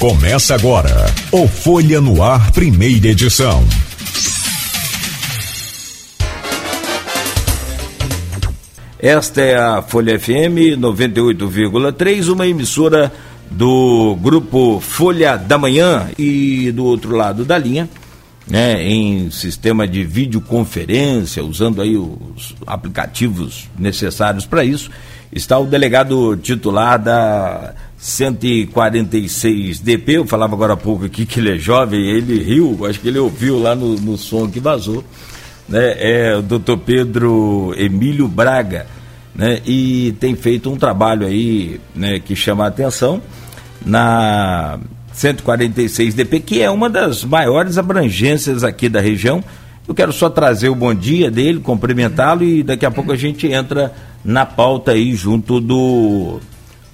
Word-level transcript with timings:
Começa 0.00 0.54
agora 0.54 0.88
o 1.30 1.46
Folha 1.46 2.00
no 2.00 2.22
Ar, 2.22 2.50
primeira 2.52 3.08
edição. 3.08 3.62
Esta 8.98 9.42
é 9.42 9.58
a 9.58 9.82
Folha 9.82 10.18
FM 10.18 10.80
98,3, 10.80 12.32
uma 12.32 12.46
emissora 12.46 13.12
do 13.50 14.16
grupo 14.22 14.80
Folha 14.80 15.36
da 15.36 15.58
Manhã 15.58 16.08
e 16.18 16.72
do 16.72 16.86
outro 16.86 17.14
lado 17.14 17.44
da 17.44 17.58
linha, 17.58 17.86
né, 18.48 18.82
em 18.82 19.30
sistema 19.30 19.86
de 19.86 20.02
videoconferência, 20.02 21.44
usando 21.44 21.82
aí 21.82 21.98
os 21.98 22.56
aplicativos 22.66 23.68
necessários 23.78 24.46
para 24.46 24.64
isso, 24.64 24.90
está 25.30 25.58
o 25.58 25.66
delegado 25.66 26.38
titular 26.38 26.98
da 26.98 27.74
146 28.00 29.80
DP, 29.80 30.12
eu 30.12 30.26
falava 30.26 30.54
agora 30.54 30.72
há 30.72 30.76
pouco 30.76 31.04
aqui 31.04 31.26
que 31.26 31.38
ele 31.38 31.54
é 31.54 31.58
jovem, 31.58 32.00
ele 32.00 32.42
riu, 32.42 32.86
acho 32.86 32.98
que 32.98 33.08
ele 33.08 33.18
ouviu 33.18 33.60
lá 33.60 33.74
no, 33.74 33.94
no 33.96 34.16
som 34.16 34.48
que 34.48 34.58
vazou, 34.58 35.04
né? 35.68 35.96
É 35.98 36.36
o 36.36 36.40
doutor 36.40 36.78
Pedro 36.78 37.74
Emílio 37.76 38.26
Braga, 38.26 38.86
né? 39.34 39.60
E 39.66 40.14
tem 40.18 40.34
feito 40.34 40.70
um 40.72 40.78
trabalho 40.78 41.26
aí, 41.26 41.78
né, 41.94 42.18
que 42.18 42.34
chama 42.34 42.64
a 42.64 42.68
atenção 42.68 43.20
na 43.84 44.78
146 45.12 46.14
DP, 46.14 46.40
que 46.40 46.62
é 46.62 46.70
uma 46.70 46.88
das 46.88 47.22
maiores 47.22 47.76
abrangências 47.76 48.64
aqui 48.64 48.88
da 48.88 49.00
região. 49.00 49.44
Eu 49.86 49.94
quero 49.94 50.12
só 50.12 50.30
trazer 50.30 50.70
o 50.70 50.74
bom 50.74 50.94
dia 50.94 51.30
dele, 51.30 51.60
cumprimentá-lo 51.60 52.44
e 52.44 52.62
daqui 52.62 52.86
a 52.86 52.90
pouco 52.90 53.12
a 53.12 53.16
gente 53.16 53.46
entra 53.46 53.92
na 54.24 54.46
pauta 54.46 54.92
aí 54.92 55.14
junto 55.14 55.60
do 55.60 56.40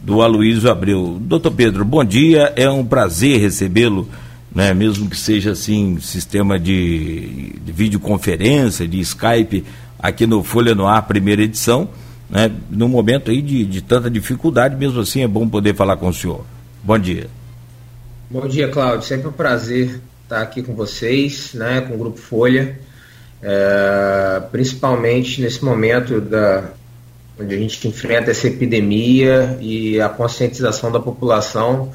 do 0.06 0.22
Aloysio 0.22 0.70
Abreu. 0.70 1.18
Doutor 1.20 1.50
Pedro, 1.50 1.84
bom 1.84 2.04
dia, 2.04 2.52
é 2.54 2.70
um 2.70 2.86
prazer 2.86 3.40
recebê-lo, 3.40 4.08
né, 4.54 4.72
mesmo 4.72 5.10
que 5.10 5.16
seja 5.16 5.50
assim, 5.50 5.98
sistema 5.98 6.60
de, 6.60 7.52
de 7.60 7.72
videoconferência, 7.72 8.86
de 8.86 9.00
Skype, 9.00 9.64
aqui 9.98 10.24
no 10.24 10.44
Folha 10.44 10.76
no 10.76 10.86
Ar, 10.86 11.02
primeira 11.02 11.42
edição, 11.42 11.88
né, 12.30 12.52
num 12.70 12.86
momento 12.86 13.32
aí 13.32 13.42
de, 13.42 13.64
de 13.64 13.82
tanta 13.82 14.08
dificuldade, 14.08 14.76
mesmo 14.76 15.00
assim 15.00 15.24
é 15.24 15.28
bom 15.28 15.48
poder 15.48 15.74
falar 15.74 15.96
com 15.96 16.06
o 16.06 16.14
senhor. 16.14 16.44
Bom 16.84 16.96
dia. 17.00 17.26
Bom 18.30 18.46
dia, 18.46 18.68
Cláudio. 18.68 19.08
Sempre 19.08 19.26
um 19.26 19.32
prazer 19.32 20.00
estar 20.22 20.40
aqui 20.40 20.62
com 20.62 20.76
vocês, 20.76 21.50
né, 21.52 21.80
com 21.80 21.94
o 21.94 21.98
Grupo 21.98 22.18
Folha, 22.18 22.78
é, 23.42 24.40
principalmente 24.52 25.42
nesse 25.42 25.64
momento 25.64 26.20
da, 26.20 26.70
onde 27.38 27.54
a 27.54 27.58
gente 27.58 27.86
enfrenta 27.86 28.30
essa 28.30 28.46
epidemia 28.46 29.58
e 29.60 30.00
a 30.00 30.08
conscientização 30.08 30.90
da 30.90 31.00
população 31.00 31.92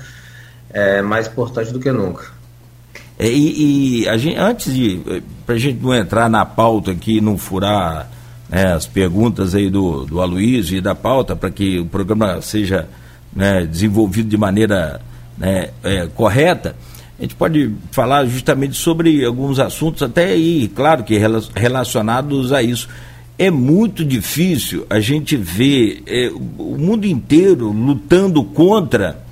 é 0.70 1.02
mais 1.02 1.28
importante 1.28 1.72
do 1.72 1.80
que 1.80 1.92
nunca. 1.92 2.25
É, 3.17 3.28
e, 3.28 4.03
e 4.03 4.09
a 4.09 4.17
gente, 4.17 4.38
antes 4.38 4.73
de, 4.73 5.22
para 5.45 5.56
a 5.56 5.58
gente 5.58 5.81
não 5.81 5.94
entrar 5.94 6.30
na 6.30 6.45
pauta 6.45 6.92
aqui, 6.92 7.20
não 7.22 7.38
furar 7.38 8.09
né, 8.50 8.73
as 8.73 8.86
perguntas 8.88 9.53
aí 9.53 9.70
do, 9.70 10.06
do 10.06 10.22
Aloysio 10.22 10.78
e 10.78 10.81
da 10.81 10.95
pauta, 10.95 11.36
para 11.36 11.52
que 11.52 11.80
o 11.80 11.86
programa 11.86 12.42
seja 12.42 12.88
né, 13.33 13.66
desenvolvido 13.66 14.30
de 14.30 14.38
maneira 14.38 15.02
né, 15.38 15.70
é, 15.83 16.08
correta, 16.08 16.76
a 17.20 17.22
gente 17.22 17.36
pode 17.36 17.72
falar 17.92 18.26
justamente 18.26 18.76
sobre 18.76 19.23
alguns 19.23 19.59
assuntos, 19.59 20.02
até 20.02 20.26
aí, 20.26 20.67
claro 20.76 21.03
que 21.03 21.20
relacionados 21.55 22.52
a 22.52 22.64
isso 22.64 22.89
é 23.38 23.50
muito 23.50 24.06
difícil 24.06 24.86
a 24.90 25.00
gente 25.00 25.36
ver 25.36 26.04
é, 26.06 26.32
o 26.58 26.78
mundo 26.78 27.06
inteiro 27.06 27.72
lutando 27.72 28.44
contra 28.44 29.23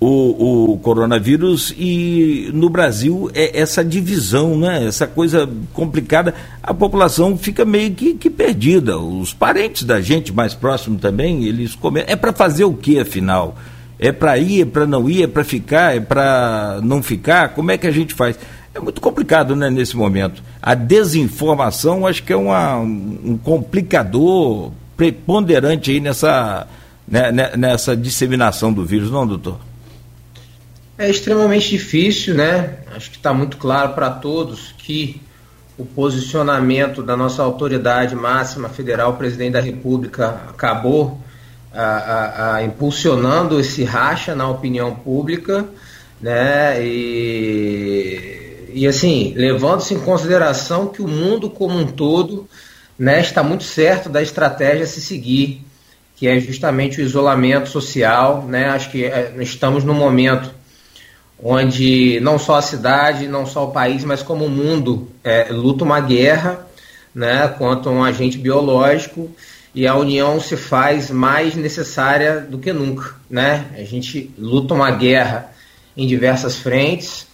o, 0.00 0.72
o, 0.72 0.78
coronavírus 0.78 1.74
e 1.76 2.50
no 2.54 2.70
Brasil 2.70 3.30
é 3.34 3.60
essa 3.60 3.84
divisão, 3.84 4.58
né? 4.58 4.86
essa 4.86 5.06
coisa 5.06 5.48
complicada, 5.74 6.34
a 6.62 6.72
população 6.72 7.36
fica 7.36 7.66
meio 7.66 7.92
que, 7.92 8.14
que 8.14 8.30
perdida. 8.30 8.98
Os 8.98 9.34
parentes 9.34 9.84
da 9.84 10.00
gente 10.00 10.32
mais 10.32 10.54
próximo 10.54 10.98
também, 10.98 11.44
eles 11.44 11.74
comem. 11.74 12.02
É 12.06 12.16
para 12.16 12.32
fazer 12.32 12.64
o 12.64 12.72
que 12.72 12.98
afinal? 12.98 13.56
É 13.98 14.10
para 14.10 14.38
ir, 14.38 14.62
é 14.62 14.64
para 14.64 14.86
não 14.86 15.08
ir, 15.10 15.24
é 15.24 15.26
para 15.26 15.44
ficar, 15.44 15.94
é 15.94 16.00
para 16.00 16.80
não 16.82 17.02
ficar? 17.02 17.50
Como 17.50 17.70
é 17.70 17.76
que 17.76 17.86
a 17.86 17.90
gente 17.90 18.14
faz? 18.14 18.38
É 18.74 18.78
muito 18.78 19.00
complicado 19.00 19.56
né, 19.56 19.68
nesse 19.68 19.96
momento. 19.96 20.42
A 20.62 20.74
desinformação 20.74 22.06
acho 22.06 22.22
que 22.22 22.32
é 22.32 22.36
uma, 22.36 22.76
um 22.76 23.38
complicador 23.42 24.70
preponderante 24.96 25.90
aí 25.90 26.00
nessa, 26.00 26.68
né, 27.06 27.32
né, 27.32 27.52
nessa 27.56 27.96
disseminação 27.96 28.72
do 28.72 28.84
vírus, 28.84 29.10
não, 29.10 29.26
doutor? 29.26 29.58
É 30.96 31.08
extremamente 31.08 31.70
difícil, 31.70 32.34
né? 32.34 32.80
Acho 32.94 33.10
que 33.10 33.16
está 33.16 33.32
muito 33.32 33.56
claro 33.56 33.94
para 33.94 34.10
todos 34.10 34.74
que 34.78 35.20
o 35.78 35.84
posicionamento 35.84 37.02
da 37.02 37.16
nossa 37.16 37.42
autoridade 37.42 38.14
máxima 38.14 38.68
federal, 38.68 39.12
o 39.12 39.16
presidente 39.16 39.52
da 39.52 39.60
República, 39.60 40.42
acabou 40.50 41.18
a, 41.72 41.82
a, 41.82 42.54
a 42.56 42.62
impulsionando 42.62 43.58
esse 43.58 43.82
racha 43.82 44.34
na 44.34 44.46
opinião 44.46 44.94
pública, 44.94 45.64
né? 46.20 46.84
E 46.84 48.39
e 48.72 48.86
assim, 48.86 49.32
levando-se 49.36 49.94
em 49.94 50.00
consideração 50.00 50.88
que 50.88 51.02
o 51.02 51.08
mundo 51.08 51.50
como 51.50 51.78
um 51.78 51.86
todo 51.86 52.48
né, 52.98 53.20
está 53.20 53.42
muito 53.42 53.64
certo 53.64 54.08
da 54.08 54.20
estratégia 54.22 54.84
a 54.84 54.86
se 54.86 55.00
seguir, 55.00 55.64
que 56.16 56.28
é 56.28 56.38
justamente 56.38 57.00
o 57.00 57.04
isolamento 57.04 57.68
social. 57.68 58.44
Né? 58.46 58.68
Acho 58.68 58.90
que 58.90 59.04
é, 59.04 59.34
estamos 59.40 59.84
num 59.84 59.94
momento 59.94 60.52
onde 61.42 62.20
não 62.20 62.38
só 62.38 62.56
a 62.56 62.62
cidade, 62.62 63.26
não 63.26 63.46
só 63.46 63.64
o 63.64 63.72
país, 63.72 64.04
mas 64.04 64.22
como 64.22 64.44
o 64.44 64.50
mundo 64.50 65.08
é, 65.24 65.48
luta 65.50 65.84
uma 65.84 66.00
guerra 66.00 66.66
né, 67.14 67.48
contra 67.48 67.90
um 67.90 68.04
agente 68.04 68.36
biológico 68.36 69.30
e 69.74 69.86
a 69.86 69.94
união 69.94 70.40
se 70.40 70.56
faz 70.56 71.10
mais 71.10 71.54
necessária 71.54 72.40
do 72.40 72.58
que 72.58 72.72
nunca. 72.72 73.14
Né? 73.28 73.66
A 73.74 73.84
gente 73.84 74.30
luta 74.38 74.74
uma 74.74 74.90
guerra 74.90 75.52
em 75.96 76.06
diversas 76.06 76.56
frentes, 76.56 77.26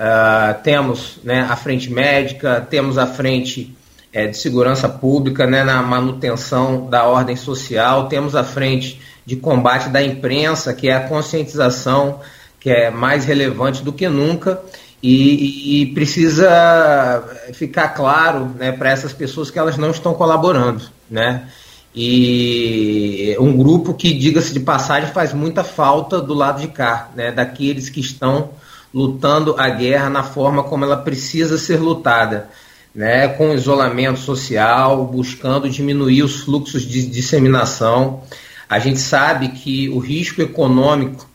Uh, 0.00 0.62
temos 0.62 1.18
né, 1.22 1.46
a 1.50 1.54
frente 1.56 1.92
médica, 1.92 2.66
temos 2.70 2.96
a 2.96 3.06
frente 3.06 3.76
é, 4.10 4.28
de 4.28 4.38
segurança 4.38 4.88
pública 4.88 5.46
né, 5.46 5.62
na 5.62 5.82
manutenção 5.82 6.88
da 6.88 7.04
ordem 7.04 7.36
social, 7.36 8.08
temos 8.08 8.34
a 8.34 8.42
frente 8.42 8.98
de 9.26 9.36
combate 9.36 9.90
da 9.90 10.02
imprensa, 10.02 10.72
que 10.72 10.88
é 10.88 10.94
a 10.94 11.06
conscientização, 11.06 12.18
que 12.58 12.70
é 12.70 12.90
mais 12.90 13.26
relevante 13.26 13.82
do 13.82 13.92
que 13.92 14.08
nunca, 14.08 14.62
e, 15.02 15.82
e 15.82 15.86
precisa 15.92 17.22
ficar 17.52 17.88
claro 17.90 18.54
né, 18.58 18.72
para 18.72 18.90
essas 18.90 19.12
pessoas 19.12 19.50
que 19.50 19.58
elas 19.58 19.76
não 19.76 19.90
estão 19.90 20.14
colaborando. 20.14 20.82
Né? 21.10 21.46
E 21.94 23.36
um 23.38 23.54
grupo 23.54 23.92
que, 23.92 24.14
diga-se 24.14 24.54
de 24.54 24.60
passagem, 24.60 25.12
faz 25.12 25.34
muita 25.34 25.62
falta 25.62 26.22
do 26.22 26.32
lado 26.32 26.62
de 26.62 26.68
cá, 26.68 27.10
né, 27.14 27.30
daqueles 27.30 27.90
que 27.90 28.00
estão 28.00 28.50
lutando 28.92 29.54
a 29.58 29.68
guerra 29.68 30.10
na 30.10 30.22
forma 30.22 30.62
como 30.64 30.84
ela 30.84 30.96
precisa 30.96 31.56
ser 31.56 31.78
lutada, 31.78 32.48
né, 32.94 33.28
com 33.28 33.54
isolamento 33.54 34.18
social, 34.18 35.06
buscando 35.06 35.70
diminuir 35.70 36.22
os 36.22 36.40
fluxos 36.40 36.82
de 36.82 37.06
disseminação. 37.06 38.22
A 38.68 38.78
gente 38.78 39.00
sabe 39.00 39.48
que 39.48 39.88
o 39.88 39.98
risco 39.98 40.42
econômico 40.42 41.28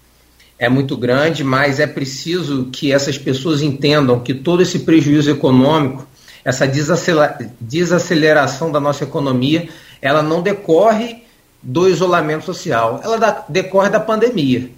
é 0.60 0.70
muito 0.70 0.96
grande, 0.98 1.44
mas 1.44 1.80
é 1.80 1.88
preciso 1.88 2.70
que 2.72 2.92
essas 2.92 3.18
pessoas 3.18 3.62
entendam 3.62 4.20
que 4.20 4.34
todo 4.34 4.62
esse 4.62 4.80
prejuízo 4.80 5.30
econômico, 5.30 6.06
essa 6.44 6.68
desaceleração 7.60 8.72
da 8.72 8.80
nossa 8.80 9.04
economia, 9.04 9.68
ela 10.02 10.22
não 10.22 10.42
decorre 10.42 11.24
do 11.64 11.90
isolamento 11.90 12.46
social, 12.46 13.02
ela 13.04 13.46
decorre 13.50 13.90
da 13.90 14.00
pandemia 14.00 14.70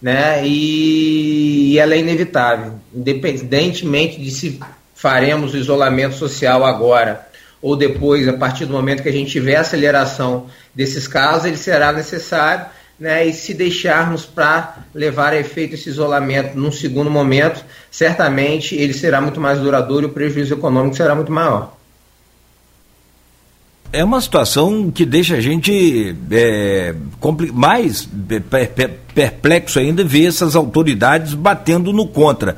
né? 0.00 0.46
E 0.46 1.78
ela 1.78 1.94
é 1.94 1.98
inevitável, 1.98 2.74
independentemente 2.94 4.20
de 4.20 4.30
se 4.30 4.60
faremos 4.94 5.54
o 5.54 5.56
isolamento 5.56 6.14
social 6.14 6.64
agora 6.64 7.26
ou 7.60 7.74
depois, 7.76 8.28
a 8.28 8.34
partir 8.34 8.66
do 8.66 8.72
momento 8.72 9.02
que 9.02 9.08
a 9.08 9.12
gente 9.12 9.30
tiver 9.30 9.56
aceleração 9.56 10.46
desses 10.74 11.08
casos, 11.08 11.46
ele 11.46 11.56
será 11.56 11.92
necessário, 11.92 12.66
né? 13.00 13.26
E 13.26 13.32
se 13.32 13.54
deixarmos 13.54 14.24
para 14.24 14.78
levar 14.94 15.32
a 15.32 15.40
efeito 15.40 15.74
esse 15.74 15.88
isolamento 15.88 16.56
num 16.56 16.70
segundo 16.70 17.10
momento, 17.10 17.64
certamente 17.90 18.74
ele 18.74 18.92
será 18.92 19.20
muito 19.20 19.40
mais 19.40 19.58
duradouro 19.58 20.06
e 20.06 20.10
o 20.10 20.12
prejuízo 20.12 20.54
econômico 20.54 20.96
será 20.96 21.14
muito 21.14 21.32
maior 21.32 21.76
é 23.92 24.04
uma 24.04 24.20
situação 24.20 24.90
que 24.90 25.04
deixa 25.04 25.36
a 25.36 25.40
gente 25.40 26.16
é, 26.30 26.94
mais 27.52 28.08
perplexo 29.14 29.78
ainda 29.78 30.04
ver 30.04 30.26
essas 30.26 30.54
autoridades 30.54 31.34
batendo 31.34 31.92
no 31.92 32.06
contra. 32.06 32.56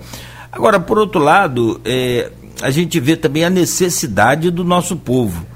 Agora, 0.51 0.81
por 0.81 0.99
outro 0.99 1.21
lado, 1.21 1.81
é, 1.85 2.31
a 2.63 2.71
gente 2.71 2.99
vê 2.99 3.17
também 3.17 3.45
a 3.45 3.51
necessidade 3.51 4.51
do 4.51 4.65
nosso 4.65 4.97
povo. 4.97 5.47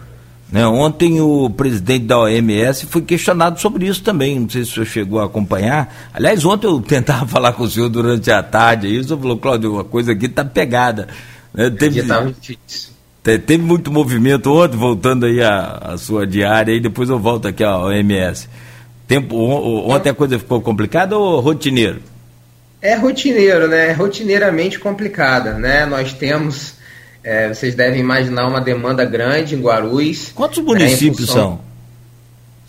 Né? 0.50 0.66
Ontem 0.66 1.18
o 1.20 1.48
presidente 1.48 2.04
da 2.04 2.18
OMS 2.18 2.84
foi 2.86 3.00
questionado 3.00 3.58
sobre 3.58 3.86
isso 3.86 4.02
também, 4.02 4.38
não 4.38 4.50
sei 4.50 4.64
se 4.64 4.70
o 4.70 4.74
senhor 4.74 4.86
chegou 4.86 5.20
a 5.20 5.24
acompanhar. 5.24 5.92
Aliás, 6.12 6.44
ontem 6.44 6.66
eu 6.66 6.78
tentava 6.86 7.26
falar 7.26 7.54
com 7.54 7.64
o 7.64 7.70
senhor 7.70 7.88
durante 7.88 8.30
a 8.30 8.42
tarde, 8.42 8.86
aí 8.86 8.98
o 8.98 9.04
senhor 9.04 9.18
falou, 9.18 9.38
Cláudio, 9.38 9.72
uma 9.72 9.84
coisa 9.84 10.12
aqui 10.12 10.26
está 10.26 10.44
pegada. 10.44 11.08
Né? 11.54 11.70
Teve, 11.70 12.02
teve 13.22 13.58
muito 13.58 13.90
movimento 13.92 14.52
ontem, 14.52 14.76
voltando 14.76 15.26
aí 15.26 15.42
a, 15.42 15.78
a 15.82 15.98
sua 15.98 16.26
diária, 16.26 16.72
e 16.72 16.80
depois 16.80 17.08
eu 17.08 17.18
volto 17.18 17.48
aqui 17.48 17.62
à 17.62 17.78
OMS. 17.78 18.48
Tempo, 19.06 19.36
ontem 19.36 20.10
a 20.10 20.14
coisa 20.14 20.38
ficou 20.38 20.60
complicada 20.60 21.16
ou 21.16 21.40
rotineiro? 21.40 22.00
É 22.80 22.94
rotineiro, 22.94 23.68
né? 23.68 23.92
Rotineiramente 23.92 24.78
complicada, 24.78 25.54
né? 25.54 25.86
Nós 25.86 26.12
temos 26.12 26.74
é, 27.22 27.48
vocês 27.48 27.74
devem 27.74 28.00
imaginar 28.00 28.48
uma 28.48 28.60
demanda 28.60 29.04
grande 29.04 29.54
em 29.54 29.60
Guarulhos. 29.60 30.32
Quantos 30.34 30.58
né, 30.58 30.64
municípios 30.64 31.26
função... 31.28 31.34
são? 31.34 31.71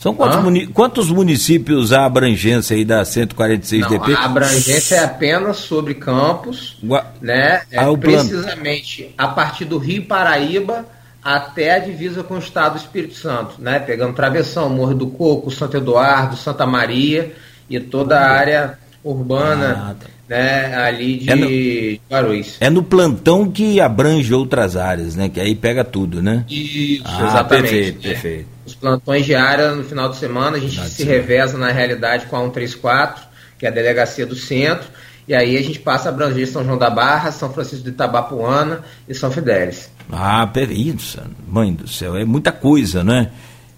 São 0.03 0.13
quantos, 0.13 0.43
muni... 0.43 0.67
quantos, 0.67 1.09
municípios 1.09 1.93
a 1.93 2.03
abrangência 2.03 2.75
aí 2.75 2.83
da 2.83 3.05
146 3.05 3.83
Não, 3.83 3.89
DP? 3.89 4.13
A 4.13 4.25
abrangência 4.25 4.95
é 4.95 5.03
apenas 5.05 5.55
sobre 5.55 5.93
Campos, 5.93 6.77
Gua... 6.83 7.05
né? 7.21 7.61
É 7.71 7.79
ah, 7.79 7.97
precisamente 7.97 9.03
plano. 9.03 9.13
a 9.17 9.27
partir 9.29 9.63
do 9.63 9.77
Rio 9.77 10.03
Paraíba 10.05 10.85
até 11.23 11.75
a 11.75 11.79
divisa 11.79 12.21
com 12.21 12.33
o 12.33 12.39
estado 12.39 12.73
do 12.73 12.79
Espírito 12.79 13.13
Santo, 13.13 13.61
né? 13.61 13.79
Pegando 13.79 14.13
Travessão, 14.13 14.69
Morro 14.69 14.93
do 14.93 15.07
Coco, 15.07 15.49
Santo 15.49 15.77
Eduardo, 15.77 16.35
Santa 16.35 16.65
Maria 16.65 17.33
e 17.69 17.79
toda 17.79 18.19
a 18.19 18.29
área 18.29 18.77
urbana 19.01 19.91
ah, 19.91 19.95
tá 19.97 20.12
né, 20.27 20.75
ali 20.75 21.17
de 21.17 21.29
é 21.29 21.35
no, 21.35 21.99
Guarulhos. 22.09 22.57
É 22.59 22.69
no 22.69 22.83
plantão 22.83 23.51
que 23.51 23.79
abrange 23.79 24.33
outras 24.33 24.75
áreas, 24.75 25.15
né? 25.15 25.29
Que 25.29 25.39
aí 25.39 25.55
pega 25.55 25.83
tudo, 25.83 26.21
né? 26.21 26.45
Isso, 26.49 27.03
ah, 27.05 27.27
exatamente. 27.27 27.71
Perfeito, 27.71 28.01
perfeito. 28.01 28.47
Os 28.65 28.75
plantões 28.75 29.25
de 29.25 29.35
área 29.35 29.73
no 29.73 29.83
final 29.83 30.09
de 30.09 30.17
semana, 30.17 30.57
a 30.57 30.59
gente 30.59 30.73
final 30.73 30.87
se 30.87 31.03
reveza 31.03 31.57
na 31.57 31.71
realidade 31.71 32.25
com 32.27 32.37
a 32.37 32.39
134, 32.39 33.23
que 33.59 33.65
é 33.65 33.69
a 33.69 33.71
delegacia 33.71 34.25
do 34.25 34.35
centro, 34.35 34.87
e 35.27 35.35
aí 35.35 35.57
a 35.57 35.61
gente 35.61 35.79
passa 35.79 36.09
a 36.09 36.11
abranger 36.11 36.47
São 36.47 36.63
João 36.63 36.77
da 36.77 36.89
Barra, 36.89 37.31
São 37.31 37.51
Francisco 37.51 37.83
de 37.83 37.89
Itabapuana 37.89 38.81
e 39.07 39.13
São 39.13 39.31
Fidélis. 39.31 39.89
Ah, 40.11 40.49
isso, 40.69 41.21
mãe 41.47 41.73
do 41.73 41.87
céu, 41.87 42.15
é 42.15 42.25
muita 42.25 42.51
coisa, 42.51 43.03
né? 43.03 43.31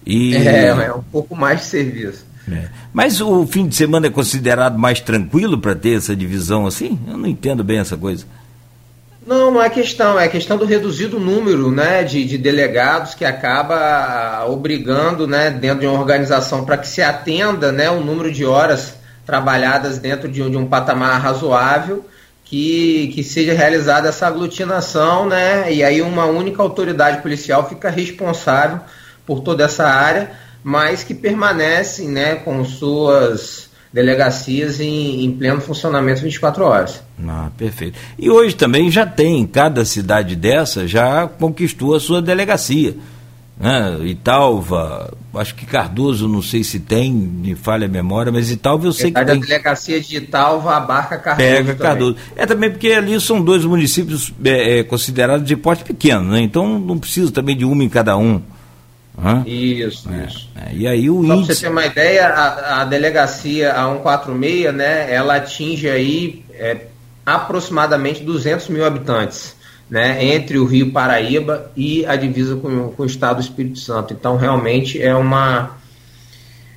E... 0.04 0.36
É, 0.36 0.66
é 0.66 0.92
um 0.92 1.02
pouco 1.02 1.34
mais 1.34 1.60
de 1.60 1.66
serviço. 1.66 2.24
É. 2.50 2.68
Mas 2.92 3.20
o 3.20 3.46
fim 3.46 3.66
de 3.66 3.74
semana 3.74 4.06
é 4.06 4.10
considerado 4.10 4.78
mais 4.78 5.00
tranquilo 5.00 5.58
para 5.58 5.74
ter 5.74 5.96
essa 5.96 6.14
divisão 6.14 6.66
assim? 6.66 6.98
Eu 7.06 7.16
não 7.16 7.26
entendo 7.26 7.64
bem 7.64 7.78
essa 7.78 7.96
coisa. 7.96 8.24
Não, 9.26 9.50
não 9.50 9.60
é 9.60 9.68
questão, 9.68 10.18
é 10.20 10.28
questão 10.28 10.56
do 10.56 10.64
reduzido 10.64 11.18
número 11.18 11.72
né, 11.72 12.04
de, 12.04 12.24
de 12.24 12.38
delegados 12.38 13.12
que 13.12 13.24
acaba 13.24 14.46
obrigando 14.46 15.26
né, 15.26 15.50
dentro 15.50 15.80
de 15.80 15.86
uma 15.88 15.98
organização 15.98 16.64
para 16.64 16.78
que 16.78 16.86
se 16.86 17.02
atenda 17.02 17.72
né, 17.72 17.90
o 17.90 18.00
número 18.00 18.30
de 18.30 18.44
horas 18.44 18.94
trabalhadas 19.26 19.98
dentro 19.98 20.28
de 20.28 20.40
um, 20.40 20.48
de 20.48 20.56
um 20.56 20.66
patamar 20.66 21.20
razoável 21.20 22.06
que, 22.44 23.10
que 23.12 23.24
seja 23.24 23.52
realizada 23.52 24.08
essa 24.08 24.28
aglutinação, 24.28 25.26
né? 25.28 25.72
E 25.72 25.82
aí 25.82 26.00
uma 26.00 26.26
única 26.26 26.62
autoridade 26.62 27.20
policial 27.20 27.68
fica 27.68 27.90
responsável 27.90 28.78
por 29.26 29.40
toda 29.40 29.64
essa 29.64 29.88
área 29.88 30.30
mas 30.66 31.04
que 31.04 31.14
permanecem 31.14 32.08
né, 32.08 32.34
com 32.34 32.64
suas 32.64 33.70
delegacias 33.92 34.80
em, 34.80 35.24
em, 35.24 35.30
pleno 35.30 35.60
funcionamento 35.60 36.22
24 36.22 36.64
horas. 36.64 37.00
Ah, 37.24 37.50
perfeito. 37.56 37.96
E 38.18 38.28
hoje 38.28 38.56
também 38.56 38.90
já 38.90 39.06
tem, 39.06 39.46
cada 39.46 39.84
cidade 39.84 40.34
dessa 40.34 40.84
já 40.84 41.28
conquistou 41.28 41.94
a 41.94 42.00
sua 42.00 42.20
delegacia. 42.20 42.96
Né? 43.56 44.06
Italva, 44.06 45.14
acho 45.34 45.54
que 45.54 45.64
Cardoso, 45.64 46.26
não 46.26 46.42
sei 46.42 46.64
se 46.64 46.80
tem, 46.80 47.12
me 47.12 47.54
falha 47.54 47.86
a 47.86 47.88
memória, 47.88 48.32
mas 48.32 48.50
Italva 48.50 48.88
eu 48.88 48.92
sei 48.92 49.12
que 49.12 49.24
tem. 49.24 49.36
A 49.36 49.40
delegacia 49.40 50.00
de 50.00 50.16
Italva 50.16 50.78
abarca 50.78 51.16
Cardoso. 51.16 51.48
Pega 51.48 51.74
também. 51.74 51.76
Cardoso. 51.76 52.16
É 52.34 52.44
também 52.44 52.70
porque 52.72 52.88
ali 52.88 53.20
são 53.20 53.40
dois 53.40 53.64
municípios 53.64 54.34
é, 54.44 54.80
é, 54.80 54.82
considerados 54.82 55.46
de 55.46 55.54
porte 55.54 55.84
pequeno, 55.84 56.32
né? 56.32 56.40
então 56.40 56.76
não 56.76 56.98
precisa 56.98 57.30
também 57.30 57.56
de 57.56 57.64
uma 57.64 57.84
em 57.84 57.88
cada 57.88 58.16
um. 58.16 58.42
Hã? 59.18 59.42
Isso, 59.46 60.08
é, 60.10 60.26
isso. 60.26 60.48
É, 60.54 60.74
e 60.74 60.86
aí 60.86 61.08
o 61.08 61.26
Só 61.26 61.34
índice... 61.34 61.54
você 61.54 61.60
ter 61.62 61.70
uma 61.70 61.86
ideia, 61.86 62.28
a, 62.28 62.82
a 62.82 62.84
delegacia 62.84 63.72
a 63.72 63.86
146, 63.86 64.74
né, 64.74 65.12
ela 65.12 65.36
atinge 65.36 65.88
aí 65.88 66.44
é, 66.52 66.86
aproximadamente 67.24 68.22
200 68.22 68.68
mil 68.68 68.84
habitantes, 68.84 69.56
né, 69.88 70.22
entre 70.22 70.58
o 70.58 70.66
Rio 70.66 70.92
Paraíba 70.92 71.70
e 71.74 72.04
a 72.04 72.14
divisa 72.14 72.56
com, 72.56 72.90
com 72.90 73.02
o 73.02 73.06
estado 73.06 73.36
do 73.36 73.42
Espírito 73.42 73.78
Santo. 73.78 74.12
Então, 74.12 74.36
realmente 74.36 75.00
é 75.00 75.14
uma... 75.14 75.76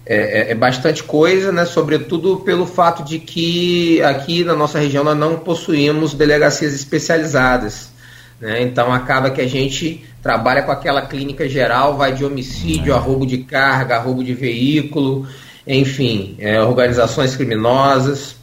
É, 0.05 0.49
é, 0.49 0.51
é 0.51 0.55
bastante 0.55 1.03
coisa, 1.03 1.51
né, 1.51 1.65
sobretudo 1.65 2.37
pelo 2.37 2.65
fato 2.65 3.03
de 3.03 3.19
que 3.19 4.01
aqui 4.01 4.43
na 4.43 4.55
nossa 4.55 4.79
região 4.79 5.03
nós 5.03 5.15
não 5.15 5.37
possuímos 5.37 6.15
delegacias 6.15 6.73
especializadas. 6.73 7.91
Né? 8.39 8.61
Então 8.63 8.91
acaba 8.91 9.29
que 9.29 9.41
a 9.41 9.47
gente 9.47 10.03
trabalha 10.21 10.63
com 10.63 10.71
aquela 10.71 11.01
clínica 11.01 11.47
geral, 11.47 11.97
vai 11.97 12.13
de 12.13 12.23
homicídio 12.23 12.95
a 12.95 12.97
roubo 12.97 13.25
de 13.25 13.39
carga, 13.39 13.95
a 13.95 13.99
roubo 13.99 14.23
de 14.23 14.33
veículo, 14.33 15.27
enfim, 15.67 16.35
é, 16.39 16.61
organizações 16.61 17.35
criminosas, 17.35 18.35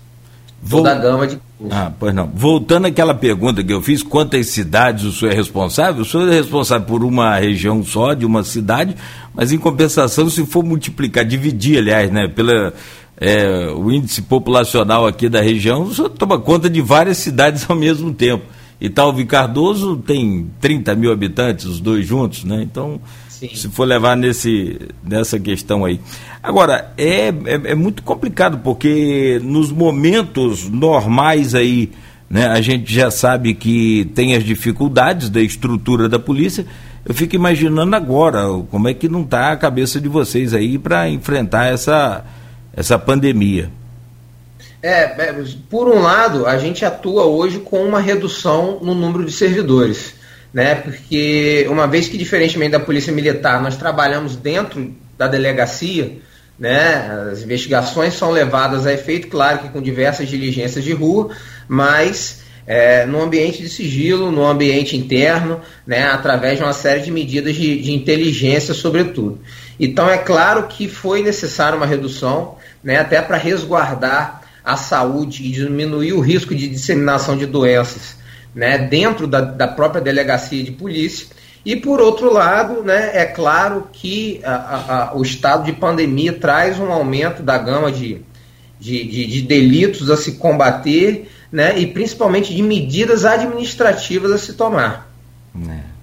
Vou... 0.63 0.83
toda 0.83 0.93
a 0.93 0.99
gama 0.99 1.27
de 1.27 1.39
ah, 1.71 1.91
pois 1.99 2.15
não. 2.15 2.31
Voltando 2.35 2.87
àquela 2.87 3.15
pergunta 3.15 3.65
que 3.65 3.73
eu 3.73 3.81
fiz, 3.81 4.03
quantas 4.03 4.47
cidades 4.49 5.05
o 5.05 5.13
senhor 5.13 5.33
é 5.33 5.35
responsável? 5.35 6.03
O 6.03 6.05
senhor 6.05 6.29
é 6.29 6.35
responsável 6.35 6.87
por 6.87 7.03
uma 7.03 7.35
região 7.39 7.83
só, 7.83 8.13
de 8.13 8.27
uma 8.27 8.45
cidade, 8.45 8.95
mas 9.35 9.53
em 9.53 9.59
compensação, 9.59 10.29
se 10.29 10.45
for 10.45 10.63
multiplicar, 10.63 11.25
dividir, 11.25 11.79
aliás, 11.79 12.11
né, 12.11 12.29
pela, 12.29 12.75
é, 13.19 13.71
o 13.75 13.91
índice 13.91 14.21
populacional 14.21 15.07
aqui 15.07 15.29
da 15.29 15.41
região, 15.41 15.85
o 15.85 15.95
senhor 15.95 16.11
toma 16.11 16.39
conta 16.39 16.69
de 16.69 16.83
várias 16.83 17.17
cidades 17.17 17.65
ao 17.69 17.75
mesmo 17.75 18.13
tempo. 18.13 18.45
Italvi 18.81 19.25
Cardoso 19.25 19.97
tem 19.97 20.51
30 20.61 20.95
mil 20.95 21.11
habitantes, 21.11 21.65
os 21.65 21.81
dois 21.81 22.07
juntos, 22.07 22.45
né? 22.45 22.63
Então, 22.63 23.01
Sim. 23.29 23.49
se 23.55 23.69
for 23.69 23.85
levar 23.85 24.17
nesse, 24.17 24.79
nessa 25.03 25.41
questão 25.41 25.85
aí. 25.85 26.01
Agora, 26.43 26.93
é, 26.97 27.29
é, 27.29 27.33
é, 27.45 27.75
muito 27.75 28.03
complicado, 28.03 28.59
porque 28.59 29.41
nos 29.43 29.71
momentos 29.71 30.69
normais 30.69 31.55
aí, 31.55 31.91
né, 32.29 32.47
a 32.47 32.61
gente 32.61 32.93
já 32.93 33.11
sabe 33.11 33.55
que 33.55 34.11
tem 34.15 34.35
as 34.35 34.45
dificuldades 34.45 35.31
da 35.31 35.41
estrutura 35.41 36.09
da 36.09 36.19
polícia. 36.19 36.67
Eu 37.05 37.15
fico 37.15 37.35
imaginando 37.35 37.97
agora 37.97 38.43
como 38.71 38.89
é 38.89 38.95
que 38.95 39.09
não 39.09 39.23
está 39.23 39.53
a 39.53 39.57
cabeça 39.57 40.01
de 40.01 40.09
vocês 40.09 40.53
aí 40.53 40.79
para 40.79 41.09
enfrentar 41.09 41.67
essa, 41.67 42.25
essa 42.75 42.99
pandemia. 42.99 43.71
É, 44.87 45.17
é, 45.19 45.35
por 45.69 45.89
um 45.89 46.01
lado, 46.01 46.47
a 46.47 46.59
gente 46.59 46.85
atua 46.85 47.25
hoje 47.25 47.59
com 47.59 47.83
uma 47.83 48.01
redução 48.01 48.79
no 48.81 48.95
número 48.95 49.25
de 49.25 49.33
servidores, 49.33 50.15
né? 50.55 50.77
Porque 50.77 51.67
uma 51.69 51.89
vez 51.89 52.07
que, 52.07 52.17
diferentemente 52.17 52.71
da 52.71 52.79
polícia 52.79 53.13
militar, 53.13 53.61
nós 53.61 53.77
trabalhamos 53.77 54.37
dentro 54.37 54.95
da 55.19 55.27
delegacia, 55.27 56.19
né? 56.57 57.31
As 57.33 57.43
investigações 57.43 58.15
são 58.15 58.31
levadas 58.31 58.87
a 58.87 58.93
efeito, 58.93 59.27
claro 59.27 59.59
que 59.59 59.71
com 59.71 59.83
diversas 59.83 60.29
diligências 60.29 60.85
de 60.85 60.93
rua, 60.93 61.31
mas 61.67 62.43
é, 62.65 63.05
no 63.07 63.21
ambiente 63.21 63.61
de 63.63 63.69
sigilo, 63.69 64.31
no 64.31 64.47
ambiente 64.47 64.97
interno, 64.97 65.61
né? 65.85 66.05
Através 66.05 66.59
de 66.59 66.63
uma 66.63 66.73
série 66.73 67.01
de 67.01 67.11
medidas 67.11 67.57
de, 67.57 67.83
de 67.83 67.91
inteligência, 67.93 68.73
sobretudo. 68.73 69.41
Então, 69.81 70.09
é 70.09 70.17
claro 70.17 70.69
que 70.69 70.89
foi 70.89 71.23
necessária 71.23 71.77
uma 71.77 71.87
redução, 71.87 72.55
né? 72.85 73.01
Até 73.01 73.21
para 73.21 73.37
resguardar 73.37 74.46
a 74.67 74.77
saúde 74.77 75.47
e 75.47 75.53
diminuir 75.53 76.13
o 76.13 76.21
risco 76.21 76.53
de 76.53 76.67
disseminação 76.67 77.37
de 77.37 77.47
doenças 77.47 78.17
né, 78.53 78.77
dentro 78.79 79.29
da, 79.29 79.41
da 79.41 79.69
própria 79.69 80.01
delegacia 80.01 80.65
de 80.65 80.73
polícia. 80.73 81.29
E 81.65 81.77
por 81.77 82.01
outro 82.01 82.33
lado, 82.33 82.83
né, 82.83 83.11
é 83.15 83.25
claro 83.25 83.89
que 83.93 84.41
a, 84.43 85.11
a, 85.11 85.17
o 85.17 85.23
estado 85.23 85.65
de 85.65 85.73
pandemia 85.73 86.33
traz 86.33 86.81
um 86.81 86.91
aumento 86.91 87.45
da 87.45 87.57
gama 87.57 87.93
de, 87.93 88.23
de, 88.81 89.05
de, 89.05 89.27
de 89.27 89.43
delitos 89.43 90.11
a 90.11 90.17
se 90.17 90.33
combater 90.33 91.31
né, 91.53 91.79
e 91.79 91.87
principalmente 91.87 92.53
de 92.53 92.63
medidas 92.63 93.25
administrativas 93.25 94.33
a 94.33 94.39
se 94.39 94.55
tomar. 94.55 95.13
É. 95.69 95.96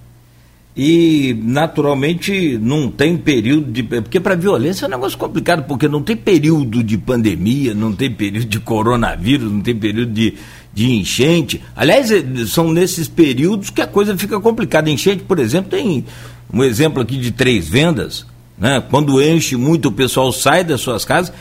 E, 0.76 1.38
naturalmente, 1.44 2.58
não 2.58 2.90
tem 2.90 3.16
período 3.16 3.72
de. 3.72 3.84
Porque 3.84 4.20
para 4.20 4.36
violência 4.36 4.86
é 4.86 4.88
um 4.88 4.92
negócio 4.92 5.18
complicado, 5.18 5.66
porque 5.68 5.88
não 5.88 6.02
tem 6.02 6.16
período 6.18 6.84
de 6.84 6.98
pandemia, 6.98 7.76
não 7.76 7.94
tem 7.94 8.12
período 8.12 8.48
de 8.48 8.60
coronavírus, 8.60 9.52
não 9.52 9.62
tem 9.62 9.76
período 9.76 10.12
de, 10.12 10.34
de 10.74 10.92
enchente. 10.92 11.62
Aliás, 11.76 12.12
é, 12.12 12.24
são 12.48 12.74
nesses 12.74 13.08
períodos 13.08 13.70
que 13.70 13.84
a 13.84 13.88
coisa 13.88 14.18
fica 14.18 14.40
complicada. 14.40 14.90
Enchente, 14.90 15.24
por 15.24 15.38
exemplo, 15.38 15.70
tem 15.70 16.06
um 16.52 16.64
exemplo 16.64 17.04
aqui 17.04 17.18
de 17.18 17.30
três 17.30 17.68
vendas. 17.68 18.26
Né? 18.58 18.84
Quando 18.90 19.22
enche 19.22 19.56
muito, 19.56 19.90
o 19.90 19.92
pessoal 19.92 20.32
sai 20.32 20.64
das 20.64 20.82
suas 20.82 21.06
casas. 21.06 21.32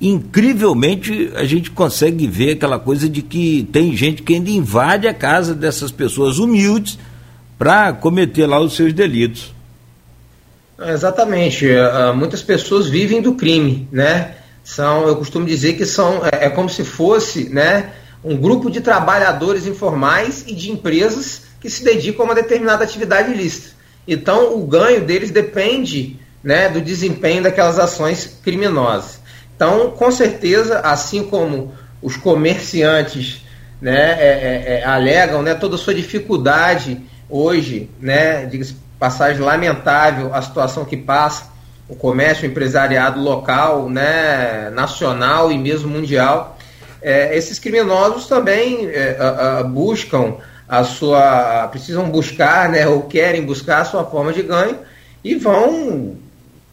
Incrivelmente, 0.00 1.30
a 1.34 1.44
gente 1.44 1.72
consegue 1.72 2.28
ver 2.28 2.52
aquela 2.52 2.78
coisa 2.78 3.08
de 3.08 3.20
que 3.20 3.66
tem 3.72 3.96
gente 3.96 4.22
que 4.22 4.34
ainda 4.34 4.50
invade 4.50 5.08
a 5.08 5.14
casa 5.14 5.56
dessas 5.56 5.90
pessoas 5.90 6.38
humildes 6.38 6.98
para 7.58 7.92
cometer 7.92 8.46
lá 8.46 8.60
os 8.60 8.74
seus 8.74 8.92
delitos. 8.92 9.54
Exatamente. 10.78 11.66
Uh, 11.66 12.14
muitas 12.14 12.42
pessoas 12.42 12.88
vivem 12.88 13.22
do 13.22 13.34
crime, 13.34 13.88
né? 13.90 14.34
São, 14.62 15.06
eu 15.06 15.16
costumo 15.16 15.46
dizer 15.46 15.74
que 15.74 15.86
são, 15.86 16.22
é, 16.26 16.46
é 16.46 16.50
como 16.50 16.68
se 16.68 16.84
fosse, 16.84 17.48
né, 17.48 17.92
um 18.24 18.36
grupo 18.36 18.68
de 18.68 18.80
trabalhadores 18.80 19.64
informais 19.64 20.44
e 20.46 20.54
de 20.54 20.72
empresas 20.72 21.42
que 21.60 21.70
se 21.70 21.84
dedicam 21.84 22.22
a 22.22 22.28
uma 22.30 22.34
determinada 22.34 22.82
atividade 22.82 23.30
ilícita. 23.30 23.76
Então, 24.08 24.58
o 24.58 24.66
ganho 24.66 25.04
deles 25.04 25.30
depende 25.30 26.18
né, 26.42 26.68
do 26.68 26.80
desempenho 26.80 27.44
daquelas 27.44 27.78
ações 27.78 28.38
criminosas. 28.42 29.20
Então, 29.54 29.90
com 29.90 30.10
certeza, 30.10 30.80
assim 30.80 31.24
como 31.24 31.72
os 32.02 32.16
comerciantes 32.16 33.42
né, 33.80 34.16
é, 34.18 34.26
é, 34.26 34.80
é, 34.80 34.84
alegam 34.84 35.42
né, 35.42 35.54
toda 35.54 35.76
a 35.76 35.78
sua 35.78 35.94
dificuldade 35.94 37.00
hoje, 37.28 37.90
né, 38.00 38.46
diga 38.46 38.66
passagem 38.98 39.42
lamentável 39.42 40.34
a 40.34 40.40
situação 40.40 40.84
que 40.84 40.96
passa 40.96 41.50
o 41.88 41.94
comércio, 41.94 42.44
o 42.44 42.50
empresariado 42.50 43.20
local, 43.20 43.88
né, 43.88 44.70
nacional 44.70 45.52
e 45.52 45.58
mesmo 45.58 45.88
mundial. 45.88 46.58
É, 47.00 47.36
esses 47.36 47.58
criminosos 47.58 48.26
também 48.26 48.88
é, 48.88 49.16
a, 49.20 49.58
a, 49.58 49.62
buscam 49.62 50.36
a 50.68 50.82
sua, 50.82 51.68
precisam 51.68 52.10
buscar, 52.10 52.68
né, 52.68 52.88
ou 52.88 53.02
querem 53.02 53.44
buscar 53.44 53.82
a 53.82 53.84
sua 53.84 54.04
forma 54.04 54.32
de 54.32 54.42
ganho 54.42 54.78
e 55.22 55.34
vão 55.36 56.16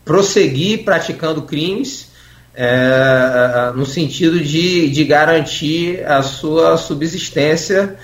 prosseguir 0.03 0.83
praticando 0.83 1.43
crimes 1.43 2.11
é, 2.55 3.71
no 3.75 3.85
sentido 3.85 4.39
de, 4.39 4.89
de 4.89 5.03
garantir 5.05 6.03
a 6.05 6.21
sua 6.21 6.77
subsistência 6.77 7.95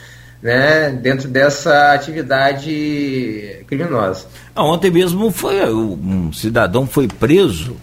né, 0.42 0.90
dentro 0.92 1.28
dessa 1.28 1.94
atividade 1.94 3.64
criminosa. 3.68 4.28
Ah, 4.56 4.64
ontem 4.64 4.90
mesmo 4.90 5.32
foi 5.32 5.72
um 5.74 6.32
cidadão 6.32 6.88
foi 6.88 7.08
preso, 7.08 7.76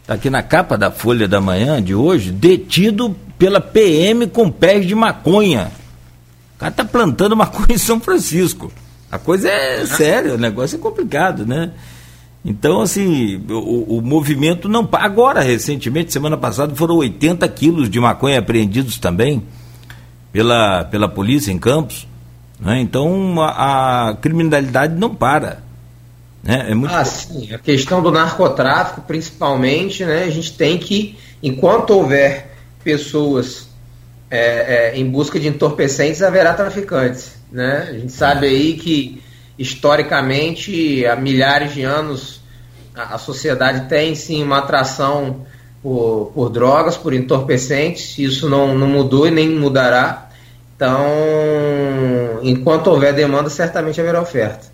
está 0.00 0.14
aqui 0.14 0.30
na 0.30 0.42
capa 0.42 0.76
da 0.76 0.90
Folha 0.90 1.28
da 1.28 1.40
Manhã 1.40 1.82
de 1.82 1.94
hoje, 1.94 2.30
detido 2.30 3.14
pela 3.38 3.60
PM 3.60 4.26
com 4.26 4.50
pés 4.50 4.86
de 4.86 4.94
maconha. 4.94 5.70
O 6.56 6.58
cara 6.60 6.70
está 6.70 6.84
plantando 6.84 7.36
maconha 7.36 7.74
em 7.74 7.78
São 7.78 8.00
Francisco. 8.00 8.72
A 9.10 9.18
coisa 9.18 9.48
é 9.48 9.84
séria, 9.86 10.34
o 10.34 10.38
negócio 10.38 10.76
é 10.76 10.78
complicado, 10.78 11.44
né? 11.44 11.72
Então, 12.44 12.80
assim, 12.80 13.42
o, 13.50 13.98
o 13.98 14.00
movimento 14.00 14.68
não. 14.68 14.88
Agora, 14.92 15.40
recentemente, 15.40 16.12
semana 16.12 16.38
passada, 16.38 16.74
foram 16.74 16.96
80 16.96 17.46
quilos 17.48 17.90
de 17.90 18.00
maconha 18.00 18.38
apreendidos 18.38 18.98
também 18.98 19.42
pela, 20.32 20.84
pela 20.84 21.08
polícia 21.08 21.50
em 21.50 21.58
Campos. 21.58 22.06
Né? 22.58 22.80
Então 22.80 23.40
a, 23.40 24.10
a, 24.10 24.16
criminalidade 24.16 24.94
não 24.94 25.14
para. 25.14 25.62
Né? 26.42 26.66
É 26.70 26.74
muito... 26.74 26.94
Ah, 26.94 27.04
sim. 27.04 27.52
A 27.52 27.58
questão 27.58 28.02
do 28.02 28.10
narcotráfico, 28.10 29.02
principalmente, 29.02 30.04
né? 30.04 30.24
a 30.24 30.30
gente 30.30 30.52
tem 30.52 30.78
que, 30.78 31.18
enquanto 31.42 31.90
houver 31.90 32.54
pessoas 32.84 33.68
é, 34.30 34.92
é, 34.92 34.98
em 34.98 35.08
busca 35.10 35.40
de 35.40 35.48
entorpecentes, 35.48 36.22
haverá 36.22 36.54
traficantes. 36.54 37.32
Né? 37.50 37.88
A 37.88 37.92
gente 37.92 38.12
sabe 38.12 38.46
aí 38.46 38.74
que, 38.74 39.22
historicamente, 39.58 41.04
há 41.06 41.16
milhares 41.16 41.74
de 41.74 41.82
anos, 41.82 42.40
a, 42.94 43.14
a 43.14 43.18
sociedade 43.18 43.88
tem 43.88 44.14
sim 44.14 44.42
uma 44.42 44.58
atração 44.58 45.46
por, 45.82 46.32
por 46.34 46.50
drogas, 46.50 46.96
por 46.96 47.12
entorpecentes, 47.14 48.18
isso 48.18 48.48
não, 48.48 48.76
não 48.76 48.88
mudou 48.88 49.26
e 49.26 49.30
nem 49.30 49.48
mudará. 49.48 50.28
Então, 50.76 51.04
enquanto 52.42 52.88
houver 52.88 53.14
demanda, 53.14 53.50
certamente 53.50 54.00
haverá 54.00 54.20
oferta. 54.20 54.70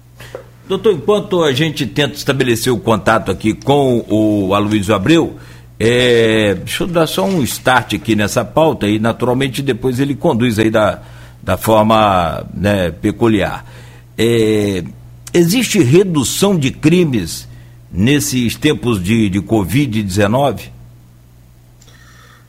Doutor, 0.69 0.93
enquanto 0.93 1.43
a 1.43 1.53
gente 1.53 1.87
tenta 1.87 2.15
estabelecer 2.15 2.73
o 2.73 2.79
contato 2.79 3.31
aqui 3.31 3.55
com 3.55 4.05
o 4.09 4.55
Aloysio 4.55 4.95
Abreu, 4.95 5.37
é, 5.79 6.55
deixa 6.55 6.85
eu 6.85 6.87
dar 6.89 7.07
só 7.07 7.25
um 7.25 7.43
start 7.43 7.95
aqui 7.95 8.17
nessa 8.17 8.45
pauta 8.45 8.89
e 8.89 8.99
naturalmente 8.99 9.63
depois 9.63 10.01
ele 10.01 10.15
conduz 10.15 10.59
aí 10.59 10.71
da, 10.71 11.03
da 11.43 11.57
forma 11.57 12.45
né, 12.55 12.91
peculiar. 12.91 13.65
É, 14.19 14.83
existe 15.33 15.81
redução 15.81 16.59
de 16.59 16.71
crimes 16.71 17.47
nesses 17.93 18.57
tempos 18.57 19.03
de, 19.03 19.29
de 19.29 19.41
Covid-19? 19.41 20.76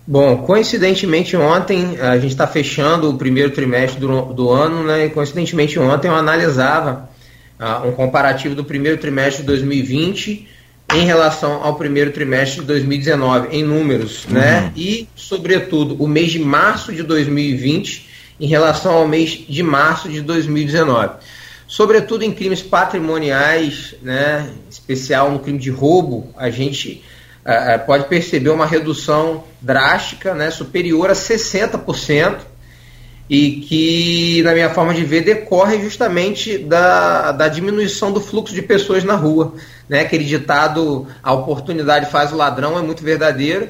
Bom, 0.10 0.38
coincidentemente 0.38 1.36
ontem, 1.36 2.00
a 2.00 2.18
gente 2.18 2.32
está 2.32 2.48
fechando 2.48 3.10
o 3.10 3.18
primeiro 3.18 3.52
trimestre 3.52 4.00
do, 4.00 4.22
do, 4.34 4.50
ano, 4.50 4.86
né? 4.86 5.08
E 5.08 5.10
coincidentemente 5.10 5.78
ontem 5.78 6.08
eu 6.08 6.16
analisava 6.16 7.10
uh, 7.60 7.86
um 7.86 7.92
comparativo 7.92 8.56
do 8.56 8.64
primeiro 8.64 8.98
trimestre 8.98 9.42
de 9.42 9.48
2020 9.48 10.48
em 10.96 11.06
relação 11.06 11.62
ao 11.62 11.76
primeiro 11.76 12.12
trimestre 12.14 12.62
de 12.62 12.68
2019, 12.68 13.50
em 13.52 13.64
números, 13.64 14.24
uhum. 14.24 14.36
né? 14.36 14.72
E, 14.78 15.10
sobretudo, 15.14 16.02
o 16.02 16.08
mês 16.08 16.32
de 16.32 16.40
março 16.40 16.94
de 16.94 17.04
2020 17.04 18.08
em 18.40 18.48
relação 18.48 18.94
ao 18.94 19.06
mês 19.06 19.32
de 19.32 19.62
março 19.62 20.08
de 20.08 20.22
2019. 20.22 21.16
Sobretudo 21.68 22.24
em 22.24 22.32
crimes 22.32 22.62
patrimoniais, 22.62 23.94
né? 24.02 24.50
Especial 24.72 25.30
no 25.34 25.40
crime 25.40 25.60
de 25.60 25.70
roubo, 25.70 26.34
a 26.38 26.50
gente 26.50 27.04
é, 27.48 27.76
é, 27.76 27.78
pode 27.78 28.10
perceber 28.10 28.50
uma 28.50 28.66
redução 28.66 29.46
drástica, 29.62 30.34
né, 30.34 30.52
superior 30.52 31.10
a 31.10 31.14
60%, 31.14 32.40
e 33.30 33.52
que, 33.62 34.42
na 34.44 34.52
minha 34.52 34.70
forma 34.70 34.94
de 34.94 35.06
ver, 35.06 35.22
decorre 35.22 35.82
justamente 35.82 36.58
da, 36.58 37.32
da 37.32 37.48
diminuição 37.48 38.12
do 38.12 38.20
fluxo 38.20 38.54
de 38.54 38.62
pessoas 38.62 39.06
na 39.06 39.16
rua. 39.16 39.54
Né? 39.88 40.02
Aquele 40.02 40.26
ditado, 40.26 41.08
a 41.24 41.32
oportunidade 41.32 42.12
faz 42.12 42.34
o 42.34 42.36
ladrão, 42.36 42.78
é 42.78 42.82
muito 42.82 43.02
verdadeiro, 43.02 43.70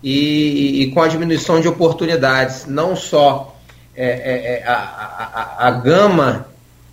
e, 0.00 0.82
e 0.82 0.90
com 0.92 1.02
a 1.02 1.08
diminuição 1.08 1.60
de 1.60 1.66
oportunidades, 1.66 2.64
não 2.66 2.94
só 2.94 3.56
é, 3.96 4.06
é, 4.06 4.62
é 4.62 4.64
a, 4.68 4.74
a, 4.74 5.66
a, 5.66 5.70
gama 5.72 6.46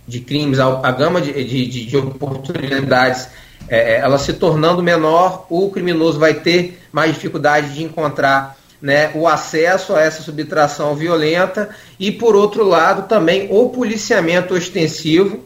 de 0.06 0.18
crimes, 0.18 0.58
a, 0.58 0.80
a 0.82 0.90
gama 0.90 1.20
de, 1.20 1.32
de, 1.44 1.86
de 1.86 1.96
oportunidades 1.96 3.28
é, 3.68 3.94
é, 3.94 3.96
ela 3.96 4.18
se 4.18 4.32
tornando 4.34 4.82
menor, 4.82 5.46
o 5.48 5.70
criminoso 5.70 6.18
vai 6.18 6.34
ter 6.34 6.80
mais 6.92 7.14
dificuldade 7.14 7.74
de 7.74 7.82
encontrar 7.82 8.56
né, 8.80 9.10
o 9.14 9.26
acesso 9.26 9.94
a 9.94 10.02
essa 10.02 10.22
subtração 10.22 10.94
violenta. 10.94 11.70
E, 11.98 12.12
por 12.12 12.36
outro 12.36 12.64
lado, 12.64 13.08
também 13.08 13.48
o 13.50 13.70
policiamento 13.70 14.54
ostensivo, 14.54 15.42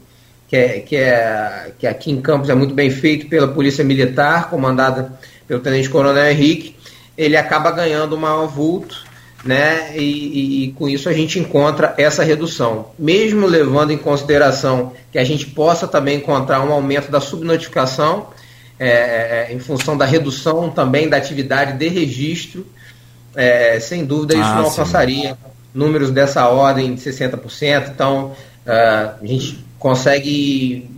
que, 0.49 0.57
é, 0.57 0.81
que, 0.81 0.97
é, 0.97 1.73
que 1.79 1.87
aqui 1.87 2.11
em 2.11 2.21
Campos 2.21 2.51
é 2.51 2.55
muito 2.55 2.75
bem 2.75 2.91
feito 2.91 3.29
pela 3.29 3.49
Polícia 3.49 3.85
Militar, 3.85 4.51
comandada 4.51 5.13
pelo 5.47 5.61
Tenente 5.61 5.89
Coronel 5.89 6.31
Henrique, 6.31 6.77
ele 7.17 7.37
acaba 7.37 7.71
ganhando 7.71 8.17
um 8.17 8.19
maior 8.19 8.47
vulto 8.47 9.08
né? 9.45 9.97
E, 9.97 10.03
e, 10.03 10.65
e, 10.65 10.73
com 10.73 10.89
isso 10.89 11.09
a 11.09 11.13
gente 11.13 11.39
encontra 11.39 11.95
essa 11.97 12.23
redução. 12.23 12.91
Mesmo 12.99 13.47
levando 13.47 13.93
em 13.93 13.99
consideração 13.99 14.93
que 15.13 15.19
a 15.19 15.25
gente 15.25 15.47
possa 15.47 15.87
também 15.87 16.19
encontrar 16.19 16.65
um 16.65 16.73
aumento 16.73 17.11
da 17.11 17.21
subnotificação, 17.21 18.29
é, 18.79 19.49
é, 19.51 19.55
em 19.55 19.59
função 19.59 19.97
da 19.97 20.05
redução 20.05 20.71
também 20.71 21.09
da 21.09 21.17
atividade 21.17 21.79
de 21.79 21.89
registro, 21.89 22.67
é, 23.35 23.79
sem 23.81 24.05
dúvida 24.05 24.35
isso 24.35 24.45
ah, 24.45 24.57
não 24.57 24.65
alcançaria 24.65 25.37
números 25.75 26.11
dessa 26.11 26.49
ordem 26.49 26.95
de 26.95 27.01
60%. 27.01 27.91
Então 27.95 28.33
uh, 28.67 29.23
a 29.23 29.27
gente 29.27 29.65
consegue 29.79 30.91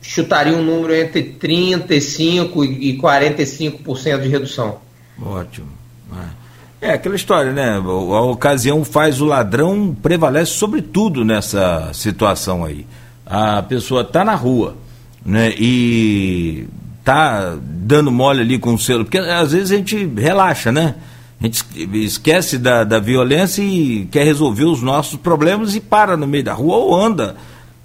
chutaria 0.00 0.52
um 0.52 0.62
número 0.62 0.94
entre 0.94 1.36
35% 1.40 2.64
e 2.80 2.98
45% 2.98 4.20
de 4.20 4.28
redução. 4.28 4.78
Ótimo. 5.20 5.68
É. 6.12 6.43
É 6.84 6.92
aquela 6.92 7.16
história, 7.16 7.50
né? 7.50 7.76
A 7.76 8.20
ocasião 8.20 8.84
faz 8.84 9.18
o 9.18 9.24
ladrão, 9.24 9.96
prevalece 10.02 10.50
sobre 10.50 10.82
tudo 10.82 11.24
nessa 11.24 11.90
situação 11.94 12.62
aí. 12.62 12.86
A 13.24 13.62
pessoa 13.62 14.02
está 14.02 14.22
na 14.22 14.34
rua, 14.34 14.76
né? 15.24 15.54
E 15.58 16.68
tá 17.02 17.56
dando 17.58 18.12
mole 18.12 18.42
ali 18.42 18.58
com 18.58 18.74
o 18.74 18.78
selo, 18.78 19.02
porque 19.02 19.16
às 19.16 19.52
vezes 19.52 19.72
a 19.72 19.76
gente 19.76 20.04
relaxa, 20.14 20.70
né? 20.70 20.96
A 21.40 21.44
gente 21.44 21.64
esquece 21.94 22.58
da, 22.58 22.84
da 22.84 22.98
violência 22.98 23.62
e 23.62 24.06
quer 24.12 24.24
resolver 24.24 24.64
os 24.64 24.82
nossos 24.82 25.18
problemas 25.18 25.74
e 25.74 25.80
para 25.80 26.18
no 26.18 26.26
meio 26.26 26.44
da 26.44 26.52
rua 26.52 26.76
ou 26.76 26.94
anda 26.94 27.34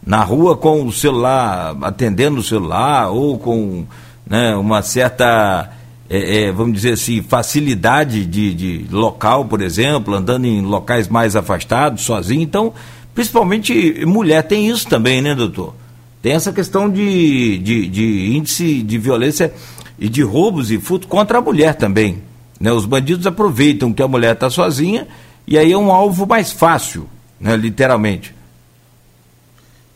na 0.05 0.25
rua 0.25 0.57
com 0.57 0.83
o 0.83 0.91
celular, 0.91 1.73
atendendo 1.83 2.41
o 2.41 2.43
celular 2.43 3.09
ou 3.11 3.39
com 3.39 3.85
né, 4.27 4.57
uma 4.57 4.81
certa 4.81 5.69
é, 6.09 6.45
é, 6.45 6.51
vamos 6.51 6.73
dizer 6.73 6.93
assim, 6.93 7.21
facilidade 7.21 8.25
de, 8.25 8.53
de 8.53 8.85
local, 8.91 9.45
por 9.45 9.61
exemplo, 9.61 10.15
andando 10.15 10.45
em 10.45 10.61
locais 10.61 11.07
mais 11.07 11.35
afastados, 11.35 12.01
sozinho. 12.01 12.41
Então, 12.41 12.73
principalmente 13.13 14.03
mulher 14.05 14.41
tem 14.41 14.67
isso 14.67 14.87
também, 14.87 15.21
né, 15.21 15.35
doutor? 15.35 15.75
Tem 16.21 16.33
essa 16.33 16.51
questão 16.51 16.89
de, 16.89 17.59
de, 17.59 17.87
de 17.87 18.35
índice 18.35 18.81
de 18.81 18.97
violência 18.97 19.53
e 19.99 20.09
de 20.09 20.23
roubos 20.23 20.71
e 20.71 20.79
furto 20.79 21.07
contra 21.07 21.37
a 21.37 21.41
mulher 21.41 21.75
também. 21.75 22.23
Né? 22.59 22.71
Os 22.71 22.85
bandidos 22.85 23.27
aproveitam 23.27 23.93
que 23.93 24.01
a 24.01 24.07
mulher 24.07 24.33
está 24.33 24.49
sozinha 24.49 25.07
e 25.47 25.57
aí 25.57 25.71
é 25.71 25.77
um 25.77 25.91
alvo 25.91 26.25
mais 26.25 26.51
fácil, 26.51 27.07
né, 27.39 27.55
literalmente. 27.55 28.35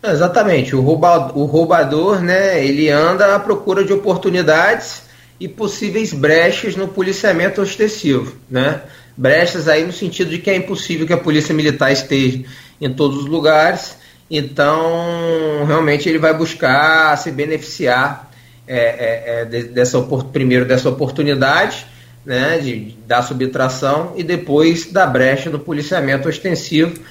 Exatamente, 0.03 0.75
o, 0.75 0.81
rouba, 0.81 1.31
o 1.33 1.45
roubador, 1.45 2.19
né, 2.21 2.63
ele 2.63 2.89
anda 2.89 3.35
à 3.35 3.39
procura 3.39 3.83
de 3.83 3.93
oportunidades 3.93 5.03
e 5.43 5.47
possíveis 5.49 6.13
brechas 6.13 6.73
no 6.77 6.87
policiamento 6.87 7.61
ostensivo, 7.61 8.33
né? 8.49 8.79
Brechas 9.17 9.67
aí 9.67 9.85
no 9.85 9.91
sentido 9.91 10.29
de 10.29 10.37
que 10.37 10.49
é 10.49 10.55
impossível 10.55 11.05
que 11.05 11.11
a 11.11 11.17
polícia 11.17 11.53
militar 11.53 11.91
esteja 11.91 12.45
em 12.79 12.93
todos 12.93 13.17
os 13.17 13.25
lugares, 13.25 13.97
então 14.31 15.65
realmente 15.67 16.07
ele 16.07 16.17
vai 16.17 16.33
buscar 16.33 17.17
se 17.17 17.29
beneficiar 17.29 18.31
é, 18.65 18.77
é, 18.77 19.41
é, 19.41 19.63
dessa 19.65 20.01
primeiro 20.31 20.63
dessa 20.63 20.87
oportunidade, 20.87 21.85
né, 22.25 22.57
de, 22.59 22.95
da 23.05 23.21
subtração 23.21 24.13
e 24.15 24.23
depois 24.23 24.93
da 24.93 25.05
brecha 25.05 25.49
no 25.49 25.59
policiamento 25.59 26.29
ostensivo 26.29 27.01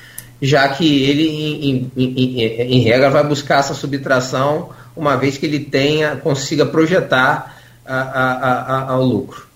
já 0.41 0.67
que 0.71 1.05
ele, 1.05 1.29
em, 1.29 1.91
em, 1.95 2.15
em, 2.17 2.41
em, 2.41 2.81
regra, 2.81 3.11
vai 3.11 3.23
buscar 3.23 3.61
essa 3.61 3.75
subtração 3.75 4.71
uma 4.97 5.17
vez 5.17 5.37
que 5.39 5.47
ele 5.47 5.61
tenha, 5.61 6.17
consiga 6.17 6.67
projetar 6.67 7.62
a, 7.87 7.97
a, 7.97 8.61
a, 8.61 8.91
ao 8.93 9.05
lucro. 9.05 9.47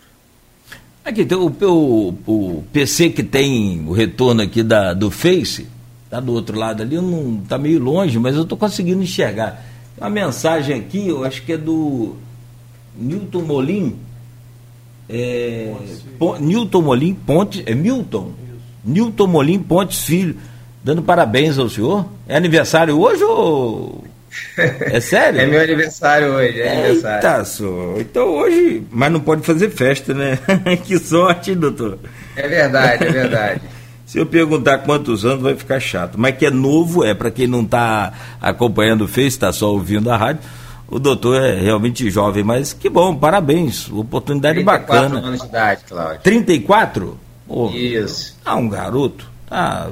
Aqui 1.04 1.24
tem 1.24 1.38
o, 1.38 1.46
o, 1.46 2.08
o, 2.26 2.64
PC 2.72 3.10
que 3.10 3.22
tem 3.22 3.84
o 3.86 3.92
retorno 3.92 4.42
aqui 4.42 4.62
da, 4.62 4.92
do 4.92 5.10
Face, 5.10 5.66
tá 6.10 6.18
do 6.18 6.32
outro 6.32 6.58
lado 6.58 6.82
ali, 6.82 6.96
não 6.96 7.40
tá 7.48 7.56
meio 7.56 7.78
longe, 7.78 8.18
mas 8.18 8.34
eu 8.34 8.42
estou 8.42 8.58
conseguindo 8.58 9.02
enxergar. 9.02 9.64
Uma 9.96 10.10
mensagem 10.10 10.76
aqui, 10.76 11.06
eu 11.06 11.24
acho 11.24 11.42
que 11.42 11.52
é 11.52 11.56
do 11.56 12.16
Newton 12.96 13.42
Molim. 13.42 13.96
É, 15.08 15.72
Newton 16.40 16.82
Molim 16.82 17.14
Pontes, 17.14 17.62
é 17.64 17.74
Milton? 17.74 18.32
Newton 18.84 19.26
Molim 19.28 19.60
Pontes 19.60 20.00
Filho 20.00 20.36
dando 20.86 21.02
parabéns 21.02 21.58
ao 21.58 21.68
senhor. 21.68 22.06
É 22.28 22.36
aniversário 22.36 22.96
hoje 22.96 23.24
ou. 23.24 24.04
É 24.56 25.00
sério? 25.00 25.40
é 25.40 25.46
meu 25.46 25.60
aniversário 25.60 26.28
hoje, 26.28 26.60
é 26.60 26.72
aniversário. 26.72 27.16
Eita, 27.16 27.44
só. 27.44 27.94
Então 27.98 28.28
hoje. 28.28 28.82
Mas 28.90 29.12
não 29.12 29.20
pode 29.20 29.42
fazer 29.42 29.70
festa, 29.70 30.14
né? 30.14 30.38
que 30.84 30.98
sorte, 30.98 31.54
doutor. 31.54 31.98
É 32.34 32.48
verdade, 32.48 33.04
é 33.04 33.10
verdade. 33.12 33.60
Se 34.06 34.18
eu 34.18 34.24
perguntar 34.24 34.78
quantos 34.78 35.24
anos, 35.24 35.42
vai 35.42 35.56
ficar 35.56 35.80
chato. 35.80 36.14
Mas 36.16 36.36
que 36.36 36.46
é 36.46 36.50
novo, 36.50 37.04
é 37.04 37.12
para 37.12 37.30
quem 37.30 37.46
não 37.48 37.62
está 37.62 38.12
acompanhando 38.40 39.02
o 39.02 39.08
Face, 39.08 39.28
está 39.28 39.52
só 39.52 39.72
ouvindo 39.72 40.10
a 40.10 40.16
rádio. 40.16 40.42
O 40.88 41.00
doutor 41.00 41.42
é 41.42 41.60
realmente 41.60 42.08
jovem, 42.08 42.44
mas 42.44 42.72
que 42.72 42.88
bom, 42.88 43.16
parabéns. 43.16 43.90
Oportunidade 43.90 44.54
34 44.54 44.86
bacana. 44.86 45.20
34 45.20 45.28
anos 45.28 45.40
de 45.40 45.46
idade, 45.48 45.80
Cláudio. 45.88 46.20
34? 46.22 47.18
Oh, 47.48 47.70
Isso. 47.70 48.36
Ah, 48.44 48.54
um 48.54 48.68
garoto. 48.68 49.28
Ah, 49.50 49.90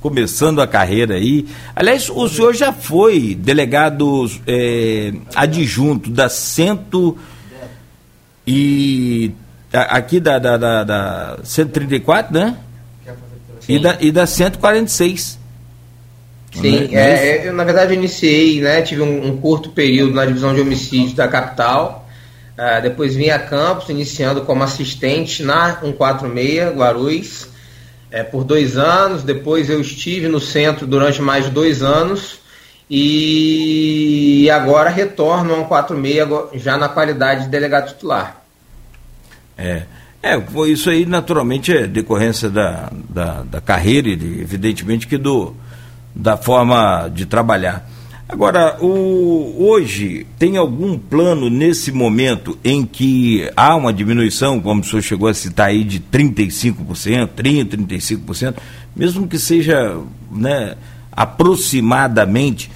começando 0.00 0.60
a 0.60 0.66
carreira 0.66 1.14
aí. 1.14 1.46
Aliás, 1.74 2.10
o 2.10 2.28
senhor 2.28 2.54
já 2.54 2.72
foi 2.72 3.34
delegado 3.34 4.30
é, 4.46 5.12
adjunto 5.34 6.10
da 6.10 6.28
cento 6.28 7.16
e 8.46 9.32
aqui 9.72 10.20
da, 10.20 10.38
da, 10.38 10.56
da, 10.56 10.84
da 10.84 11.38
134, 11.42 12.32
né? 12.32 12.56
E 13.68 13.78
da, 13.78 13.96
e 14.00 14.12
da 14.12 14.26
146. 14.26 15.38
Sim, 16.52 16.94
é, 16.94 17.28
é, 17.28 17.48
eu 17.48 17.52
na 17.52 17.64
verdade 17.64 17.94
iniciei, 17.94 18.60
né? 18.60 18.82
Tive 18.82 19.02
um, 19.02 19.26
um, 19.26 19.36
curto 19.38 19.70
período 19.70 20.14
na 20.14 20.24
divisão 20.24 20.54
de 20.54 20.60
homicídios 20.60 21.14
da 21.14 21.26
capital. 21.26 22.08
Uh, 22.58 22.82
depois 22.82 23.16
vim 23.16 23.30
a 23.30 23.38
Campos, 23.38 23.88
iniciando 23.88 24.42
como 24.42 24.62
assistente 24.62 25.42
na 25.42 25.80
146, 25.80 26.76
Guarulhos 26.76 27.53
é, 28.14 28.22
por 28.22 28.44
dois 28.44 28.76
anos. 28.76 29.24
Depois 29.24 29.68
eu 29.68 29.80
estive 29.80 30.28
no 30.28 30.38
centro 30.38 30.86
durante 30.86 31.20
mais 31.20 31.50
dois 31.50 31.82
anos 31.82 32.38
e 32.88 34.48
agora 34.50 34.88
retorno 34.88 35.52
ao 35.52 35.68
146 35.68 36.62
já 36.62 36.76
na 36.76 36.88
qualidade 36.88 37.44
de 37.44 37.48
delegado 37.48 37.88
titular. 37.88 38.40
É. 39.58 39.82
É, 40.22 40.40
isso 40.68 40.88
aí 40.88 41.04
naturalmente 41.04 41.76
é 41.76 41.86
decorrência 41.86 42.48
da, 42.48 42.90
da, 43.10 43.42
da 43.42 43.60
carreira 43.60 44.08
evidentemente 44.08 45.06
que 45.06 45.18
do, 45.18 45.54
da 46.14 46.36
forma 46.36 47.10
de 47.12 47.26
trabalhar. 47.26 47.86
Agora, 48.26 48.78
o, 48.80 49.54
hoje, 49.58 50.26
tem 50.38 50.56
algum 50.56 50.98
plano 50.98 51.50
nesse 51.50 51.92
momento 51.92 52.58
em 52.64 52.84
que 52.84 53.50
há 53.54 53.76
uma 53.76 53.92
diminuição, 53.92 54.60
como 54.60 54.80
o 54.80 54.84
senhor 54.84 55.02
chegou 55.02 55.28
a 55.28 55.34
citar 55.34 55.68
aí, 55.68 55.84
de 55.84 56.00
35%, 56.00 57.28
30%, 57.36 57.86
35%, 57.86 58.54
mesmo 58.96 59.28
que 59.28 59.38
seja 59.38 59.98
né, 60.32 60.74
aproximadamente, 61.12 62.70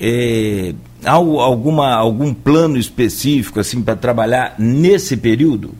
é, 0.00 0.74
há 1.04 1.12
alguma, 1.12 1.94
algum 1.94 2.34
plano 2.34 2.76
específico 2.76 3.60
assim 3.60 3.80
para 3.82 3.94
trabalhar 3.94 4.56
nesse 4.58 5.16
período? 5.16 5.74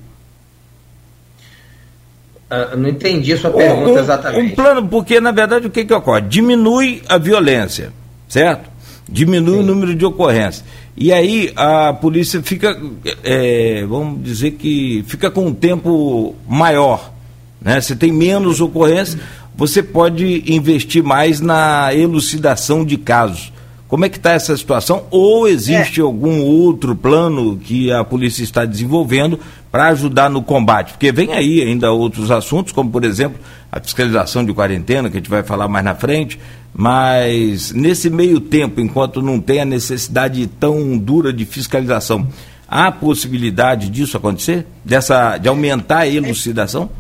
Uh, 2.48 2.76
não 2.76 2.88
entendi 2.88 3.32
a 3.32 3.38
sua 3.38 3.50
pergunta 3.50 3.92
um, 3.92 3.98
exatamente. 3.98 4.52
Um 4.52 4.54
plano, 4.54 4.86
porque 4.86 5.20
na 5.20 5.32
verdade 5.32 5.66
o 5.66 5.70
que, 5.70 5.84
que 5.84 5.94
ocorre? 5.94 6.20
Diminui 6.20 7.02
a 7.08 7.18
violência, 7.18 7.92
certo? 8.28 8.71
Diminui 9.12 9.58
Sim. 9.58 9.60
o 9.60 9.62
número 9.62 9.94
de 9.94 10.04
ocorrências. 10.04 10.64
E 10.96 11.12
aí 11.12 11.52
a 11.54 11.92
polícia 11.92 12.42
fica, 12.42 12.80
é, 13.22 13.84
vamos 13.86 14.22
dizer 14.22 14.52
que 14.52 15.04
fica 15.06 15.30
com 15.30 15.46
um 15.46 15.54
tempo 15.54 16.34
maior. 16.48 17.12
Né? 17.60 17.80
Você 17.80 17.94
tem 17.94 18.10
menos 18.10 18.60
ocorrências, 18.60 19.18
você 19.54 19.82
pode 19.82 20.44
investir 20.52 21.02
mais 21.02 21.40
na 21.40 21.94
elucidação 21.94 22.84
de 22.84 22.96
casos. 22.96 23.52
Como 23.86 24.06
é 24.06 24.08
que 24.08 24.16
está 24.16 24.32
essa 24.32 24.56
situação? 24.56 25.04
Ou 25.10 25.46
existe 25.46 26.00
é. 26.00 26.02
algum 26.02 26.40
outro 26.40 26.96
plano 26.96 27.58
que 27.58 27.92
a 27.92 28.02
polícia 28.02 28.42
está 28.42 28.64
desenvolvendo 28.64 29.38
para 29.70 29.88
ajudar 29.88 30.30
no 30.30 30.42
combate? 30.42 30.92
Porque 30.92 31.12
vem 31.12 31.34
aí 31.34 31.60
ainda 31.60 31.92
outros 31.92 32.30
assuntos, 32.30 32.72
como 32.72 32.90
por 32.90 33.04
exemplo 33.04 33.38
a 33.70 33.78
fiscalização 33.78 34.46
de 34.46 34.54
quarentena, 34.54 35.10
que 35.10 35.18
a 35.18 35.20
gente 35.20 35.28
vai 35.28 35.42
falar 35.42 35.68
mais 35.68 35.84
na 35.84 35.94
frente, 35.94 36.38
mas 36.74 37.72
nesse 37.72 38.08
meio 38.08 38.40
tempo, 38.40 38.80
enquanto 38.80 39.20
não 39.20 39.40
tem 39.40 39.60
a 39.60 39.64
necessidade 39.64 40.46
tão 40.46 40.96
dura 40.96 41.32
de 41.32 41.44
fiscalização, 41.44 42.26
há 42.66 42.90
possibilidade 42.90 43.90
disso 43.90 44.16
acontecer? 44.16 44.66
Dessa, 44.84 45.36
de 45.36 45.48
aumentar 45.48 46.00
a 46.00 46.08
elucidação? 46.08 46.90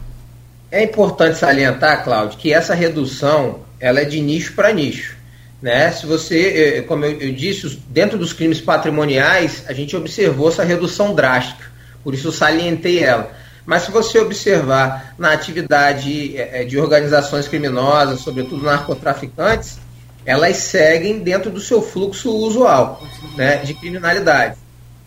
É 0.70 0.82
importante 0.82 1.38
salientar, 1.38 2.04
Cláudio, 2.04 2.38
que 2.38 2.52
essa 2.52 2.74
redução 2.74 3.60
ela 3.80 4.00
é 4.00 4.04
de 4.04 4.20
nicho 4.20 4.54
para 4.54 4.72
nicho. 4.72 5.16
Né? 5.60 5.90
Se 5.90 6.06
você, 6.06 6.76
eh, 6.76 6.82
como 6.82 7.04
eu 7.04 7.32
disse, 7.32 7.78
dentro 7.88 8.18
dos 8.18 8.32
crimes 8.32 8.60
patrimoniais, 8.60 9.64
a 9.68 9.72
gente 9.72 9.96
observou 9.96 10.48
essa 10.48 10.64
redução 10.64 11.14
drástica, 11.14 11.64
por 12.02 12.14
isso 12.14 12.28
eu 12.28 12.32
salientei 12.32 13.02
ela. 13.02 13.30
Mas 13.64 13.82
se 13.82 13.90
você 13.90 14.18
observar 14.18 15.14
na 15.18 15.32
atividade 15.32 16.36
eh, 16.36 16.62
eh, 16.62 16.64
de 16.64 16.78
organizações 16.78 17.46
criminosas, 17.46 18.20
sobretudo 18.20 18.64
narcotraficantes, 18.64 19.78
elas 20.24 20.56
seguem 20.56 21.20
dentro 21.20 21.50
do 21.50 21.60
seu 21.60 21.82
fluxo 21.82 22.30
usual 22.30 23.02
né, 23.36 23.56
de 23.58 23.74
criminalidade. 23.74 24.56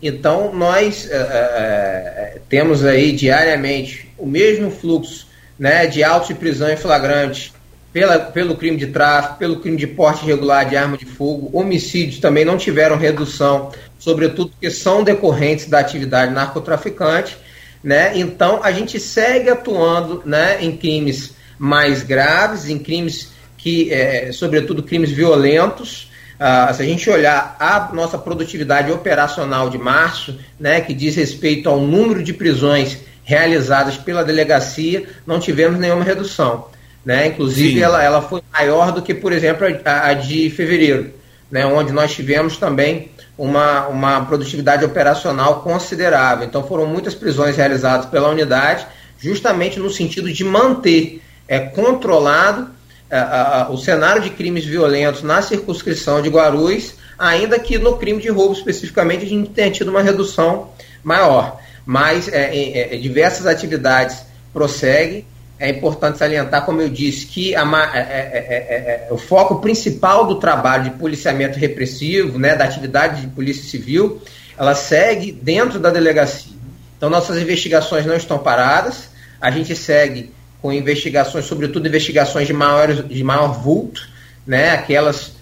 Então, 0.02 0.54
nós 0.54 1.08
é, 1.10 2.38
temos 2.50 2.84
aí 2.84 3.12
diariamente 3.12 4.12
o 4.18 4.26
mesmo 4.26 4.70
fluxo 4.70 5.26
né, 5.58 5.86
de 5.86 6.04
autos 6.04 6.28
de 6.28 6.34
prisão 6.34 6.70
em 6.70 6.76
flagrante 6.76 7.52
pela, 7.92 8.18
pelo 8.18 8.56
crime 8.56 8.76
de 8.76 8.88
tráfico, 8.88 9.38
pelo 9.38 9.60
crime 9.60 9.78
de 9.78 9.86
porte 9.86 10.22
irregular 10.24 10.68
de 10.68 10.76
arma 10.76 10.98
de 10.98 11.06
fogo. 11.06 11.48
Homicídios 11.58 12.20
também 12.20 12.44
não 12.44 12.58
tiveram 12.58 12.98
redução, 12.98 13.72
sobretudo 13.98 14.50
porque 14.50 14.70
são 14.70 15.02
decorrentes 15.02 15.66
da 15.66 15.78
atividade 15.78 16.32
narcotraficante. 16.32 17.38
Né? 17.86 18.18
Então, 18.18 18.58
a 18.64 18.72
gente 18.72 18.98
segue 18.98 19.48
atuando 19.48 20.20
né, 20.26 20.58
em 20.60 20.76
crimes 20.76 21.36
mais 21.56 22.02
graves, 22.02 22.68
em 22.68 22.80
crimes 22.80 23.30
que, 23.56 23.92
é, 23.92 24.32
sobretudo, 24.32 24.82
crimes 24.82 25.12
violentos. 25.12 26.10
Ah, 26.36 26.72
se 26.74 26.82
a 26.82 26.84
gente 26.84 27.08
olhar 27.08 27.56
a 27.60 27.94
nossa 27.94 28.18
produtividade 28.18 28.90
operacional 28.90 29.70
de 29.70 29.78
março, 29.78 30.36
né, 30.58 30.80
que 30.80 30.92
diz 30.92 31.14
respeito 31.14 31.68
ao 31.68 31.78
número 31.78 32.24
de 32.24 32.32
prisões 32.32 32.98
realizadas 33.22 33.96
pela 33.96 34.24
delegacia, 34.24 35.04
não 35.24 35.38
tivemos 35.38 35.78
nenhuma 35.78 36.02
redução. 36.02 36.66
Né? 37.04 37.28
Inclusive, 37.28 37.80
ela, 37.80 38.02
ela 38.02 38.20
foi 38.20 38.42
maior 38.52 38.90
do 38.90 39.00
que, 39.00 39.14
por 39.14 39.32
exemplo, 39.32 39.64
a, 39.84 40.08
a 40.08 40.12
de 40.12 40.50
fevereiro, 40.50 41.12
né? 41.48 41.64
onde 41.64 41.92
nós 41.92 42.12
tivemos 42.12 42.56
também 42.56 43.12
uma, 43.36 43.86
uma 43.88 44.24
produtividade 44.24 44.84
operacional 44.84 45.60
considerável. 45.60 46.46
Então, 46.46 46.66
foram 46.66 46.86
muitas 46.86 47.14
prisões 47.14 47.56
realizadas 47.56 48.06
pela 48.06 48.28
unidade, 48.28 48.86
justamente 49.18 49.78
no 49.78 49.90
sentido 49.90 50.32
de 50.32 50.44
manter 50.44 51.22
é, 51.46 51.60
controlado 51.60 52.70
é, 53.10 53.18
a, 53.18 53.68
o 53.70 53.76
cenário 53.76 54.22
de 54.22 54.30
crimes 54.30 54.64
violentos 54.64 55.22
na 55.22 55.42
circunscrição 55.42 56.22
de 56.22 56.28
Guarulhos, 56.28 56.94
ainda 57.18 57.58
que 57.58 57.78
no 57.78 57.96
crime 57.96 58.20
de 58.20 58.28
roubo 58.28 58.54
especificamente 58.54 59.24
a 59.24 59.28
gente 59.28 59.50
tenha 59.50 59.70
tido 59.70 59.88
uma 59.88 60.02
redução 60.02 60.70
maior. 61.04 61.60
Mas 61.84 62.28
é, 62.28 62.54
é, 62.54 62.94
é 62.94 62.98
diversas 62.98 63.46
atividades 63.46 64.24
prosseguem 64.52 65.24
é 65.58 65.70
importante 65.70 66.18
salientar, 66.18 66.66
como 66.66 66.82
eu 66.82 66.88
disse, 66.88 67.26
que 67.26 67.54
a, 67.54 67.62
é, 67.94 67.98
é, 67.98 69.06
é, 69.08 69.08
o 69.10 69.16
foco 69.16 69.56
principal 69.56 70.26
do 70.26 70.34
trabalho 70.36 70.84
de 70.84 70.90
policiamento 70.90 71.58
repressivo, 71.58 72.38
né, 72.38 72.54
da 72.54 72.64
atividade 72.64 73.22
de 73.22 73.28
polícia 73.28 73.64
civil, 73.64 74.20
ela 74.58 74.74
segue 74.74 75.32
dentro 75.32 75.78
da 75.78 75.90
delegacia. 75.90 76.52
Então, 76.96 77.08
nossas 77.08 77.38
investigações 77.38 78.04
não 78.04 78.14
estão 78.14 78.38
paradas, 78.38 79.08
a 79.40 79.50
gente 79.50 79.74
segue 79.74 80.32
com 80.60 80.72
investigações, 80.72 81.46
sobretudo 81.46 81.88
investigações 81.88 82.46
de, 82.46 82.52
maior, 82.52 82.92
de 82.92 83.24
maior 83.24 83.48
vulto, 83.52 84.08
né, 84.46 84.70
aquelas, 84.70 85.32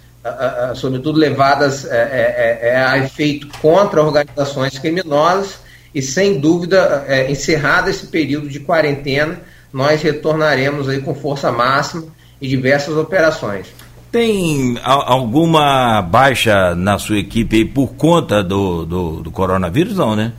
sobretudo, 0.77 1.18
levadas 1.18 1.87
a 1.90 2.98
efeito 2.98 3.48
contra 3.61 4.03
organizações 4.03 4.79
criminosas, 4.79 5.59
e, 5.94 6.03
sem 6.03 6.40
dúvida, 6.40 7.05
encerrado 7.29 7.88
esse 7.88 8.07
período 8.07 8.48
de 8.48 8.59
quarentena, 8.59 9.40
nós 9.74 10.00
retornaremos 10.00 10.88
aí 10.88 11.00
com 11.00 11.12
força 11.16 11.50
máxima 11.50 12.04
e 12.40 12.46
diversas 12.46 12.96
operações. 12.96 13.66
Tem 14.12 14.78
alguma 14.84 16.00
baixa 16.00 16.76
na 16.76 16.96
sua 16.96 17.18
equipe 17.18 17.64
por 17.64 17.88
conta 17.94 18.40
do, 18.40 18.87
do, 18.87 19.22
do 19.22 19.30
coronavírus, 19.32 19.96
não, 19.96 20.14
né? 20.14 20.32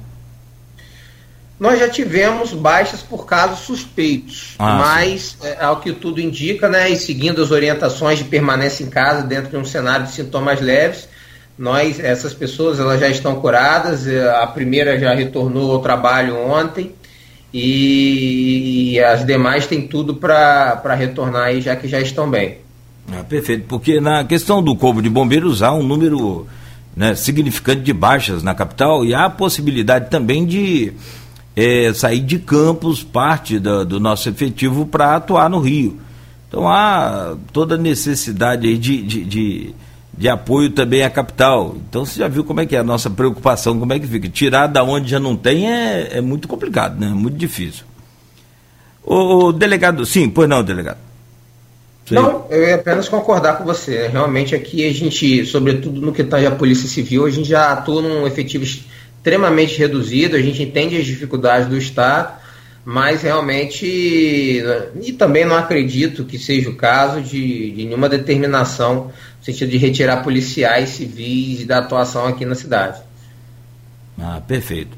Nós 1.59 1.79
já 1.79 1.89
tivemos 1.89 2.53
baixas 2.53 3.01
por 3.01 3.25
casos 3.25 3.59
suspeitos, 3.59 4.55
ah, 4.57 4.75
mas, 4.75 5.37
é, 5.43 5.63
ao 5.63 5.81
que 5.81 5.91
tudo 5.91 6.21
indica, 6.21 6.69
né, 6.69 6.89
e 6.89 6.97
seguindo 6.97 7.41
as 7.41 7.51
orientações 7.51 8.19
de 8.19 8.25
permanência 8.25 8.83
em 8.83 8.89
casa 8.89 9.23
dentro 9.23 9.49
de 9.49 9.57
um 9.57 9.65
cenário 9.65 10.05
de 10.05 10.13
sintomas 10.13 10.61
leves, 10.61 11.09
nós, 11.57 11.99
essas 11.99 12.33
pessoas, 12.33 12.79
elas 12.79 12.99
já 12.99 13.09
estão 13.09 13.35
curadas. 13.39 14.07
É, 14.07 14.29
a 14.29 14.47
primeira 14.47 14.97
já 14.97 15.13
retornou 15.13 15.73
ao 15.73 15.81
trabalho 15.81 16.37
ontem 16.37 16.93
e 17.57 18.99
as 18.99 19.25
demais 19.25 19.65
têm 19.65 19.87
tudo 19.87 20.15
para 20.15 20.93
retornar 20.93 21.43
aí, 21.43 21.61
já 21.61 21.73
que 21.73 21.87
já 21.87 22.01
estão 22.01 22.29
bem. 22.29 22.57
Ah, 23.09 23.23
perfeito, 23.23 23.63
porque 23.69 24.01
na 24.01 24.25
questão 24.25 24.61
do 24.61 24.75
Corpo 24.75 25.01
de 25.01 25.09
Bombeiros 25.09 25.63
há 25.63 25.71
um 25.71 25.81
número 25.81 26.45
né, 26.93 27.15
significante 27.15 27.79
de 27.81 27.93
baixas 27.93 28.43
na 28.43 28.53
capital 28.53 29.05
e 29.05 29.13
há 29.13 29.23
a 29.23 29.29
possibilidade 29.29 30.09
também 30.09 30.45
de 30.45 30.91
é, 31.55 31.93
sair 31.93 32.19
de 32.19 32.39
campos 32.39 33.03
parte 33.03 33.57
do 33.57 34.01
nosso 34.01 34.27
efetivo 34.27 34.85
para 34.85 35.15
atuar 35.15 35.49
no 35.49 35.59
Rio. 35.59 35.97
Então 36.49 36.67
há 36.67 37.37
toda 37.53 37.75
a 37.75 37.77
necessidade 37.77 38.77
de, 38.77 39.01
de, 39.01 39.23
de 39.23 39.75
de 40.17 40.29
apoio 40.29 40.69
também 40.69 41.03
à 41.03 41.09
capital. 41.09 41.75
Então 41.89 42.05
você 42.05 42.19
já 42.19 42.27
viu 42.27 42.43
como 42.43 42.61
é 42.61 42.65
que 42.65 42.75
é 42.75 42.79
a 42.79 42.83
nossa 42.83 43.09
preocupação, 43.09 43.79
como 43.79 43.93
é 43.93 43.99
que 43.99 44.07
fica. 44.07 44.29
Tirar 44.29 44.67
da 44.67 44.83
onde 44.83 45.09
já 45.09 45.19
não 45.19 45.35
tem 45.35 45.71
é, 45.71 46.17
é 46.17 46.21
muito 46.21 46.47
complicado, 46.47 46.99
né? 46.99 47.07
Muito 47.07 47.37
difícil. 47.37 47.83
O, 49.03 49.51
delegado, 49.51 50.05
sim, 50.05 50.29
pois 50.29 50.49
não, 50.49 50.63
delegado. 50.63 50.97
Sim. 52.07 52.15
Não, 52.15 52.45
eu 52.49 52.67
ia 52.67 52.75
apenas 52.75 53.09
concordar 53.09 53.57
com 53.57 53.63
você. 53.63 54.07
Realmente 54.07 54.55
aqui 54.55 54.87
a 54.87 54.93
gente, 54.93 55.45
sobretudo 55.45 56.01
no 56.01 56.13
que 56.13 56.21
está 56.21 56.39
a 56.47 56.51
Polícia 56.51 56.87
Civil, 56.87 57.25
a 57.25 57.29
gente 57.29 57.49
já 57.49 57.71
atua 57.71 58.01
num 58.01 58.25
efetivo 58.27 58.63
extremamente 58.63 59.77
reduzido, 59.77 60.35
a 60.35 60.41
gente 60.41 60.61
entende 60.61 60.97
as 60.97 61.05
dificuldades 61.05 61.67
do 61.67 61.77
Estado, 61.77 62.33
mas 62.83 63.23
realmente, 63.23 63.85
e 63.85 65.13
também 65.17 65.45
não 65.45 65.55
acredito 65.55 66.23
que 66.23 66.37
seja 66.37 66.69
o 66.69 66.75
caso 66.75 67.21
de, 67.21 67.71
de 67.71 67.85
nenhuma 67.85 68.07
determinação 68.07 69.11
sentido 69.45 69.69
de 69.69 69.77
retirar 69.77 70.23
policiais 70.23 70.89
civis 70.89 71.65
da 71.65 71.77
atuação 71.77 72.25
aqui 72.25 72.43
na 72.45 72.55
cidade. 72.55 72.99
Ah, 74.19 74.41
perfeito. 74.45 74.97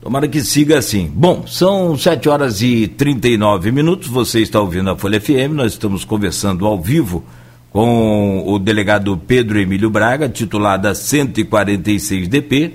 Tomara 0.00 0.28
que 0.28 0.42
siga 0.42 0.78
assim. 0.78 1.10
Bom, 1.12 1.46
são 1.46 1.96
7 1.96 2.28
horas 2.28 2.60
e 2.60 2.86
39 2.86 3.72
minutos. 3.72 4.08
Você 4.08 4.40
está 4.40 4.60
ouvindo 4.60 4.90
a 4.90 4.96
Folha 4.96 5.20
FM. 5.20 5.54
Nós 5.54 5.72
estamos 5.72 6.04
conversando 6.04 6.66
ao 6.66 6.80
vivo 6.80 7.24
com 7.70 8.44
o 8.46 8.58
delegado 8.58 9.16
Pedro 9.16 9.58
Emílio 9.58 9.88
Braga, 9.88 10.28
titular 10.28 10.78
da 10.78 10.94
146 10.94 12.28
DP. 12.28 12.74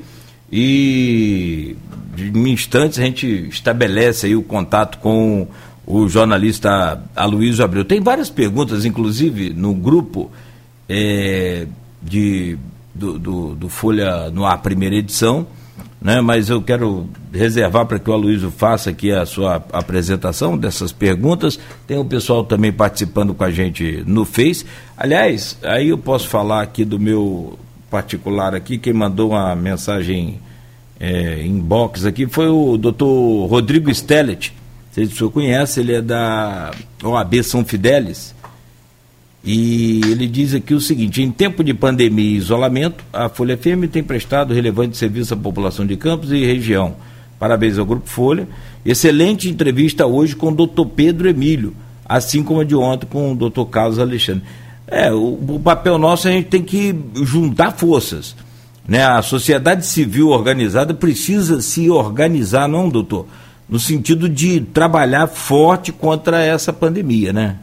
E 0.52 1.76
em 2.18 2.50
instantes 2.50 2.98
a 2.98 3.04
gente 3.04 3.48
estabelece 3.50 4.26
aí 4.26 4.36
o 4.36 4.42
contato 4.42 4.98
com 4.98 5.48
o 5.86 6.10
jornalista 6.10 7.04
Aloysio 7.16 7.64
Abreu. 7.64 7.86
Tem 7.86 8.02
várias 8.02 8.30
perguntas, 8.30 8.84
inclusive, 8.84 9.52
no 9.52 9.74
grupo 9.74 10.32
é, 10.94 11.68
de, 12.02 12.58
do, 12.94 13.18
do, 13.18 13.56
do, 13.56 13.70
Folha 13.70 14.30
no 14.30 14.46
ar, 14.46 14.62
primeira 14.62 14.96
edição, 14.96 15.48
né? 16.02 16.20
mas 16.20 16.50
eu 16.50 16.62
quero 16.62 17.10
reservar 17.32 17.86
para 17.86 17.98
que 17.98 18.10
o 18.10 18.14
Aloysio 18.14 18.52
faça 18.52 18.90
aqui 18.90 19.10
a 19.10 19.26
sua 19.26 19.64
apresentação 19.72 20.58
dessas 20.58 20.92
perguntas. 20.92 21.58
Tem 21.88 21.98
o 21.98 22.04
pessoal 22.04 22.44
também 22.44 22.74
participando 22.74 23.34
com 23.34 23.46
a 23.46 23.50
gente 23.50 24.04
no 24.06 24.26
Face. 24.26 24.66
Aliás, 24.98 25.58
aí 25.64 25.88
eu 25.88 25.98
posso 25.98 26.28
falar 26.28 26.62
aqui 26.62 26.84
do 26.84 27.00
meu 27.00 27.58
particular 27.90 28.54
aqui, 28.54 28.78
quem 28.78 28.94
mandou 28.94 29.32
uma 29.32 29.56
mensagem 29.56 30.40
é, 31.00 31.42
inbox 31.46 32.06
aqui 32.06 32.28
foi 32.28 32.48
o 32.48 32.78
doutor 32.78 33.48
Rodrigo 33.48 33.94
Stellet. 33.94 34.54
Se 34.92 35.02
o 35.04 35.10
senhor 35.10 35.32
conhece, 35.32 35.80
ele 35.80 35.94
é 35.94 36.02
da 36.02 36.72
OAB 37.02 37.44
São 37.44 37.64
Fidélis. 37.64 38.36
E 39.44 40.02
ele 40.06 40.28
diz 40.28 40.54
aqui 40.54 40.74
o 40.74 40.82
seguinte: 40.82 41.22
em 41.22 41.32
tempo 41.32 41.64
de 41.64 41.74
pandemia 41.74 42.32
e 42.32 42.36
isolamento, 42.36 43.04
a 43.12 43.28
Folha 43.28 43.58
FM 43.58 43.90
tem 43.92 44.04
prestado 44.04 44.54
relevante 44.54 44.98
serviço 44.98 45.34
à 45.34 45.38
população 45.38 45.86
de 45.86 45.98
Campos 45.98 46.32
e 46.32 46.46
região. 46.46 46.96
Parabéns 47.40 47.80
ao 47.80 47.86
Grupo 47.86 48.08
Folha. 48.08 48.48
Excelente 48.86 49.50
entrevista 49.50 50.06
hoje 50.06 50.36
com 50.36 50.50
o 50.50 50.56
doutor 50.56 50.86
Pedro 50.86 51.28
Emílio, 51.28 51.76
assim 52.06 52.44
como 52.44 52.60
a 52.60 52.64
de 52.64 52.76
ontem 52.76 53.08
com 53.08 53.32
o 53.32 53.36
doutor 53.36 53.66
Carlos 53.66 53.98
Alexandre. 53.98 54.44
É, 54.86 55.12
o, 55.12 55.40
o 55.48 55.60
papel 55.64 55.98
nosso 55.98 56.28
a 56.28 56.32
gente 56.32 56.50
tem 56.50 56.62
que 56.62 56.96
juntar 57.24 57.72
forças. 57.72 58.36
Né? 58.88 59.04
A 59.04 59.22
sociedade 59.24 59.86
civil 59.86 60.30
organizada 60.30 60.94
precisa 60.94 61.62
se 61.62 61.90
organizar, 61.90 62.68
não, 62.68 62.90
doutor? 62.90 63.26
No 63.68 63.80
sentido 63.80 64.28
de 64.28 64.60
trabalhar 64.60 65.28
forte 65.28 65.92
contra 65.92 66.44
essa 66.44 66.74
pandemia, 66.74 67.32
né? 67.32 67.56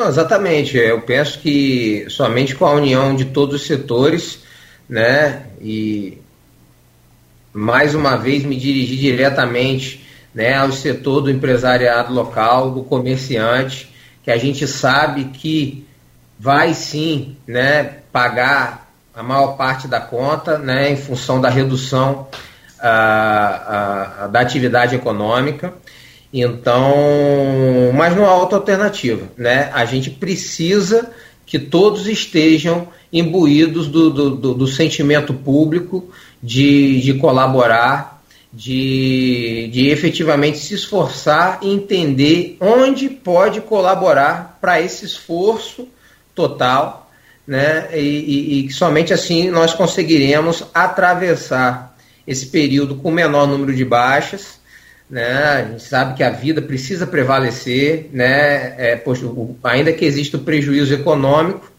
Não, 0.00 0.08
exatamente. 0.08 0.78
Eu 0.78 1.02
penso 1.02 1.38
que 1.40 2.06
somente 2.08 2.54
com 2.54 2.64
a 2.64 2.72
união 2.72 3.14
de 3.14 3.26
todos 3.26 3.60
os 3.60 3.66
setores, 3.66 4.38
né, 4.88 5.42
e 5.60 6.16
mais 7.52 7.94
uma 7.94 8.16
vez 8.16 8.42
me 8.42 8.56
dirigir 8.56 8.96
diretamente 8.96 10.02
né, 10.34 10.54
ao 10.54 10.72
setor 10.72 11.20
do 11.20 11.30
empresariado 11.30 12.14
local, 12.14 12.70
do 12.70 12.82
comerciante, 12.82 13.94
que 14.22 14.30
a 14.30 14.38
gente 14.38 14.66
sabe 14.66 15.24
que 15.24 15.86
vai 16.38 16.72
sim 16.72 17.36
né, 17.46 17.98
pagar 18.10 18.90
a 19.14 19.22
maior 19.22 19.58
parte 19.58 19.86
da 19.86 20.00
conta 20.00 20.56
né, 20.56 20.90
em 20.90 20.96
função 20.96 21.38
da 21.38 21.50
redução 21.50 22.26
uh, 22.78 24.24
uh, 24.24 24.28
da 24.30 24.40
atividade 24.40 24.96
econômica. 24.96 25.74
Então, 26.32 26.94
mas 27.94 28.14
não 28.14 28.24
há 28.24 28.36
outra 28.36 28.58
alternativa, 28.58 29.28
né? 29.36 29.70
A 29.74 29.84
gente 29.84 30.10
precisa 30.10 31.10
que 31.44 31.58
todos 31.58 32.06
estejam 32.06 32.86
imbuídos 33.12 33.88
do, 33.88 34.10
do, 34.10 34.30
do, 34.36 34.54
do 34.54 34.66
sentimento 34.68 35.34
público 35.34 36.08
de, 36.40 37.00
de 37.00 37.14
colaborar, 37.14 38.22
de, 38.52 39.68
de 39.72 39.88
efetivamente 39.88 40.58
se 40.58 40.74
esforçar 40.74 41.58
e 41.62 41.72
entender 41.72 42.56
onde 42.60 43.08
pode 43.08 43.60
colaborar 43.60 44.58
para 44.60 44.80
esse 44.80 45.04
esforço 45.04 45.88
total, 46.32 47.10
né? 47.44 47.88
E, 47.92 47.98
e, 47.98 48.66
e 48.66 48.72
somente 48.72 49.12
assim 49.12 49.50
nós 49.50 49.74
conseguiremos 49.74 50.62
atravessar 50.72 51.96
esse 52.24 52.46
período 52.46 52.94
com 52.94 53.08
o 53.08 53.12
menor 53.12 53.48
número 53.48 53.74
de 53.74 53.84
baixas 53.84 54.59
né? 55.10 55.32
A 55.32 55.64
gente 55.64 55.82
sabe 55.82 56.16
que 56.16 56.22
a 56.22 56.30
vida 56.30 56.62
precisa 56.62 57.06
prevalecer, 57.06 58.08
né? 58.12 58.74
É, 58.78 59.02
ainda 59.64 59.92
que 59.92 60.04
exista 60.04 60.36
o 60.36 60.40
prejuízo 60.40 60.94
econômico, 60.94 61.70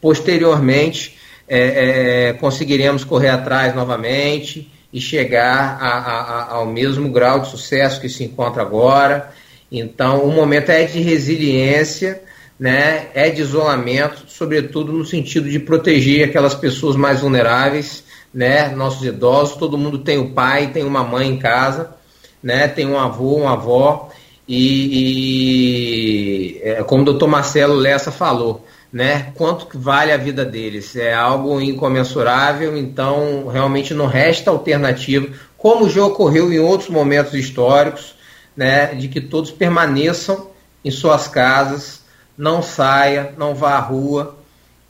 posteriormente 0.00 1.18
é, 1.46 2.28
é, 2.28 2.32
conseguiremos 2.32 3.04
correr 3.04 3.28
atrás 3.28 3.74
novamente 3.74 4.72
e 4.90 5.00
chegar 5.00 5.76
a, 5.80 5.88
a, 5.88 6.54
ao 6.54 6.66
mesmo 6.66 7.10
grau 7.10 7.40
de 7.40 7.50
sucesso 7.50 8.00
que 8.00 8.08
se 8.08 8.24
encontra 8.24 8.62
agora. 8.62 9.30
Então, 9.70 10.24
o 10.24 10.32
momento 10.32 10.70
é 10.70 10.84
de 10.84 11.00
resiliência, 11.00 12.22
né? 12.58 13.08
É 13.12 13.28
de 13.28 13.42
isolamento, 13.42 14.24
sobretudo 14.28 14.94
no 14.94 15.04
sentido 15.04 15.50
de 15.50 15.58
proteger 15.58 16.26
aquelas 16.26 16.54
pessoas 16.54 16.96
mais 16.96 17.20
vulneráveis, 17.20 18.02
né? 18.32 18.70
Nossos 18.70 19.06
idosos, 19.06 19.58
todo 19.58 19.76
mundo 19.76 19.98
tem 19.98 20.16
o 20.16 20.30
pai, 20.30 20.68
tem 20.68 20.84
uma 20.84 21.04
mãe 21.04 21.28
em 21.28 21.38
casa 21.38 21.97
né? 22.42 22.68
Tem 22.68 22.86
um 22.86 22.98
avô, 22.98 23.36
uma 23.36 23.52
avó, 23.52 24.10
e, 24.46 26.56
e 26.56 26.60
é, 26.62 26.82
como 26.82 27.02
o 27.02 27.04
doutor 27.04 27.28
Marcelo 27.28 27.74
Lessa 27.74 28.10
falou, 28.10 28.64
né? 28.92 29.32
Quanto 29.34 29.66
que 29.66 29.76
vale 29.76 30.12
a 30.12 30.16
vida 30.16 30.44
deles? 30.44 30.96
É 30.96 31.14
algo 31.14 31.60
incomensurável, 31.60 32.76
então 32.76 33.48
realmente 33.48 33.92
não 33.92 34.06
resta 34.06 34.50
alternativa, 34.50 35.28
como 35.56 35.88
já 35.88 36.04
ocorreu 36.04 36.52
em 36.52 36.58
outros 36.58 36.88
momentos 36.88 37.34
históricos, 37.34 38.14
né, 38.56 38.94
de 38.94 39.08
que 39.08 39.20
todos 39.20 39.50
permaneçam 39.50 40.48
em 40.84 40.90
suas 40.90 41.28
casas, 41.28 42.02
não 42.36 42.62
saia, 42.62 43.34
não 43.36 43.54
vá 43.54 43.74
à 43.74 43.80
rua, 43.80 44.36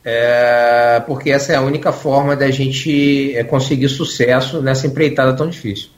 é, 0.05 1.03
porque 1.07 1.31
essa 1.31 1.53
é 1.53 1.57
a 1.57 1.61
única 1.61 1.93
forma 1.93 2.37
da 2.37 2.51
gente 2.51 3.37
é, 3.37 3.45
conseguir 3.45 3.89
sucesso 3.89 4.63
nessa 4.63 4.87
empreitada 4.87 5.35
tão 5.35 5.49
difícil. 5.49 5.91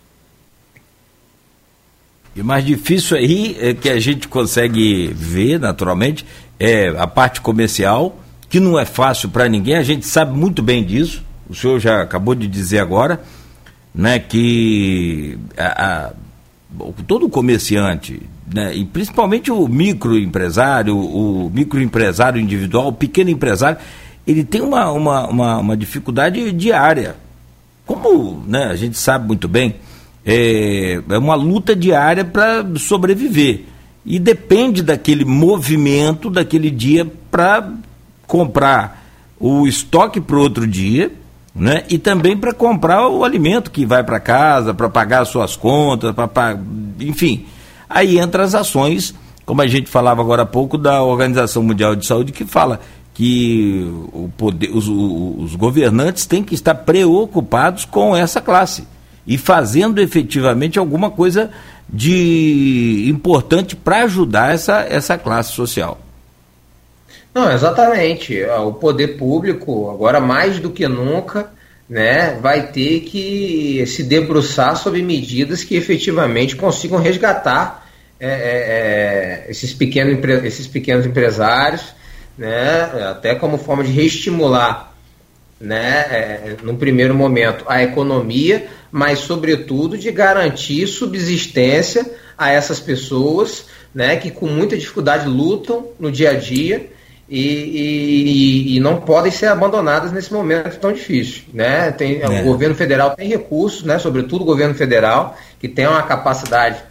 E 2.34 2.42
mais 2.42 2.64
difícil 2.64 3.16
aí 3.16 3.56
é 3.60 3.74
que 3.74 3.88
a 3.88 3.98
gente 3.98 4.28
consegue 4.28 5.08
ver, 5.14 5.58
naturalmente, 5.58 6.24
é 6.58 6.88
a 6.88 7.06
parte 7.06 7.40
comercial, 7.40 8.18
que 8.48 8.60
não 8.60 8.78
é 8.78 8.84
fácil 8.84 9.28
para 9.30 9.48
ninguém, 9.48 9.76
a 9.76 9.82
gente 9.82 10.06
sabe 10.06 10.36
muito 10.36 10.62
bem 10.62 10.84
disso. 10.84 11.22
O 11.48 11.54
senhor 11.54 11.80
já 11.80 12.02
acabou 12.02 12.34
de 12.34 12.46
dizer 12.46 12.78
agora, 12.78 13.20
né, 13.94 14.18
que 14.18 15.36
a, 15.56 16.06
a, 16.06 16.12
todo 17.06 17.28
comerciante, 17.28 18.22
né, 18.52 18.74
e 18.74 18.84
principalmente 18.84 19.50
o 19.50 19.66
microempresário, 19.66 20.96
o 20.96 21.50
microempresário 21.52 22.40
individual, 22.40 22.88
o 22.88 22.92
pequeno 22.92 23.30
empresário, 23.30 23.78
ele 24.26 24.44
tem 24.44 24.60
uma, 24.60 24.90
uma, 24.92 25.26
uma, 25.26 25.58
uma 25.58 25.76
dificuldade 25.76 26.52
diária. 26.52 27.16
Como 27.84 28.44
né, 28.46 28.66
a 28.66 28.76
gente 28.76 28.96
sabe 28.96 29.26
muito 29.26 29.48
bem, 29.48 29.74
é, 30.24 31.00
é 31.08 31.18
uma 31.18 31.34
luta 31.34 31.74
diária 31.74 32.24
para 32.24 32.64
sobreviver. 32.76 33.64
E 34.04 34.18
depende 34.18 34.82
daquele 34.82 35.24
movimento, 35.24 36.30
daquele 36.30 36.70
dia, 36.70 37.06
para 37.30 37.70
comprar 38.26 39.04
o 39.38 39.66
estoque 39.66 40.20
para 40.20 40.38
outro 40.38 40.66
dia, 40.66 41.12
né? 41.54 41.84
E 41.88 41.98
também 41.98 42.36
para 42.36 42.52
comprar 42.52 43.08
o 43.08 43.24
alimento 43.24 43.70
que 43.70 43.84
vai 43.84 44.02
para 44.02 44.20
casa, 44.20 44.72
para 44.72 44.88
pagar 44.88 45.22
as 45.22 45.28
suas 45.28 45.56
contas, 45.56 46.14
para 46.14 46.58
enfim. 46.98 47.46
Aí 47.88 48.18
entra 48.18 48.44
as 48.44 48.54
ações, 48.54 49.14
como 49.44 49.60
a 49.62 49.66
gente 49.66 49.88
falava 49.88 50.20
agora 50.20 50.42
há 50.42 50.46
pouco 50.46 50.78
da 50.78 51.02
Organização 51.02 51.62
Mundial 51.62 51.96
de 51.96 52.06
Saúde 52.06 52.32
que 52.32 52.44
fala 52.44 52.80
que 53.12 53.92
poder, 54.38 54.70
os, 54.70 54.88
os 54.88 55.56
governantes 55.56 56.24
têm 56.24 56.42
que 56.42 56.54
estar 56.54 56.74
preocupados 56.74 57.84
com 57.84 58.16
essa 58.16 58.40
classe 58.40 58.84
e 59.26 59.36
fazendo 59.38 60.00
efetivamente 60.00 60.78
alguma 60.78 61.10
coisa 61.10 61.50
de 61.88 63.06
importante 63.08 63.74
para 63.74 64.04
ajudar 64.04 64.54
essa, 64.54 64.86
essa 64.88 65.18
classe 65.18 65.52
social. 65.52 65.98
Não, 67.34 67.50
exatamente. 67.52 68.42
O 68.64 68.72
poder 68.72 69.16
público, 69.16 69.90
agora 69.90 70.20
mais 70.20 70.58
do 70.58 70.70
que 70.70 70.86
nunca, 70.88 71.50
né, 71.88 72.38
vai 72.40 72.68
ter 72.68 73.00
que 73.00 73.84
se 73.86 74.04
debruçar 74.04 74.76
sobre 74.76 75.02
medidas 75.02 75.64
que 75.64 75.74
efetivamente 75.74 76.54
consigam 76.54 76.98
resgatar 76.98 77.88
é, 78.20 78.28
é, 78.28 79.46
é 79.46 79.50
esses, 79.50 79.72
pequenos, 79.72 80.44
esses 80.44 80.66
pequenos 80.66 81.06
empresários, 81.06 81.94
né, 82.38 82.82
até 83.10 83.34
como 83.34 83.58
forma 83.58 83.82
de 83.82 83.90
reestimular, 83.90 84.94
né, 85.60 86.06
é, 86.10 86.56
num 86.62 86.76
primeiro 86.76 87.14
momento, 87.14 87.64
a 87.66 87.82
economia, 87.82 88.68
mas, 88.90 89.20
sobretudo, 89.20 89.96
de 89.96 90.10
garantir 90.10 90.86
subsistência 90.86 92.04
a 92.36 92.50
essas 92.50 92.80
pessoas 92.80 93.66
né, 93.94 94.16
que 94.16 94.30
com 94.30 94.46
muita 94.46 94.76
dificuldade 94.76 95.28
lutam 95.28 95.88
no 95.98 96.10
dia 96.10 96.30
a 96.30 96.34
dia 96.34 96.90
e, 97.28 97.40
e, 97.40 98.76
e, 98.76 98.80
não 98.80 99.00
podem 99.00 99.30
ser 99.30 99.46
abandonadas 99.46 100.10
nesse 100.10 100.32
momento 100.32 100.78
tão 100.78 100.92
difícil. 100.92 101.44
Né? 101.52 101.92
Tem, 101.92 102.20
é. 102.20 102.40
O 102.40 102.44
governo 102.44 102.74
federal 102.74 103.14
tem 103.14 103.28
recursos, 103.28 103.84
né, 103.84 103.98
sobretudo 103.98 104.42
o 104.42 104.46
governo 104.46 104.74
federal, 104.74 105.36
que 105.60 105.68
tem 105.68 105.86
uma 105.86 106.02
capacidade 106.02 106.82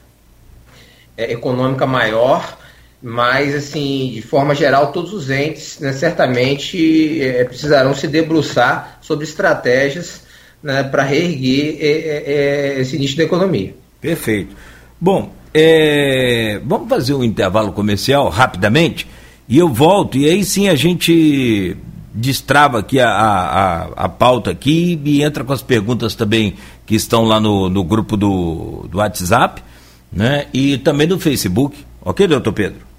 é, 1.18 1.34
econômica 1.34 1.86
maior, 1.86 2.58
mas, 3.02 3.56
assim, 3.56 4.12
de 4.14 4.22
forma 4.22 4.54
geral, 4.54 4.92
todos 4.92 5.14
os 5.14 5.30
entes 5.30 5.80
né, 5.80 5.92
certamente 5.94 7.22
é, 7.22 7.44
precisarão 7.46 7.94
se 7.94 8.08
debruçar 8.08 9.00
sobre 9.02 9.26
estratégias 9.26 10.29
né, 10.62 10.84
para 10.84 11.04
reerguer 11.04 11.78
é, 11.80 11.88
é, 11.88 12.24
é, 12.78 12.82
esse 12.82 12.98
nicho 12.98 13.18
da 13.18 13.24
economia. 13.24 13.76
Perfeito. 14.02 14.56
Bom, 15.00 15.32
é, 15.54 16.62
vamos 16.66 16.90
fazer 16.90 17.14
um 17.14 17.24
intervalo 17.24 17.72
comercial 17.72 18.30
rapidamente 18.30 19.08
e 19.48 19.58
eu 19.58 19.70
volto 19.70 20.18
e 20.18 20.30
aí 20.30 20.44
sim 20.44 20.70
a 20.70 20.76
gente 20.76 21.76
destrava 22.14 22.80
aqui 22.80 23.00
a, 23.00 23.10
a, 23.10 23.84
a, 23.96 24.10
pauta 24.10 24.52
aqui 24.52 25.00
e 25.04 25.24
entra 25.24 25.44
com 25.44 25.54
as 25.54 25.62
perguntas 25.62 26.16
também 26.16 26.56
que 26.86 26.96
estão 26.96 27.24
lá 27.24 27.40
no, 27.40 27.70
no 27.70 27.84
grupo 27.84 28.18
do, 28.18 28.86
do 28.90 28.98
WhatsApp 28.98 29.62
né, 30.12 30.48
e 30.54 30.78
também 30.78 31.08
no 31.08 31.20
Facebook. 31.20 31.78
Ok, 32.02 32.28
doutor 32.28 32.54
Pedro? 32.54 32.90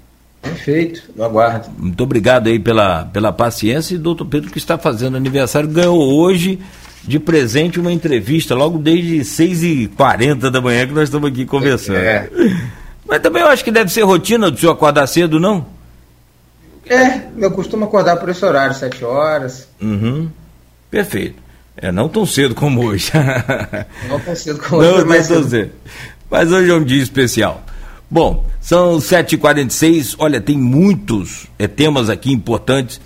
Perfeito, 0.41 1.03
eu 1.15 1.23
aguardo. 1.23 1.69
Muito 1.77 2.03
obrigado 2.03 2.47
aí 2.47 2.57
pela, 2.57 3.05
pela 3.05 3.31
paciência 3.31 3.93
e 3.93 3.97
doutor 3.97 4.25
Pedro 4.25 4.49
que 4.49 4.57
está 4.57 4.77
fazendo 4.77 5.15
aniversário 5.15 5.69
ganhou 5.69 5.99
hoje 5.99 6.59
de 7.03 7.19
presente 7.19 7.79
uma 7.79 7.91
entrevista 7.91 8.53
logo 8.55 8.77
desde 8.77 9.19
6h40 9.19 10.49
da 10.49 10.61
manhã 10.61 10.85
que 10.87 10.93
nós 10.93 11.03
estamos 11.03 11.29
aqui 11.29 11.45
conversando. 11.45 11.97
É. 11.97 12.29
Mas 13.07 13.21
também 13.21 13.41
eu 13.41 13.49
acho 13.49 13.63
que 13.63 13.71
deve 13.71 13.91
ser 13.91 14.03
rotina 14.03 14.49
do 14.51 14.59
senhor 14.59 14.71
acordar 14.71 15.07
cedo, 15.07 15.39
não? 15.39 15.65
É, 16.87 17.21
eu 17.37 17.51
costumo 17.51 17.85
acordar 17.85 18.17
por 18.17 18.29
esse 18.29 18.43
horário, 18.43 18.75
7 18.75 19.03
horas. 19.03 19.67
Uhum. 19.81 20.29
Perfeito. 20.89 21.41
É, 21.77 21.91
não 21.91 22.09
tão 22.09 22.25
cedo 22.25 22.53
como 22.53 22.85
hoje. 22.85 23.11
não 24.07 24.19
tão 24.19 24.35
cedo 24.35 24.59
como 24.59 24.81
não, 24.81 24.95
hoje, 24.95 25.05
mas 25.05 25.27
tão 25.27 25.47
cedo. 25.47 25.71
Mas 26.29 26.51
hoje 26.51 26.69
é 26.69 26.73
um 26.73 26.83
dia 26.83 27.01
especial. 27.01 27.63
Bom, 28.09 28.45
são 28.59 28.97
7h46, 28.97 30.15
olha, 30.19 30.41
tem 30.41 30.57
muitos 30.57 31.47
é, 31.57 31.65
temas 31.67 32.09
aqui 32.09 32.31
importantes 32.31 32.99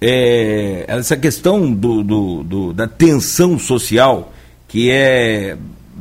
é, 0.00 0.84
essa 0.86 1.16
questão 1.16 1.72
do, 1.72 2.02
do, 2.02 2.42
do, 2.44 2.72
da 2.72 2.86
tensão 2.86 3.58
social, 3.58 4.32
que 4.68 4.90
é, 4.90 5.56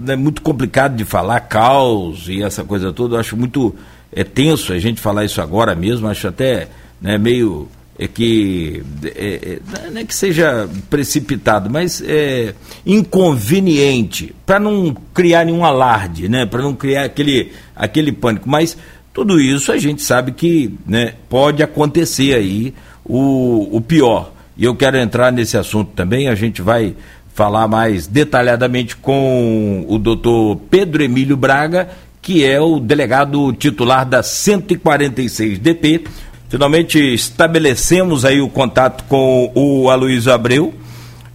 é, 0.07 0.15
muito 0.15 0.41
complicado 0.41 0.95
de 0.95 1.05
falar, 1.05 1.39
caos 1.41 2.27
e 2.27 2.43
essa 2.43 2.63
coisa 2.63 2.91
toda, 2.91 3.15
eu 3.15 3.19
acho 3.19 3.37
muito 3.37 3.75
é, 4.11 4.23
tenso 4.23 4.73
a 4.73 4.79
gente 4.79 4.99
falar 4.99 5.25
isso 5.25 5.41
agora 5.41 5.75
mesmo, 5.75 6.07
acho 6.07 6.27
até 6.27 6.67
né, 7.01 7.17
meio 7.17 7.67
é 7.97 8.07
que 8.07 8.83
é, 9.03 9.59
é, 9.85 9.89
não 9.91 10.01
é 10.01 10.03
que 10.03 10.15
seja 10.15 10.67
precipitado, 10.89 11.69
mas 11.69 12.01
é 12.05 12.55
inconveniente 12.85 14.33
para 14.45 14.59
não 14.59 14.95
criar 15.13 15.45
nenhum 15.45 15.63
alarde, 15.63 16.27
né? 16.27 16.45
Para 16.45 16.63
não 16.63 16.73
criar 16.73 17.05
aquele 17.05 17.51
aquele 17.75 18.11
pânico. 18.11 18.49
Mas 18.49 18.75
tudo 19.13 19.39
isso 19.39 19.71
a 19.71 19.77
gente 19.77 20.01
sabe 20.01 20.31
que 20.31 20.73
né, 20.87 21.13
pode 21.29 21.61
acontecer 21.61 22.33
aí 22.33 22.73
o, 23.05 23.69
o 23.75 23.81
pior. 23.81 24.31
E 24.55 24.65
eu 24.65 24.75
quero 24.75 24.97
entrar 24.97 25.31
nesse 25.31 25.57
assunto 25.57 25.91
também, 25.95 26.27
a 26.27 26.35
gente 26.35 26.61
vai 26.61 26.95
falar 27.33 27.67
mais 27.67 28.05
detalhadamente 28.05 28.95
com 28.95 29.85
o 29.87 29.97
doutor 29.97 30.57
Pedro 30.69 31.03
Emílio 31.03 31.35
Braga, 31.35 31.89
que 32.21 32.45
é 32.45 32.61
o 32.61 32.79
delegado 32.79 33.51
titular 33.53 34.05
da 34.05 34.21
146 34.21 35.59
DP. 35.59 36.05
Finalmente 36.47 36.99
estabelecemos 36.99 38.23
aí 38.23 38.39
o 38.39 38.47
contato 38.47 39.03
com 39.05 39.51
o 39.55 39.89
Aloysio 39.89 40.31
Abreu, 40.31 40.73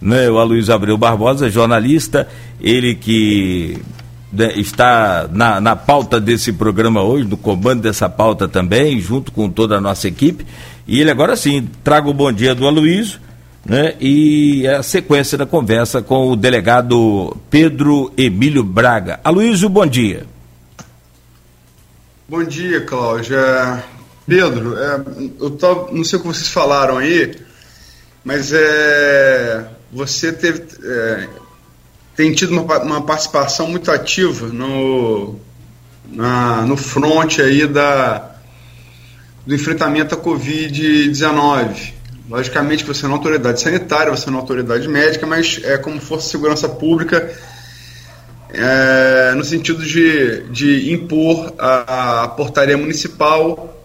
né, 0.01 0.29
o 0.29 0.37
Aloysio 0.37 0.73
Abreu 0.73 0.97
Barbosa, 0.97 1.49
jornalista, 1.49 2.27
ele 2.61 2.95
que 2.95 3.77
né, 4.31 4.53
está 4.55 5.27
na, 5.31 5.59
na 5.59 5.75
pauta 5.75 6.21
desse 6.21 6.53
programa 6.53 7.01
hoje, 7.01 7.27
no 7.27 7.35
comando 7.35 7.81
dessa 7.81 8.07
pauta 8.07 8.47
também, 8.47 8.99
junto 9.01 9.31
com 9.31 9.49
toda 9.49 9.77
a 9.77 9.81
nossa 9.81 10.07
equipe. 10.07 10.45
E 10.89 10.99
ele 10.99 11.11
agora 11.11 11.35
sim 11.35 11.69
traga 11.83 12.09
o 12.09 12.13
bom 12.15 12.33
dia 12.33 12.55
do 12.55 12.65
Aloysio, 12.67 13.19
né? 13.63 13.93
E 13.99 14.67
a 14.67 14.81
sequência 14.81 15.37
da 15.37 15.45
conversa 15.45 16.01
com 16.01 16.31
o 16.31 16.35
delegado 16.35 17.37
Pedro 17.47 18.11
Emílio 18.17 18.63
Braga. 18.63 19.19
Aloysio, 19.23 19.69
bom 19.69 19.85
dia. 19.85 20.25
Bom 22.27 22.43
dia, 22.43 22.81
Cláudia. 22.81 23.83
Pedro, 24.25 24.79
é, 24.79 25.01
eu 25.39 25.51
tô, 25.51 25.89
não 25.91 26.03
sei 26.03 26.17
o 26.17 26.23
que 26.23 26.27
vocês 26.27 26.49
falaram 26.49 26.97
aí, 26.97 27.35
mas 28.25 28.51
é, 28.51 29.67
você 29.93 30.33
teve, 30.33 30.63
é, 30.83 31.29
tem 32.15 32.33
tido 32.33 32.51
uma, 32.51 32.79
uma, 32.79 33.01
participação 33.01 33.67
muito 33.67 33.91
ativa 33.91 34.47
no, 34.47 35.35
na, 36.11 36.63
no 36.63 36.75
front 36.75 37.37
aí 37.37 37.67
da, 37.67 38.28
do 39.49 39.55
enfrentamento 39.55 40.13
à 40.13 40.17
Covid-19. 40.17 41.93
Logicamente 42.29 42.83
você 42.83 43.03
é 43.03 43.07
uma 43.07 43.17
autoridade 43.17 43.59
sanitária, 43.59 44.15
você 44.15 44.27
é 44.27 44.29
uma 44.29 44.39
autoridade 44.39 44.87
médica, 44.87 45.25
mas 45.25 45.59
é 45.63 45.75
como 45.75 45.99
força 45.99 46.25
de 46.25 46.31
segurança 46.33 46.69
pública 46.69 47.35
é, 48.53 49.33
no 49.35 49.43
sentido 49.43 49.83
de, 49.83 50.43
de 50.51 50.93
impor 50.93 51.55
a, 51.57 52.25
a 52.25 52.27
portaria 52.27 52.77
municipal 52.77 53.75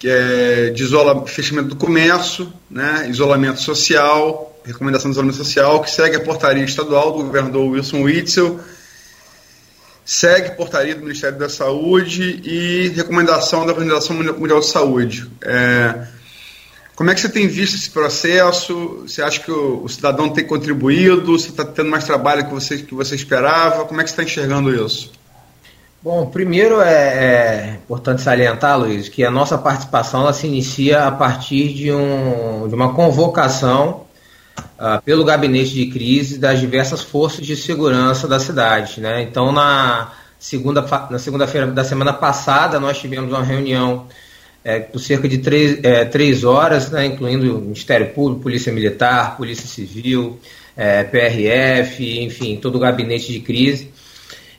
que 0.00 0.08
é 0.08 0.70
de 0.70 0.82
isola, 0.82 1.24
fechamento 1.28 1.68
do 1.68 1.76
comércio, 1.76 2.52
né, 2.68 3.06
isolamento 3.08 3.60
social, 3.60 4.60
recomendação 4.64 5.08
de 5.08 5.14
isolamento 5.14 5.38
social, 5.38 5.80
que 5.80 5.90
segue 5.92 6.16
a 6.16 6.20
portaria 6.20 6.64
estadual 6.64 7.12
do 7.12 7.22
governador 7.22 7.70
Wilson 7.70 8.02
Witzel, 8.02 8.58
segue 10.06 10.52
portaria 10.52 10.94
do 10.94 11.02
Ministério 11.02 11.36
da 11.36 11.48
Saúde 11.48 12.40
e 12.44 12.92
recomendação 12.94 13.66
da 13.66 13.72
Organização 13.72 14.14
Mundial 14.14 14.60
de 14.60 14.66
Saúde. 14.66 15.28
É, 15.42 16.06
como 16.94 17.10
é 17.10 17.14
que 17.14 17.20
você 17.20 17.28
tem 17.28 17.48
visto 17.48 17.74
esse 17.74 17.90
processo? 17.90 19.02
Você 19.06 19.20
acha 19.20 19.40
que 19.40 19.50
o, 19.50 19.82
o 19.82 19.88
cidadão 19.88 20.28
tem 20.30 20.46
contribuído? 20.46 21.36
Você 21.36 21.48
está 21.48 21.64
tendo 21.64 21.90
mais 21.90 22.04
trabalho 22.04 22.46
que 22.46 22.54
você, 22.54 22.78
que 22.78 22.94
você 22.94 23.16
esperava? 23.16 23.84
Como 23.84 24.00
é 24.00 24.04
que 24.04 24.10
você 24.10 24.14
está 24.14 24.22
enxergando 24.22 24.72
isso? 24.72 25.10
Bom, 26.00 26.26
primeiro 26.26 26.80
é, 26.80 26.94
é, 26.94 27.78
importante 27.82 28.22
salientar, 28.22 28.78
Luiz, 28.78 29.08
que 29.08 29.24
a 29.24 29.30
nossa 29.30 29.58
participação 29.58 30.20
ela 30.20 30.32
se 30.32 30.46
inicia 30.46 31.04
a 31.04 31.10
partir 31.10 31.74
de, 31.74 31.90
um, 31.90 32.68
de 32.68 32.74
uma 32.76 32.94
convocação 32.94 34.05
uh, 34.78 35.02
pelo 35.02 35.24
gabinete 35.24 35.70
de 35.70 35.86
crise 35.86 36.38
das 36.38 36.60
diversas 36.60 37.02
forças 37.02 37.46
de 37.46 37.56
segurança 37.56 38.28
da 38.28 38.38
cidade. 38.38 39.00
Né? 39.00 39.22
Então, 39.22 39.52
na 39.52 40.12
segunda 40.38 40.82
na 41.10 41.18
segunda-feira 41.18 41.66
da 41.66 41.84
semana 41.84 42.12
passada, 42.12 42.78
nós 42.78 42.98
tivemos 42.98 43.30
uma 43.30 43.42
reunião 43.42 44.06
é, 44.66 44.80
por 44.80 44.98
cerca 44.98 45.28
de 45.28 45.38
três, 45.38 45.78
é, 45.84 46.04
três 46.04 46.42
horas, 46.42 46.90
né, 46.90 47.06
incluindo 47.06 47.56
o 47.56 47.60
Ministério 47.60 48.08
Público, 48.10 48.42
Polícia 48.42 48.72
Militar, 48.72 49.36
Polícia 49.36 49.64
Civil, 49.64 50.40
é, 50.76 51.04
PRF, 51.04 52.20
enfim, 52.20 52.56
todo 52.56 52.74
o 52.74 52.80
gabinete 52.80 53.32
de 53.32 53.38
crise. 53.38 53.92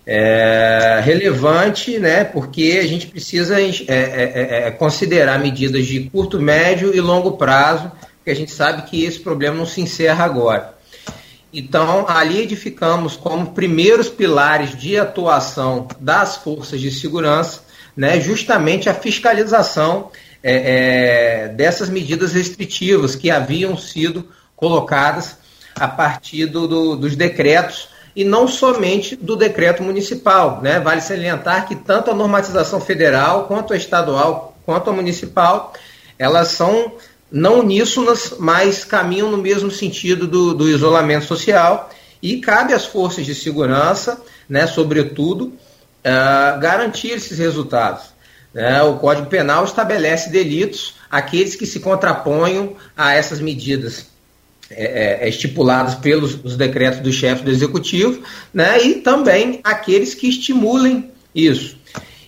É, 0.06 1.02
relevante, 1.04 2.00
né, 2.00 2.24
porque 2.24 2.80
a 2.82 2.88
gente 2.88 3.08
precisa 3.08 3.62
é, 3.62 3.70
é, 3.90 4.68
é, 4.68 4.72
considerar 4.72 5.38
medidas 5.40 5.86
de 5.86 6.00
curto, 6.10 6.40
médio 6.40 6.96
e 6.96 7.02
longo 7.02 7.34
prazo 7.34 7.92
porque 8.28 8.32
a 8.32 8.36
gente 8.36 8.52
sabe 8.52 8.82
que 8.82 9.06
esse 9.06 9.22
problema 9.22 9.56
não 9.56 9.66
se 9.66 9.80
encerra 9.80 10.26
agora. 10.26 10.74
Então, 11.54 12.06
ali 12.10 12.42
edificamos 12.42 13.16
como 13.16 13.54
primeiros 13.54 14.10
pilares 14.10 14.78
de 14.78 14.98
atuação 14.98 15.88
das 15.98 16.36
forças 16.36 16.82
de 16.82 16.92
segurança, 16.92 17.62
né, 17.96 18.20
justamente 18.20 18.90
a 18.90 18.94
fiscalização 18.94 20.12
é, 20.44 21.46
é, 21.46 21.48
dessas 21.48 21.90
medidas 21.90 22.34
restritivas 22.34 23.16
que 23.16 23.32
haviam 23.32 23.78
sido 23.78 24.28
colocadas 24.58 25.38
a 25.74 25.88
partir 25.88 26.48
do, 26.48 26.68
do, 26.68 26.96
dos 26.98 27.16
decretos 27.16 27.88
e 28.14 28.26
não 28.26 28.46
somente 28.46 29.16
do 29.16 29.38
decreto 29.38 29.82
municipal. 29.82 30.60
Né? 30.62 30.82
Vale 30.82 31.00
salientar 31.00 31.66
que 31.66 31.78
tanto 31.78 32.12
a 32.12 32.14
normatização 32.14 32.82
federal, 32.82 33.46
quanto 33.46 33.72
a 33.72 33.78
estadual, 33.78 34.58
quanto 34.66 34.90
a 34.90 34.94
municipal, 34.94 35.72
elas 36.20 36.50
são 36.50 36.92
não 37.32 37.60
uníssonas, 37.60 38.36
mas 38.40 38.86
caminham 38.86 39.30
no 39.30 39.38
mesmo 39.38 39.70
sentido 39.70 40.28
do, 40.28 40.54
do 40.54 40.70
isolamento 40.70 41.26
social 41.26 41.90
e 42.22 42.38
cabe 42.38 42.74
às 42.74 42.86
forças 42.86 43.26
de 43.26 43.36
segurança, 43.36 44.22
né, 44.50 44.66
sobretudo, 44.66 45.46
uh, 45.48 46.60
garantir 46.60 47.10
esses 47.10 47.38
resultados. 47.38 48.06
Né? 48.54 48.82
O 48.84 48.98
Código 48.98 49.28
Penal 49.28 49.66
estabelece 49.66 50.30
delitos 50.30 50.96
aqueles 51.12 51.56
que 51.56 51.66
se 51.66 51.80
contraponham 51.80 52.76
a 52.96 53.14
essas 53.14 53.40
medidas 53.40 54.08
é, 54.70 55.22
é, 55.22 55.30
estipuladas 55.30 55.96
pelos 55.96 56.38
os 56.44 56.58
decretos 56.58 57.00
do 57.00 57.12
chefe 57.12 57.44
do 57.44 57.52
executivo, 57.52 58.22
né, 58.54 58.84
e 58.84 58.96
também 58.96 59.62
aqueles 59.64 60.14
que 60.14 60.28
estimulem 60.28 61.12
isso. 61.34 61.78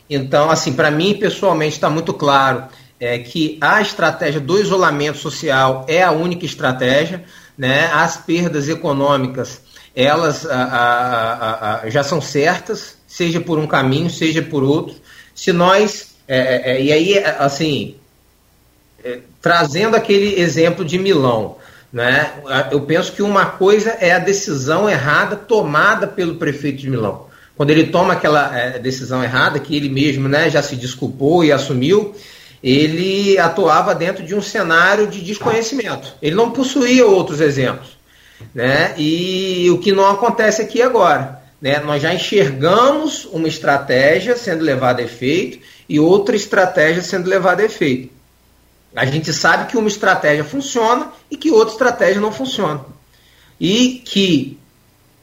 Então, 0.10 0.50
assim, 0.50 0.74
para 0.74 0.90
mim 0.90 1.18
pessoalmente 1.20 1.76
está 1.76 1.90
muito 1.90 2.14
claro 2.14 2.66
é, 3.00 3.20
que 3.20 3.58
a 3.62 3.82
estratégia 3.82 4.42
do 4.42 4.60
isolamento 4.60 5.18
social 5.18 5.86
é 5.88 6.04
a 6.04 6.12
única 6.12 6.46
estratégia, 6.46 7.24
né? 7.58 7.90
As 7.94 8.18
perdas 8.18 8.68
econômicas 8.68 9.62
elas 9.96 10.46
a, 10.46 10.64
a, 10.64 11.82
a, 11.82 11.90
já 11.90 12.04
são 12.04 12.22
certas, 12.22 12.98
seja 13.08 13.42
por 13.42 13.58
um 13.58 13.68
caminho, 13.68 14.10
seja 14.10 14.42
por 14.42 14.64
outro. 14.64 14.96
Se 15.34 15.52
nós 15.52 16.16
é, 16.28 16.38
é, 16.38 16.72
é 16.72 16.82
e 16.82 16.94
aí 16.94 17.18
assim 17.18 17.96
é, 19.04 19.20
trazendo 19.42 19.96
aquele 19.96 20.40
exemplo 20.40 20.86
de 20.86 20.98
Milão, 20.98 21.58
né? 21.92 22.34
Eu 22.72 22.82
penso 22.82 23.12
que 23.12 23.22
uma 23.22 23.46
coisa 23.46 23.92
é 24.00 24.12
a 24.12 24.20
decisão 24.20 24.90
errada 24.90 25.36
tomada 25.36 26.08
pelo 26.08 26.36
prefeito 26.36 26.78
de 26.78 26.90
Milão. 26.90 27.28
Quando 27.58 27.72
ele 27.72 27.88
toma 27.88 28.14
aquela 28.14 28.58
é, 28.58 28.80
decisão 28.80 29.22
errada, 29.24 29.60
que 29.60 29.76
ele 29.76 29.90
mesmo 29.90 30.30
né, 30.30 30.50
já 30.50 30.62
se 30.62 30.78
desculpou 30.78 31.44
e 31.44 31.52
assumiu, 31.52 32.16
ele 32.64 33.38
atuava 33.38 33.96
dentro 33.96 34.24
de 34.24 34.36
um 34.36 34.42
cenário 34.42 35.08
de 35.08 35.22
desconhecimento. 35.22 36.14
Ele 36.22 36.36
não 36.36 36.52
possuía 36.52 37.06
outros 37.06 37.40
exemplos. 37.40 37.98
Né? 38.54 38.94
E 38.98 39.70
o 39.72 39.80
que 39.80 39.92
não 39.92 40.10
acontece 40.10 40.62
aqui 40.62 40.82
agora. 40.82 41.42
Né? 41.62 41.80
Nós 41.80 42.02
já 42.02 42.14
enxergamos 42.14 43.26
uma 43.26 43.48
estratégia 43.48 44.36
sendo 44.36 44.64
levada 44.64 45.02
a 45.02 45.06
efeito 45.06 45.60
e 45.88 46.00
outra 46.00 46.36
estratégia 46.36 47.02
sendo 47.02 47.30
levada 47.30 47.62
a 47.62 47.66
efeito. 47.66 48.12
A 48.96 49.06
gente 49.06 49.32
sabe 49.32 49.70
que 49.70 49.78
uma 49.78 49.88
estratégia 49.88 50.44
funciona 50.44 51.12
e 51.30 51.38
que 51.38 51.52
outra 51.52 51.74
estratégia 51.74 52.22
não 52.22 52.32
funciona. 52.32 52.82
E 53.60 54.02
que 54.06 54.58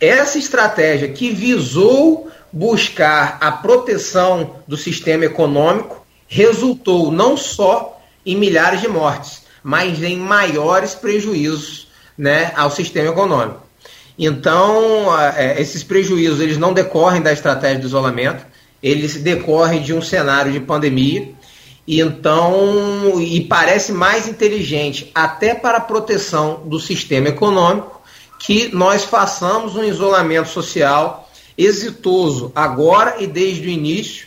essa 0.00 0.38
estratégia 0.38 1.08
que 1.08 1.30
visou 1.30 2.30
buscar 2.52 3.38
a 3.40 3.50
proteção 3.50 4.56
do 4.68 4.76
sistema 4.76 5.24
econômico 5.24 6.05
resultou 6.26 7.10
não 7.10 7.36
só 7.36 8.00
em 8.24 8.36
milhares 8.36 8.80
de 8.80 8.88
mortes, 8.88 9.42
mas 9.62 10.02
em 10.02 10.16
maiores 10.16 10.94
prejuízos 10.94 11.88
né, 12.16 12.52
ao 12.56 12.70
sistema 12.70 13.10
econômico. 13.10 13.66
Então, 14.18 15.06
é, 15.18 15.60
esses 15.60 15.82
prejuízos 15.82 16.40
eles 16.40 16.56
não 16.56 16.72
decorrem 16.72 17.20
da 17.20 17.32
estratégia 17.32 17.80
do 17.80 17.86
isolamento, 17.86 18.44
eles 18.82 19.16
decorrem 19.16 19.82
de 19.82 19.92
um 19.92 20.00
cenário 20.00 20.52
de 20.52 20.60
pandemia. 20.60 21.34
E 21.86 22.00
então, 22.00 23.20
e 23.20 23.40
parece 23.42 23.92
mais 23.92 24.26
inteligente, 24.26 25.10
até 25.14 25.54
para 25.54 25.78
a 25.78 25.80
proteção 25.80 26.62
do 26.64 26.80
sistema 26.80 27.28
econômico, 27.28 28.00
que 28.40 28.74
nós 28.74 29.04
façamos 29.04 29.76
um 29.76 29.84
isolamento 29.84 30.48
social 30.48 31.30
exitoso 31.56 32.50
agora 32.54 33.16
e 33.20 33.26
desde 33.26 33.68
o 33.68 33.70
início, 33.70 34.26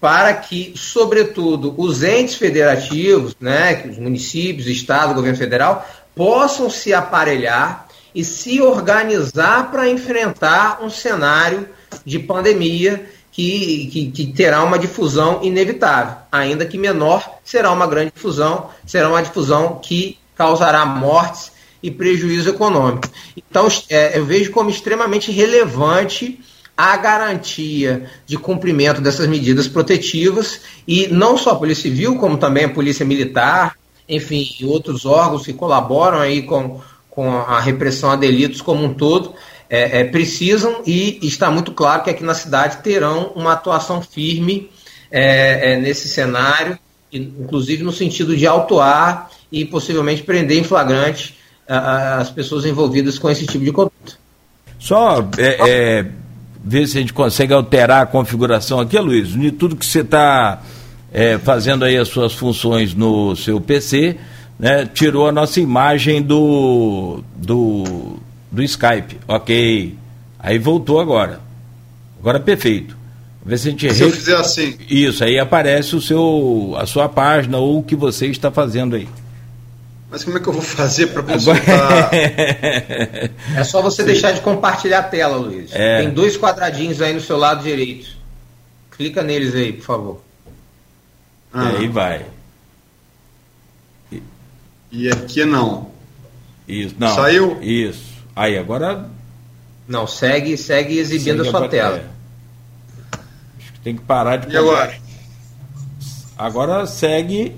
para 0.00 0.32
que, 0.32 0.72
sobretudo, 0.76 1.74
os 1.76 2.02
entes 2.02 2.36
federativos, 2.36 3.36
né, 3.38 3.84
os 3.90 3.98
municípios, 3.98 4.66
Estado, 4.66 5.14
governo 5.14 5.36
federal, 5.36 5.86
possam 6.14 6.70
se 6.70 6.94
aparelhar 6.94 7.86
e 8.14 8.24
se 8.24 8.60
organizar 8.60 9.70
para 9.70 9.88
enfrentar 9.88 10.80
um 10.82 10.90
cenário 10.90 11.68
de 12.04 12.18
pandemia 12.18 13.06
que, 13.30 13.88
que, 13.92 14.10
que, 14.10 14.32
terá 14.32 14.64
uma 14.64 14.78
difusão 14.78 15.40
inevitável, 15.42 16.16
ainda 16.32 16.66
que 16.66 16.76
menor, 16.76 17.38
será 17.44 17.70
uma 17.70 17.86
grande 17.86 18.12
difusão, 18.14 18.70
será 18.86 19.08
uma 19.08 19.22
difusão 19.22 19.78
que 19.82 20.18
causará 20.34 20.84
mortes 20.84 21.52
e 21.82 21.90
prejuízo 21.90 22.50
econômico. 22.50 23.08
Então, 23.36 23.68
é, 23.88 24.18
eu 24.18 24.24
vejo 24.24 24.50
como 24.50 24.70
extremamente 24.70 25.30
relevante 25.30 26.40
a 26.80 26.96
garantia 26.96 28.06
de 28.24 28.38
cumprimento 28.38 29.02
dessas 29.02 29.26
medidas 29.26 29.68
protetivas 29.68 30.62
e 30.88 31.08
não 31.08 31.36
só 31.36 31.50
a 31.50 31.56
Polícia 31.56 31.82
Civil, 31.82 32.16
como 32.16 32.38
também 32.38 32.64
a 32.64 32.70
Polícia 32.70 33.04
Militar, 33.04 33.76
enfim, 34.08 34.48
outros 34.64 35.04
órgãos 35.04 35.44
que 35.44 35.52
colaboram 35.52 36.20
aí 36.20 36.40
com, 36.40 36.80
com 37.10 37.36
a 37.36 37.60
repressão 37.60 38.10
a 38.10 38.16
delitos 38.16 38.62
como 38.62 38.82
um 38.82 38.94
todo, 38.94 39.34
é, 39.68 40.00
é, 40.00 40.04
precisam 40.04 40.80
e 40.86 41.18
está 41.22 41.50
muito 41.50 41.72
claro 41.72 42.02
que 42.02 42.08
aqui 42.08 42.24
na 42.24 42.32
cidade 42.32 42.78
terão 42.78 43.32
uma 43.36 43.52
atuação 43.52 44.00
firme 44.00 44.70
é, 45.10 45.74
é 45.74 45.76
nesse 45.76 46.08
cenário, 46.08 46.78
inclusive 47.12 47.82
no 47.82 47.92
sentido 47.92 48.34
de 48.34 48.46
autuar 48.46 49.30
e 49.52 49.66
possivelmente 49.66 50.22
prender 50.22 50.56
em 50.56 50.64
flagrante 50.64 51.36
as 51.68 52.30
pessoas 52.30 52.64
envolvidas 52.64 53.18
com 53.18 53.30
esse 53.30 53.46
tipo 53.46 53.64
de 53.64 53.70
conduta. 53.70 54.18
Só 54.78 55.28
é, 55.36 55.68
é 55.68 56.19
ver 56.62 56.86
se 56.86 56.98
a 56.98 57.00
gente 57.00 57.12
consegue 57.12 57.52
alterar 57.52 58.02
a 58.02 58.06
configuração 58.06 58.80
aqui, 58.80 58.98
Luiz, 58.98 59.28
de 59.28 59.50
tudo 59.50 59.76
que 59.76 59.86
você 59.86 60.00
está 60.00 60.62
é, 61.12 61.38
fazendo 61.38 61.84
aí 61.84 61.96
as 61.96 62.08
suas 62.08 62.34
funções 62.34 62.94
no 62.94 63.34
seu 63.34 63.60
PC, 63.60 64.16
né, 64.58 64.86
tirou 64.86 65.26
a 65.26 65.32
nossa 65.32 65.60
imagem 65.60 66.22
do, 66.22 67.22
do, 67.36 68.16
do 68.50 68.62
Skype. 68.62 69.18
Ok. 69.26 69.94
Aí 70.38 70.58
voltou 70.58 71.00
agora. 71.00 71.40
Agora 72.18 72.38
é 72.38 72.40
perfeito. 72.40 72.96
Ver 73.44 73.58
se 73.58 73.68
a 73.68 73.70
gente 73.70 73.92
se 73.92 74.04
re... 74.04 74.10
eu 74.10 74.12
fizer 74.12 74.36
assim. 74.36 74.76
Isso, 74.88 75.24
aí 75.24 75.38
aparece 75.38 75.96
o 75.96 76.00
seu, 76.00 76.74
a 76.76 76.86
sua 76.86 77.08
página 77.08 77.56
ou 77.56 77.78
o 77.78 77.82
que 77.82 77.96
você 77.96 78.26
está 78.26 78.50
fazendo 78.50 78.96
aí. 78.96 79.08
Mas 80.10 80.24
como 80.24 80.38
é 80.38 80.40
que 80.40 80.48
eu 80.48 80.52
vou 80.52 80.62
fazer 80.62 81.06
para 81.08 81.22
consultar? 81.22 82.10
é 83.56 83.64
só 83.64 83.80
você 83.80 84.02
Sim. 84.02 84.08
deixar 84.08 84.32
de 84.32 84.40
compartilhar 84.40 84.98
a 84.98 85.02
tela, 85.04 85.36
Luiz. 85.36 85.70
É. 85.72 86.00
Tem 86.00 86.10
dois 86.10 86.36
quadradinhos 86.36 87.00
aí 87.00 87.12
no 87.12 87.20
seu 87.20 87.36
lado 87.36 87.62
direito. 87.62 88.08
Clica 88.90 89.22
neles 89.22 89.54
aí, 89.54 89.72
por 89.72 89.84
favor. 89.84 90.20
Ah. 91.52 91.70
E 91.72 91.76
aí 91.76 91.88
vai. 91.88 92.26
E, 94.10 94.22
e 94.90 95.08
aqui 95.08 95.44
não. 95.44 95.90
Isso, 96.66 96.96
não. 96.98 97.14
Tem 103.82 103.96
que 103.96 104.02
parar 104.02 104.36
de. 104.36 104.52
E 104.52 104.56
agora? 104.56 104.98
Agora 106.36 106.86
segue. 106.86 107.56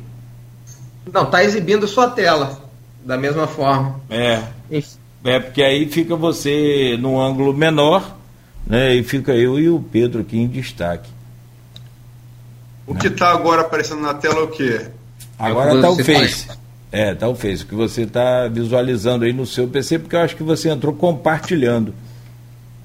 Não, 1.10 1.26
tá 1.26 1.42
exibindo 1.42 1.88
sua 1.88 2.08
tela 2.10 2.60
da 3.04 3.16
mesma 3.16 3.46
forma. 3.46 4.00
É. 4.08 4.42
É 5.24 5.40
porque 5.40 5.62
aí 5.62 5.88
fica 5.88 6.16
você 6.16 6.96
num 6.98 7.20
ângulo 7.20 7.54
menor, 7.54 8.16
né? 8.66 8.94
E 8.94 9.02
fica 9.02 9.32
eu 9.32 9.58
e 9.58 9.68
o 9.68 9.80
Pedro 9.80 10.20
aqui 10.20 10.38
em 10.38 10.48
destaque. 10.48 11.08
O 12.86 12.94
que 12.94 13.06
está 13.06 13.30
agora 13.30 13.62
aparecendo 13.62 14.02
na 14.02 14.14
tela 14.14 14.40
é 14.40 14.42
o 14.42 14.48
quê? 14.48 14.86
Agora 15.38 15.74
está 15.74 15.90
o 15.90 16.04
Face. 16.04 16.48
É, 16.90 17.14
tá 17.14 17.28
o 17.28 17.34
Face, 17.34 17.62
o 17.62 17.66
que 17.66 17.74
você 17.74 18.02
está 18.02 18.48
visualizando 18.48 19.24
aí 19.24 19.32
no 19.32 19.46
seu 19.46 19.68
PC, 19.68 20.00
porque 20.00 20.16
eu 20.16 20.20
acho 20.20 20.36
que 20.36 20.42
você 20.42 20.68
entrou 20.68 20.92
compartilhando. 20.92 21.94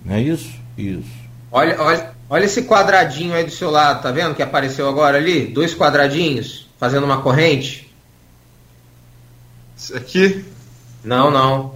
Não 0.06 0.16
é 0.16 0.22
isso? 0.22 0.50
Isso. 0.78 1.10
Olha, 1.52 1.82
olha, 1.82 2.12
olha 2.30 2.46
esse 2.46 2.64
quadradinho 2.64 3.34
aí 3.34 3.44
do 3.44 3.52
seu 3.52 3.70
lado, 3.70 4.02
tá 4.02 4.12
vendo 4.12 4.36
que 4.36 4.44
apareceu 4.44 4.88
agora 4.88 5.18
ali? 5.18 5.48
Dois 5.48 5.76
quadradinhos, 5.76 6.70
fazendo 6.80 7.04
uma 7.04 7.22
corrente. 7.22 7.87
Isso 9.78 9.96
aqui? 9.96 10.44
Não, 11.04 11.30
não. 11.30 11.76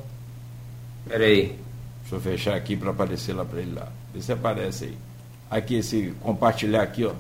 Pera 1.08 1.24
aí. 1.26 1.56
Deixa 2.02 2.16
eu 2.16 2.20
fechar 2.20 2.56
aqui 2.56 2.76
para 2.76 2.90
aparecer 2.92 3.34
lá 3.34 3.46
para 3.46 3.62
ele 3.62 3.74
lá. 3.74 3.88
Vê 4.14 4.22
se 4.22 4.32
aparece 4.32 4.86
aí. 4.86 4.98
Aqui, 5.50 5.76
esse 5.76 6.14
compartilhar 6.22 6.82
aqui, 6.82 7.06
ó. 7.06 7.14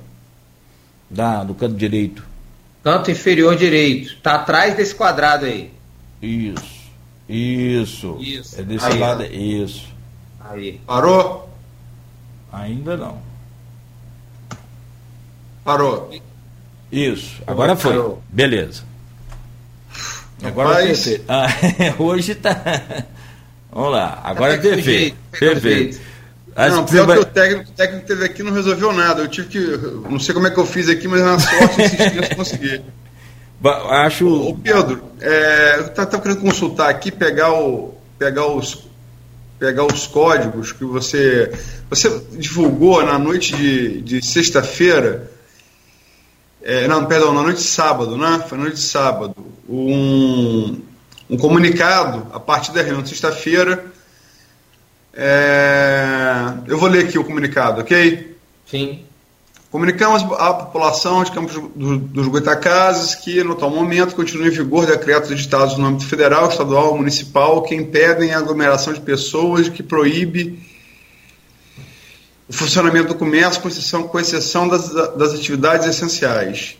Da, 1.09 1.43
do 1.43 1.53
canto 1.53 1.75
direito. 1.75 2.25
Canto 2.83 3.11
inferior 3.11 3.55
direito. 3.55 4.17
Tá 4.21 4.35
atrás 4.35 4.75
desse 4.75 4.95
quadrado 4.95 5.45
aí. 5.45 5.71
Isso. 6.21 6.81
Isso. 7.29 8.17
Isso. 8.19 8.59
É 8.59 8.63
desse 8.63 8.85
Aí, 8.85 8.97
lado. 8.99 9.23
ó. 9.23 9.25
Isso. 9.25 9.87
Aí. 10.39 10.81
Parou? 10.85 11.49
Ainda 12.51 12.97
não. 12.97 13.21
Parou. 15.63 16.11
Isso. 16.91 17.41
Agora 17.45 17.75
foi. 17.75 17.91
Parou. 17.91 18.23
Beleza. 18.29 18.83
Agora 20.43 20.69
Rapaz. 20.69 20.87
perfeito. 20.87 21.25
Ah, 21.27 21.47
hoje 21.99 22.35
tá. 22.35 23.05
Vamos 23.71 23.91
lá. 23.91 24.21
Agora 24.23 24.53
é 24.53 24.57
Tá 24.57 24.63
perfeito. 24.63 25.99
não, 26.69 26.85
pior 26.85 27.05
vai- 27.07 27.17
que 27.17 27.23
o 27.23 27.25
técnico, 27.25 27.69
o 27.69 27.73
técnico 27.73 28.05
teve 28.07 28.25
aqui 28.25 28.43
não 28.43 28.51
resolveu 28.51 28.91
nada. 28.91 29.21
Eu 29.21 29.27
tive 29.27 29.47
que. 29.47 29.59
Não 30.09 30.19
sei 30.19 30.33
como 30.33 30.47
é 30.47 30.51
que 30.51 30.57
eu 30.59 30.65
fiz 30.65 30.89
aqui, 30.89 31.07
mas 31.07 31.21
na 31.21 31.39
sorte 31.39 31.81
insistindo 31.81 32.23
eu 32.23 32.35
consegui. 32.35 32.81
Acho. 33.89 34.27
Ô 34.49 34.55
Pedro, 34.55 35.03
é, 35.21 35.75
eu 35.77 35.85
estava 35.87 36.19
querendo 36.19 36.41
consultar 36.41 36.89
aqui, 36.89 37.11
pegar, 37.11 37.53
o, 37.53 37.93
pegar, 38.17 38.47
os, 38.47 38.87
pegar 39.59 39.85
os 39.85 40.07
códigos 40.07 40.71
que 40.71 40.83
você. 40.83 41.51
Você 41.89 42.21
divulgou 42.31 43.05
na 43.05 43.19
noite 43.19 43.55
de, 43.55 44.01
de 44.01 44.25
sexta-feira. 44.25 45.29
É, 46.63 46.87
não, 46.87 47.05
perdão, 47.05 47.33
na 47.33 47.41
noite 47.43 47.57
de 47.57 47.63
sábado, 47.67 48.17
né? 48.17 48.43
Foi 48.47 48.57
na 48.57 48.65
noite 48.65 48.77
de 48.77 48.83
sábado. 48.83 49.35
Um, 49.67 50.79
um 51.29 51.37
comunicado 51.37 52.27
a 52.33 52.39
partir 52.39 52.71
da 52.71 52.81
reunião 52.81 53.01
de 53.01 53.09
sexta-feira. 53.09 53.85
É, 55.13 56.53
eu 56.67 56.77
vou 56.77 56.87
ler 56.89 57.05
aqui 57.05 57.17
o 57.17 57.23
comunicado, 57.23 57.81
ok? 57.81 58.37
Sim. 58.65 59.01
Comunicamos 59.69 60.23
à 60.37 60.53
população 60.53 61.23
de 61.23 61.31
Campos 61.31 61.53
do- 61.75 61.97
dos 61.97 62.27
Goitacazes 62.27 63.15
que, 63.15 63.41
no 63.43 63.53
atual 63.53 63.71
momento, 63.71 64.15
continua 64.15 64.47
em 64.47 64.51
vigor 64.51 64.85
decretos 64.85 65.31
editados 65.31 65.77
no 65.77 65.85
âmbito 65.85 66.05
federal, 66.07 66.49
estadual, 66.49 66.97
municipal 66.97 67.61
que 67.61 67.73
impedem 67.73 68.33
a 68.33 68.37
aglomeração 68.37 68.91
de 68.91 68.99
pessoas, 68.99 69.69
que 69.69 69.81
proíbe 69.81 70.59
o 72.51 72.53
funcionamento 72.53 73.07
do 73.07 73.15
comércio, 73.15 73.61
com 73.61 73.69
exceção, 73.69 74.03
com 74.03 74.19
exceção 74.19 74.67
das, 74.67 74.89
das 75.15 75.33
atividades 75.33 75.87
essenciais. 75.87 76.75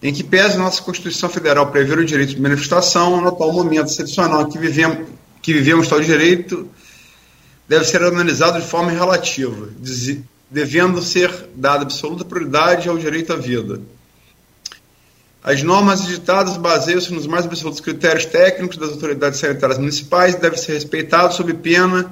Em 0.00 0.14
que 0.14 0.22
pese 0.22 0.56
nossa 0.56 0.80
Constituição 0.80 1.28
Federal 1.28 1.72
prever 1.72 1.98
o 1.98 2.04
direito 2.04 2.32
de 2.36 2.40
manifestação, 2.40 3.20
no 3.20 3.26
atual 3.26 3.52
momento 3.52 3.88
excepcional 3.88 4.46
que 4.46 4.56
vivemos, 4.56 5.08
que 5.42 5.52
vivemos 5.52 5.88
tal 5.88 6.00
direito, 6.00 6.68
deve 7.66 7.84
ser 7.86 8.04
analisado 8.04 8.60
de 8.60 8.66
forma 8.68 8.92
relativa, 8.92 9.68
devendo 10.48 11.02
ser 11.02 11.28
dada 11.56 11.82
absoluta 11.82 12.24
prioridade 12.24 12.88
ao 12.88 12.96
direito 12.96 13.32
à 13.32 13.36
vida. 13.36 13.80
As 15.42 15.60
normas 15.60 16.04
editadas 16.04 16.56
baseiam-se 16.56 17.12
nos 17.12 17.26
mais 17.26 17.44
absolutos 17.44 17.80
critérios 17.80 18.26
técnicos 18.26 18.76
das 18.76 18.90
autoridades 18.90 19.40
sanitárias 19.40 19.78
municipais 19.78 20.36
e 20.36 20.38
devem 20.38 20.58
ser 20.58 20.74
respeitados 20.74 21.36
sob 21.36 21.52
pena 21.54 22.08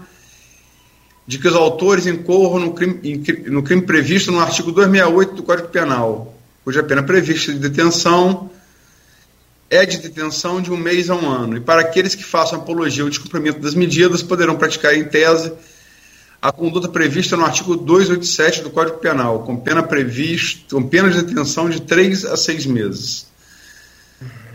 de 1.27 1.39
que 1.39 1.49
os 1.49 1.55
autores 1.55 2.07
incorram 2.07 2.61
no 2.61 2.72
crime, 2.72 3.22
no 3.47 3.62
crime 3.62 3.83
previsto 3.83 4.31
no 4.31 4.41
artigo 4.41 4.70
268 4.70 5.35
do 5.35 5.43
Código 5.43 5.68
Penal, 5.68 6.35
cuja 6.64 6.83
pena 6.83 7.03
prevista 7.03 7.53
de 7.53 7.59
detenção 7.59 8.51
é 9.68 9.85
de 9.85 9.99
detenção 9.99 10.61
de 10.61 10.70
um 10.70 10.77
mês 10.77 11.11
a 11.11 11.16
um 11.16 11.29
ano. 11.29 11.57
E 11.57 11.61
para 11.61 11.81
aqueles 11.81 12.14
que 12.14 12.24
façam 12.24 12.61
apologia 12.61 13.03
ao 13.03 13.11
descumprimento 13.11 13.59
das 13.59 13.74
medidas, 13.74 14.22
poderão 14.22 14.57
praticar 14.57 14.95
em 14.95 15.05
tese 15.05 15.53
a 16.41 16.53
conduta 16.53 16.89
prevista 16.89 17.37
no 17.37 17.45
artigo 17.45 17.77
287 17.77 18.62
do 18.62 18.70
Código 18.70 18.99
Penal, 18.99 19.41
com 19.41 19.57
pena 19.57 19.83
prevista, 19.83 20.62
com 20.70 20.83
pena 20.83 21.11
de 21.11 21.22
detenção 21.22 21.68
de 21.68 21.81
3 21.81 22.24
a 22.27 22.37
6 22.37 22.66
meses. 22.66 23.27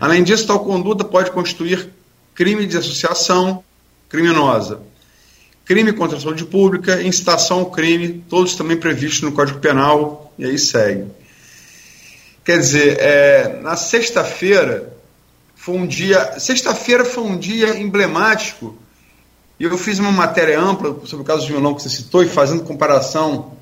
Além 0.00 0.24
disso, 0.24 0.46
tal 0.46 0.64
conduta 0.64 1.04
pode 1.04 1.30
constituir 1.30 1.90
crime 2.34 2.66
de 2.66 2.78
associação 2.78 3.62
criminosa, 4.08 4.80
crime 5.72 5.94
contra 5.94 6.18
a 6.18 6.20
saúde 6.20 6.44
pública, 6.44 7.00
incitação 7.00 7.60
ao 7.60 7.70
crime, 7.70 8.22
todos 8.28 8.54
também 8.54 8.76
previstos 8.76 9.22
no 9.22 9.32
Código 9.32 9.58
Penal, 9.58 10.30
e 10.38 10.44
aí 10.44 10.58
segue. 10.58 11.06
Quer 12.44 12.58
dizer, 12.58 12.98
é, 13.00 13.58
na 13.62 13.74
sexta-feira 13.74 14.92
foi 15.56 15.76
um 15.76 15.86
dia. 15.86 16.38
Sexta-feira 16.38 17.06
foi 17.06 17.24
um 17.24 17.38
dia 17.38 17.78
emblemático. 17.78 18.76
E 19.58 19.64
eu 19.64 19.78
fiz 19.78 19.98
uma 19.98 20.12
matéria 20.12 20.60
ampla 20.60 20.94
sobre 21.06 21.22
o 21.22 21.26
caso 21.26 21.46
de 21.46 21.52
violão 21.52 21.74
que 21.74 21.82
você 21.82 21.88
citou 21.88 22.22
e 22.22 22.28
fazendo 22.28 22.64
comparação 22.64 23.56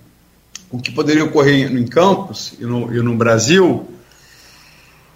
com 0.69 0.79
o 0.79 0.83
que 0.83 0.91
poderia 0.91 1.25
ocorrer 1.25 1.71
em 1.71 1.87
Campos 1.87 2.55
e 2.59 2.65
no, 2.65 2.93
e 2.93 3.01
no 3.01 3.15
Brasil. 3.15 3.89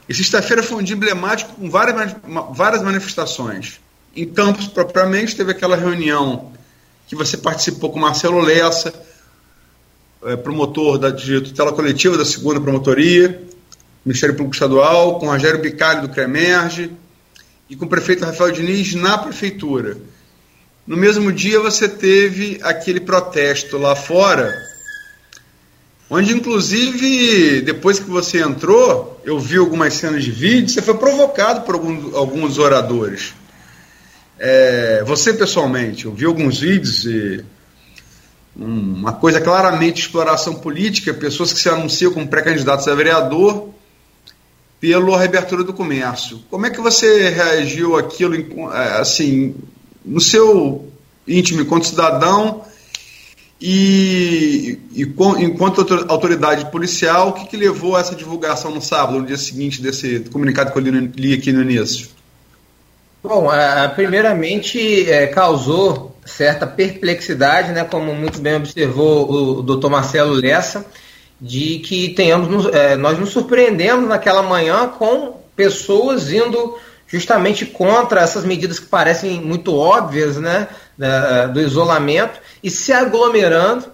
E 0.08 0.14
sexta-feira 0.14 0.62
foi 0.62 0.76
um 0.76 0.82
dia 0.82 0.94
emblemático 0.94 1.54
com 1.54 1.68
várias, 1.68 2.14
várias 2.52 2.82
manifestações. 2.82 3.80
Em 4.14 4.26
Campos, 4.26 4.68
propriamente, 4.68 5.34
teve 5.34 5.50
aquela 5.50 5.74
reunião 5.74 6.53
que 7.14 7.18
você 7.18 7.36
participou 7.36 7.90
com 7.90 7.98
Marcelo 7.98 8.40
Lessa, 8.40 8.92
é, 10.24 10.36
promotor 10.36 10.98
da, 10.98 11.10
de 11.10 11.40
tutela 11.40 11.72
coletiva 11.72 12.18
da 12.18 12.24
segunda 12.24 12.60
promotoria, 12.60 13.42
Ministério 14.04 14.34
Público 14.34 14.54
Estadual, 14.54 15.18
com 15.18 15.26
Rogério 15.26 15.60
Bicalho 15.60 16.02
do 16.02 16.08
CREMERGE 16.08 16.90
e 17.70 17.76
com 17.76 17.86
o 17.86 17.88
prefeito 17.88 18.24
Rafael 18.24 18.50
Diniz 18.50 18.94
na 18.94 19.16
prefeitura. 19.16 19.96
No 20.86 20.96
mesmo 20.96 21.32
dia 21.32 21.60
você 21.60 21.88
teve 21.88 22.58
aquele 22.62 23.00
protesto 23.00 23.78
lá 23.78 23.96
fora, 23.96 24.54
onde 26.10 26.34
inclusive 26.34 27.62
depois 27.62 27.98
que 27.98 28.10
você 28.10 28.42
entrou, 28.42 29.18
eu 29.24 29.38
vi 29.38 29.56
algumas 29.56 29.94
cenas 29.94 30.22
de 30.22 30.30
vídeo, 30.30 30.68
você 30.68 30.82
foi 30.82 30.94
provocado 30.94 31.62
por 31.62 31.76
algum, 31.76 32.14
alguns 32.16 32.58
oradores. 32.58 33.32
É, 34.46 35.02
você 35.06 35.32
pessoalmente, 35.32 36.04
eu 36.04 36.12
vi 36.12 36.26
alguns 36.26 36.60
vídeos 36.60 37.06
e 37.06 37.42
um, 38.54 38.92
uma 38.92 39.14
coisa 39.14 39.40
claramente 39.40 40.02
exploração 40.02 40.56
política, 40.56 41.14
pessoas 41.14 41.50
que 41.50 41.58
se 41.58 41.70
anunciam 41.70 42.12
como 42.12 42.28
pré-candidatos 42.28 42.86
a 42.86 42.94
vereador 42.94 43.70
pela 44.78 45.18
reabertura 45.18 45.64
do 45.64 45.72
comércio. 45.72 46.42
Como 46.50 46.66
é 46.66 46.68
que 46.68 46.78
você 46.78 47.30
reagiu 47.30 47.96
àquilo, 47.96 48.34
eh, 48.34 49.00
assim, 49.00 49.54
no 50.04 50.20
seu 50.20 50.92
íntimo 51.26 51.62
enquanto 51.62 51.86
cidadão 51.86 52.66
e, 53.58 54.78
e 54.92 55.10
enquanto 55.38 55.80
autor- 55.80 56.04
autoridade 56.10 56.70
policial, 56.70 57.30
o 57.30 57.32
que, 57.32 57.46
que 57.46 57.56
levou 57.56 57.96
a 57.96 58.00
essa 58.00 58.14
divulgação 58.14 58.70
no 58.74 58.82
sábado, 58.82 59.20
no 59.20 59.26
dia 59.26 59.38
seguinte 59.38 59.80
desse 59.80 60.20
comunicado 60.30 60.70
que 60.70 60.78
eu 60.78 60.82
li 60.82 61.32
aqui 61.32 61.50
no 61.50 61.62
início? 61.62 62.08
Bom, 63.26 63.48
ah, 63.48 63.90
primeiramente 63.94 65.10
eh, 65.10 65.28
causou 65.28 66.14
certa 66.26 66.66
perplexidade, 66.66 67.72
né, 67.72 67.82
como 67.82 68.14
muito 68.14 68.38
bem 68.38 68.54
observou 68.56 69.30
o, 69.32 69.62
doutor 69.62 69.88
Marcelo 69.88 70.34
Lessa, 70.34 70.84
de 71.40 71.78
que 71.78 72.10
tenhamos 72.10 72.66
eh, 72.66 72.96
nós 72.96 73.18
nos 73.18 73.30
surpreendemos 73.30 74.06
naquela 74.06 74.42
manhã 74.42 74.88
com 74.88 75.40
pessoas 75.56 76.30
indo 76.30 76.78
justamente 77.06 77.64
contra 77.64 78.20
essas 78.20 78.44
medidas 78.44 78.78
que 78.78 78.84
parecem 78.88 79.40
muito 79.40 79.74
óbvias, 79.74 80.36
né, 80.36 80.68
da- 80.98 81.46
do 81.46 81.62
isolamento 81.62 82.38
e 82.62 82.70
se 82.70 82.92
aglomerando, 82.92 83.86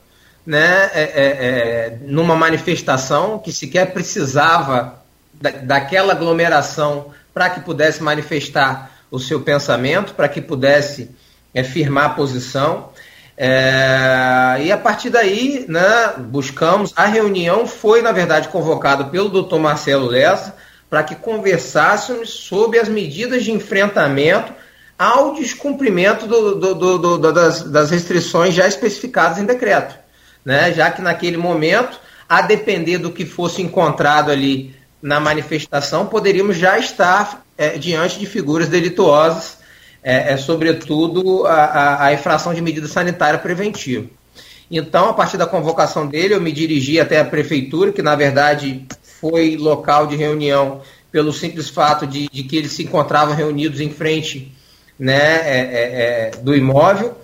né, 0.45 0.91
eh, 0.93 1.12
eh, 1.14 1.37
eh, 1.41 1.99
numa 2.03 2.35
manifestação 2.35 3.39
que 3.39 3.53
sequer 3.53 3.93
precisava 3.93 5.01
da, 5.33 5.51
daquela 5.51 6.14
aglomeração 6.14 7.12
para 7.33 7.49
que 7.49 7.61
pudesse 7.61 8.03
manifestar 8.03 8.89
o 9.11 9.18
seu 9.18 9.40
pensamento, 9.40 10.14
para 10.14 10.28
que 10.28 10.40
pudesse 10.40 11.11
é, 11.54 11.64
firmar 11.64 12.04
a 12.04 12.11
posição. 12.11 12.90
É, 13.36 14.61
e 14.62 14.70
a 14.70 14.76
partir 14.76 15.11
daí, 15.11 15.64
né, 15.68 16.14
buscamos. 16.18 16.92
A 16.94 17.06
reunião 17.06 17.66
foi, 17.66 18.02
na 18.02 18.12
verdade, 18.12 18.48
convocada 18.48 19.04
pelo 19.04 19.28
doutor 19.28 19.58
Marcelo 19.58 20.06
Lessa 20.06 20.54
para 20.90 21.04
que 21.04 21.14
conversássemos 21.14 22.30
sobre 22.30 22.80
as 22.80 22.88
medidas 22.88 23.44
de 23.44 23.52
enfrentamento 23.52 24.52
ao 24.98 25.32
descumprimento 25.32 26.26
do, 26.26 26.56
do, 26.56 26.98
do, 26.98 27.32
das, 27.32 27.62
das, 27.62 27.90
restrições 27.90 28.52
já 28.52 28.66
especificadas 28.66 29.38
em 29.38 29.46
decreto. 29.46 29.94
Né? 30.44 30.72
Já 30.72 30.90
que 30.90 31.00
naquele 31.00 31.36
momento, 31.36 31.98
a 32.28 32.42
depender 32.42 32.98
do 32.98 33.12
que 33.12 33.24
fosse 33.24 33.62
encontrado 33.62 34.30
ali 34.30 34.74
na 35.00 35.20
manifestação, 35.20 36.04
poderíamos 36.04 36.56
já 36.56 36.78
estar 36.78 37.46
é, 37.61 37.76
diante 37.76 38.18
de 38.18 38.24
figuras 38.24 38.68
delituosas 38.68 39.58
é, 40.02 40.32
é 40.32 40.36
sobretudo 40.38 41.46
a, 41.46 41.52
a, 41.52 42.04
a, 42.06 42.14
infração 42.14 42.54
de 42.54 42.62
medida 42.62 42.88
sanitária 42.88 43.38
preventiva. 43.38 44.06
Então, 44.70 45.11
a 45.11 45.12
partir 45.12 45.36
da 45.36 45.46
convocação 45.46 46.06
dele, 46.06 46.32
eu 46.32 46.40
me 46.40 46.52
dirigi 46.52 46.98
até 46.98 47.20
a 47.20 47.24
prefeitura, 47.24 47.92
que 47.92 48.00
na 48.00 48.16
verdade 48.16 48.86
foi 49.20 49.58
local 49.58 50.06
de 50.06 50.16
reunião 50.16 50.80
pelo 51.12 51.34
simples 51.34 51.68
fato 51.68 52.06
de, 52.06 52.30
de 52.30 52.44
que 52.44 52.56
eles 52.56 52.72
se 52.72 52.84
encontravam 52.84 53.34
reunidos 53.34 53.78
em 53.78 53.90
frente 53.90 54.50
né, 54.98 55.12
é, 55.12 55.58
é, 55.58 56.30
é 56.30 56.30
do 56.40 56.56
imóvel. 56.56 57.14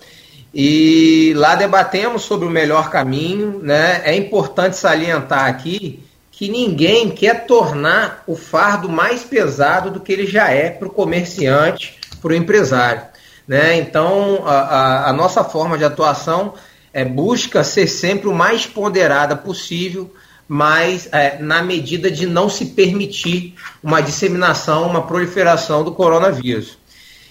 E 0.52 1.32
lá 1.34 1.54
debatemos 1.54 2.22
sobre 2.22 2.46
o 2.46 2.50
melhor 2.50 2.90
caminho. 2.90 3.60
Né? 3.62 4.02
É 4.04 4.14
importante 4.14 4.76
salientar 4.76 5.46
aqui 5.46 6.05
que 6.36 6.50
ninguém 6.50 7.08
quer 7.08 7.46
tornar 7.46 8.22
o 8.26 8.36
fardo 8.36 8.90
mais 8.90 9.24
pesado 9.24 9.90
do 9.90 10.00
que 10.00 10.12
ele 10.12 10.26
já 10.26 10.50
é 10.50 10.68
para 10.68 10.86
o 10.86 10.90
comerciante 10.90 11.98
para 12.20 12.32
o 12.32 12.36
empresário. 12.36 13.02
Né? 13.48 13.78
Então, 13.78 14.42
a, 14.44 14.52
a, 14.52 15.10
a, 15.10 15.12
nossa 15.14 15.42
forma 15.42 15.78
de 15.78 15.84
atuação 15.84 16.52
é, 16.92 17.06
busca 17.06 17.64
ser 17.64 17.86
sempre 17.86 18.28
o 18.28 18.34
mais 18.34 18.66
ponderada 18.66 19.34
possível, 19.34 20.14
mas 20.46 21.08
é, 21.10 21.38
na 21.38 21.62
medida 21.62 22.10
de 22.10 22.26
não 22.26 22.50
se 22.50 22.66
permitir 22.66 23.54
uma 23.82 24.02
disseminação, 24.02 24.86
uma 24.86 25.06
proliferação 25.06 25.82
do 25.82 25.92
coronavírus. 25.92 26.76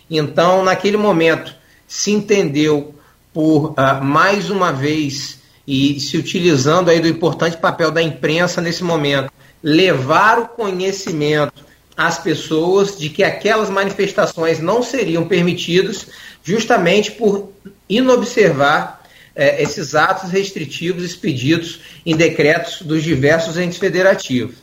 Então, 0.10 0.64
naquele 0.64 0.98
momento, 0.98 1.54
se 1.88 2.10
entendeu 2.10 2.96
por 3.32 3.72
uh, 3.74 4.04
mais 4.04 4.50
uma 4.50 4.72
vez 4.72 5.45
e 5.68 6.00
se 6.00 6.18
utilizando 6.18 6.90
aí 6.90 7.00
do 7.00 7.08
importante 7.08 7.58
papel 7.58 7.92
da 7.92 8.02
imprensa 8.02 8.62
nesse 8.62 8.84
momento, 8.84 9.32
levar 9.64 10.40
o 10.40 10.48
conhecimento 10.48 11.66
as 11.98 12.18
pessoas 12.18 12.98
de 12.98 13.10
que 13.10 13.24
aquelas 13.24 13.70
manifestações 13.70 14.60
não 14.60 14.84
seriam 14.84 15.26
permitidas, 15.28 16.08
justamente 16.44 17.12
por 17.12 17.52
inobservar 17.88 19.02
é, 19.36 19.62
esses 19.62 19.96
atos 19.96 20.30
restritivos 20.30 21.04
expedidos 21.04 21.80
em 22.06 22.16
decretos 22.16 22.82
dos 22.82 23.04
diversos 23.04 23.58
entes 23.58 23.78
federativos. 23.78 24.56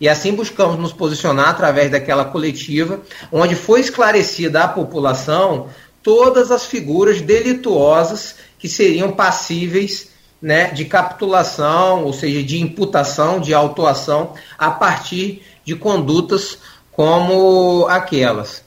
E 0.00 0.08
assim 0.08 0.32
buscamos 0.32 0.78
nos 0.78 0.92
posicionar 0.92 1.48
através 1.48 1.90
daquela 1.90 2.24
coletiva, 2.24 3.00
onde 3.32 3.54
foi 3.54 3.80
esclarecida 3.80 4.62
à 4.62 4.68
população 4.68 5.68
todas 6.02 6.50
as 6.50 6.66
figuras 6.66 7.20
delituosas 7.20 8.36
que 8.58 8.68
seriam 8.68 9.10
passíveis 9.10 10.10
né, 10.46 10.70
de 10.70 10.84
capitulação, 10.84 12.04
ou 12.04 12.12
seja, 12.12 12.40
de 12.40 12.60
imputação, 12.60 13.40
de 13.40 13.52
autuação, 13.52 14.32
a 14.56 14.70
partir 14.70 15.42
de 15.64 15.74
condutas 15.74 16.58
como 16.92 17.84
aquelas. 17.88 18.62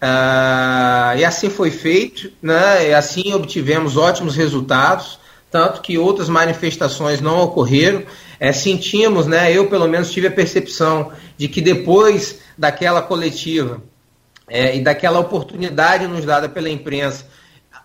Ah, 0.00 1.14
e 1.16 1.24
assim 1.24 1.48
foi 1.48 1.70
feito, 1.70 2.32
né? 2.42 2.88
e 2.88 2.92
assim 2.92 3.32
obtivemos 3.34 3.96
ótimos 3.96 4.34
resultados, 4.34 5.16
tanto 5.48 5.80
que 5.80 5.96
outras 5.96 6.28
manifestações 6.28 7.20
não 7.20 7.40
ocorreram. 7.40 8.02
É, 8.40 8.50
sentimos, 8.50 9.28
né? 9.28 9.52
eu 9.52 9.68
pelo 9.68 9.86
menos 9.86 10.10
tive 10.10 10.26
a 10.26 10.32
percepção 10.32 11.12
de 11.38 11.46
que 11.46 11.60
depois 11.60 12.40
daquela 12.58 13.00
coletiva 13.00 13.80
é, 14.48 14.76
e 14.76 14.82
daquela 14.82 15.20
oportunidade 15.20 16.08
nos 16.08 16.24
dada 16.24 16.48
pela 16.48 16.68
imprensa, 16.68 17.28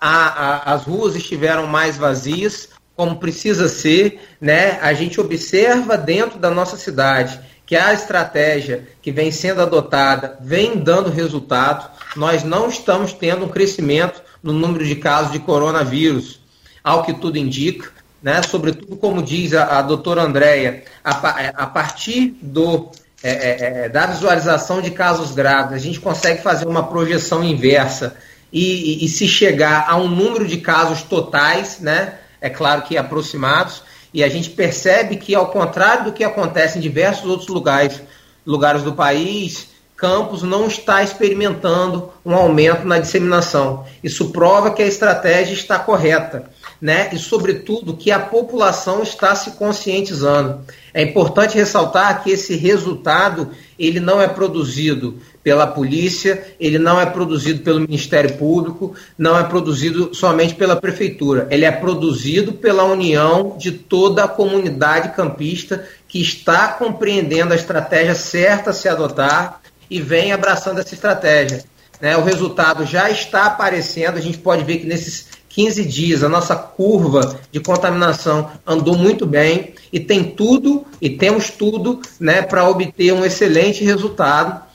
a, 0.01 0.71
a, 0.71 0.73
as 0.73 0.85
ruas 0.85 1.15
estiveram 1.15 1.67
mais 1.67 1.97
vazias, 1.97 2.69
como 2.97 3.17
precisa 3.17 3.69
ser, 3.69 4.19
né? 4.41 4.79
A 4.81 4.91
gente 4.91 5.21
observa 5.21 5.95
dentro 5.95 6.39
da 6.39 6.49
nossa 6.49 6.75
cidade 6.75 7.39
que 7.63 7.75
a 7.75 7.93
estratégia 7.93 8.87
que 9.01 9.11
vem 9.11 9.29
sendo 9.29 9.61
adotada 9.61 10.37
vem 10.41 10.77
dando 10.79 11.11
resultado. 11.11 11.91
Nós 12.15 12.43
não 12.43 12.67
estamos 12.67 13.13
tendo 13.13 13.45
um 13.45 13.49
crescimento 13.49 14.21
no 14.41 14.51
número 14.51 14.83
de 14.83 14.95
casos 14.95 15.31
de 15.31 15.39
coronavírus, 15.39 16.39
ao 16.83 17.03
que 17.03 17.13
tudo 17.13 17.37
indica. 17.37 17.91
Né? 18.23 18.41
Sobretudo, 18.41 18.95
como 18.97 19.21
diz 19.21 19.53
a, 19.53 19.77
a 19.77 19.81
doutora 19.83 20.23
Andréia, 20.23 20.83
a, 21.03 21.11
a, 21.11 21.67
partir 21.67 22.35
do, 22.41 22.89
é, 23.21 23.29
é, 23.29 23.83
é, 23.85 23.89
da 23.89 24.07
visualização 24.07 24.81
de 24.81 24.89
casos 24.89 25.31
graves, 25.31 25.73
a 25.73 25.77
gente 25.77 25.99
consegue 25.99 26.41
fazer 26.41 26.65
uma 26.65 26.87
projeção 26.87 27.43
inversa 27.43 28.15
e, 28.51 29.03
e, 29.03 29.05
e 29.05 29.07
se 29.07 29.27
chegar 29.27 29.85
a 29.87 29.97
um 29.97 30.07
número 30.07 30.47
de 30.47 30.57
casos 30.57 31.03
totais, 31.03 31.79
né? 31.79 32.15
É 32.41 32.49
claro 32.49 32.83
que 32.83 32.97
aproximados, 32.97 33.83
e 34.13 34.23
a 34.23 34.29
gente 34.29 34.49
percebe 34.49 35.17
que, 35.17 35.35
ao 35.35 35.51
contrário 35.51 36.05
do 36.05 36.13
que 36.13 36.23
acontece 36.23 36.77
em 36.77 36.81
diversos 36.81 37.29
outros 37.29 37.49
lugares, 37.49 38.01
lugares 38.45 38.83
do 38.83 38.93
país, 38.93 39.67
Campos 39.97 40.43
não 40.43 40.67
está 40.67 41.01
experimentando 41.01 42.11
um 42.23 42.35
aumento 42.35 42.85
na 42.85 42.99
disseminação. 42.99 43.83
Isso 44.03 44.29
prova 44.29 44.69
que 44.69 44.83
a 44.83 44.85
estratégia 44.85 45.55
está 45.55 45.79
correta, 45.79 46.51
né? 46.79 47.09
E 47.11 47.17
sobretudo 47.17 47.97
que 47.97 48.11
a 48.11 48.19
população 48.19 49.01
está 49.01 49.35
se 49.35 49.53
conscientizando. 49.53 50.61
É 50.93 51.01
importante 51.01 51.57
ressaltar 51.57 52.23
que 52.23 52.29
esse 52.29 52.55
resultado 52.55 53.49
ele 53.77 53.99
não 53.99 54.21
é 54.21 54.27
produzido 54.27 55.17
pela 55.47 55.65
polícia, 55.65 56.43
ele 56.59 56.77
não 56.77 56.99
é 56.99 57.05
produzido 57.05 57.61
pelo 57.61 57.79
Ministério 57.79 58.33
Público, 58.33 58.93
não 59.17 59.39
é 59.39 59.43
produzido 59.45 60.13
somente 60.13 60.53
pela 60.53 60.75
prefeitura, 60.75 61.47
ele 61.49 61.63
é 61.63 61.71
produzido 61.71 62.51
pela 62.51 62.83
união 62.83 63.55
de 63.57 63.71
toda 63.71 64.25
a 64.25 64.27
comunidade 64.27 65.15
campista 65.15 65.87
que 66.05 66.21
está 66.21 66.67
compreendendo 66.67 67.53
a 67.53 67.55
estratégia 67.55 68.13
certa 68.13 68.71
a 68.71 68.73
se 68.73 68.89
adotar 68.89 69.61
e 69.89 70.01
vem 70.01 70.33
abraçando 70.33 70.81
essa 70.81 70.93
estratégia. 70.93 71.63
Né? 72.01 72.17
O 72.17 72.25
resultado 72.25 72.85
já 72.85 73.09
está 73.09 73.45
aparecendo, 73.45 74.17
a 74.17 74.21
gente 74.21 74.39
pode 74.39 74.65
ver 74.65 74.79
que 74.79 74.85
nesses 74.85 75.27
15 75.47 75.85
dias 75.85 76.23
a 76.25 76.29
nossa 76.29 76.57
curva 76.57 77.39
de 77.53 77.61
contaminação 77.61 78.51
andou 78.67 78.97
muito 78.97 79.25
bem 79.25 79.75
e 79.93 79.99
tem 80.01 80.25
tudo 80.25 80.85
e 81.01 81.09
temos 81.09 81.49
tudo 81.51 82.01
né, 82.19 82.41
para 82.41 82.67
obter 82.67 83.13
um 83.13 83.23
excelente 83.23 83.81
resultado 83.85 84.66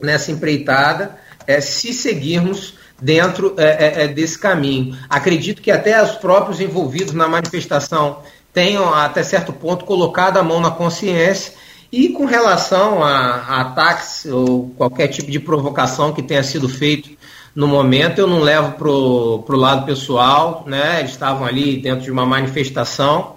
nessa 0.00 0.32
empreitada 0.32 1.16
é, 1.46 1.60
se 1.60 1.92
seguirmos 1.92 2.74
dentro 3.00 3.54
é, 3.56 3.64
é, 3.64 4.04
é, 4.04 4.08
desse 4.08 4.38
caminho. 4.38 4.96
Acredito 5.08 5.62
que 5.62 5.70
até 5.70 6.02
os 6.02 6.12
próprios 6.12 6.60
envolvidos 6.60 7.12
na 7.12 7.28
manifestação 7.28 8.20
tenham, 8.52 8.92
até 8.92 9.22
certo 9.22 9.52
ponto, 9.52 9.84
colocado 9.84 10.38
a 10.38 10.42
mão 10.42 10.60
na 10.60 10.70
consciência. 10.70 11.52
E 11.92 12.08
com 12.08 12.24
relação 12.24 13.02
a, 13.02 13.10
a 13.10 13.60
ataques 13.60 14.26
ou 14.26 14.70
qualquer 14.76 15.08
tipo 15.08 15.30
de 15.30 15.38
provocação 15.38 16.12
que 16.12 16.22
tenha 16.22 16.42
sido 16.42 16.68
feito 16.68 17.10
no 17.54 17.66
momento, 17.66 18.18
eu 18.18 18.26
não 18.26 18.40
levo 18.40 18.72
para 18.72 18.88
o 18.90 19.58
lado 19.58 19.86
pessoal, 19.86 20.64
né? 20.66 21.00
Eles 21.00 21.12
estavam 21.12 21.46
ali 21.46 21.76
dentro 21.76 22.04
de 22.04 22.10
uma 22.10 22.26
manifestação. 22.26 23.36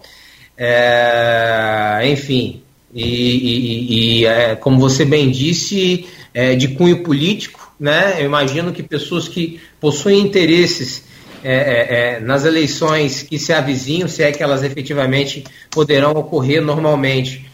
É, 0.58 2.02
enfim, 2.06 2.62
e, 2.94 3.04
e, 3.04 4.20
e 4.20 4.26
é, 4.26 4.56
como 4.56 4.80
você 4.80 5.06
bem 5.06 5.30
disse, 5.30 6.06
é, 6.34 6.56
de 6.56 6.70
cunho 6.70 7.04
político, 7.04 7.74
né? 7.80 8.16
Eu 8.20 8.26
imagino 8.26 8.72
que 8.72 8.84
pessoas 8.84 9.28
que 9.28 9.60
possuem 9.80 10.20
interesses 10.20 11.04
é, 11.44 11.54
é, 11.54 12.16
é, 12.16 12.20
nas 12.20 12.44
eleições 12.44 13.24
que 13.24 13.40
se 13.40 13.54
avizinham, 13.54 14.10
se 14.10 14.22
é 14.22 14.32
que 14.32 14.44
elas 14.44 14.62
efetivamente 14.62 15.46
poderão 15.72 16.12
ocorrer 16.12 16.62
normalmente, 16.62 17.50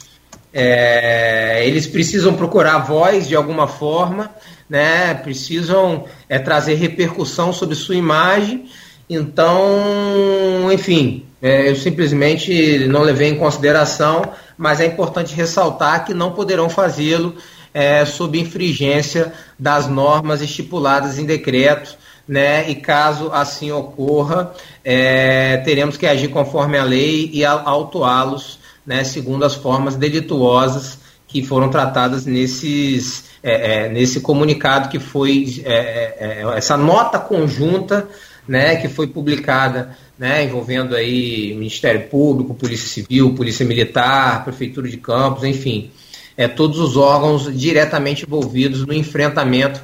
é, 0.52 1.64
eles 1.68 1.86
precisam 1.86 2.34
procurar 2.34 2.80
voz 2.80 3.28
de 3.28 3.36
alguma 3.36 3.68
forma, 3.68 4.32
né? 4.68 5.14
Precisam 5.14 6.06
é, 6.28 6.40
trazer 6.40 6.76
repercussão 6.76 7.54
sobre 7.54 7.76
sua 7.76 7.96
imagem. 7.96 8.66
Então, 9.08 10.72
enfim, 10.74 11.26
eu 11.40 11.76
simplesmente 11.76 12.88
não 12.88 13.04
levei 13.04 13.30
em 13.30 13.36
consideração, 13.36 14.24
mas 14.58 14.80
é 14.80 14.88
importante 14.88 15.36
ressaltar 15.36 16.06
que 16.06 16.14
não 16.14 16.32
poderão 16.32 16.70
fazê-lo 16.70 17.36
é, 17.76 18.06
sob 18.06 18.40
infringência 18.40 19.34
das 19.60 19.86
normas 19.86 20.42
estipuladas 20.42 21.20
em 21.20 21.26
decreto, 21.26 21.98
né? 22.26 22.70
E 22.70 22.76
caso 22.76 23.30
assim 23.34 23.70
ocorra, 23.70 24.54
é, 24.82 25.58
teremos 25.58 25.98
que 25.98 26.08
agir 26.08 26.30
conforme 26.30 26.78
a 26.78 26.86
lei 26.86 27.30
e 27.34 27.44
autuá-los, 27.44 28.60
né? 28.86 29.04
Segundo 29.04 29.44
as 29.44 29.56
formas 29.56 29.98
delituosas 29.98 31.00
que 31.28 31.44
foram 31.44 31.70
tratadas 31.70 32.26
nesses, 32.26 33.26
é, 33.44 33.88
é 33.88 33.90
nesse 33.90 34.22
comunicado 34.22 34.88
que 34.88 34.98
foi 34.98 35.62
é, 35.66 35.74
é, 35.74 36.58
essa 36.58 36.78
nota 36.78 37.20
conjunta, 37.20 38.08
né? 38.48 38.78
Que 38.78 38.88
foi 38.88 39.08
publicada 39.08 39.98
né, 40.18 40.46
envolvendo 40.46 40.96
aí 40.96 41.54
Ministério 41.56 42.08
Público, 42.08 42.54
Polícia 42.54 42.88
Civil, 42.88 43.36
Polícia 43.36 43.66
Militar, 43.66 44.46
Prefeitura 44.46 44.88
de 44.88 44.96
Campos, 44.96 45.44
enfim, 45.44 45.92
é, 46.38 46.48
todos 46.48 46.80
os 46.80 46.98
órgãos 46.98 47.56
diretamente 47.58 48.26
envolvidos 48.26 48.86
no 48.86 48.94
enfrentamento 48.94 49.82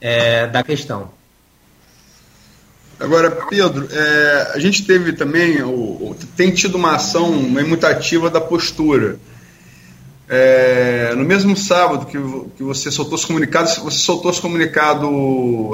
é, 0.00 0.46
da 0.46 0.62
questão. 0.62 1.10
Agora, 2.98 3.30
Pedro, 3.30 3.88
é, 3.90 4.52
a 4.54 4.58
gente 4.58 4.84
teve 4.84 5.12
também, 5.12 5.56
tem 6.36 6.52
tido 6.52 6.76
uma 6.76 6.94
ação 6.94 7.30
uma 7.30 7.60
imutativa 7.60 8.30
da 8.30 8.40
postura. 8.40 9.18
É, 10.28 11.12
no 11.14 11.24
mesmo 11.24 11.54
sábado 11.56 12.06
que, 12.06 12.18
que 12.56 12.62
você 12.62 12.90
soltou 12.90 13.14
os 13.14 13.24
comunicados, 13.24 13.76
você 13.76 13.98
soltou 13.98 14.30
os 14.30 14.40
comunicados 14.40 15.06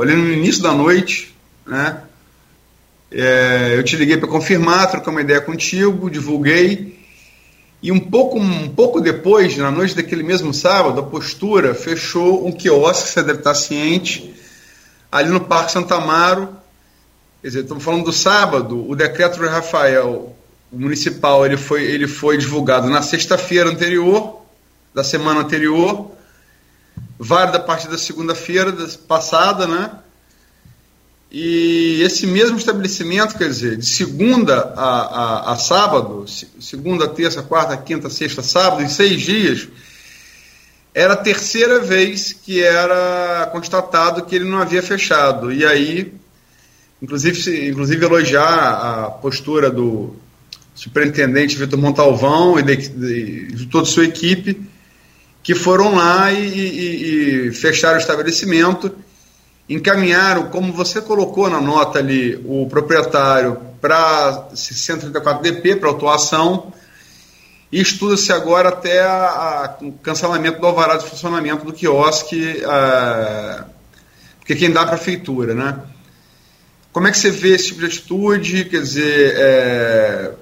ali 0.03 0.15
no 0.15 0.33
início 0.33 0.63
da 0.63 0.73
noite, 0.73 1.35
né? 1.67 2.03
É, 3.13 3.75
eu 3.77 3.83
te 3.83 3.97
liguei 3.97 4.17
para 4.17 4.29
confirmar, 4.29 4.91
trocar 4.91 5.11
uma 5.11 5.21
ideia 5.21 5.41
contigo, 5.41 6.11
divulguei. 6.11 7.00
E 7.83 7.91
um 7.91 7.99
pouco, 7.99 8.39
um 8.39 8.69
pouco 8.69 9.01
depois, 9.01 9.57
na 9.57 9.71
noite 9.71 9.97
daquele 9.97 10.23
mesmo 10.23 10.53
sábado, 10.53 11.01
a 11.01 11.03
postura 11.03 11.75
fechou 11.75 12.47
um 12.47 12.53
quiosque, 12.53 13.09
você 13.09 13.23
deve 13.23 13.39
estar 13.39 13.55
ciente, 13.55 14.35
ali 15.11 15.31
no 15.31 15.41
Parque 15.41 15.73
Santa 15.73 15.95
Amaro. 15.95 16.57
Quer 17.41 17.49
dizer, 17.49 17.61
estamos 17.63 17.83
falando 17.83 18.05
do 18.05 18.13
sábado, 18.13 18.87
o 18.89 18.95
decreto 18.95 19.39
do 19.39 19.49
Rafael 19.49 20.37
municipal 20.71 21.45
ele 21.45 21.57
foi, 21.57 21.85
ele 21.85 22.07
foi 22.07 22.37
divulgado 22.37 22.89
na 22.89 23.03
sexta-feira 23.03 23.69
anterior, 23.69 24.43
da 24.95 25.03
semana 25.03 25.41
anterior, 25.41 26.11
válido 27.19 27.57
a 27.57 27.61
partir 27.61 27.89
da 27.89 27.99
segunda-feira 27.99 28.73
passada, 29.09 29.67
né? 29.67 29.91
E 31.31 32.03
esse 32.03 32.27
mesmo 32.27 32.59
estabelecimento, 32.59 33.39
quer 33.39 33.49
dizer, 33.49 33.77
de 33.77 33.87
segunda 33.87 34.73
a, 34.77 35.51
a, 35.51 35.53
a 35.53 35.57
sábado, 35.57 36.25
segunda, 36.59 37.07
terça, 37.07 37.41
quarta, 37.41 37.77
quinta, 37.77 38.11
sexta, 38.11 38.43
sábado, 38.43 38.83
em 38.83 38.89
seis 38.89 39.23
dias, 39.23 39.69
era 40.93 41.13
a 41.13 41.17
terceira 41.17 41.79
vez 41.79 42.33
que 42.33 42.61
era 42.61 43.49
constatado 43.53 44.25
que 44.25 44.35
ele 44.35 44.45
não 44.45 44.59
havia 44.59 44.83
fechado. 44.83 45.53
E 45.53 45.65
aí, 45.65 46.13
inclusive, 47.01 47.69
inclusive 47.69 48.05
elogiar 48.05 49.05
a 49.05 49.11
postura 49.11 49.71
do 49.71 50.17
superintendente 50.75 51.57
Vitor 51.57 51.79
Montalvão 51.79 52.59
e 52.59 52.63
de, 52.63 52.77
de, 52.89 53.47
de 53.53 53.67
toda 53.67 53.85
a 53.85 53.91
sua 53.91 54.05
equipe, 54.05 54.61
que 55.45 55.55
foram 55.55 55.95
lá 55.95 56.33
e, 56.33 56.45
e, 56.45 57.47
e 57.47 57.53
fecharam 57.53 57.99
o 57.99 58.01
estabelecimento 58.01 58.93
encaminharam, 59.71 60.49
como 60.49 60.73
você 60.73 61.01
colocou 61.01 61.49
na 61.49 61.61
nota 61.61 62.01
ali, 62.01 62.41
o 62.45 62.67
proprietário 62.69 63.57
para 63.81 64.49
134DP, 64.53 65.79
para 65.79 65.89
autuação, 65.89 66.73
e 67.71 67.81
estuda-se 67.81 68.33
agora 68.33 68.71
até 68.71 69.07
o 69.81 69.93
cancelamento 69.93 70.61
do 70.61 70.67
alvará 70.67 70.97
de 70.97 71.07
funcionamento 71.07 71.65
do 71.65 71.73
quiosque, 71.73 72.63
a, 72.67 73.65
porque 74.41 74.57
quem 74.57 74.73
dá 74.73 74.81
é 74.81 74.85
a 74.85 74.87
prefeitura, 74.89 75.55
né? 75.55 75.79
Como 76.93 77.07
é 77.07 77.13
que 77.13 77.19
você 77.19 77.31
vê 77.31 77.51
esse 77.55 77.69
tipo 77.69 77.79
de 77.79 77.87
atitude? 77.87 78.65
Quer 78.65 78.81
dizer, 78.83 79.35
é, 79.37 80.33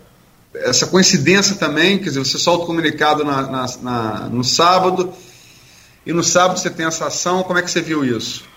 essa 0.55 0.87
coincidência 0.87 1.57
também, 1.57 1.99
quer 1.99 2.05
dizer, 2.05 2.21
você 2.21 2.39
solta 2.39 2.65
o 2.65 2.67
comunicado 2.67 3.23
na, 3.23 3.43
na, 3.43 3.67
na, 3.83 4.15
no 4.31 4.43
sábado, 4.43 5.13
e 6.07 6.13
no 6.15 6.25
sábado 6.25 6.59
você 6.59 6.71
tem 6.71 6.87
essa 6.87 7.09
ação, 7.09 7.43
como 7.43 7.59
é 7.59 7.63
que 7.63 7.71
você 7.71 7.83
viu 7.83 8.03
isso? 8.03 8.49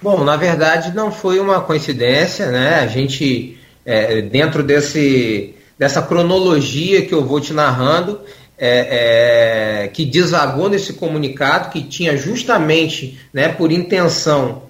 Bom, 0.00 0.22
na 0.22 0.36
verdade 0.36 0.94
não 0.94 1.10
foi 1.10 1.40
uma 1.40 1.60
coincidência, 1.60 2.50
né? 2.52 2.76
A 2.76 2.86
gente, 2.86 3.58
é, 3.84 4.22
dentro 4.22 4.62
desse, 4.62 5.56
dessa 5.76 6.00
cronologia 6.00 7.04
que 7.04 7.12
eu 7.12 7.24
vou 7.24 7.40
te 7.40 7.52
narrando, 7.52 8.20
é, 8.56 9.84
é, 9.84 9.88
que 9.88 10.04
desagou 10.04 10.68
nesse 10.68 10.92
comunicado, 10.92 11.70
que 11.70 11.82
tinha 11.82 12.16
justamente 12.16 13.18
né, 13.32 13.48
por 13.48 13.70
intenção 13.70 14.62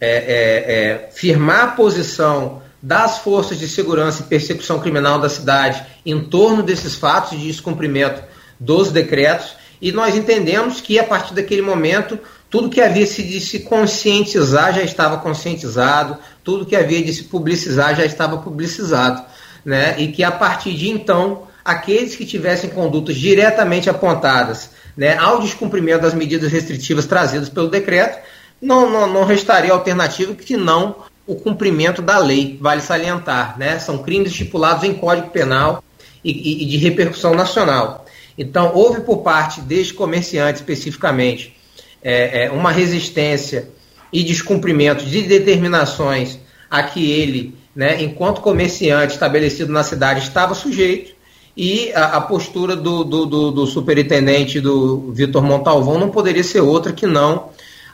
é, 0.00 0.08
é, 0.08 0.74
é, 1.06 1.10
firmar 1.12 1.64
a 1.64 1.68
posição 1.68 2.62
das 2.82 3.18
forças 3.18 3.58
de 3.58 3.66
segurança 3.66 4.22
e 4.22 4.26
persecução 4.26 4.78
criminal 4.78 5.18
da 5.18 5.28
cidade 5.28 5.84
em 6.04 6.20
torno 6.20 6.62
desses 6.62 6.94
fatos 6.94 7.38
de 7.38 7.46
descumprimento 7.46 8.22
dos 8.60 8.92
decretos, 8.92 9.54
e 9.80 9.90
nós 9.90 10.14
entendemos 10.16 10.80
que 10.80 10.98
a 10.98 11.04
partir 11.04 11.34
daquele 11.34 11.62
momento 11.62 12.18
tudo 12.54 12.70
que 12.70 12.80
havia 12.80 13.04
de 13.04 13.40
se 13.40 13.58
conscientizar 13.58 14.72
já 14.72 14.82
estava 14.82 15.16
conscientizado, 15.16 16.16
tudo 16.44 16.64
que 16.64 16.76
havia 16.76 17.02
de 17.02 17.12
se 17.12 17.24
publicizar 17.24 17.96
já 17.96 18.04
estava 18.04 18.36
publicizado. 18.38 19.24
Né? 19.64 19.96
E 19.98 20.12
que 20.12 20.22
a 20.22 20.30
partir 20.30 20.72
de 20.74 20.88
então, 20.88 21.48
aqueles 21.64 22.14
que 22.14 22.24
tivessem 22.24 22.70
condutas 22.70 23.16
diretamente 23.16 23.90
apontadas 23.90 24.70
né, 24.96 25.18
ao 25.18 25.40
descumprimento 25.40 26.02
das 26.02 26.14
medidas 26.14 26.52
restritivas 26.52 27.06
trazidas 27.06 27.48
pelo 27.48 27.66
decreto, 27.66 28.20
não, 28.62 28.88
não, 28.88 29.12
não 29.12 29.24
restaria 29.24 29.72
alternativa 29.72 30.32
que 30.32 30.56
não 30.56 30.94
o 31.26 31.34
cumprimento 31.34 32.00
da 32.00 32.18
lei, 32.18 32.56
vale 32.60 32.82
salientar. 32.82 33.58
Né? 33.58 33.80
São 33.80 33.98
crimes 33.98 34.30
estipulados 34.30 34.84
em 34.84 34.94
Código 34.94 35.30
Penal 35.30 35.82
e, 36.22 36.30
e, 36.30 36.62
e 36.62 36.66
de 36.66 36.76
repercussão 36.76 37.34
nacional. 37.34 38.06
Então, 38.38 38.70
houve 38.72 39.00
por 39.00 39.24
parte 39.24 39.60
deste 39.60 39.92
comerciante 39.92 40.60
especificamente 40.60 41.63
é, 42.04 42.44
é, 42.44 42.50
uma 42.50 42.70
resistência 42.70 43.70
e 44.12 44.22
descumprimento 44.22 45.06
de 45.06 45.22
determinações 45.22 46.38
a 46.70 46.82
que 46.82 47.10
ele, 47.10 47.56
né, 47.74 48.02
enquanto 48.02 48.42
comerciante 48.42 49.14
estabelecido 49.14 49.72
na 49.72 49.82
cidade, 49.82 50.20
estava 50.20 50.54
sujeito, 50.54 51.14
e 51.56 51.92
a, 51.94 52.16
a 52.16 52.20
postura 52.20 52.76
do, 52.76 53.02
do, 53.04 53.26
do, 53.26 53.50
do, 53.50 53.66
superintendente 53.66 54.60
do 54.60 55.12
Vitor 55.12 55.42
Montalvão 55.42 55.98
não 55.98 56.10
poderia 56.10 56.44
ser 56.44 56.60
outra 56.60 56.92
que 56.92 57.06
não 57.06 57.50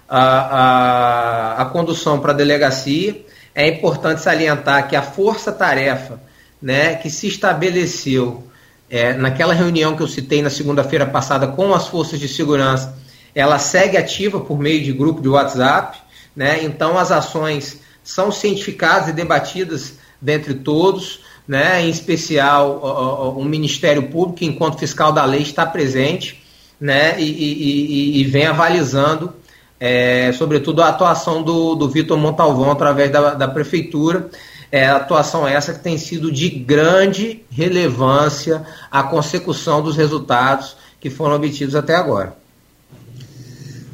a, 0.08 0.22
a, 0.22 1.62
a 1.62 1.64
condução 1.66 2.18
para 2.18 2.32
a 2.32 2.36
delegacia. 2.36 3.24
É 3.54 3.68
importante 3.68 4.22
salientar 4.22 4.88
que 4.88 4.96
a 4.96 5.02
força-tarefa 5.02 6.20
né, 6.61 6.94
que 6.94 7.11
se 7.11 7.26
estabeleceu 7.26 8.44
é, 8.88 9.12
naquela 9.12 9.52
reunião 9.52 9.94
que 9.94 10.02
eu 10.02 10.08
citei 10.08 10.40
na 10.42 10.50
segunda-feira 10.50 11.06
passada 11.06 11.46
com 11.46 11.74
as 11.74 11.86
forças 11.86 12.18
de 12.18 12.28
segurança 12.28 12.98
ela 13.35 13.59
segue 13.59 13.97
ativa 13.97 14.41
por 14.41 14.59
meio 14.59 14.83
de 14.83 14.93
grupo 14.93 15.20
de 15.20 15.28
WhatsApp, 15.28 15.99
né? 16.35 16.62
Então 16.64 16.99
as 16.99 17.12
ações 17.12 17.81
são 18.03 18.33
cientificadas 18.33 19.09
e 19.09 19.12
debatidas 19.12 19.95
dentre 20.20 20.55
todos, 20.55 21.20
né? 21.47 21.83
Em 21.83 21.91
especial 21.91 22.81
o, 22.83 23.39
o, 23.39 23.41
o 23.41 23.45
Ministério 23.45 24.05
Público, 24.05 24.45
enquanto 24.45 24.78
fiscal 24.78 25.12
da 25.12 25.24
lei, 25.24 25.43
está 25.43 25.64
presente, 25.66 26.43
né? 26.81 27.20
E, 27.20 27.24
e, 27.24 28.20
e 28.20 28.24
vem 28.24 28.47
avalizando, 28.47 29.33
é, 29.78 30.33
sobretudo 30.33 30.83
a 30.83 30.89
atuação 30.89 31.43
do, 31.43 31.74
do 31.74 31.89
Vitor 31.89 32.18
Montalvão 32.18 32.70
através 32.70 33.11
da, 33.11 33.35
da 33.35 33.49
prefeitura. 33.49 34.28
É, 34.72 34.87
atuação 34.87 35.49
essa 35.49 35.72
que 35.72 35.81
tem 35.81 35.99
sido 35.99 36.31
de 36.31 36.49
grande 36.49 37.43
relevância 37.51 38.64
à 38.89 39.03
consecução 39.03 39.83
dos 39.83 39.97
resultados 39.97 40.76
que 41.01 41.11
foram 41.11 41.35
obtidos 41.35 41.74
até 41.74 41.97
agora. 41.97 42.39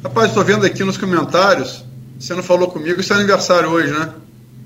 Rapaz, 0.07 0.29
estou 0.29 0.45
vendo 0.45 0.65
aqui 0.65 0.85
nos 0.85 0.97
comentários, 0.97 1.83
você 2.17 2.33
não 2.33 2.41
falou 2.41 2.71
comigo, 2.71 3.01
isso 3.01 3.11
é 3.11 3.17
aniversário 3.17 3.69
hoje, 3.69 3.91
né? 3.91 4.13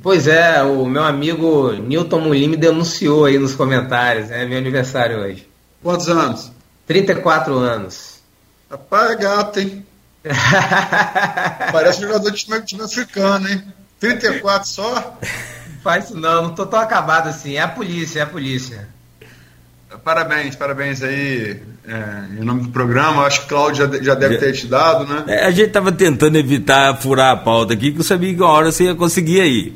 Pois 0.04 0.28
é, 0.28 0.62
o 0.62 0.86
meu 0.86 1.04
amigo 1.04 1.72
Newton 1.72 2.20
Mulim 2.20 2.50
me 2.50 2.58
denunciou 2.58 3.26
aí 3.26 3.40
nos 3.40 3.56
comentários, 3.56 4.30
é 4.30 4.46
meu 4.46 4.60
aniversário 4.60 5.18
hoje. 5.18 5.50
Quantos 5.82 6.08
anos? 6.10 6.52
34 6.86 7.58
anos. 7.58 8.20
Rapaz, 8.70 9.10
é 9.10 9.16
gato, 9.16 9.60
hein? 9.60 9.84
Parece 11.74 12.02
jogador 12.02 12.30
de 12.30 12.38
time, 12.38 12.62
time 12.62 12.84
africano, 12.84 13.50
hein? 13.50 13.64
34 14.00 14.70
só? 14.70 15.18
Faz 15.82 16.06
isso 16.06 16.18
não, 16.18 16.44
não 16.44 16.54
tô 16.54 16.68
tão 16.68 16.80
acabado 16.80 17.30
assim. 17.30 17.56
É 17.56 17.62
a 17.62 17.68
polícia, 17.68 18.20
é 18.20 18.22
a 18.22 18.28
polícia. 18.28 18.88
Parabéns, 20.04 20.56
parabéns 20.56 21.04
aí 21.04 21.60
é, 21.88 22.42
em 22.42 22.46
nome 22.46 22.64
do 22.64 22.70
programa. 22.70 23.24
Acho 23.24 23.42
que 23.42 23.46
o 23.46 23.50
Cláudio 23.50 23.92
já, 23.92 24.04
já 24.04 24.16
deve 24.16 24.38
ter 24.38 24.54
te 24.54 24.68
dado, 24.68 25.06
né? 25.06 25.24
É, 25.28 25.46
a 25.46 25.52
gente 25.52 25.68
estava 25.68 25.92
tentando 25.92 26.38
evitar 26.38 26.96
furar 26.98 27.32
a 27.32 27.38
pauta 27.38 27.74
aqui, 27.74 27.92
que 27.92 28.00
eu 28.00 28.04
sabia 28.04 28.34
que 28.34 28.42
uma 28.42 28.50
hora 28.50 28.72
você 28.72 28.86
ia 28.86 28.96
conseguir 28.96 29.42
aí. 29.42 29.74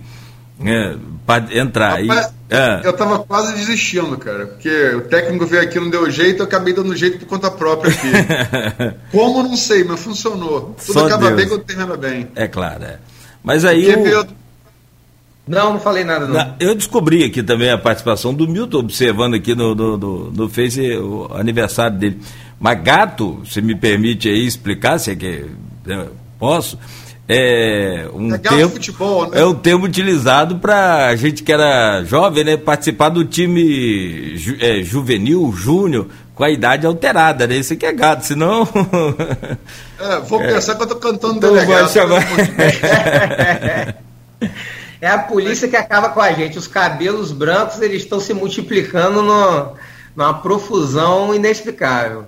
É, 0.64 0.96
para 1.26 1.58
entrar. 1.58 2.00
Rapaz, 2.00 2.28
e, 2.50 2.56
é. 2.56 2.82
Eu 2.84 2.92
estava 2.92 3.20
quase 3.20 3.54
desistindo, 3.56 4.18
cara, 4.18 4.46
porque 4.46 4.70
o 4.96 5.02
técnico 5.02 5.46
veio 5.46 5.64
aqui 5.64 5.80
não 5.80 5.90
deu 5.90 6.10
jeito, 6.10 6.40
eu 6.40 6.46
acabei 6.46 6.74
dando 6.74 6.96
jeito 6.96 7.20
por 7.20 7.26
conta 7.26 7.52
própria 7.52 7.92
aqui. 7.92 8.08
Como 9.12 9.44
não 9.44 9.58
sei, 9.58 9.84
mas 9.84 10.00
funcionou. 10.00 10.76
Tudo 10.86 10.94
Só 10.94 11.08
acaba 11.08 11.28
Deus. 11.28 11.36
bem 11.36 11.48
quando 11.50 11.64
termina 11.64 11.98
bem. 11.98 12.28
É 12.36 12.48
claro, 12.48 12.84
é. 12.84 13.00
Mas 13.44 13.66
aí. 13.66 13.92
Porque, 13.94 14.16
o... 14.16 14.28
Não, 15.48 15.74
não 15.74 15.80
falei 15.80 16.04
nada 16.04 16.26
não. 16.28 16.56
Eu 16.60 16.74
descobri 16.74 17.24
aqui 17.24 17.44
também 17.44 17.70
a 17.70 17.78
participação 17.78 18.34
do 18.34 18.48
Milton, 18.48 18.80
observando 18.80 19.36
aqui 19.36 19.54
no, 19.54 19.76
no, 19.76 19.96
no, 19.98 20.32
no 20.32 20.50
Face 20.50 20.82
o 20.98 21.30
aniversário 21.36 21.98
dele. 21.98 22.20
Mas 22.60 22.82
gato, 22.82 23.42
se 23.46 23.62
me 23.62 23.76
permite 23.76 24.28
aí 24.28 24.46
explicar, 24.46 24.98
se 24.98 25.12
é 25.12 25.16
que 25.16 25.46
posso, 26.40 26.80
é 27.28 28.08
um 28.14 28.34
É 28.34 28.38
termo, 28.40 28.72
futebol, 28.72 29.30
né? 29.30 29.40
é 29.42 29.46
um 29.46 29.54
termo 29.54 29.86
utilizado 29.86 30.58
para 30.58 31.08
a 31.10 31.16
gente 31.16 31.44
que 31.44 31.52
era 31.52 32.04
jovem, 32.04 32.44
né, 32.44 32.58
participar 32.58 33.10
do 33.10 33.24
time 33.26 34.36
ju, 34.38 34.56
é, 34.60 34.82
juvenil, 34.84 35.52
júnior, 35.56 36.08
com 36.34 36.44
a 36.44 36.50
idade 36.50 36.86
alterada, 36.88 37.46
né? 37.48 37.56
Isso 37.58 37.74
aqui 37.74 37.86
é 37.86 37.94
gado, 37.94 38.26
senão. 38.26 38.68
É, 39.98 40.20
vou 40.20 40.40
pensar 40.40 40.76
que 40.76 40.84
eu 40.84 40.88
tô 40.88 40.96
cantando 40.98 41.38
Então 41.38 41.56
vai 41.56 41.66
delegado. 41.66 41.90
chamar- 41.94 42.22
É 45.02 45.08
a 45.10 45.20
polícia 45.20 45.68
que 45.68 45.76
acaba 45.76 46.10
com 46.10 46.22
a 46.22 46.32
gente. 46.32 46.58
Os 46.58 46.68
cabelos 46.68 47.32
brancos 47.32 47.82
eles 47.82 48.04
estão 48.04 48.20
se 48.20 48.34
multiplicando 48.34 49.22
no, 49.22 49.74
numa 50.16 50.34
profusão 50.36 51.34
inexplicável. 51.36 52.26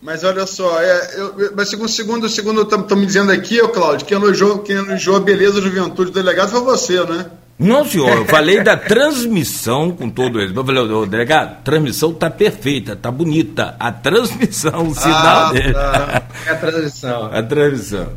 Mas 0.00 0.22
olha 0.22 0.46
só, 0.46 0.80
é, 0.80 1.10
eu, 1.16 1.38
eu- 1.40 1.52
mas 1.56 1.68
segundo 1.68 1.88
segundo 1.88 2.28
segundo 2.28 2.62
estão 2.62 2.96
me 2.96 3.04
dizendo 3.04 3.32
aqui, 3.32 3.60
ô 3.60 3.68
Cláudio, 3.68 4.06
que 4.06 4.14
elogiou, 4.14 4.60
quem 4.60 4.76
elogiou 4.76 5.16
a 5.16 5.20
beleza 5.20 5.54
da 5.60 5.66
juventude 5.66 6.12
do 6.12 6.14
delegado 6.14 6.50
foi 6.50 6.60
você, 6.60 7.04
né? 7.04 7.26
Não, 7.58 7.84
senhor, 7.84 8.08
eu 8.18 8.24
falei 8.24 8.62
da 8.62 8.76
transmissão 8.76 9.90
com 9.90 10.08
todo 10.08 10.40
ele. 10.40 10.56
Eu 10.56 10.64
falei, 10.64 10.80
ô, 10.80 11.04
delegado, 11.04 11.48
a 11.50 11.54
transmissão 11.56 12.14
tá 12.14 12.30
perfeita, 12.30 12.94
tá 12.94 13.10
bonita. 13.10 13.74
A 13.80 13.90
transmissão, 13.90 14.86
o 14.86 14.94
sinal 14.94 15.46
Ah, 15.48 15.52
dele. 15.52 15.72
tá. 15.74 16.22
É 16.46 16.50
a 16.50 16.54
transição. 16.56 17.30
A 17.32 17.42
transmissão. 17.42 18.08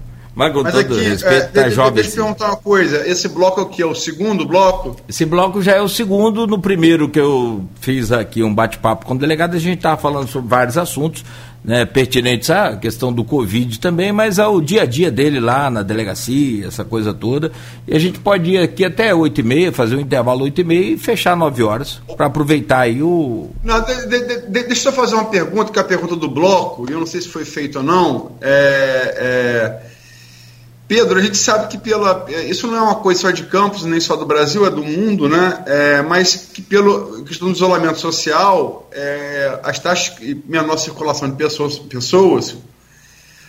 Mas 0.42 0.54
com 0.54 0.64
Mas 0.64 0.74
todo 0.74 0.96
aqui, 0.96 1.04
respeito, 1.04 1.36
é, 1.36 1.62
tá 1.62 1.64
de- 1.70 1.76
jovem. 1.76 1.94
deixa 1.94 2.10
eu 2.10 2.12
assim. 2.14 2.22
perguntar 2.34 2.46
uma 2.48 2.58
coisa. 2.58 3.08
Esse 3.08 3.28
bloco 3.30 3.60
é 3.60 3.64
o 3.64 3.68
que? 3.68 3.82
É 3.82 3.86
o 3.86 3.94
segundo 3.94 4.46
bloco? 4.46 4.96
Esse 5.08 5.26
bloco 5.26 5.62
já 5.62 5.74
é 5.74 5.82
o 5.82 5.88
segundo. 5.88 6.48
No 6.48 6.60
primeiro 6.60 7.08
que 7.10 7.20
eu 7.20 7.64
fiz 7.80 8.12
aqui 8.12 8.42
um 8.42 8.54
bate-papo 8.54 9.06
com 9.06 9.14
o 9.14 9.18
delegado, 9.20 9.56
a 9.56 9.60
gente 9.60 9.78
estava 9.78 9.98
falando 10.02 10.28
sobre 10.28 10.50
vários 10.50 10.78
assuntos 10.78 11.24
né, 11.64 11.86
pertinentes 11.86 12.50
à 12.50 12.76
questão 12.76 13.14
do 13.14 13.24
Covid 13.24 13.80
também, 13.80 14.12
mas 14.12 14.40
ao 14.40 14.60
dia 14.60 14.82
a 14.82 14.86
dia 14.88 15.12
dele 15.12 15.40
lá 15.40 15.70
na 15.70 15.84
delegacia, 15.84 16.66
essa 16.66 16.84
coisa 16.84 17.14
toda. 17.14 17.52
E 17.88 17.96
a 17.96 18.00
gente 18.00 18.18
pode 18.18 18.50
ir 18.50 18.58
aqui 18.58 18.84
até 18.84 19.14
8h30, 19.14 19.72
fazer 19.72 19.96
um 19.96 20.00
intervalo 20.00 20.44
8h30 20.44 20.72
e 20.94 20.98
fechar 20.98 21.38
9 21.38 21.62
horas, 21.62 22.02
para 22.18 22.26
aproveitar 22.26 22.80
aí 22.80 23.04
o. 23.04 23.52
Não, 23.64 23.80
de- 23.84 24.08
de- 24.08 24.42
de- 24.48 24.64
deixa 24.64 24.90
eu 24.90 24.94
fazer 24.94 25.14
uma 25.14 25.26
pergunta, 25.26 25.72
que 25.72 25.78
é 25.78 25.84
a 25.84 25.86
pergunta 25.86 26.16
do 26.16 26.28
bloco, 26.28 26.88
e 26.90 26.94
eu 26.94 27.00
não 27.00 27.06
sei 27.06 27.22
se 27.22 27.28
foi 27.28 27.46
feito 27.46 27.78
ou 27.78 27.84
não. 27.84 28.32
É, 28.42 29.16
é, 29.18 29.92
Pedro, 30.92 31.18
a 31.20 31.22
gente 31.22 31.38
sabe 31.38 31.70
que 31.70 31.78
pela. 31.78 32.26
é, 32.28 32.44
Isso 32.44 32.68
não 32.68 32.76
é 32.76 32.82
uma 32.82 32.96
coisa 32.96 33.22
só 33.22 33.32
de 33.32 33.44
Campos, 33.44 33.86
nem 33.86 34.02
só 34.02 34.18
do 34.18 34.26
Brasil, 34.26 34.66
é 34.66 34.70
do 34.70 34.84
mundo, 34.84 35.30
né? 35.30 35.64
É, 35.66 36.02
mas 36.02 36.36
que 36.54 36.62
pelo 36.62 37.24
questão 37.24 37.48
do 37.50 37.56
isolamento 37.56 37.98
social, 37.98 38.90
é, 38.92 39.58
as 39.64 39.80
taxas 39.80 40.18
e 40.20 40.36
menor 40.46 40.76
circulação 40.76 41.30
de 41.30 41.38
pessoas, 41.38 41.80
pessoas, 41.80 42.58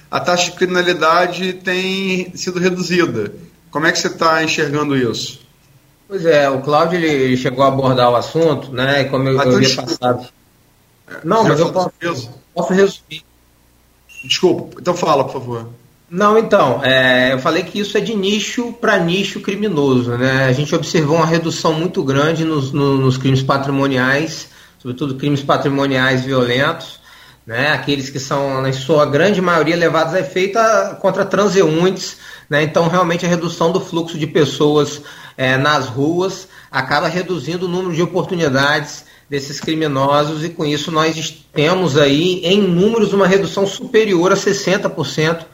a 0.09 0.21
taxa 0.21 0.53
de 0.53 0.57
criminalidade 0.57 1.55
tem 1.55 2.31
sido 2.37 2.61
reduzida. 2.61 3.35
Como 3.73 3.89
é 3.89 3.91
que 3.91 3.99
você 3.99 4.07
está 4.07 4.45
enxergando 4.45 4.97
isso? 4.97 5.41
Pois 6.07 6.25
é, 6.25 6.49
o 6.49 6.61
Cláudio 6.61 6.97
ele, 7.01 7.37
chegou 7.37 7.65
a 7.65 7.69
abordar 7.69 8.09
o 8.09 8.15
assunto, 8.15 8.71
né? 8.71 9.01
E 9.01 9.05
como 9.07 9.29
eu, 9.29 9.41
Ah, 9.41 9.43
eu 9.43 9.49
então 9.49 9.57
havia 9.57 9.67
desculpa. 9.67 9.91
passado. 9.99 10.29
Não, 11.25 11.43
mas 11.43 11.59
eu 11.59 11.73
posso, 11.73 11.91
posso 12.55 12.73
resumir. 12.73 13.25
Desculpa, 14.29 14.77
então 14.81 14.95
fala, 14.95 15.25
por 15.25 15.33
favor. 15.33 15.82
Não, 16.15 16.37
então, 16.37 16.85
é, 16.85 17.33
eu 17.33 17.39
falei 17.39 17.63
que 17.63 17.79
isso 17.81 17.97
é 17.97 18.01
de 18.03 18.15
nicho 18.15 18.71
para 18.75 18.99
nicho 18.99 19.41
criminoso. 19.41 20.11
Né? 20.11 20.45
A 20.45 20.53
gente 20.53 20.75
observou 20.75 21.17
uma 21.17 21.25
redução 21.25 21.73
muito 21.73 22.05
grande 22.05 22.45
nos, 22.45 22.71
no- 22.71 22.99
nos 22.99 23.17
crimes 23.17 23.43
patrimoniais, 23.43 24.51
sobretudo 24.79 25.15
crimes 25.15 25.41
patrimoniais 25.43 26.23
violentos, 26.23 27.01
né? 27.47 27.71
aqueles 27.73 28.11
que 28.11 28.21
são, 28.21 28.61
na 28.61 28.71
sua 28.75 29.07
grande 29.07 29.41
maioria, 29.41 29.75
levados 29.75 30.13
a 30.13 30.21
efeito 30.21 30.59
a- 30.59 30.99
contra 31.01 31.25
transeuntes. 31.25 32.19
Né? 32.51 32.63
Então, 32.63 32.89
realmente, 32.89 33.25
a 33.25 33.29
redução 33.31 33.73
do 33.73 33.81
fluxo 33.81 34.19
de 34.19 34.27
pessoas 34.27 35.01
é, 35.35 35.57
nas 35.57 35.87
ruas 35.87 36.47
acaba 36.71 37.09
reduzindo 37.09 37.65
o 37.65 37.69
número 37.71 37.95
de 37.95 38.03
oportunidades 38.03 39.07
desses 39.31 39.59
criminosos 39.61 40.45
e 40.45 40.51
com 40.51 40.63
isso 40.63 40.93
nós 40.93 41.43
temos 41.55 41.97
aí 41.97 42.43
em 42.45 42.61
números 42.61 43.15
uma 43.15 43.27
redução 43.27 43.67
superior 43.67 44.31
a 44.31 44.37
60% 44.37 45.47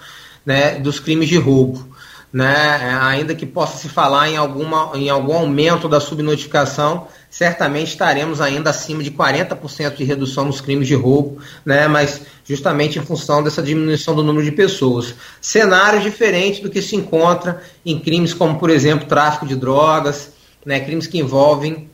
né, 0.49 0.77
dos 0.79 0.99
crimes 0.99 1.29
de 1.29 1.37
roubo. 1.37 1.87
Né? 2.33 2.99
Ainda 3.03 3.35
que 3.35 3.45
possa 3.45 3.77
se 3.77 3.87
falar 3.87 4.31
em, 4.31 4.37
alguma, 4.39 4.93
em 4.95 5.11
algum 5.11 5.35
aumento 5.35 5.87
da 5.91 6.01
subnotificação, 6.01 7.07
certamente 7.29 7.89
estaremos 7.89 8.41
ainda 8.41 8.71
acima 8.71 9.03
de 9.03 9.11
40% 9.11 9.97
de 9.97 10.05
redução 10.05 10.47
nos 10.47 10.63
crimes 10.63 10.89
de 10.89 10.95
roubo, 10.95 11.39
né? 11.67 11.87
mas 11.87 12.23
justamente 12.47 12.99
em 12.99 13.03
função 13.03 13.43
dessa 13.43 13.63
diminuição 13.63 14.15
do 14.15 14.23
número 14.23 14.43
de 14.43 14.53
pessoas. 14.53 15.15
Cenário 15.39 16.01
diferente 16.01 16.63
do 16.63 16.71
que 16.71 16.81
se 16.81 16.97
encontra 16.97 17.63
em 17.85 17.99
crimes 17.99 18.33
como, 18.33 18.59
por 18.59 18.71
exemplo, 18.71 19.07
tráfico 19.07 19.47
de 19.47 19.55
drogas, 19.55 20.33
né? 20.65 20.81
crimes 20.81 21.07
que 21.07 21.19
envolvem 21.19 21.91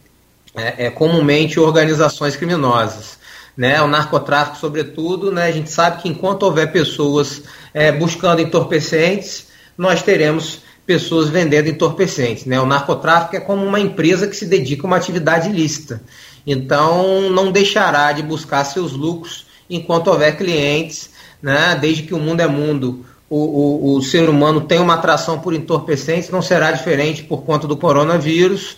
é, 0.54 0.86
é, 0.86 0.90
comumente 0.90 1.58
organizações 1.58 2.36
criminosas. 2.36 3.18
Né, 3.56 3.80
o 3.80 3.86
narcotráfico, 3.86 4.58
sobretudo, 4.58 5.30
né, 5.30 5.44
a 5.44 5.52
gente 5.52 5.70
sabe 5.70 6.02
que 6.02 6.08
enquanto 6.08 6.42
houver 6.42 6.72
pessoas 6.72 7.42
é, 7.72 7.92
buscando 7.92 8.40
entorpecentes, 8.40 9.46
nós 9.78 10.02
teremos 10.02 10.58
pessoas 10.86 11.28
vendendo 11.28 11.68
entorpecentes. 11.68 12.44
Né? 12.44 12.60
O 12.60 12.66
narcotráfico 12.66 13.36
é 13.36 13.40
como 13.40 13.64
uma 13.64 13.80
empresa 13.80 14.26
que 14.26 14.36
se 14.36 14.46
dedica 14.46 14.82
a 14.84 14.86
uma 14.86 14.96
atividade 14.96 15.48
ilícita. 15.48 16.02
Então, 16.46 17.30
não 17.30 17.50
deixará 17.50 18.12
de 18.12 18.22
buscar 18.22 18.64
seus 18.64 18.92
lucros 18.92 19.46
enquanto 19.68 20.08
houver 20.08 20.36
clientes, 20.36 21.10
né? 21.42 21.76
desde 21.80 22.02
que 22.02 22.14
o 22.14 22.18
mundo 22.18 22.40
é 22.40 22.46
mundo. 22.46 23.04
O, 23.30 23.38
o, 23.38 23.96
o 23.96 24.02
ser 24.02 24.28
humano 24.28 24.60
tem 24.60 24.78
uma 24.78 24.94
atração 24.94 25.38
por 25.38 25.54
entorpecentes, 25.54 26.28
não 26.28 26.42
será 26.42 26.70
diferente 26.70 27.22
por 27.22 27.42
conta 27.42 27.66
do 27.66 27.76
coronavírus. 27.76 28.76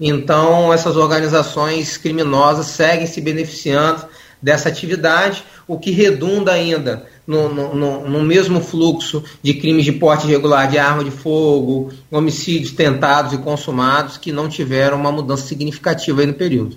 Então, 0.00 0.72
essas 0.72 0.96
organizações 0.96 1.96
criminosas 1.96 2.66
seguem 2.66 3.06
se 3.06 3.20
beneficiando 3.20 4.06
dessa 4.40 4.68
atividade, 4.68 5.44
o 5.66 5.78
que 5.78 5.90
redunda 5.90 6.52
ainda 6.52 7.06
no, 7.26 7.52
no, 7.52 8.08
no, 8.08 8.22
mesmo 8.22 8.60
fluxo 8.60 9.22
de 9.42 9.54
crimes 9.54 9.84
de 9.84 9.92
porte 9.92 10.26
irregular 10.26 10.70
de 10.70 10.78
arma 10.78 11.04
de 11.04 11.10
fogo, 11.10 11.92
homicídios 12.10 12.72
tentados 12.72 13.32
e 13.32 13.38
consumados, 13.38 14.16
que 14.16 14.32
não 14.32 14.48
tiveram 14.48 14.96
uma 14.96 15.12
mudança 15.12 15.46
significativa 15.46 16.24
no 16.24 16.34
período. 16.34 16.76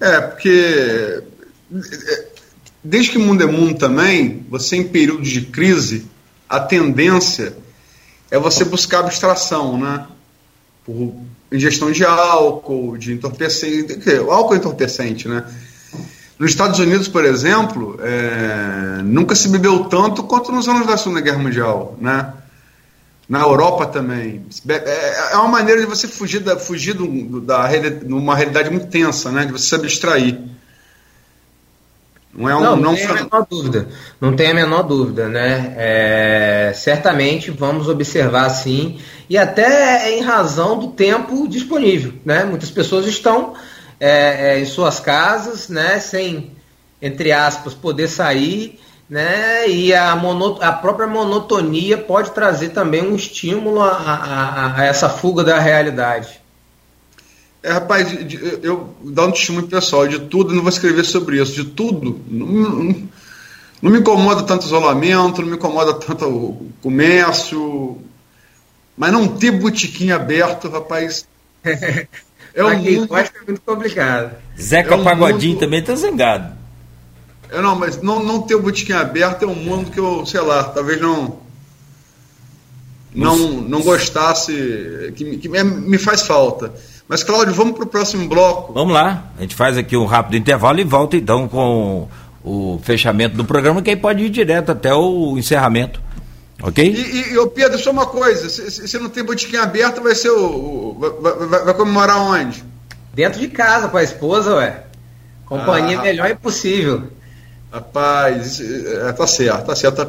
É, 0.00 0.20
porque 0.20 1.22
desde 2.82 3.12
que 3.12 3.18
o 3.18 3.20
mundo 3.20 3.42
é 3.42 3.46
mundo 3.46 3.78
também, 3.78 4.44
você 4.48 4.76
em 4.76 4.88
períodos 4.88 5.28
de 5.28 5.42
crise, 5.42 6.06
a 6.48 6.58
tendência 6.58 7.54
é 8.30 8.38
você 8.38 8.64
buscar 8.64 9.00
abstração, 9.00 9.78
né? 9.78 10.06
Por 10.84 11.14
ingestão 11.52 11.92
de 11.92 12.04
álcool, 12.04 12.96
de 12.96 13.12
entorpecente. 13.12 13.98
O 14.20 14.30
álcool 14.30 14.54
é 14.54 14.56
entorpecente, 14.56 15.28
né? 15.28 15.44
Nos 16.40 16.52
Estados 16.52 16.78
Unidos, 16.78 17.06
por 17.06 17.22
exemplo, 17.22 18.00
é, 18.02 19.02
nunca 19.02 19.34
se 19.34 19.46
bebeu 19.50 19.84
tanto 19.84 20.22
quanto 20.22 20.50
nos 20.50 20.66
anos 20.66 20.86
da 20.86 20.96
Segunda 20.96 21.20
Guerra 21.20 21.36
Mundial, 21.36 21.98
né? 22.00 22.32
Na 23.28 23.40
Europa 23.40 23.84
também. 23.84 24.42
É, 24.66 25.32
é 25.32 25.36
uma 25.36 25.48
maneira 25.48 25.82
de 25.82 25.86
você 25.86 26.08
fugir 26.08 26.40
da, 26.40 26.58
fugir 26.58 26.94
do, 26.94 27.42
da 27.42 27.68
uma 28.06 28.34
realidade 28.34 28.70
muito 28.70 28.86
tensa, 28.86 29.30
né? 29.30 29.44
De 29.44 29.52
você 29.52 29.66
se 29.66 29.74
abstrair. 29.74 30.40
Não 32.32 32.48
é 32.48 32.56
um, 32.56 32.60
não, 32.60 32.76
não, 32.76 32.82
não 32.84 32.94
tem 32.94 33.04
a 33.04 33.12
menor 33.12 33.46
dúvida. 33.50 33.88
Não 34.18 34.34
tem 34.34 34.50
a 34.50 34.54
menor 34.54 34.82
dúvida, 34.84 35.28
né? 35.28 35.74
É, 35.76 36.72
certamente 36.74 37.50
vamos 37.50 37.86
observar 37.86 38.48
sim, 38.48 38.98
e 39.28 39.36
até 39.36 40.16
em 40.16 40.22
razão 40.22 40.78
do 40.78 40.88
tempo 40.88 41.46
disponível, 41.46 42.14
né? 42.24 42.44
Muitas 42.44 42.70
pessoas 42.70 43.04
estão 43.04 43.52
é, 44.00 44.54
é, 44.54 44.60
em 44.60 44.64
suas 44.64 44.98
casas, 44.98 45.68
né? 45.68 46.00
Sem, 46.00 46.52
entre 47.00 47.30
aspas, 47.30 47.74
poder 47.74 48.08
sair, 48.08 48.80
né? 49.08 49.68
E 49.68 49.94
a, 49.94 50.16
mono, 50.16 50.58
a 50.62 50.72
própria 50.72 51.06
monotonia 51.06 51.98
pode 51.98 52.30
trazer 52.30 52.70
também 52.70 53.02
um 53.02 53.14
estímulo 53.14 53.82
a, 53.82 53.90
a, 53.90 54.80
a 54.80 54.84
essa 54.84 55.10
fuga 55.10 55.44
da 55.44 55.58
realidade. 55.58 56.40
É, 57.62 57.72
rapaz, 57.72 58.08
eu 58.62 58.94
dou 59.02 59.28
um 59.28 59.32
testemunho 59.32 59.66
pessoal 59.68 60.08
de 60.08 60.18
tudo, 60.18 60.54
não 60.54 60.62
vou 60.62 60.70
escrever 60.70 61.04
sobre 61.04 61.42
isso, 61.42 61.52
de 61.52 61.64
tudo. 61.64 62.18
Não, 62.26 62.46
não, 62.46 63.08
não 63.82 63.90
me 63.90 63.98
incomoda 63.98 64.42
tanto 64.44 64.62
o 64.62 64.66
isolamento, 64.66 65.42
não 65.42 65.48
me 65.48 65.56
incomoda 65.56 65.92
tanto 65.92 66.24
o 66.26 66.70
comércio, 66.82 67.98
mas 68.96 69.12
não 69.12 69.28
ter 69.28 69.50
botiquim 69.50 70.10
aberto, 70.10 70.70
rapaz. 70.70 71.28
É 72.54 72.64
um 72.64 72.78
mundo... 72.78 73.06
gosta 73.06 73.38
é 73.38 73.46
muito 73.46 73.60
complicado. 73.60 74.32
Zeca 74.60 74.94
é 74.94 74.96
um 74.96 75.04
Pagodinho 75.04 75.52
mundo... 75.52 75.60
também 75.60 75.82
tá 75.82 75.94
zangado. 75.94 76.58
Eu 77.50 77.62
não, 77.62 77.76
mas 77.76 78.00
não, 78.00 78.22
não 78.22 78.42
ter 78.42 78.54
o 78.54 78.62
botiquim 78.62 78.92
aberto 78.92 79.44
é 79.44 79.46
um 79.46 79.54
mundo 79.54 79.90
que 79.90 79.98
eu, 79.98 80.24
sei 80.24 80.40
lá, 80.40 80.64
talvez 80.64 81.00
não 81.00 81.38
não, 83.14 83.36
não 83.36 83.82
gostasse, 83.82 85.12
que, 85.16 85.38
que 85.38 85.48
me 85.48 85.98
faz 85.98 86.22
falta. 86.22 86.72
Mas, 87.08 87.24
Cláudio, 87.24 87.52
vamos 87.52 87.74
para 87.74 87.84
o 87.84 87.88
próximo 87.88 88.28
bloco. 88.28 88.72
Vamos 88.72 88.94
lá. 88.94 89.32
A 89.36 89.42
gente 89.42 89.54
faz 89.54 89.76
aqui 89.76 89.96
um 89.96 90.06
rápido 90.06 90.36
intervalo 90.36 90.78
e 90.78 90.84
volta 90.84 91.16
então 91.16 91.48
com 91.48 92.08
o 92.44 92.80
fechamento 92.84 93.36
do 93.36 93.44
programa, 93.44 93.82
que 93.82 93.90
aí 93.90 93.96
pode 93.96 94.24
ir 94.24 94.30
direto 94.30 94.70
até 94.70 94.94
o 94.94 95.36
encerramento. 95.36 96.00
Ok? 96.62 96.84
E, 96.84 97.32
e, 97.32 97.36
e 97.36 97.46
Pedro, 97.48 97.78
só 97.78 97.90
uma 97.90 98.06
coisa: 98.06 98.48
se, 98.48 98.88
se 98.88 98.98
não 98.98 99.08
tem 99.08 99.24
botiquim 99.24 99.56
aberto, 99.56 100.02
vai 100.02 100.14
ser 100.14 100.30
o. 100.30 100.44
o 100.44 100.96
vai, 100.98 101.10
vai, 101.46 101.64
vai, 101.64 101.74
comemorar 101.74 102.18
onde? 102.18 102.64
Dentro 103.14 103.40
de 103.40 103.48
casa, 103.48 103.88
com 103.88 103.96
a 103.96 104.02
esposa, 104.02 104.54
ué. 104.56 104.84
Companhia 105.46 105.98
ah, 105.98 106.02
melhor 106.02 106.30
impossível. 106.30 107.04
Rapaz, 107.72 108.60
é, 108.60 109.12
tá 109.12 109.26
certo, 109.26 109.66
tá 109.66 109.76
certo. 109.76 110.06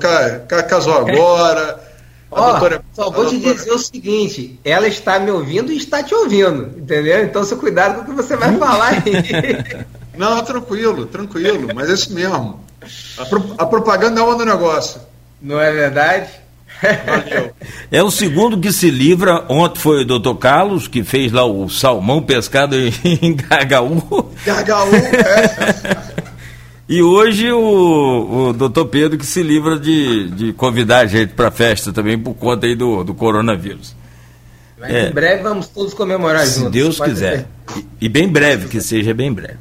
Casou 0.67 0.93
agora. 0.93 1.91
Ó, 2.29 2.51
doutora, 2.51 2.81
só 2.93 3.09
vou 3.09 3.25
te 3.25 3.35
doutora... 3.35 3.55
dizer 3.55 3.71
o 3.71 3.79
seguinte: 3.79 4.59
ela 4.63 4.87
está 4.87 5.19
me 5.19 5.31
ouvindo 5.31 5.71
e 5.71 5.77
está 5.77 6.03
te 6.03 6.13
ouvindo, 6.13 6.77
entendeu? 6.77 7.23
Então, 7.23 7.43
seu 7.43 7.57
cuidado 7.57 7.95
com 7.95 8.01
o 8.01 8.05
que 8.05 8.23
você 8.23 8.35
vai 8.35 8.57
falar 8.57 8.89
aí. 8.89 9.85
Não, 10.17 10.43
tranquilo, 10.43 11.05
tranquilo, 11.05 11.69
mas 11.73 11.89
é 11.89 11.93
isso 11.93 12.13
mesmo. 12.13 12.59
A, 13.17 13.25
pro, 13.25 13.55
a 13.57 13.65
propaganda 13.65 14.19
é 14.19 14.23
uma 14.23 14.35
do 14.35 14.45
negócio. 14.45 15.01
Não 15.41 15.59
é 15.59 15.71
verdade? 15.71 16.29
Valeu. 16.81 17.51
É 17.91 18.03
o 18.03 18.11
segundo 18.11 18.59
que 18.59 18.71
se 18.71 18.89
livra. 18.89 19.45
Ontem 19.49 19.79
foi 19.79 20.01
o 20.01 20.05
doutor 20.05 20.35
Carlos, 20.35 20.87
que 20.87 21.03
fez 21.03 21.31
lá 21.31 21.45
o 21.45 21.69
salmão 21.69 22.21
pescado 22.21 22.75
em 22.75 22.91
HU. 23.37 23.97
HU, 24.17 24.95
é. 24.95 26.21
E 26.91 27.01
hoje 27.01 27.49
o, 27.49 28.49
o 28.49 28.53
doutor 28.53 28.85
Pedro 28.87 29.17
que 29.17 29.25
se 29.25 29.41
livra 29.41 29.79
de, 29.79 30.29
de 30.31 30.53
convidar 30.53 30.99
a 30.99 31.05
gente 31.05 31.33
para 31.33 31.47
a 31.47 31.51
festa 31.51 31.93
também 31.93 32.19
por 32.19 32.33
conta 32.33 32.65
aí 32.65 32.75
do, 32.75 33.01
do 33.03 33.13
coronavírus. 33.13 33.95
Mas 34.77 34.91
é. 34.91 35.07
em 35.07 35.11
breve 35.13 35.43
vamos 35.43 35.67
todos 35.67 35.93
comemorar 35.93 36.45
Se 36.45 36.59
juntos. 36.59 36.65
Se 36.65 36.71
Deus 36.71 36.99
quiser. 36.99 37.47
E, 37.77 37.85
e, 38.01 38.09
bem 38.09 38.27
breve, 38.27 38.67
que 38.67 38.81
seja 38.81 39.13
bem 39.13 39.31
breve. 39.31 39.59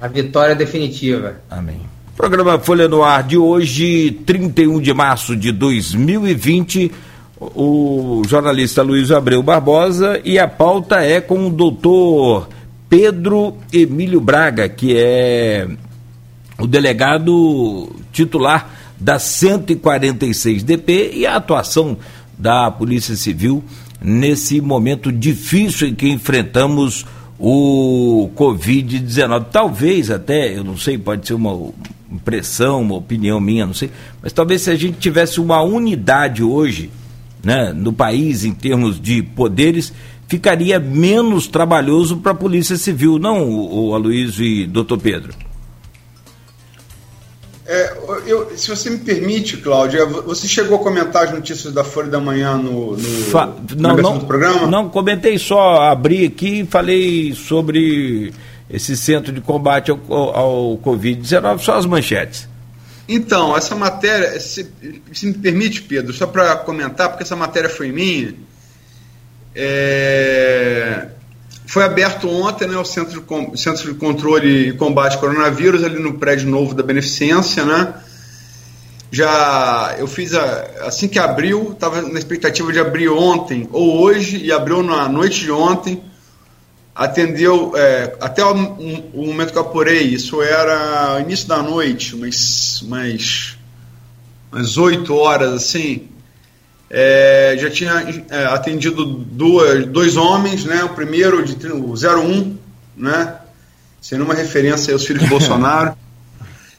A 0.00 0.08
vitória 0.08 0.56
definitiva. 0.56 1.36
Amém. 1.48 1.82
Programa 2.16 2.58
Folha 2.58 2.88
no 2.88 3.02
Ar 3.02 3.22
de 3.22 3.38
hoje, 3.38 4.10
31 4.26 4.80
de 4.80 4.92
março 4.92 5.34
de 5.34 5.50
2020. 5.50 6.92
O 7.40 8.22
jornalista 8.28 8.82
Luiz 8.82 9.10
Abreu 9.10 9.42
Barbosa 9.42 10.20
e 10.22 10.38
a 10.38 10.46
pauta 10.46 11.00
é 11.00 11.20
com 11.22 11.46
o 11.46 11.50
doutor 11.50 12.48
Pedro 12.88 13.56
Emílio 13.72 14.20
Braga, 14.20 14.68
que 14.68 14.94
é 14.94 15.66
o 16.58 16.66
delegado 16.66 17.90
titular 18.12 18.70
da 19.00 19.18
146 19.18 20.62
DP 20.62 21.12
e 21.14 21.26
a 21.26 21.36
atuação 21.36 21.96
da 22.38 22.70
Polícia 22.70 23.16
Civil 23.16 23.64
nesse 24.00 24.60
momento 24.60 25.10
difícil 25.10 25.88
em 25.88 25.94
que 25.94 26.10
enfrentamos 26.10 27.06
o 27.38 28.30
Covid-19. 28.36 29.46
Talvez 29.50 30.10
até, 30.10 30.56
eu 30.56 30.62
não 30.62 30.76
sei, 30.76 30.98
pode 30.98 31.26
ser 31.26 31.34
uma 31.34 31.72
impressão, 32.12 32.82
uma 32.82 32.96
opinião 32.96 33.40
minha, 33.40 33.66
não 33.66 33.74
sei, 33.74 33.90
mas 34.22 34.32
talvez 34.32 34.62
se 34.62 34.70
a 34.70 34.76
gente 34.76 34.98
tivesse 34.98 35.40
uma 35.40 35.62
unidade 35.62 36.42
hoje, 36.42 36.90
né, 37.42 37.72
no 37.72 37.92
país 37.92 38.44
em 38.44 38.52
termos 38.52 39.00
de 39.00 39.22
poderes, 39.22 39.92
ficaria 40.28 40.78
menos 40.78 41.46
trabalhoso 41.46 42.18
para 42.18 42.32
a 42.32 42.34
Polícia 42.34 42.76
Civil, 42.76 43.18
não, 43.18 43.48
o, 43.48 43.88
o 43.88 43.94
Aloysio 43.94 44.44
e 44.44 44.66
doutor 44.66 44.98
Pedro? 44.98 45.34
É, 47.64 47.96
eu, 48.26 48.50
se 48.56 48.68
você 48.68 48.90
me 48.90 48.98
permite, 48.98 49.56
Cláudia, 49.56 50.04
você 50.04 50.48
chegou 50.48 50.78
a 50.78 50.82
comentar 50.82 51.24
as 51.24 51.32
notícias 51.32 51.72
da 51.72 51.84
Folha 51.84 52.08
da 52.08 52.20
Manhã 52.20 52.56
no, 52.56 52.96
no 52.96 53.24
Fa 53.30 53.50
não, 53.76 53.96
não, 53.96 54.18
do 54.18 54.26
programa? 54.26 54.66
Não, 54.66 54.88
comentei 54.88 55.38
só, 55.38 55.82
abri 55.82 56.26
aqui 56.26 56.60
e 56.60 56.66
falei 56.66 57.32
sobre 57.34 58.32
esse 58.72 58.96
centro 58.96 59.32
de 59.32 59.40
combate 59.40 59.90
ao, 59.90 60.00
ao 60.10 60.78
Covid-19, 60.78 61.58
só 61.58 61.76
as 61.76 61.86
manchetes. 61.86 62.48
Então, 63.08 63.56
essa 63.56 63.74
matéria, 63.74 64.40
se, 64.40 64.66
se 65.12 65.26
me 65.26 65.34
permite, 65.34 65.82
Pedro, 65.82 66.12
só 66.12 66.26
para 66.26 66.56
comentar, 66.56 67.10
porque 67.10 67.22
essa 67.22 67.36
matéria 67.36 67.68
foi 67.68 67.92
minha, 67.92 68.34
é, 69.54 71.08
foi 71.66 71.84
aberto 71.84 72.28
ontem 72.28 72.66
né, 72.66 72.76
o 72.76 72.84
Centro 72.84 73.20
de, 73.20 73.60
Centro 73.60 73.92
de 73.92 73.98
Controle 73.98 74.68
e 74.68 74.72
Combate 74.72 75.14
ao 75.14 75.20
Coronavírus, 75.20 75.84
ali 75.84 75.98
no 75.98 76.14
prédio 76.14 76.48
novo 76.48 76.74
da 76.74 76.82
Beneficência, 76.82 77.64
né? 77.64 77.94
Já 79.10 79.94
eu 79.98 80.06
fiz 80.06 80.32
a, 80.32 80.86
assim 80.86 81.06
que 81.06 81.18
abriu, 81.18 81.72
estava 81.72 82.00
na 82.00 82.18
expectativa 82.18 82.72
de 82.72 82.78
abrir 82.78 83.10
ontem 83.10 83.68
ou 83.70 84.00
hoje, 84.00 84.38
e 84.38 84.50
abriu 84.50 84.82
na 84.82 85.06
noite 85.06 85.40
de 85.40 85.50
ontem. 85.50 86.02
Atendeu 86.94 87.72
é, 87.74 88.16
até 88.20 88.44
o, 88.44 88.52
o, 88.52 89.26
momento 89.26 89.52
que 89.52 89.58
eu 89.58 89.62
apurei, 89.62 90.02
isso 90.02 90.42
era 90.42 91.20
início 91.20 91.48
da 91.48 91.62
noite, 91.62 92.14
umas, 92.14 92.82
umas, 92.82 93.56
umas 94.52 94.76
8 94.76 95.14
horas 95.14 95.52
assim 95.54 96.12
é, 96.94 97.56
já 97.58 97.70
tinha 97.70 98.24
é, 98.28 98.44
atendido 98.44 99.06
duas, 99.06 99.86
dois 99.86 100.14
homens, 100.14 100.66
né? 100.66 100.84
O 100.84 100.90
primeiro 100.90 101.42
de 101.42 101.66
o 101.68 101.94
01, 101.94 102.58
né? 102.94 103.36
Sem 103.98 104.18
nenhuma 104.18 104.34
referência 104.34 104.92
aos 104.92 105.06
filhos 105.06 105.22
de 105.22 105.28
Bolsonaro. 105.30 105.96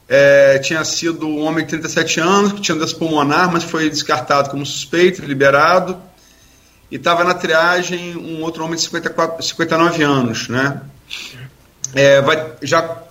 É, 0.07 0.59
tinha 0.59 0.85
sido 0.85 1.25
um 1.25 1.43
homem 1.43 1.65
de 1.65 1.71
37 1.71 2.19
anos, 2.19 2.51
que 2.53 2.61
tinha 2.61 2.77
doença 2.77 2.95
pulmonar, 2.95 3.51
mas 3.51 3.63
foi 3.63 3.89
descartado 3.89 4.51
como 4.51 4.63
suspeito, 4.63 5.25
liberado. 5.25 5.97
E 6.93 6.97
estava 6.97 7.23
na 7.23 7.33
triagem 7.33 8.15
um 8.15 8.43
outro 8.43 8.63
homem 8.63 8.75
de 8.75 8.83
54, 8.83 9.41
59 9.41 10.03
anos, 10.03 10.47
né? 10.47 10.79
É, 11.95 12.21
vai, 12.21 12.53
já 12.61 13.01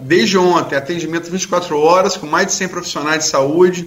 desde 0.00 0.38
ontem, 0.38 0.74
atendimento 0.74 1.30
24 1.30 1.78
horas, 1.78 2.16
com 2.16 2.26
mais 2.26 2.46
de 2.46 2.54
100 2.54 2.68
profissionais 2.68 3.24
de 3.24 3.28
saúde 3.28 3.86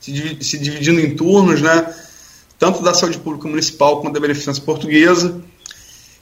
se, 0.00 0.38
se 0.40 0.58
dividindo 0.58 0.98
em 0.98 1.14
turnos, 1.14 1.62
né? 1.62 1.94
tanto 2.58 2.82
da 2.82 2.92
saúde 2.92 3.18
pública 3.18 3.46
municipal 3.46 4.00
quanto 4.00 4.14
da 4.14 4.20
beneficência 4.20 4.60
portuguesa. 4.64 5.40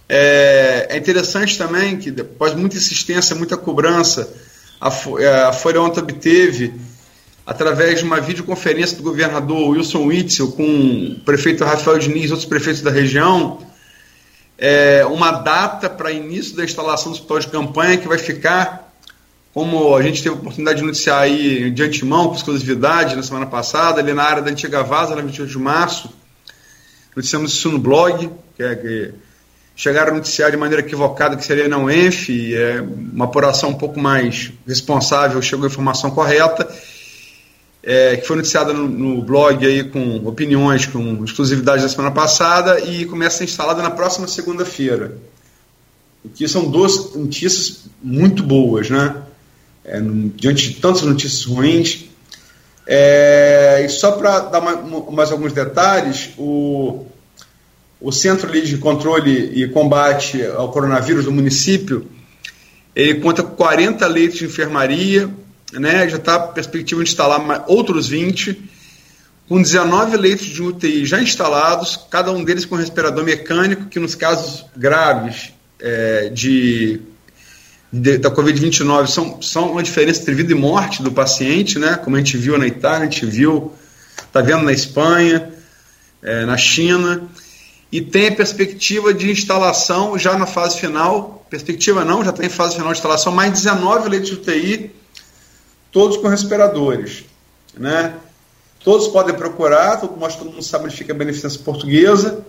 É, 0.06 0.88
é, 0.90 0.98
interessante 0.98 1.56
também 1.56 1.96
que, 1.96 2.10
após 2.20 2.52
muita 2.52 2.76
insistência, 2.76 3.34
muita 3.34 3.56
cobrança, 3.56 4.30
a, 4.78 4.92
é, 5.18 5.44
a 5.44 5.52
Folha 5.54 5.80
ontem 5.80 6.00
obteve, 6.00 6.74
através 7.46 7.98
de 7.98 8.04
uma 8.04 8.20
videoconferência 8.20 8.96
do 8.96 9.02
governador 9.02 9.70
Wilson 9.70 10.06
Witzel 10.06 10.52
com 10.52 11.16
o 11.16 11.20
prefeito 11.20 11.64
Rafael 11.64 11.98
Diniz 11.98 12.26
e 12.26 12.32
outros 12.32 12.48
prefeitos 12.48 12.80
da 12.80 12.90
região, 12.90 13.58
é, 14.56 15.04
uma 15.06 15.30
data 15.30 15.90
para 15.90 16.10
início 16.10 16.56
da 16.56 16.64
instalação 16.64 17.12
do 17.12 17.16
hospital 17.16 17.38
de 17.40 17.48
campanha 17.48 17.98
que 17.98 18.08
vai 18.08 18.18
ficar 18.18 18.84
como 19.54 19.94
a 19.94 20.02
gente 20.02 20.20
teve 20.20 20.34
a 20.34 20.38
oportunidade 20.38 20.80
de 20.80 20.84
noticiar 20.84 21.20
aí 21.20 21.70
de 21.70 21.80
antemão, 21.84 22.28
com 22.28 22.34
exclusividade, 22.34 23.14
na 23.14 23.22
semana 23.22 23.46
passada, 23.46 24.00
ali 24.00 24.12
na 24.12 24.24
área 24.24 24.42
da 24.42 24.50
antiga 24.50 24.82
Vaza, 24.82 25.14
na 25.14 25.22
28 25.22 25.48
de 25.48 25.58
março, 25.58 26.12
noticiamos 27.14 27.52
isso 27.52 27.70
no 27.70 27.78
blog, 27.78 28.28
que 28.56 28.62
é 28.64 28.74
que 28.74 29.14
chegaram 29.76 30.10
a 30.10 30.14
noticiar 30.16 30.50
de 30.50 30.56
maneira 30.56 30.82
equivocada 30.82 31.36
que 31.36 31.44
seria 31.44 31.68
não 31.68 31.88
ENF, 31.88 32.52
é 32.52 32.80
uma 32.80 33.26
apuração 33.26 33.70
um 33.70 33.74
pouco 33.74 34.00
mais 34.00 34.52
responsável, 34.66 35.40
chegou 35.40 35.66
a 35.66 35.68
informação 35.68 36.10
correta, 36.10 36.68
é, 37.84 38.16
que 38.16 38.26
foi 38.26 38.36
noticiada 38.36 38.72
no, 38.72 38.88
no, 38.88 39.22
blog 39.22 39.64
aí 39.64 39.84
com 39.84 40.26
opiniões, 40.26 40.86
com 40.86 41.22
exclusividade 41.22 41.82
da 41.82 41.88
semana 41.88 42.10
passada, 42.10 42.80
e 42.80 43.04
começa 43.04 43.36
a 43.36 43.38
ser 43.38 43.44
instalada 43.44 43.82
na 43.82 43.90
próxima 43.90 44.26
segunda-feira. 44.26 45.16
O 46.24 46.28
que 46.30 46.48
são 46.48 46.70
duas 46.70 47.14
notícias 47.14 47.84
muito 48.02 48.42
boas, 48.42 48.88
né? 48.88 49.22
é, 49.84 50.00
diante 50.34 50.70
de 50.70 50.80
tantas 50.80 51.02
notícias 51.02 51.44
ruins. 51.44 52.06
É, 52.86 53.82
e 53.84 53.88
só 53.88 54.12
para 54.12 54.40
dar 54.40 54.60
mais, 54.60 54.78
mais, 55.10 55.30
alguns 55.30 55.52
detalhes, 55.52 56.30
o, 56.38 57.06
o 58.00 58.12
Centro 58.12 58.50
de 58.50 58.78
Controle 58.78 59.52
e 59.54 59.68
Combate 59.68 60.44
ao 60.44 60.70
Coronavírus 60.70 61.24
do 61.24 61.32
município, 61.32 62.06
ele 62.94 63.20
conta 63.20 63.42
com 63.42 63.56
40 63.56 64.06
leitos 64.06 64.38
de 64.38 64.44
enfermaria, 64.44 65.30
né, 65.74 66.08
já 66.08 66.16
está 66.16 66.36
a 66.36 66.40
perspectiva 66.40 67.02
de 67.02 67.10
instalar 67.10 67.64
outros 67.68 68.08
20, 68.08 68.70
com 69.48 69.60
19 69.60 70.16
leitos 70.16 70.46
de 70.46 70.62
UTI 70.62 71.04
já 71.04 71.20
instalados, 71.20 71.98
cada 72.10 72.32
um 72.32 72.42
deles 72.42 72.64
com 72.64 72.76
respirador 72.76 73.24
mecânico, 73.24 73.86
que 73.86 73.98
nos 73.98 74.14
casos 74.14 74.64
graves 74.76 75.52
é, 75.80 76.30
de 76.30 77.00
de, 77.94 78.18
da 78.18 78.28
Covid-29 78.28 79.06
são, 79.06 79.40
são 79.40 79.70
uma 79.70 79.82
diferença 79.82 80.20
entre 80.20 80.34
vida 80.34 80.50
e 80.50 80.54
morte 80.56 81.00
do 81.00 81.12
paciente, 81.12 81.78
né? 81.78 81.96
como 81.96 82.16
a 82.16 82.18
gente 82.18 82.36
viu 82.36 82.58
na 82.58 82.66
Itália, 82.66 83.06
a 83.06 83.10
gente 83.10 83.24
viu, 83.24 83.72
está 84.16 84.40
vendo 84.40 84.64
na 84.64 84.72
Espanha, 84.72 85.52
é, 86.20 86.44
na 86.44 86.56
China, 86.56 87.22
e 87.92 88.00
tem 88.00 88.28
a 88.28 88.32
perspectiva 88.32 89.14
de 89.14 89.30
instalação 89.30 90.18
já 90.18 90.36
na 90.36 90.44
fase 90.44 90.80
final, 90.80 91.46
perspectiva 91.48 92.04
não, 92.04 92.24
já 92.24 92.30
está 92.30 92.44
em 92.44 92.48
fase 92.48 92.74
final 92.74 92.90
de 92.90 92.98
instalação, 92.98 93.32
mais 93.32 93.52
19 93.52 94.08
leitos 94.08 94.30
de 94.30 94.34
UTI, 94.34 94.90
todos 95.94 96.16
com 96.16 96.26
respiradores. 96.26 97.24
Né? 97.78 98.14
Todos 98.82 99.06
podem 99.08 99.34
procurar, 99.34 100.00
todo, 100.00 100.18
todo 100.18 100.50
mundo 100.50 100.62
sabe 100.62 100.86
onde 100.86 100.96
fica 100.96 101.12
a 101.12 101.16
beneficência 101.16 101.60
portuguesa, 101.60 102.44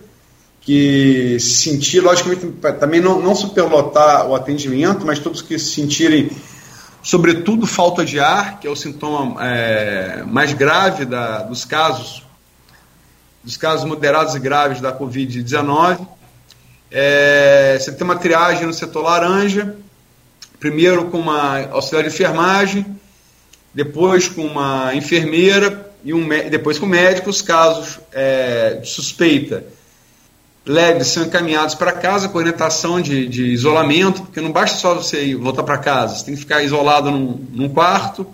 que 0.60 1.38
se 1.38 1.54
sentir, 1.54 2.00
logicamente, 2.00 2.44
também 2.80 3.00
não, 3.00 3.22
não 3.22 3.36
superlotar 3.36 4.26
o 4.26 4.34
atendimento, 4.34 5.06
mas 5.06 5.20
todos 5.20 5.40
que 5.40 5.56
se 5.60 5.72
sentirem, 5.72 6.28
sobretudo, 7.02 7.66
falta 7.68 8.04
de 8.04 8.18
ar, 8.18 8.58
que 8.58 8.66
é 8.66 8.70
o 8.70 8.74
sintoma 8.74 9.36
é, 9.46 10.24
mais 10.26 10.52
grave 10.52 11.04
da, 11.04 11.42
dos 11.42 11.64
casos 11.64 12.26
dos 13.44 13.56
casos 13.56 13.84
moderados 13.84 14.34
e 14.34 14.40
graves 14.40 14.80
da 14.80 14.92
Covid-19. 14.92 16.04
É, 16.90 17.78
você 17.78 17.92
tem 17.92 18.04
uma 18.04 18.16
triagem 18.16 18.66
no 18.66 18.72
setor 18.72 19.02
laranja, 19.02 19.76
primeiro 20.58 21.04
com 21.04 21.20
uma 21.20 21.64
auxiliar 21.68 22.02
de 22.02 22.08
enfermagem, 22.12 22.84
depois 23.76 24.26
com 24.26 24.46
uma 24.46 24.94
enfermeira 24.94 25.92
e 26.02 26.14
um, 26.14 26.26
depois 26.48 26.78
com 26.78 26.86
médicos. 26.86 27.42
Casos 27.42 28.00
é, 28.10 28.76
de 28.76 28.88
suspeita 28.88 29.62
leves 30.64 31.08
são 31.08 31.24
encaminhados 31.24 31.74
para 31.74 31.92
casa 31.92 32.28
com 32.28 32.38
orientação 32.38 33.00
de, 33.00 33.28
de, 33.28 33.44
isolamento, 33.44 34.22
porque 34.22 34.40
não 34.40 34.50
basta 34.50 34.78
só 34.78 34.94
você 34.94 35.32
voltar 35.36 35.62
para 35.62 35.78
casa, 35.78 36.16
você 36.16 36.24
tem 36.24 36.34
que 36.34 36.40
ficar 36.40 36.60
isolado 36.62 37.08
num, 37.08 37.46
num 37.52 37.68
quarto, 37.68 38.26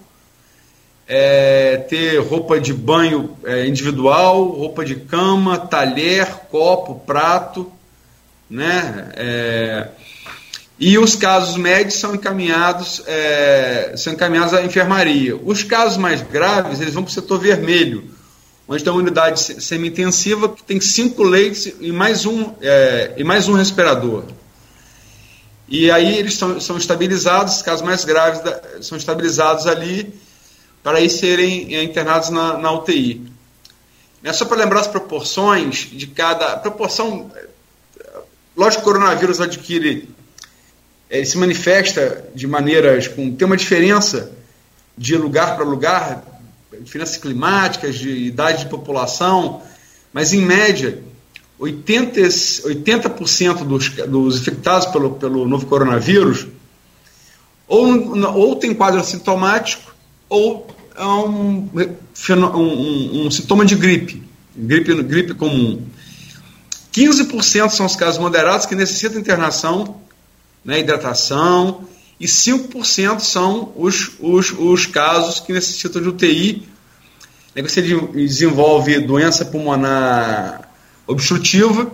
é, 1.07 1.77
ter 1.91 2.17
roupa 2.21 2.59
de 2.59 2.73
banho 2.73 3.37
é, 3.45 3.67
individual, 3.67 4.45
roupa 4.45 4.83
de 4.83 4.95
cama, 4.95 5.59
talher, 5.59 6.27
copo, 6.51 7.01
prato, 7.05 7.71
né? 8.49 9.11
É, 9.15 9.89
e 10.79 10.99
os 10.99 11.15
casos 11.15 11.57
médios 11.57 11.95
são 11.95 12.15
encaminhados, 12.15 13.03
é, 13.07 13.95
são 13.97 14.13
encaminhados 14.13 14.55
à 14.55 14.63
enfermaria. 14.63 15.37
Os 15.37 15.63
casos 15.63 15.97
mais 15.97 16.23
graves, 16.23 16.81
eles 16.81 16.95
vão 16.95 17.03
para 17.03 17.11
o 17.11 17.15
setor 17.15 17.39
vermelho, 17.39 18.11
onde 18.67 18.83
tem 18.83 18.93
uma 18.93 19.01
unidade 19.01 19.41
semi-intensiva 19.63 20.49
que 20.49 20.63
tem 20.63 20.81
cinco 20.81 21.23
leitos 21.23 21.67
e 21.81 21.93
mais 21.93 22.27
um, 22.27 22.53
é, 22.61 23.15
e 23.17 23.25
mais 23.25 23.49
um 23.49 23.55
respirador. 23.55 24.25
E 25.69 25.91
aí 25.91 26.19
eles 26.19 26.35
são, 26.35 26.61
são 26.61 26.77
estabilizados, 26.77 27.57
os 27.57 27.63
casos 27.63 27.83
mais 27.83 28.05
graves 28.05 28.43
da, 28.43 28.61
são 28.83 28.99
estabilizados 28.99 29.67
ali 29.67 30.13
para 30.83 30.99
aí 30.99 31.09
serem 31.09 31.75
é, 31.75 31.83
internados 31.83 32.31
na, 32.31 32.59
na 32.59 32.73
UTI. 32.73 33.31
É 34.25 34.33
só 34.33 34.45
para 34.45 34.59
lembrar 34.59 34.81
as 34.81 34.87
proporções 34.87 35.89
de 35.93 36.07
cada. 36.07 36.57
Proporção. 36.57 37.31
Lógico 38.57 38.83
que 38.83 38.91
o 38.91 38.93
coronavírus 38.93 39.41
adquire. 39.41 40.09
Ele 41.13 41.27
se 41.27 41.37
manifesta 41.37 42.25
de 42.35 42.47
maneiras. 42.47 43.07
com 43.07 43.31
Tem 43.31 43.47
uma 43.47 43.57
diferença 43.57 44.33
de 44.97 45.17
lugar 45.17 45.57
para 45.57 45.65
lugar, 45.65 46.25
diferenças 46.81 47.19
climáticas, 47.19 47.97
de 47.97 48.11
idade 48.11 48.65
de 48.65 48.71
população, 48.71 49.61
mas 50.13 50.33
em 50.33 50.41
média, 50.41 51.03
80%, 51.61 52.65
80 52.65 53.09
dos, 53.65 53.89
dos 53.91 54.41
infectados 54.41 54.87
pelo, 54.87 55.11
pelo 55.13 55.47
novo 55.47 55.67
coronavírus 55.67 56.47
ou, 57.69 58.19
ou 58.35 58.57
tem 58.57 58.75
quadro 58.75 59.01
assintomático 59.01 59.95
ou 60.29 60.67
é 60.95 61.05
um, 61.05 61.71
um, 62.55 63.27
um, 63.27 63.31
sintoma 63.31 63.65
de 63.65 63.75
gripe, 63.75 64.23
gripe, 64.55 65.03
gripe 65.03 65.35
comum. 65.35 65.83
15% 66.93 67.71
são 67.71 67.87
os 67.87 67.97
casos 67.97 68.21
moderados 68.21 68.67
que 68.67 68.75
necessitam 68.75 69.19
internação, 69.19 70.02
né, 70.65 70.81
hidratação, 70.81 71.87
e 72.19 72.27
5% 72.27 73.21
são 73.21 73.73
os, 73.77 74.13
os, 74.21 74.53
os 74.53 74.87
casos 74.87 75.41
que 75.41 75.53
necessitam 75.53 76.01
de 76.01 76.09
UTI. 76.09 76.69
Aí 77.55 77.63
você 77.63 77.83
desenvolve 77.83 79.01
doença 79.01 79.45
pulmonar 79.45 80.71
obstrutiva, 81.07 81.91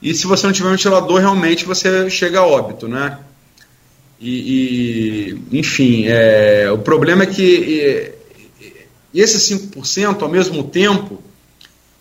e 0.00 0.14
se 0.14 0.26
você 0.26 0.46
não 0.46 0.52
tiver 0.52 0.70
ventilador, 0.70 1.20
realmente 1.20 1.64
você 1.64 2.08
chega 2.10 2.40
a 2.40 2.46
óbito, 2.46 2.86
né? 2.86 3.18
E, 4.20 5.38
e 5.50 5.58
enfim, 5.58 6.04
é, 6.06 6.70
o 6.70 6.78
problema 6.78 7.24
é 7.24 7.26
que 7.26 8.12
e, 9.14 9.20
esses 9.20 9.48
5%, 9.48 10.22
ao 10.22 10.28
mesmo 10.28 10.64
tempo, 10.64 11.22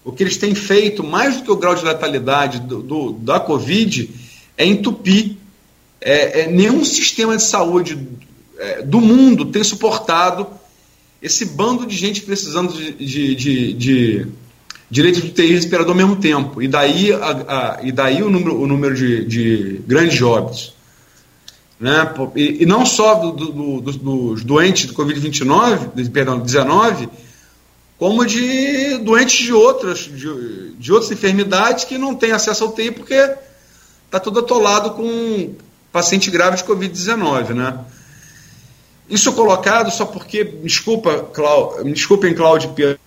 o 0.04 0.12
que 0.12 0.24
eles 0.24 0.38
têm 0.38 0.56
feito, 0.56 1.04
mais 1.04 1.38
do 1.38 1.44
que 1.44 1.52
o 1.52 1.56
grau 1.56 1.76
de 1.76 1.86
letalidade 1.86 2.60
do, 2.60 2.82
do 2.82 3.14
da 3.14 3.40
Covid, 3.40 4.10
é 4.58 4.66
entupir. 4.66 5.38
É, 6.06 6.42
é, 6.42 6.48
nenhum 6.48 6.84
sistema 6.84 7.38
de 7.38 7.44
saúde 7.44 7.98
é, 8.58 8.82
do 8.82 9.00
mundo 9.00 9.46
tem 9.46 9.64
suportado 9.64 10.48
esse 11.22 11.46
bando 11.46 11.86
de 11.86 11.96
gente 11.96 12.22
precisando 12.22 12.74
de, 12.74 12.92
de, 12.94 13.36
de, 13.36 13.74
de 13.74 14.28
direito 14.90 15.22
de 15.22 15.28
UTI 15.30 15.54
respirador 15.54 15.92
ao 15.92 15.98
mesmo 15.98 16.18
tempo. 16.18 16.62
E 16.62 16.68
daí, 16.68 17.14
a, 17.14 17.18
a, 17.18 17.80
e 17.84 17.92
daí 17.92 18.22
o 18.22 18.30
número, 18.30 18.60
o 18.60 18.68
número 18.68 18.94
de, 18.94 19.24
de 19.26 19.82
grandes 19.88 20.22
óbitos 20.22 20.74
né? 21.84 22.14
E, 22.36 22.64
e 22.64 22.66
não 22.66 22.86
só 22.86 23.16
do, 23.16 23.32
do, 23.34 23.52
do, 23.52 23.92
dos 23.92 24.44
doentes 24.44 24.86
do 24.86 24.94
Covid-29, 24.94 26.10
perdão, 26.12 26.40
19, 26.40 27.10
como 28.00 28.26
de 28.26 29.00
doentes 29.00 29.44
de 29.44 29.52
outras, 29.52 30.00
de, 30.00 30.76
de 30.78 30.94
outras 30.94 31.12
enfermidades 31.12 31.84
que 31.84 31.98
não 31.98 32.16
têm 32.16 32.32
acesso 32.32 32.64
ao 32.64 32.70
UTI 32.70 32.92
porque 32.92 33.36
está 34.06 34.18
tudo 34.18 34.40
atolado 34.40 34.92
com 34.92 35.54
paciente 35.94 36.30
grave 36.30 36.58
de 36.58 36.64
Covid-19, 36.66 37.54
né? 37.54 37.80
Isso 39.10 39.32
colocado 39.32 39.90
só 39.92 40.06
porque, 40.06 40.44
desculpa, 40.44 41.30
me 41.84 41.94
desculpem, 41.94 42.34
Cláudio 42.34 42.72
Pedro. 42.72 43.00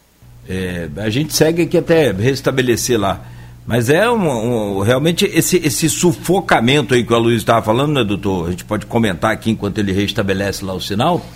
É, 0.48 0.88
a 0.96 1.10
gente 1.10 1.34
segue 1.34 1.62
aqui 1.62 1.76
até 1.76 2.12
restabelecer 2.12 2.98
lá 2.98 3.26
mas 3.66 3.90
é 3.90 4.08
um, 4.08 4.78
um, 4.78 4.80
realmente 4.80 5.24
esse, 5.24 5.56
esse 5.56 5.88
sufocamento 5.88 6.94
aí 6.94 7.02
que 7.02 7.12
o 7.12 7.18
Luiz 7.18 7.38
estava 7.38 7.60
falando, 7.62 7.94
né, 7.94 8.04
doutor? 8.04 8.46
A 8.46 8.50
gente 8.52 8.64
pode 8.64 8.86
comentar 8.86 9.32
aqui 9.32 9.50
enquanto 9.50 9.78
ele 9.78 9.92
restabelece 9.92 10.64
lá 10.64 10.72
o 10.72 10.80
sinal. 10.80 11.26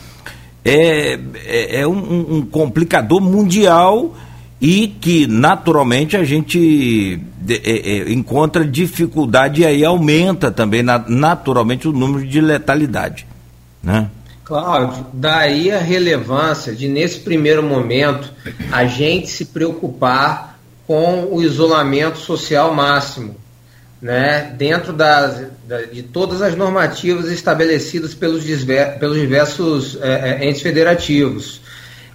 É, 0.65 1.19
é, 1.45 1.81
é 1.81 1.87
um, 1.87 2.37
um, 2.37 2.43
complicador 2.43 3.21
mundial 3.21 4.15
e 4.61 4.89
que 4.89 5.27
naturalmente 5.27 6.17
a 6.17 6.25
gente 6.25 7.19
é, 7.49 7.55
é, 7.55 8.13
encontra 8.13 8.65
dificuldade 8.65 9.63
e 9.63 9.67
aí 9.67 9.85
aumenta 9.85 10.51
também 10.51 10.83
na, 10.83 10.99
naturalmente 11.09 11.89
o 11.89 11.93
número 11.93 12.27
de 12.27 12.41
letalidade. 12.41 13.27
Né? 13.83 14.11
Cláudio, 14.45 15.07
daí 15.13 15.71
a 15.71 15.79
relevância 15.79 16.75
de, 16.75 16.89
nesse 16.89 17.21
primeiro 17.21 17.63
momento, 17.63 18.33
a 18.71 18.85
gente 18.85 19.29
se 19.29 19.47
preocupar 19.47 20.59
com 20.87 21.29
o 21.31 21.41
isolamento 21.41 22.19
social 22.19 22.75
máximo, 22.75 23.37
né, 24.03 24.53
dentro 24.59 24.93
das, 24.93 25.47
de 25.93 26.03
todas 26.03 26.43
as 26.43 26.57
normativas 26.57 27.31
estabelecidas 27.31 28.13
pelos, 28.13 28.45
pelos 28.99 29.17
diversos 29.17 29.97
é, 30.03 30.49
entes 30.49 30.63
federativos. 30.63 31.61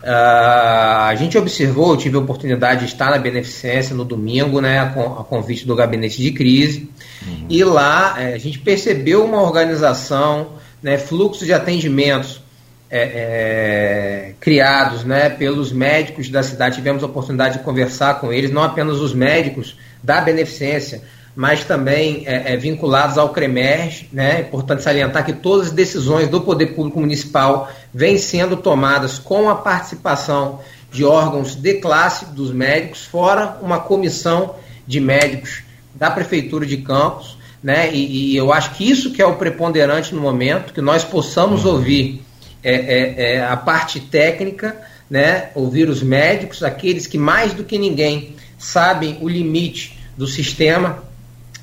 Uh, 0.05 1.07
a 1.07 1.15
gente 1.15 1.35
observou, 1.35 1.89
eu 1.89 1.97
tive 1.97 2.15
a 2.15 2.19
oportunidade 2.19 2.81
de 2.81 2.85
estar 2.85 3.09
na 3.09 3.17
Beneficência 3.17 3.95
no 3.95 4.05
domingo, 4.05 4.61
né, 4.61 4.77
a, 4.77 4.83
a 4.83 5.23
convite 5.23 5.65
do 5.65 5.75
gabinete 5.75 6.21
de 6.21 6.31
crise, 6.31 6.87
uhum. 7.25 7.47
e 7.49 7.63
lá 7.63 8.13
é, 8.21 8.35
a 8.35 8.37
gente 8.37 8.59
percebeu 8.59 9.25
uma 9.25 9.41
organização, 9.41 10.49
né, 10.83 10.99
fluxo 10.99 11.43
de 11.43 11.51
atendimentos 11.51 12.39
é, 12.87 12.99
é, 12.99 14.33
criados 14.39 15.03
né, 15.03 15.27
pelos 15.27 15.71
médicos 15.71 16.29
da 16.29 16.43
cidade. 16.43 16.75
Tivemos 16.75 17.01
a 17.01 17.07
oportunidade 17.07 17.57
de 17.57 17.63
conversar 17.63 18.19
com 18.19 18.31
eles, 18.31 18.51
não 18.51 18.61
apenas 18.61 18.97
os 18.97 19.11
médicos 19.11 19.75
da 20.03 20.21
beneficência, 20.21 21.01
mas 21.35 21.65
também 21.65 22.23
é, 22.25 22.53
é 22.53 22.57
vinculados 22.57 23.17
ao 23.17 23.29
CREMERG. 23.29 24.07
Né? 24.13 24.37
É 24.37 24.41
importante 24.41 24.81
salientar 24.81 25.25
que 25.25 25.33
todas 25.33 25.67
as 25.67 25.73
decisões 25.73 26.29
do 26.29 26.41
Poder 26.41 26.67
Público 26.67 26.99
Municipal 26.99 27.69
vêm 27.93 28.17
sendo 28.17 28.55
tomadas 28.55 29.19
com 29.19 29.49
a 29.49 29.55
participação 29.55 30.61
de 30.91 31.03
órgãos 31.03 31.55
de 31.55 31.73
classe 31.75 32.25
dos 32.27 32.51
médicos, 32.51 33.03
fora 33.03 33.57
uma 33.61 33.79
comissão 33.79 34.55
de 34.87 35.01
médicos 35.01 35.63
da 35.93 36.09
Prefeitura 36.09 36.65
de 36.65 36.77
Campos. 36.77 37.37
Né? 37.61 37.93
E, 37.93 38.31
e 38.31 38.37
eu 38.37 38.53
acho 38.53 38.71
que 38.75 38.89
isso 38.89 39.11
que 39.11 39.21
é 39.21 39.25
o 39.25 39.35
preponderante 39.35 40.15
no 40.15 40.21
momento, 40.21 40.71
que 40.71 40.81
nós 40.81 41.03
possamos 41.03 41.65
ouvir 41.65 42.23
é, 42.63 42.73
é, 42.73 43.33
é, 43.33 43.45
a 43.45 43.57
parte 43.57 43.99
técnica, 43.99 44.77
né? 45.09 45.49
ouvir 45.53 45.89
os 45.89 46.01
médicos, 46.01 46.63
aqueles 46.63 47.05
que 47.07 47.17
mais 47.17 47.53
do 47.53 47.63
que 47.65 47.77
ninguém 47.77 48.35
sabem 48.57 49.17
o 49.21 49.27
limite 49.27 49.99
do 50.17 50.25
sistema 50.25 51.03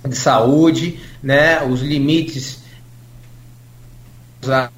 de 0.07 0.17
saúde, 0.17 0.99
né? 1.23 1.63
os 1.65 1.81
limites, 1.81 2.61
as 4.47 4.71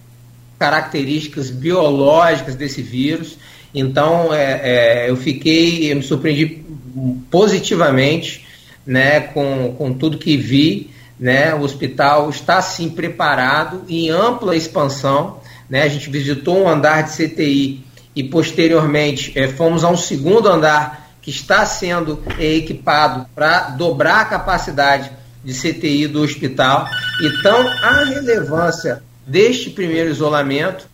características 0.58 1.50
biológicas 1.50 2.54
desse 2.54 2.82
vírus. 2.82 3.38
Então, 3.74 4.32
é, 4.32 4.60
é, 4.62 5.10
eu 5.10 5.16
fiquei, 5.16 5.90
eu 5.90 5.96
me 5.96 6.02
surpreendi 6.02 6.64
positivamente 7.30 8.46
né, 8.86 9.20
com, 9.20 9.74
com 9.76 9.92
tudo 9.92 10.18
que 10.18 10.36
vi. 10.36 10.90
Né, 11.18 11.54
o 11.54 11.60
hospital 11.60 12.28
está 12.28 12.60
sim 12.60 12.90
preparado 12.90 13.84
em 13.88 14.10
ampla 14.10 14.56
expansão 14.56 15.40
né? 15.68 15.82
A 15.82 15.88
gente 15.88 16.10
visitou 16.10 16.62
um 16.62 16.68
andar 16.68 17.02
de 17.02 17.12
CTI 17.16 17.84
e 18.14 18.22
posteriormente 18.22 19.32
é, 19.34 19.48
fomos 19.48 19.84
a 19.84 19.90
um 19.90 19.96
segundo 19.96 20.48
andar 20.48 21.03
que 21.24 21.30
está 21.30 21.64
sendo 21.64 22.22
equipado 22.38 23.26
para 23.34 23.70
dobrar 23.70 24.20
a 24.20 24.24
capacidade 24.26 25.10
de 25.42 25.54
CTI 25.54 26.06
do 26.06 26.22
hospital. 26.22 26.86
Então, 27.22 27.66
a 27.82 28.04
relevância 28.04 29.02
deste 29.26 29.70
primeiro 29.70 30.10
isolamento 30.10 30.86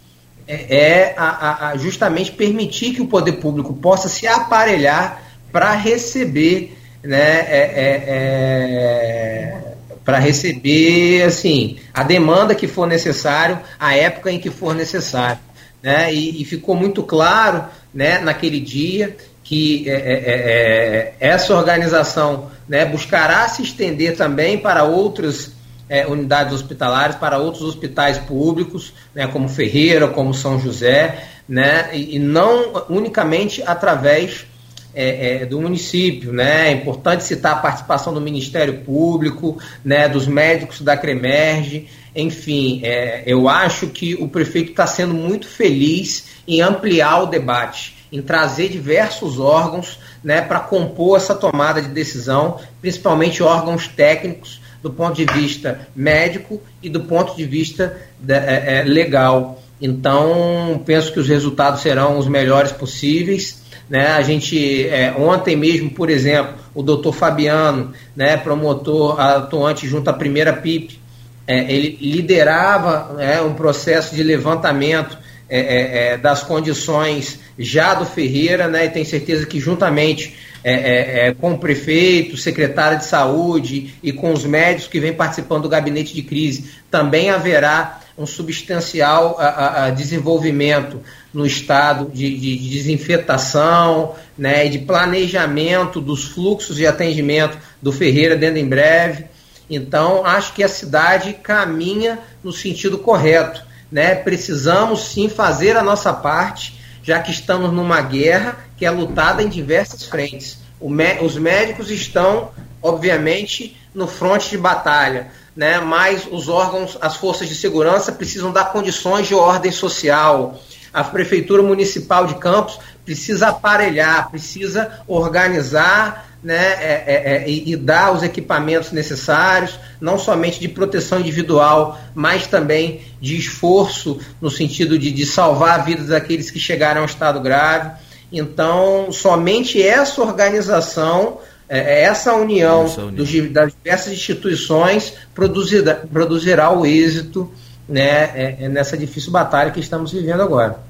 é, 0.46 0.76
é 0.76 1.14
a, 1.16 1.70
a 1.70 1.76
justamente 1.76 2.30
permitir 2.30 2.94
que 2.94 3.02
o 3.02 3.08
poder 3.08 3.32
público 3.32 3.74
possa 3.74 4.08
se 4.08 4.28
aparelhar 4.28 5.20
para 5.50 5.72
receber, 5.72 6.76
né, 7.02 7.18
é, 7.18 7.72
é, 7.74 8.04
é, 8.06 9.74
para 10.04 10.18
receber 10.18 11.24
assim 11.24 11.78
a 11.92 12.04
demanda 12.04 12.54
que 12.54 12.68
for 12.68 12.86
necessário, 12.86 13.58
a 13.80 13.96
época 13.96 14.30
em 14.30 14.38
que 14.38 14.48
for 14.50 14.76
necessário, 14.76 15.40
né? 15.82 16.14
E, 16.14 16.40
e 16.40 16.44
ficou 16.44 16.76
muito 16.76 17.02
claro, 17.02 17.64
né, 17.92 18.18
naquele 18.18 18.60
dia 18.60 19.16
que 19.50 19.90
é, 19.90 19.94
é, 19.94 19.96
é, 19.98 21.14
essa 21.18 21.52
organização 21.56 22.52
né, 22.68 22.84
buscará 22.84 23.48
se 23.48 23.62
estender 23.62 24.16
também 24.16 24.56
para 24.56 24.84
outras 24.84 25.50
é, 25.88 26.06
unidades 26.06 26.54
hospitalares, 26.54 27.16
para 27.16 27.36
outros 27.36 27.64
hospitais 27.64 28.16
públicos, 28.16 28.94
né, 29.12 29.26
como 29.26 29.48
Ferreira, 29.48 30.06
como 30.06 30.32
São 30.32 30.60
José, 30.60 31.24
né, 31.48 31.90
e, 31.92 32.16
não 32.20 32.84
unicamente 32.88 33.60
através 33.66 34.46
é, 34.94 35.42
é, 35.42 35.46
do 35.46 35.60
município, 35.60 36.32
né? 36.32 36.68
É 36.68 36.72
importante 36.72 37.24
citar 37.24 37.52
a 37.54 37.60
participação 37.60 38.14
do 38.14 38.20
Ministério 38.20 38.82
Público, 38.82 39.58
né, 39.84 40.08
dos 40.08 40.28
médicos 40.28 40.80
da 40.80 40.96
Cremerge, 40.96 41.88
enfim, 42.14 42.80
é, 42.84 43.24
eu 43.26 43.48
acho 43.48 43.88
que 43.88 44.14
o 44.14 44.28
prefeito 44.28 44.70
está 44.70 44.86
sendo 44.86 45.14
muito 45.14 45.48
feliz 45.48 46.28
em 46.46 46.60
ampliar 46.60 47.22
o 47.22 47.26
debate, 47.26 47.99
em 48.12 48.20
trazer 48.20 48.68
diversos 48.68 49.38
órgãos 49.38 49.98
né, 50.22 50.40
para 50.40 50.60
compor 50.60 51.16
essa 51.16 51.34
tomada 51.34 51.80
de 51.80 51.88
decisão, 51.88 52.58
principalmente 52.80 53.42
órgãos 53.42 53.88
técnicos 53.88 54.60
do 54.82 54.90
ponto 54.90 55.14
de 55.14 55.26
vista 55.26 55.80
médico 55.94 56.60
e 56.82 56.88
do 56.88 57.00
ponto 57.00 57.36
de 57.36 57.44
vista 57.44 57.96
de, 58.18 58.34
é, 58.34 58.78
é, 58.78 58.82
legal. 58.82 59.62
Então, 59.80 60.82
penso 60.84 61.12
que 61.12 61.20
os 61.20 61.28
resultados 61.28 61.80
serão 61.80 62.18
os 62.18 62.26
melhores 62.26 62.72
possíveis. 62.72 63.62
Né? 63.88 64.06
A 64.08 64.22
gente, 64.22 64.86
é, 64.88 65.14
ontem 65.18 65.56
mesmo, 65.56 65.90
por 65.90 66.10
exemplo, 66.10 66.54
o 66.74 66.82
doutor 66.82 67.12
Fabiano, 67.12 67.92
né, 68.14 68.36
promotor 68.36 69.20
atuante 69.20 69.86
junto 69.86 70.08
à 70.08 70.12
primeira 70.12 70.52
PIP, 70.52 70.98
é, 71.46 71.72
ele 71.72 71.98
liderava 72.00 73.14
né, 73.14 73.40
um 73.42 73.54
processo 73.54 74.14
de 74.14 74.22
levantamento 74.22 75.18
é, 75.50 75.58
é, 75.58 76.12
é, 76.12 76.16
das 76.16 76.42
condições 76.42 77.40
já 77.58 77.92
do 77.94 78.06
Ferreira, 78.06 78.68
né, 78.68 78.86
e 78.86 78.90
tenho 78.90 79.04
certeza 79.04 79.44
que 79.44 79.58
juntamente 79.58 80.36
é, 80.62 81.34
com 81.40 81.54
o 81.54 81.58
prefeito, 81.58 82.36
secretário 82.36 82.98
de 82.98 83.06
saúde 83.06 83.94
e 84.02 84.12
com 84.12 84.32
os 84.32 84.44
médicos 84.44 84.88
que 84.88 85.00
vêm 85.00 85.12
participando 85.12 85.62
do 85.62 85.68
gabinete 85.68 86.14
de 86.14 86.22
crise, 86.22 86.70
também 86.90 87.30
haverá 87.30 88.00
um 88.16 88.26
substancial 88.26 89.36
a, 89.38 89.86
a 89.86 89.90
desenvolvimento 89.90 91.00
no 91.32 91.46
estado 91.46 92.10
de, 92.12 92.38
de, 92.38 92.56
de 92.56 92.70
desinfetação 92.70 94.14
né, 94.36 94.68
de 94.68 94.78
planejamento 94.80 96.00
dos 96.00 96.24
fluxos 96.24 96.76
de 96.76 96.86
atendimento 96.86 97.56
do 97.80 97.92
Ferreira 97.92 98.36
dentro 98.36 98.58
em 98.58 98.68
breve. 98.68 99.24
Então, 99.68 100.26
acho 100.26 100.52
que 100.52 100.62
a 100.62 100.68
cidade 100.68 101.32
caminha 101.34 102.18
no 102.42 102.52
sentido 102.52 102.98
correto. 102.98 103.69
Né? 103.90 104.14
Precisamos 104.14 105.06
sim 105.06 105.28
fazer 105.28 105.76
a 105.76 105.82
nossa 105.82 106.12
parte, 106.12 106.80
já 107.02 107.20
que 107.20 107.30
estamos 107.30 107.72
numa 107.72 108.00
guerra 108.00 108.56
que 108.76 108.86
é 108.86 108.90
lutada 108.90 109.42
em 109.42 109.48
diversas 109.48 110.04
frentes. 110.04 110.58
os 110.80 111.36
médicos 111.36 111.90
estão, 111.90 112.50
obviamente, 112.82 113.76
no 113.94 114.06
fronte 114.06 114.50
de 114.50 114.58
batalha 114.58 115.30
né, 115.54 115.80
mas 115.80 116.26
os 116.30 116.48
órgãos, 116.48 116.96
as 117.00 117.16
forças 117.16 117.48
de 117.48 117.54
segurança 117.54 118.12
precisam 118.12 118.52
dar 118.52 118.72
condições 118.72 119.26
de 119.26 119.34
ordem 119.34 119.72
social. 119.72 120.58
A 120.92 121.04
Prefeitura 121.04 121.62
Municipal 121.62 122.26
de 122.26 122.36
Campos 122.36 122.78
precisa 123.04 123.48
aparelhar, 123.48 124.30
precisa 124.30 125.02
organizar 125.06 126.29
né, 126.42 126.74
é, 126.80 127.04
é, 127.06 127.36
é, 127.44 127.50
e, 127.50 127.76
dar 127.76 128.14
os 128.14 128.22
equipamentos 128.22 128.92
necessários, 128.92 129.78
não 130.00 130.18
somente 130.18 130.58
de 130.58 130.68
proteção 130.68 131.20
individual, 131.20 132.00
mas 132.14 132.46
também 132.46 133.02
de 133.20 133.36
esforço 133.36 134.18
no 134.40 134.50
sentido 134.50 134.98
de, 134.98 135.12
de 135.12 135.26
salvar 135.26 135.80
a 135.80 135.82
vida 135.82 136.04
daqueles 136.04 136.50
que 136.50 136.58
chegaram 136.58 137.02
ao 137.02 137.06
estado 137.06 137.40
grave. 137.40 137.90
Então, 138.32 139.12
somente 139.12 139.82
essa 139.82 140.22
organização 140.22 141.38
é, 141.68 141.78
é, 141.78 142.02
essa 142.02 142.34
união, 142.34 142.86
essa 142.86 143.02
união. 143.02 143.24
Dos, 143.24 143.52
das 143.52 143.72
diversas 143.72 144.12
instituições 144.12 145.12
produzirá, 145.32 145.94
produzirá 145.94 146.70
o 146.72 146.84
êxito 146.84 147.48
né, 147.88 148.56
é, 148.60 148.68
nessa 148.68 148.96
difícil 148.96 149.30
batalha 149.30 149.70
que 149.70 149.78
estamos 149.78 150.10
vivendo 150.10 150.42
agora. 150.42 150.89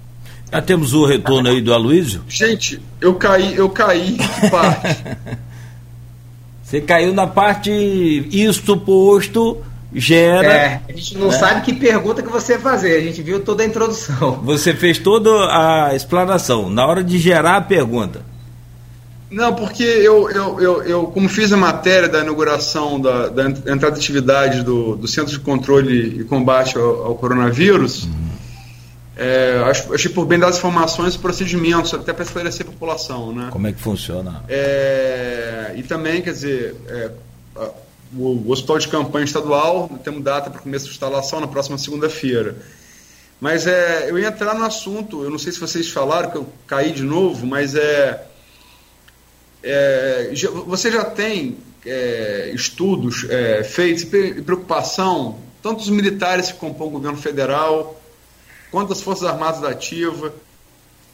Já 0.53 0.61
temos 0.61 0.93
o 0.93 1.05
retorno 1.05 1.49
aí 1.49 1.61
do 1.61 1.73
Aloysio? 1.73 2.23
Gente, 2.29 2.81
eu 3.01 3.15
caí, 3.15 3.55
eu 3.55 3.69
caí 3.69 4.13
de 4.13 4.51
parte. 4.51 5.05
Você 6.63 6.81
caiu 6.81 7.13
na 7.13 7.27
parte 7.27 7.71
isto 8.31 8.77
posto 8.77 9.59
gera. 9.93 10.47
É, 10.47 10.81
a 10.89 10.93
gente 10.93 11.19
não 11.19 11.29
né? 11.29 11.39
sabe 11.39 11.63
que 11.63 11.73
pergunta 11.73 12.23
que 12.23 12.29
você 12.31 12.57
vai 12.57 12.75
fazer, 12.75 12.97
a 12.97 13.01
gente 13.01 13.21
viu 13.23 13.41
toda 13.41 13.65
a 13.65 13.67
introdução. 13.67 14.35
Você 14.45 14.73
fez 14.73 14.99
toda 14.99 15.31
a 15.31 15.97
explanação. 15.97 16.71
Na 16.71 16.87
hora 16.87 17.03
de 17.03 17.19
gerar 17.19 17.57
a 17.57 17.61
pergunta, 17.61 18.23
não, 19.31 19.55
porque 19.55 19.85
eu, 19.85 20.29
eu, 20.31 20.61
eu, 20.61 20.83
eu, 20.83 21.07
como 21.07 21.29
fiz 21.29 21.53
a 21.53 21.57
matéria 21.57 22.09
da 22.09 22.21
inauguração 22.21 23.01
da, 23.01 23.29
da 23.29 23.49
entrada 23.49 23.93
de 23.93 24.01
atividade 24.01 24.63
do, 24.65 24.97
do 24.97 25.07
Centro 25.07 25.31
de 25.31 25.39
Controle 25.39 26.21
e 26.21 26.25
Combate 26.25 26.77
ao, 26.77 27.07
ao 27.07 27.15
Coronavírus, 27.15 28.05
uhum. 28.05 28.30
É, 29.23 29.63
achei 29.93 30.11
por 30.11 30.25
bem 30.25 30.39
dar 30.39 30.49
as 30.49 30.57
informações 30.57 31.15
e 31.15 31.19
procedimentos, 31.19 31.93
até 31.93 32.11
para 32.11 32.25
esclarecer 32.25 32.67
a 32.67 32.71
população. 32.71 33.35
Né? 33.35 33.49
Como 33.53 33.67
é 33.67 33.73
que 33.73 33.79
funciona? 33.79 34.43
É, 34.49 35.75
e 35.77 35.83
também, 35.83 36.23
quer 36.23 36.33
dizer, 36.33 36.75
é, 36.89 37.11
o, 38.17 38.29
o, 38.47 38.51
Hospital 38.51 38.79
de 38.79 38.89
Campanha 38.89 39.27
Estadual, 39.27 39.91
temos 40.03 40.25
data 40.25 40.49
para 40.49 40.63
começo 40.63 40.87
de 40.87 40.93
instalação 40.93 41.39
na 41.39 41.47
próxima 41.47 41.77
segunda-feira. 41.77 42.57
Mas 43.39 43.67
é, 43.67 44.11
eu 44.11 44.19
ia 44.19 44.29
entrar 44.29 44.55
no 44.55 44.65
assunto, 44.65 45.23
eu 45.23 45.29
não 45.29 45.39
sei 45.39 45.53
se 45.53 45.61
vocês 45.61 45.91
falaram, 45.91 46.31
que 46.31 46.39
eu 46.39 46.47
caí 46.67 46.91
de 46.91 47.03
novo, 47.03 47.47
mas 47.47 47.75
é 47.75 48.27
é, 49.63 50.33
você 50.67 50.91
já 50.91 51.05
tem 51.05 51.59
é, 51.85 52.53
estudos 52.55 53.27
é, 53.29 53.63
feitos 53.63 54.03
e 54.05 54.43
preocupação, 54.43 55.39
tanto 55.63 55.81
dos 55.81 55.91
militares 55.91 56.51
que 56.51 56.59
compõem 56.59 56.89
o 56.89 56.93
governo 56.93 57.19
federal, 57.19 58.00
quanto 58.71 58.91
das 58.91 59.03
Forças 59.03 59.25
Armadas 59.29 59.61
da 59.61 59.71
Ativa, 59.71 60.33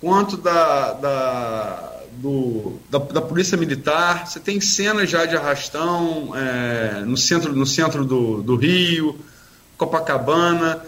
quanto 0.01 0.37
da, 0.37 0.93
da, 0.93 1.93
do, 2.13 2.79
da, 2.91 2.99
da, 2.99 3.21
Polícia 3.21 3.57
Militar. 3.57 4.27
Você 4.27 4.41
tem 4.41 4.61
cenas 4.61 5.11
já 5.11 5.25
de 5.25 5.37
arrastão 5.37 6.33
é, 6.35 7.01
no 7.05 7.17
centro, 7.17 7.53
no 7.55 7.67
centro 7.67 8.05
do, 8.05 8.43
do 8.43 8.57
Rio, 8.57 9.19
Copacabana. 9.77 10.83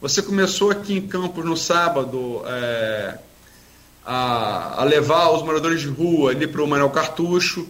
Você 0.00 0.22
começou 0.22 0.70
aqui 0.70 0.94
em 0.94 1.06
Campos 1.06 1.44
no 1.44 1.56
sábado 1.56 2.42
é, 2.46 3.18
a, 4.04 4.82
a 4.82 4.84
levar 4.84 5.30
os 5.30 5.42
moradores 5.42 5.80
de 5.80 5.88
rua 5.88 6.30
ali 6.30 6.46
para 6.46 6.62
o 6.62 6.66
Manuel 6.66 6.90
Cartucho. 6.90 7.66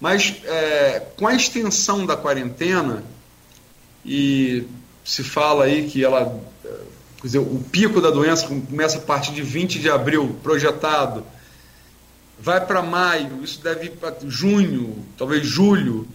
Mas 0.00 0.36
é, 0.44 1.02
com 1.16 1.26
a 1.26 1.34
extensão 1.34 2.06
da 2.06 2.16
quarentena, 2.16 3.02
e 4.04 4.64
se 5.04 5.24
fala 5.24 5.64
aí 5.64 5.88
que 5.88 6.04
ela, 6.04 6.40
quer 7.20 7.26
dizer, 7.26 7.38
o 7.38 7.64
pico 7.70 8.00
da 8.00 8.10
doença 8.10 8.46
começa 8.46 8.98
a 8.98 9.00
partir 9.00 9.32
de 9.32 9.42
20 9.42 9.78
de 9.78 9.90
abril, 9.90 10.36
projetado, 10.42 11.24
vai 12.38 12.64
para 12.64 12.82
maio, 12.82 13.42
isso 13.42 13.60
deve 13.62 13.86
ir 13.86 13.90
para 13.90 14.14
junho, 14.26 15.04
talvez 15.16 15.46
julho, 15.46 16.06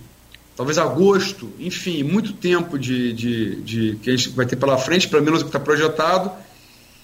talvez 0.56 0.78
agosto, 0.78 1.52
enfim, 1.60 2.04
muito 2.04 2.34
tempo 2.34 2.80
de, 2.80 3.14
de, 3.14 3.56
de, 3.62 3.96
que 4.02 4.10
a 4.10 4.16
gente 4.16 4.30
vai 4.30 4.46
ter 4.46 4.56
pela 4.56 4.78
frente, 4.78 5.08
pelo 5.08 5.24
menos 5.24 5.42
o 5.42 5.44
que 5.44 5.50
está 5.50 5.60
projetado, 5.60 6.32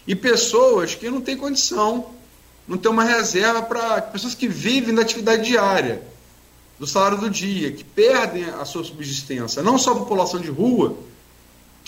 e 0.07 0.15
pessoas 0.15 0.95
que 0.95 1.09
não 1.09 1.21
têm 1.21 1.35
condição 1.35 2.11
não 2.67 2.77
tem 2.77 2.91
uma 2.91 3.03
reserva 3.03 3.63
para 3.63 4.01
pessoas 4.01 4.35
que 4.35 4.47
vivem 4.47 4.93
da 4.93 5.01
atividade 5.01 5.43
diária, 5.43 6.03
do 6.79 6.85
salário 6.85 7.17
do 7.17 7.29
dia, 7.29 7.71
que 7.71 7.83
perdem 7.83 8.45
a 8.45 8.63
sua 8.63 8.83
subsistência. 8.83 9.63
Não 9.63 9.77
só 9.77 9.91
a 9.91 9.95
população 9.95 10.39
de 10.39 10.49
rua, 10.49 10.95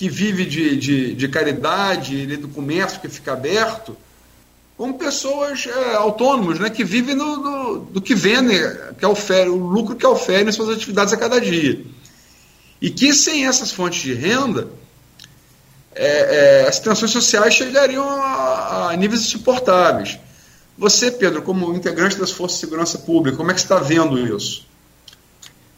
que 0.01 0.09
vive 0.09 0.47
de, 0.47 0.77
de, 0.77 1.13
de 1.13 1.27
caridade, 1.27 2.25
do 2.35 2.47
comércio 2.47 2.99
que 2.99 3.07
fica 3.07 3.33
aberto, 3.33 3.95
como 4.75 4.95
pessoas 4.95 5.67
é, 5.67 5.93
autônomas, 5.93 6.57
né, 6.57 6.71
que 6.71 6.83
vivem 6.83 7.15
do, 7.15 7.35
do, 7.35 7.79
do, 7.81 8.01
que 8.01 8.15
vendem, 8.15 8.59
que 8.97 9.05
oferem, 9.05 9.51
o 9.51 9.57
lucro 9.57 9.95
que 9.95 10.03
oferem 10.03 10.51
suas 10.51 10.75
atividades 10.75 11.13
a 11.13 11.17
cada 11.17 11.39
dia. 11.39 11.85
E 12.81 12.89
que 12.89 13.13
sem 13.13 13.45
essas 13.45 13.71
fontes 13.71 14.01
de 14.01 14.15
renda, 14.15 14.69
é, 15.93 16.63
é, 16.63 16.67
as 16.67 16.79
tensões 16.79 17.11
sociais 17.11 17.53
chegariam 17.53 18.09
a, 18.09 18.89
a 18.89 18.97
níveis 18.97 19.21
insuportáveis. 19.21 20.17
Você, 20.79 21.11
Pedro, 21.11 21.43
como 21.43 21.75
integrante 21.75 22.17
das 22.17 22.31
Forças 22.31 22.57
de 22.57 22.65
Segurança 22.65 22.97
Pública, 22.97 23.37
como 23.37 23.51
é 23.51 23.53
que 23.53 23.59
está 23.59 23.77
vendo 23.77 24.17
isso? 24.17 24.65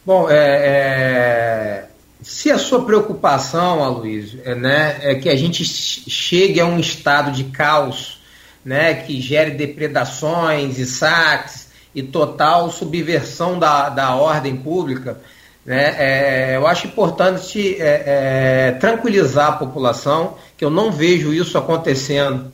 Bom, 0.02 0.30
é, 0.30 0.34
é, 0.34 1.88
se 2.24 2.50
a 2.50 2.58
sua 2.58 2.84
preocupação, 2.84 3.84
Aloysio, 3.84 4.40
é, 4.44 4.54
né, 4.54 4.98
é 5.02 5.14
que 5.14 5.28
a 5.28 5.36
gente 5.36 5.62
chegue 5.64 6.58
a 6.58 6.64
um 6.64 6.80
estado 6.80 7.30
de 7.30 7.44
caos, 7.44 8.18
né, 8.64 8.94
que 8.94 9.20
gere 9.20 9.50
depredações 9.50 10.78
e 10.78 10.86
saques 10.86 11.68
e 11.94 12.02
total 12.02 12.70
subversão 12.70 13.58
da, 13.58 13.90
da 13.90 14.14
ordem 14.14 14.56
pública, 14.56 15.20
né, 15.66 15.94
é, 15.98 16.56
eu 16.56 16.66
acho 16.66 16.86
importante 16.86 17.76
é, 17.78 18.02
é, 18.06 18.72
tranquilizar 18.72 19.48
a 19.48 19.56
população 19.56 20.36
que 20.56 20.64
eu 20.64 20.70
não 20.70 20.90
vejo 20.90 21.32
isso 21.32 21.58
acontecendo 21.58 22.50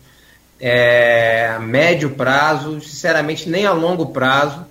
é, 0.60 1.54
a 1.56 1.60
médio 1.60 2.10
prazo, 2.10 2.80
sinceramente 2.80 3.48
nem 3.48 3.66
a 3.66 3.72
longo 3.72 4.06
prazo. 4.06 4.66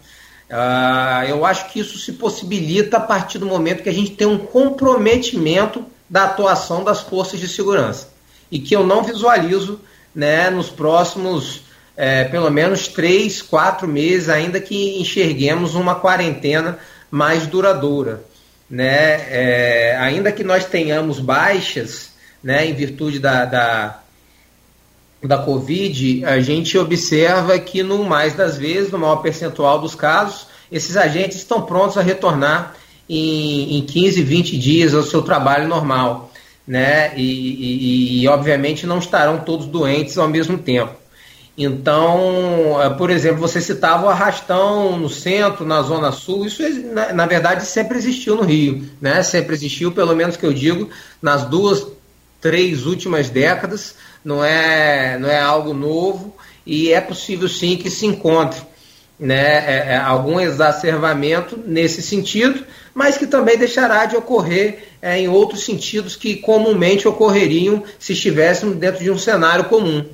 Uh, 0.50 1.26
eu 1.28 1.46
acho 1.46 1.70
que 1.70 1.80
isso 1.80 2.00
se 2.00 2.14
possibilita 2.14 2.98
a 2.98 3.02
partir 3.02 3.38
do 3.38 3.46
momento 3.46 3.84
que 3.84 3.90
a 3.90 3.94
gente 3.94 4.12
tem 4.12 4.26
um 4.26 4.38
comprometimento 4.38 5.86
da 6.10 6.24
atuação 6.24 6.84
das 6.84 7.02
forças 7.02 7.40
de 7.40 7.48
segurança 7.48 8.10
e 8.52 8.58
que 8.58 8.76
eu 8.76 8.84
não 8.84 9.04
visualizo 9.04 9.80
né, 10.14 10.50
nos 10.50 10.70
próximos 10.70 11.62
é, 11.96 12.24
pelo 12.24 12.50
menos 12.50 12.88
três, 12.88 13.42
quatro 13.42 13.88
meses, 13.88 14.30
ainda 14.30 14.60
que 14.60 15.00
enxerguemos 15.00 15.76
uma 15.76 15.96
quarentena 15.96 16.80
mais 17.12 17.46
duradoura. 17.46 18.24
Né? 18.70 19.16
É, 19.30 19.98
ainda 20.00 20.32
que 20.32 20.44
nós 20.44 20.66
tenhamos 20.66 21.20
baixas 21.20 22.12
né, 22.42 22.66
em 22.66 22.74
virtude 22.74 23.20
da, 23.20 23.46
da, 23.46 24.00
da 25.22 25.38
Covid, 25.38 26.24
a 26.26 26.40
gente 26.40 26.78
observa 26.78 27.58
que, 27.60 27.84
no 27.84 28.04
mais 28.04 28.34
das 28.34 28.58
vezes, 28.58 28.92
no 28.92 29.00
maior 29.00 29.18
percentual 29.18 29.80
dos 29.80 29.94
casos, 29.94 30.48
esses 30.72 30.96
agentes 30.96 31.38
estão 31.38 31.62
prontos 31.62 31.98
a 31.98 32.02
retornar 32.02 32.76
em, 33.08 33.78
em 33.78 33.86
15, 33.86 34.22
20 34.22 34.58
dias 34.58 34.94
ao 34.94 35.04
seu 35.04 35.22
trabalho 35.22 35.68
normal. 35.68 36.32
Né? 36.66 37.14
E, 37.18 37.24
e, 37.24 38.22
e, 38.22 38.28
obviamente, 38.28 38.86
não 38.86 39.00
estarão 39.00 39.40
todos 39.40 39.66
doentes 39.66 40.18
ao 40.18 40.28
mesmo 40.28 40.58
tempo. 40.58 40.94
Então, 41.58 42.82
é, 42.82 42.90
por 42.92 43.10
exemplo, 43.10 43.40
você 43.40 43.60
citava 43.60 44.06
o 44.06 44.10
arrastão 44.10 44.98
no 44.98 45.10
centro, 45.10 45.66
na 45.66 45.82
zona 45.82 46.10
sul, 46.10 46.46
isso 46.46 46.64
na, 46.94 47.12
na 47.12 47.26
verdade 47.26 47.66
sempre 47.66 47.98
existiu 47.98 48.38
no 48.38 48.44
Rio, 48.44 48.88
né? 49.02 49.22
Sempre 49.24 49.56
existiu, 49.56 49.92
pelo 49.92 50.16
menos 50.16 50.38
que 50.38 50.46
eu 50.46 50.54
digo, 50.54 50.90
nas 51.22 51.44
duas, 51.44 51.86
três 52.40 52.86
últimas 52.86 53.30
décadas, 53.30 53.96
não 54.24 54.44
é, 54.44 55.18
não 55.18 55.30
é 55.30 55.40
algo 55.40 55.74
novo 55.74 56.36
e 56.66 56.92
é 56.92 57.02
possível 57.02 57.48
sim 57.48 57.78
que 57.78 57.90
se 57.90 58.06
encontre 58.06 58.62
né, 59.20 59.66
é, 59.66 59.94
é, 59.94 59.98
algum 59.98 60.40
exacerbamento 60.40 61.60
nesse 61.66 62.02
sentido, 62.02 62.64
mas 62.94 63.18
que 63.18 63.28
também 63.28 63.58
deixará 63.58 64.06
de 64.06 64.16
ocorrer 64.16 64.88
é, 65.02 65.20
em 65.20 65.28
outros 65.28 65.66
sentidos 65.66 66.16
que 66.16 66.38
comumente 66.38 67.08
ocorreriam 67.08 67.84
se 68.00 68.14
estivéssemos 68.14 68.78
dentro 68.78 69.04
de 69.04 69.12
um 69.12 69.18
cenário 69.18 69.66
comum. 69.66 70.06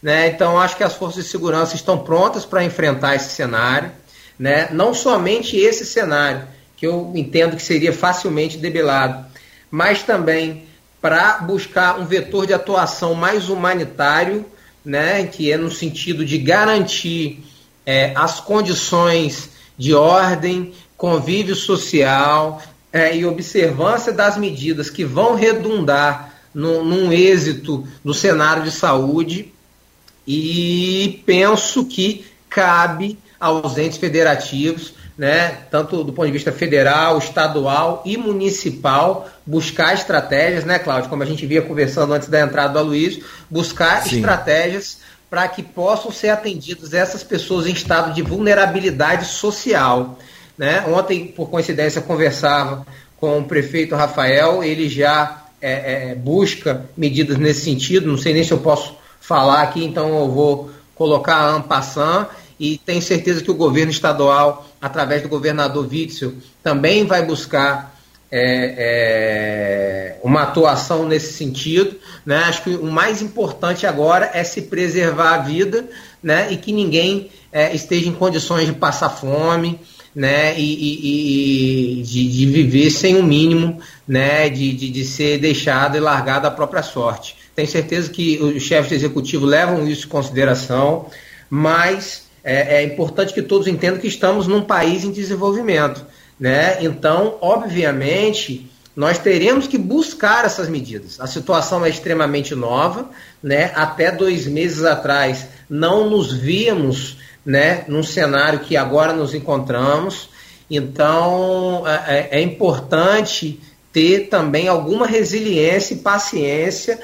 Né? 0.00 0.28
Então, 0.28 0.58
acho 0.58 0.76
que 0.76 0.84
as 0.84 0.94
forças 0.94 1.24
de 1.24 1.30
segurança 1.30 1.74
estão 1.74 1.98
prontas 1.98 2.44
para 2.44 2.64
enfrentar 2.64 3.16
esse 3.16 3.30
cenário, 3.30 3.90
né? 4.38 4.68
não 4.70 4.94
somente 4.94 5.56
esse 5.56 5.84
cenário, 5.84 6.46
que 6.76 6.86
eu 6.86 7.12
entendo 7.14 7.56
que 7.56 7.62
seria 7.62 7.92
facilmente 7.92 8.58
debelado, 8.58 9.26
mas 9.70 10.02
também 10.02 10.66
para 11.02 11.38
buscar 11.38 11.98
um 11.98 12.06
vetor 12.06 12.46
de 12.46 12.54
atuação 12.54 13.12
mais 13.12 13.48
humanitário, 13.48 14.46
né, 14.84 15.26
que 15.26 15.50
é 15.50 15.56
no 15.56 15.70
sentido 15.70 16.24
de 16.24 16.38
garantir 16.38 17.44
é, 17.84 18.12
as 18.14 18.38
condições 18.38 19.50
de 19.76 19.92
ordem, 19.92 20.72
convívio 20.96 21.56
social 21.56 22.62
é, 22.92 23.16
e 23.16 23.26
observância 23.26 24.12
das 24.12 24.36
medidas 24.36 24.88
que 24.88 25.04
vão 25.04 25.34
redundar 25.34 26.32
no, 26.54 26.84
num 26.84 27.12
êxito 27.12 27.86
do 28.04 28.14
cenário 28.14 28.62
de 28.62 28.70
saúde. 28.70 29.52
E 30.24 31.20
penso 31.26 31.84
que 31.84 32.24
cabe 32.48 33.18
aos 33.40 33.76
entes 33.76 33.98
federativos 33.98 34.94
né, 35.22 35.58
tanto 35.70 36.02
do 36.02 36.12
ponto 36.12 36.26
de 36.26 36.32
vista 36.32 36.50
federal, 36.50 37.16
estadual 37.16 38.02
e 38.04 38.16
municipal, 38.16 39.30
buscar 39.46 39.94
estratégias, 39.94 40.64
né, 40.64 40.80
Cláudio, 40.80 41.08
como 41.08 41.22
a 41.22 41.26
gente 41.26 41.46
via 41.46 41.62
conversando 41.62 42.12
antes 42.12 42.26
da 42.26 42.40
entrada 42.40 42.72
do 42.72 42.80
Aloysio, 42.80 43.22
buscar 43.48 44.02
Sim. 44.02 44.16
estratégias 44.16 44.98
para 45.30 45.46
que 45.46 45.62
possam 45.62 46.10
ser 46.10 46.30
atendidas 46.30 46.92
essas 46.92 47.22
pessoas 47.22 47.68
em 47.68 47.72
estado 47.72 48.12
de 48.12 48.20
vulnerabilidade 48.20 49.26
social. 49.26 50.18
Né? 50.58 50.84
Ontem, 50.88 51.28
por 51.28 51.48
coincidência, 51.48 52.02
conversava 52.02 52.84
com 53.16 53.38
o 53.38 53.44
prefeito 53.44 53.94
Rafael, 53.94 54.64
ele 54.64 54.88
já 54.88 55.44
é, 55.60 56.10
é, 56.10 56.14
busca 56.16 56.84
medidas 56.96 57.38
nesse 57.38 57.60
sentido, 57.60 58.08
não 58.08 58.18
sei 58.18 58.34
nem 58.34 58.42
se 58.42 58.50
eu 58.50 58.58
posso 58.58 58.96
falar 59.20 59.62
aqui, 59.62 59.84
então 59.84 60.08
eu 60.18 60.28
vou 60.28 60.72
colocar 60.96 61.36
a 61.36 61.50
Ampassan 61.50 62.26
e 62.58 62.78
tenho 62.78 63.02
certeza 63.02 63.42
que 63.42 63.50
o 63.50 63.54
governo 63.54 63.90
estadual 63.90 64.66
através 64.82 65.22
do 65.22 65.28
governador 65.28 65.86
Witzel, 65.88 66.34
também 66.60 67.06
vai 67.06 67.24
buscar 67.24 67.96
é, 68.28 70.16
é, 70.16 70.20
uma 70.24 70.42
atuação 70.42 71.06
nesse 71.06 71.32
sentido. 71.34 71.96
Né? 72.26 72.36
Acho 72.38 72.64
que 72.64 72.70
o 72.70 72.90
mais 72.90 73.22
importante 73.22 73.86
agora 73.86 74.28
é 74.34 74.42
se 74.42 74.62
preservar 74.62 75.34
a 75.34 75.38
vida 75.38 75.88
né? 76.20 76.48
e 76.50 76.56
que 76.56 76.72
ninguém 76.72 77.30
é, 77.52 77.72
esteja 77.72 78.08
em 78.08 78.12
condições 78.12 78.66
de 78.66 78.72
passar 78.72 79.08
fome. 79.08 79.78
Né, 80.14 80.58
e, 80.58 80.74
e, 80.74 82.00
e 82.00 82.02
de, 82.02 82.28
de, 82.30 82.44
viver 82.44 82.90
sem 82.90 83.16
o 83.16 83.20
um 83.20 83.22
mínimo 83.22 83.80
né, 84.06 84.50
de, 84.50 84.70
de, 84.74 84.90
de, 84.90 85.04
ser 85.06 85.38
deixado 85.38 85.96
e 85.96 86.00
largado 86.00 86.46
à 86.46 86.50
própria 86.50 86.82
sorte. 86.82 87.34
Tenho 87.54 87.66
certeza 87.66 88.10
que 88.10 88.36
os 88.36 88.62
chefes 88.62 88.90
de 88.90 88.94
executivo 88.96 89.46
levam 89.46 89.88
isso 89.88 90.04
em 90.04 90.10
consideração, 90.10 91.06
mas 91.48 92.21
é, 92.44 92.76
é 92.76 92.82
importante 92.82 93.32
que 93.32 93.42
todos 93.42 93.66
entendam 93.66 94.00
que 94.00 94.08
estamos 94.08 94.46
num 94.46 94.62
país 94.62 95.04
em 95.04 95.12
desenvolvimento. 95.12 96.04
Né? 96.38 96.78
Então, 96.82 97.38
obviamente, 97.40 98.70
nós 98.94 99.18
teremos 99.18 99.66
que 99.66 99.78
buscar 99.78 100.44
essas 100.44 100.68
medidas. 100.68 101.18
A 101.20 101.26
situação 101.26 101.84
é 101.84 101.88
extremamente 101.88 102.54
nova, 102.54 103.10
né? 103.42 103.72
Até 103.74 104.10
dois 104.12 104.46
meses 104.46 104.84
atrás 104.84 105.46
não 105.68 106.10
nos 106.10 106.32
víamos, 106.32 107.16
né, 107.44 107.84
num 107.88 108.02
cenário 108.02 108.60
que 108.60 108.76
agora 108.76 109.14
nos 109.14 109.34
encontramos. 109.34 110.28
Então 110.70 111.84
é, 111.86 112.28
é, 112.32 112.38
é 112.38 112.42
importante 112.42 113.58
ter 113.92 114.28
também 114.28 114.68
alguma 114.68 115.06
resiliência 115.06 115.94
e 115.94 115.98
paciência, 115.98 116.98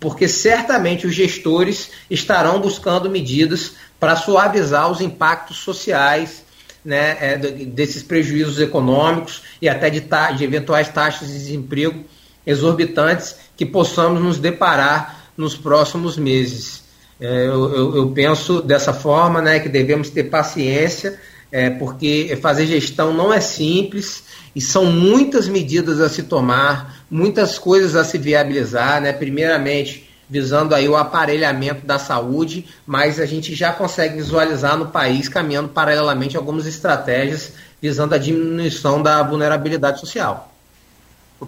porque 0.00 0.26
certamente 0.26 1.06
os 1.06 1.14
gestores 1.14 1.90
estarão 2.10 2.60
buscando 2.60 3.10
medidas 3.10 3.72
para 4.04 4.16
suavizar 4.16 4.92
os 4.92 5.00
impactos 5.00 5.56
sociais 5.56 6.44
né, 6.84 7.16
é, 7.18 7.38
desses 7.38 8.02
prejuízos 8.02 8.60
econômicos 8.60 9.40
e 9.62 9.66
até 9.66 9.88
de, 9.88 10.02
de 10.36 10.44
eventuais 10.44 10.90
taxas 10.90 11.28
de 11.28 11.32
desemprego 11.32 12.04
exorbitantes 12.46 13.34
que 13.56 13.64
possamos 13.64 14.20
nos 14.20 14.36
deparar 14.36 15.30
nos 15.38 15.56
próximos 15.56 16.18
meses. 16.18 16.84
É, 17.18 17.46
eu, 17.46 17.74
eu, 17.74 17.96
eu, 17.96 18.10
penso 18.10 18.60
dessa 18.60 18.92
forma 18.92 19.40
né, 19.40 19.58
que 19.58 19.70
devemos 19.70 20.10
ter 20.10 20.24
paciência, 20.24 21.18
é, 21.50 21.70
porque 21.70 22.38
fazer 22.42 22.66
gestão 22.66 23.14
não 23.14 23.32
é 23.32 23.40
simples 23.40 24.24
e 24.54 24.60
são 24.60 24.84
muitas 24.84 25.48
medidas 25.48 25.98
a 25.98 26.10
se 26.10 26.24
tomar, 26.24 27.06
muitas 27.10 27.58
coisas 27.58 27.96
a 27.96 28.04
se 28.04 28.18
viabilizar. 28.18 29.00
Né? 29.00 29.14
Primeiramente, 29.14 30.03
visando 30.28 30.74
aí 30.74 30.88
o 30.88 30.96
aparelhamento 30.96 31.86
da 31.86 31.98
saúde, 31.98 32.66
mas 32.86 33.20
a 33.20 33.26
gente 33.26 33.54
já 33.54 33.72
consegue 33.72 34.16
visualizar 34.16 34.76
no 34.76 34.86
país 34.86 35.28
caminhando 35.28 35.68
paralelamente 35.68 36.36
algumas 36.36 36.66
estratégias 36.66 37.52
visando 37.80 38.14
a 38.14 38.18
diminuição 38.18 39.02
da 39.02 39.22
vulnerabilidade 39.22 40.00
social. 40.00 40.50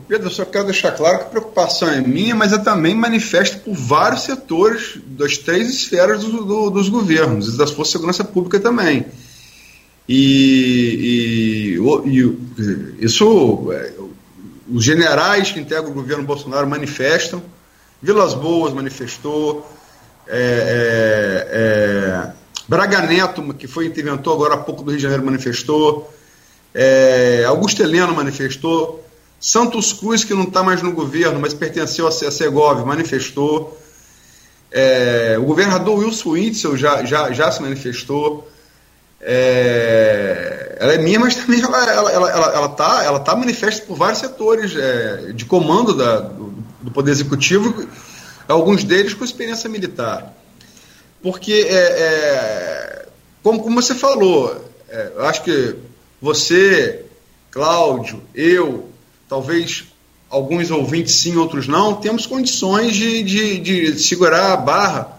Pedro, 0.06 0.26
eu 0.26 0.30
só 0.30 0.44
quero 0.44 0.64
deixar 0.64 0.92
claro 0.92 1.18
que 1.18 1.24
a 1.24 1.28
preocupação 1.28 1.88
é 1.88 2.00
minha, 2.00 2.34
mas 2.34 2.52
é 2.52 2.58
também 2.58 2.94
manifesta 2.94 3.58
por 3.58 3.74
vários 3.74 4.22
setores 4.22 4.98
das 5.06 5.38
três 5.38 5.70
esferas 5.70 6.22
do, 6.22 6.44
do, 6.44 6.70
dos 6.70 6.88
governos 6.88 7.54
e 7.54 7.56
das 7.56 7.70
forças 7.70 7.92
de 7.92 7.98
segurança 7.98 8.24
pública 8.24 8.60
também. 8.60 9.06
E, 10.08 11.78
e, 11.78 12.10
e 12.10 13.04
isso, 13.04 13.72
é, 13.72 13.92
os 14.68 14.84
generais 14.84 15.50
que 15.50 15.60
integram 15.60 15.90
o 15.90 15.94
governo 15.94 16.24
Bolsonaro 16.24 16.66
manifestam, 16.68 17.42
Vilas 18.02 18.34
Boas 18.34 18.72
manifestou, 18.72 19.66
é, 20.28 21.46
é, 21.52 21.58
é, 21.58 22.32
Braga 22.68 23.00
Neto, 23.02 23.54
que 23.54 23.66
foi 23.66 23.86
interventor 23.86 24.34
agora 24.34 24.54
há 24.54 24.58
pouco 24.58 24.82
do 24.82 24.90
Rio 24.90 24.98
de 24.98 25.02
Janeiro, 25.02 25.24
manifestou, 25.24 26.12
é, 26.74 27.44
Augusto 27.46 27.82
Heleno 27.82 28.14
manifestou, 28.14 29.04
Santos 29.40 29.92
Cruz, 29.92 30.24
que 30.24 30.34
não 30.34 30.44
está 30.44 30.62
mais 30.62 30.82
no 30.82 30.92
governo, 30.92 31.40
mas 31.40 31.54
pertenceu 31.54 32.06
a 32.06 32.10
Segov, 32.10 32.84
manifestou, 32.84 33.78
é, 34.70 35.36
o 35.38 35.44
governador 35.44 35.98
Wilson 35.98 36.30
Witzel 36.30 36.76
já, 36.76 37.04
já, 37.04 37.32
já 37.32 37.50
se 37.50 37.62
manifestou, 37.62 38.46
é, 39.20 40.76
ela 40.78 40.92
é 40.92 40.98
minha, 40.98 41.18
mas 41.18 41.34
também 41.36 41.60
ela 41.60 41.78
está 41.78 41.92
ela, 41.92 42.12
ela, 42.12 42.52
ela, 42.52 42.68
tá, 42.68 43.04
ela 43.04 43.20
tá 43.20 43.34
manifesta 43.34 43.86
por 43.86 43.96
vários 43.96 44.18
setores 44.18 44.76
é, 44.76 45.32
de 45.32 45.44
comando 45.44 45.94
da, 45.94 46.20
do, 46.20 46.65
do 46.86 46.92
Poder 46.92 47.10
Executivo, 47.10 47.86
alguns 48.48 48.84
deles 48.84 49.12
com 49.12 49.24
experiência 49.24 49.68
militar. 49.68 50.32
Porque, 51.20 51.66
é, 51.68 51.76
é, 51.76 53.06
como, 53.42 53.60
como 53.60 53.82
você 53.82 53.94
falou, 53.94 54.64
é, 54.88 55.12
eu 55.16 55.26
acho 55.26 55.42
que 55.42 55.74
você, 56.22 57.04
Cláudio, 57.50 58.22
eu, 58.32 58.88
talvez 59.28 59.84
alguns 60.30 60.70
ouvintes 60.70 61.16
sim, 61.16 61.36
outros 61.36 61.66
não, 61.66 61.94
temos 61.94 62.24
condições 62.24 62.94
de, 62.94 63.22
de, 63.24 63.58
de 63.58 63.98
segurar 63.98 64.52
a 64.52 64.56
barra, 64.56 65.18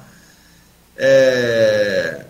é, 0.96 2.26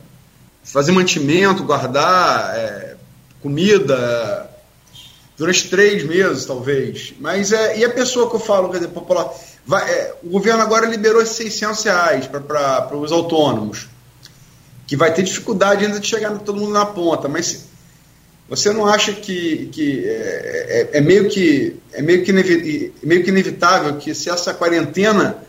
fazer 0.63 0.91
mantimento, 0.91 1.63
guardar 1.63 2.55
é, 2.55 2.95
comida 3.41 4.49
durante 5.37 5.69
três 5.69 6.03
meses, 6.03 6.45
talvez. 6.45 7.13
Mas 7.19 7.51
é, 7.51 7.77
e 7.77 7.85
a 7.85 7.89
pessoa 7.89 8.29
que 8.29 8.35
eu 8.35 8.39
falo, 8.39 8.69
quer 8.69 8.79
dizer, 8.79 8.89
popular, 8.89 9.31
vai, 9.65 9.87
é, 9.89 10.15
o 10.23 10.29
governo 10.29 10.63
agora 10.63 10.87
liberou 10.87 11.21
esses 11.21 11.35
600 11.35 11.83
reais 11.83 12.27
para 12.27 12.97
os 12.97 13.11
autônomos, 13.11 13.87
que 14.87 14.95
vai 14.95 15.13
ter 15.13 15.21
dificuldade 15.21 15.85
ainda 15.85 15.99
de 15.99 16.07
chegar 16.07 16.31
todo 16.39 16.59
mundo 16.59 16.73
na 16.73 16.85
ponta, 16.85 17.27
mas 17.27 17.65
você 18.49 18.71
não 18.71 18.85
acha 18.87 19.13
que, 19.13 19.67
que 19.67 20.05
é, 20.05 20.89
é, 20.93 20.97
é 20.97 21.01
meio 21.01 21.29
que 21.29 21.75
é 21.91 22.01
meio 22.01 22.23
que, 22.23 22.31
meio 23.03 23.23
que 23.23 23.29
inevitável 23.29 23.97
que 23.97 24.15
se 24.15 24.29
essa 24.29 24.53
quarentena 24.53 25.43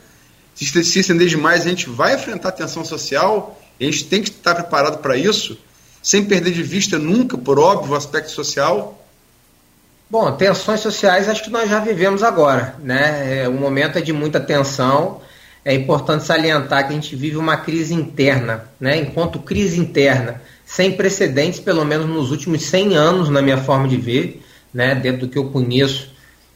se 0.54 0.98
estender 0.98 1.28
demais, 1.28 1.64
a 1.64 1.68
gente 1.68 1.88
vai 1.88 2.16
enfrentar 2.16 2.50
tensão 2.50 2.84
social, 2.84 3.60
a 3.80 3.84
gente 3.84 4.04
tem 4.06 4.20
que 4.20 4.30
estar 4.30 4.56
preparado 4.56 4.98
para 4.98 5.16
isso, 5.16 5.56
sem 6.02 6.24
perder 6.24 6.52
de 6.52 6.64
vista 6.64 6.98
nunca, 6.98 7.38
por 7.38 7.60
óbvio, 7.60 7.92
o 7.92 7.96
aspecto 7.96 8.32
social? 8.32 8.97
Bom, 10.10 10.32
tensões 10.32 10.80
sociais 10.80 11.28
acho 11.28 11.44
que 11.44 11.50
nós 11.50 11.68
já 11.68 11.80
vivemos 11.80 12.22
agora, 12.22 12.74
né? 12.78 13.42
É, 13.42 13.48
o 13.48 13.52
momento 13.52 13.98
é 13.98 14.00
de 14.00 14.12
muita 14.12 14.40
tensão. 14.40 15.20
É 15.62 15.74
importante 15.74 16.24
salientar 16.24 16.86
que 16.86 16.92
a 16.92 16.94
gente 16.94 17.14
vive 17.14 17.36
uma 17.36 17.58
crise 17.58 17.92
interna, 17.92 18.64
né? 18.80 18.96
Enquanto 18.96 19.38
crise 19.38 19.78
interna 19.78 20.40
sem 20.68 20.92
precedentes, 20.92 21.60
pelo 21.60 21.84
menos 21.84 22.06
nos 22.06 22.30
últimos 22.30 22.62
100 22.62 22.94
anos, 22.94 23.28
na 23.30 23.40
minha 23.40 23.56
forma 23.56 23.88
de 23.88 23.96
ver, 23.96 24.42
né, 24.72 24.94
dentro 24.94 25.26
do 25.26 25.28
que 25.28 25.38
eu 25.38 25.50
conheço 25.50 26.10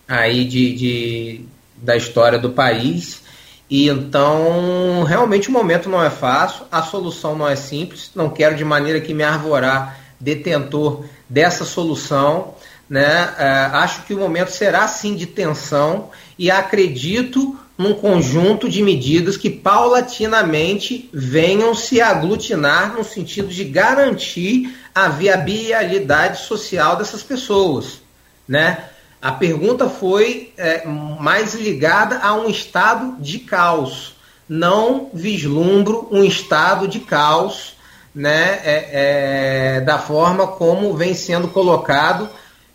aí 0.06 0.44
de, 0.44 0.74
de, 0.74 1.40
da 1.76 1.96
história 1.96 2.38
do 2.38 2.50
país. 2.50 3.22
E 3.70 3.88
então, 3.88 5.02
realmente 5.04 5.48
o 5.48 5.52
momento 5.52 5.88
não 5.88 6.04
é 6.04 6.10
fácil, 6.10 6.66
a 6.70 6.82
solução 6.82 7.34
não 7.34 7.48
é 7.48 7.56
simples, 7.56 8.10
não 8.14 8.28
quero 8.28 8.54
de 8.54 8.64
maneira 8.64 9.00
que 9.00 9.14
me 9.14 9.22
arvorar 9.22 9.98
detentor 10.20 11.04
dessa 11.28 11.64
solução. 11.64 12.54
Né? 12.88 13.34
É, 13.38 13.48
acho 13.72 14.02
que 14.02 14.14
o 14.14 14.18
momento 14.18 14.50
será 14.50 14.86
sim 14.86 15.14
de 15.14 15.26
tensão 15.26 16.10
e 16.38 16.50
acredito 16.50 17.58
num 17.76 17.94
conjunto 17.94 18.68
de 18.68 18.82
medidas 18.82 19.36
que 19.36 19.50
paulatinamente 19.50 21.08
venham 21.12 21.74
se 21.74 22.00
aglutinar 22.00 22.94
no 22.94 23.02
sentido 23.02 23.48
de 23.48 23.64
garantir 23.64 24.76
a 24.94 25.08
viabilidade 25.08 26.42
social 26.42 26.96
dessas 26.96 27.22
pessoas, 27.22 28.00
né? 28.46 28.84
A 29.20 29.30
pergunta 29.30 29.88
foi 29.88 30.52
é, 30.56 30.84
mais 30.84 31.54
ligada 31.54 32.18
a 32.18 32.34
um 32.34 32.48
estado 32.48 33.16
de 33.20 33.38
caos. 33.38 34.16
Não 34.48 35.10
vislumbro 35.14 36.08
um 36.10 36.24
estado 36.24 36.88
de 36.88 36.98
caos, 36.98 37.76
né? 38.12 38.60
É, 38.64 39.76
é, 39.76 39.80
da 39.80 39.96
forma 39.96 40.48
como 40.48 40.94
vem 40.94 41.14
sendo 41.14 41.48
colocado 41.48 42.28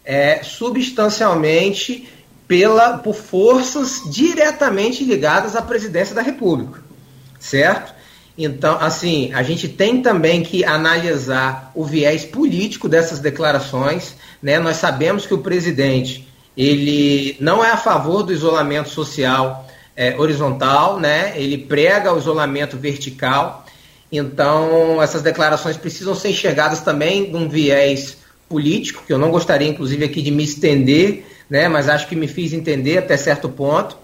é, 0.07 0.41
substancialmente 0.41 2.07
pela, 2.47 2.97
por 2.97 3.13
forças 3.13 4.03
diretamente 4.09 5.03
ligadas 5.03 5.53
à 5.53 5.61
presidência 5.61 6.15
da 6.15 6.21
República, 6.21 6.81
certo? 7.37 7.93
Então, 8.37 8.77
assim, 8.79 9.33
a 9.33 9.43
gente 9.43 9.67
tem 9.67 10.01
também 10.01 10.43
que 10.43 10.63
analisar 10.63 11.73
o 11.75 11.83
viés 11.83 12.23
político 12.23 12.87
dessas 12.87 13.19
declarações, 13.19 14.15
né? 14.41 14.57
Nós 14.59 14.77
sabemos 14.77 15.25
que 15.25 15.33
o 15.33 15.39
presidente 15.39 16.25
ele 16.55 17.35
não 17.41 17.63
é 17.63 17.71
a 17.71 17.77
favor 17.77 18.23
do 18.23 18.31
isolamento 18.31 18.89
social 18.89 19.67
é, 19.93 20.15
horizontal, 20.17 20.99
né? 20.99 21.33
Ele 21.35 21.57
prega 21.57 22.13
o 22.13 22.17
isolamento 22.17 22.77
vertical. 22.77 23.65
Então, 24.09 25.01
essas 25.01 25.21
declarações 25.21 25.75
precisam 25.75 26.15
ser 26.15 26.29
enxergadas 26.29 26.79
também 26.79 27.29
num 27.29 27.49
viés 27.49 28.17
político, 28.49 29.03
que 29.05 29.13
eu 29.13 29.17
não 29.17 29.31
gostaria, 29.31 29.67
inclusive, 29.67 30.05
aqui 30.05 30.21
de 30.21 30.31
me 30.31 30.43
estender 30.43 31.25
né? 31.49 31.67
Mas 31.67 31.89
acho 31.89 32.07
que 32.07 32.15
me 32.15 32.27
fiz 32.27 32.53
entender 32.53 32.97
até 32.97 33.15
certo 33.17 33.49
ponto. 33.49 33.97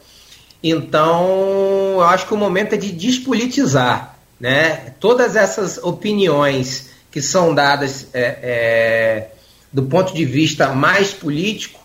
Então, 0.62 1.96
eu 1.96 2.04
acho 2.04 2.26
que 2.26 2.34
o 2.34 2.38
momento 2.38 2.74
é 2.74 2.78
de 2.78 2.92
despolitizar, 2.92 4.18
né? 4.40 4.94
Todas 5.00 5.36
essas 5.36 5.78
opiniões 5.78 6.92
que 7.12 7.22
são 7.22 7.54
dadas 7.54 8.08
é, 8.14 8.40
é, 8.42 9.28
do 9.72 9.84
ponto 9.84 10.14
de 10.14 10.26
vista 10.26 10.70
mais 10.70 11.12
político, 11.12 11.80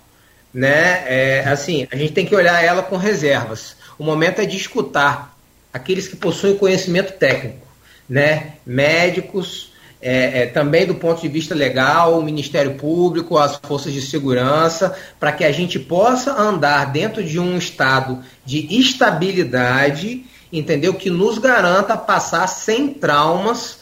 né? 0.54 1.04
É, 1.06 1.44
assim, 1.46 1.88
a 1.90 1.96
gente 1.96 2.12
tem 2.12 2.24
que 2.24 2.34
olhar 2.34 2.62
ela 2.62 2.82
com 2.82 2.96
reservas. 2.96 3.76
O 3.98 4.04
momento 4.04 4.40
é 4.40 4.46
de 4.46 4.56
escutar 4.56 5.36
aqueles 5.72 6.06
que 6.06 6.16
possuem 6.16 6.56
conhecimento 6.56 7.14
técnico, 7.14 7.66
né? 8.08 8.54
Médicos, 8.64 9.67
é, 10.00 10.42
é, 10.42 10.46
também 10.46 10.86
do 10.86 10.94
ponto 10.94 11.20
de 11.20 11.28
vista 11.28 11.54
legal, 11.54 12.18
o 12.18 12.22
Ministério 12.22 12.74
Público, 12.74 13.36
as 13.36 13.56
forças 13.56 13.92
de 13.92 14.00
segurança, 14.00 14.96
para 15.18 15.32
que 15.32 15.44
a 15.44 15.50
gente 15.50 15.78
possa 15.78 16.40
andar 16.40 16.92
dentro 16.92 17.22
de 17.22 17.38
um 17.38 17.58
estado 17.58 18.22
de 18.44 18.78
estabilidade, 18.78 20.24
entendeu? 20.52 20.94
Que 20.94 21.10
nos 21.10 21.38
garanta 21.38 21.96
passar 21.96 22.46
sem 22.46 22.94
traumas 22.94 23.78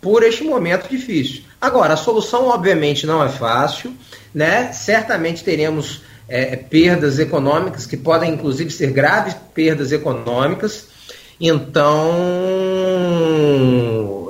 por 0.00 0.22
este 0.22 0.44
momento 0.44 0.88
difícil. 0.88 1.42
Agora, 1.60 1.94
a 1.94 1.96
solução 1.96 2.46
obviamente 2.46 3.04
não 3.04 3.22
é 3.22 3.28
fácil, 3.28 3.92
né? 4.32 4.72
Certamente 4.72 5.42
teremos 5.42 6.02
é, 6.28 6.54
perdas 6.54 7.18
econômicas 7.18 7.84
que 7.84 7.96
podem 7.96 8.32
inclusive 8.32 8.70
ser 8.70 8.92
graves 8.92 9.34
perdas 9.52 9.90
econômicas. 9.90 10.86
Então, 11.40 12.08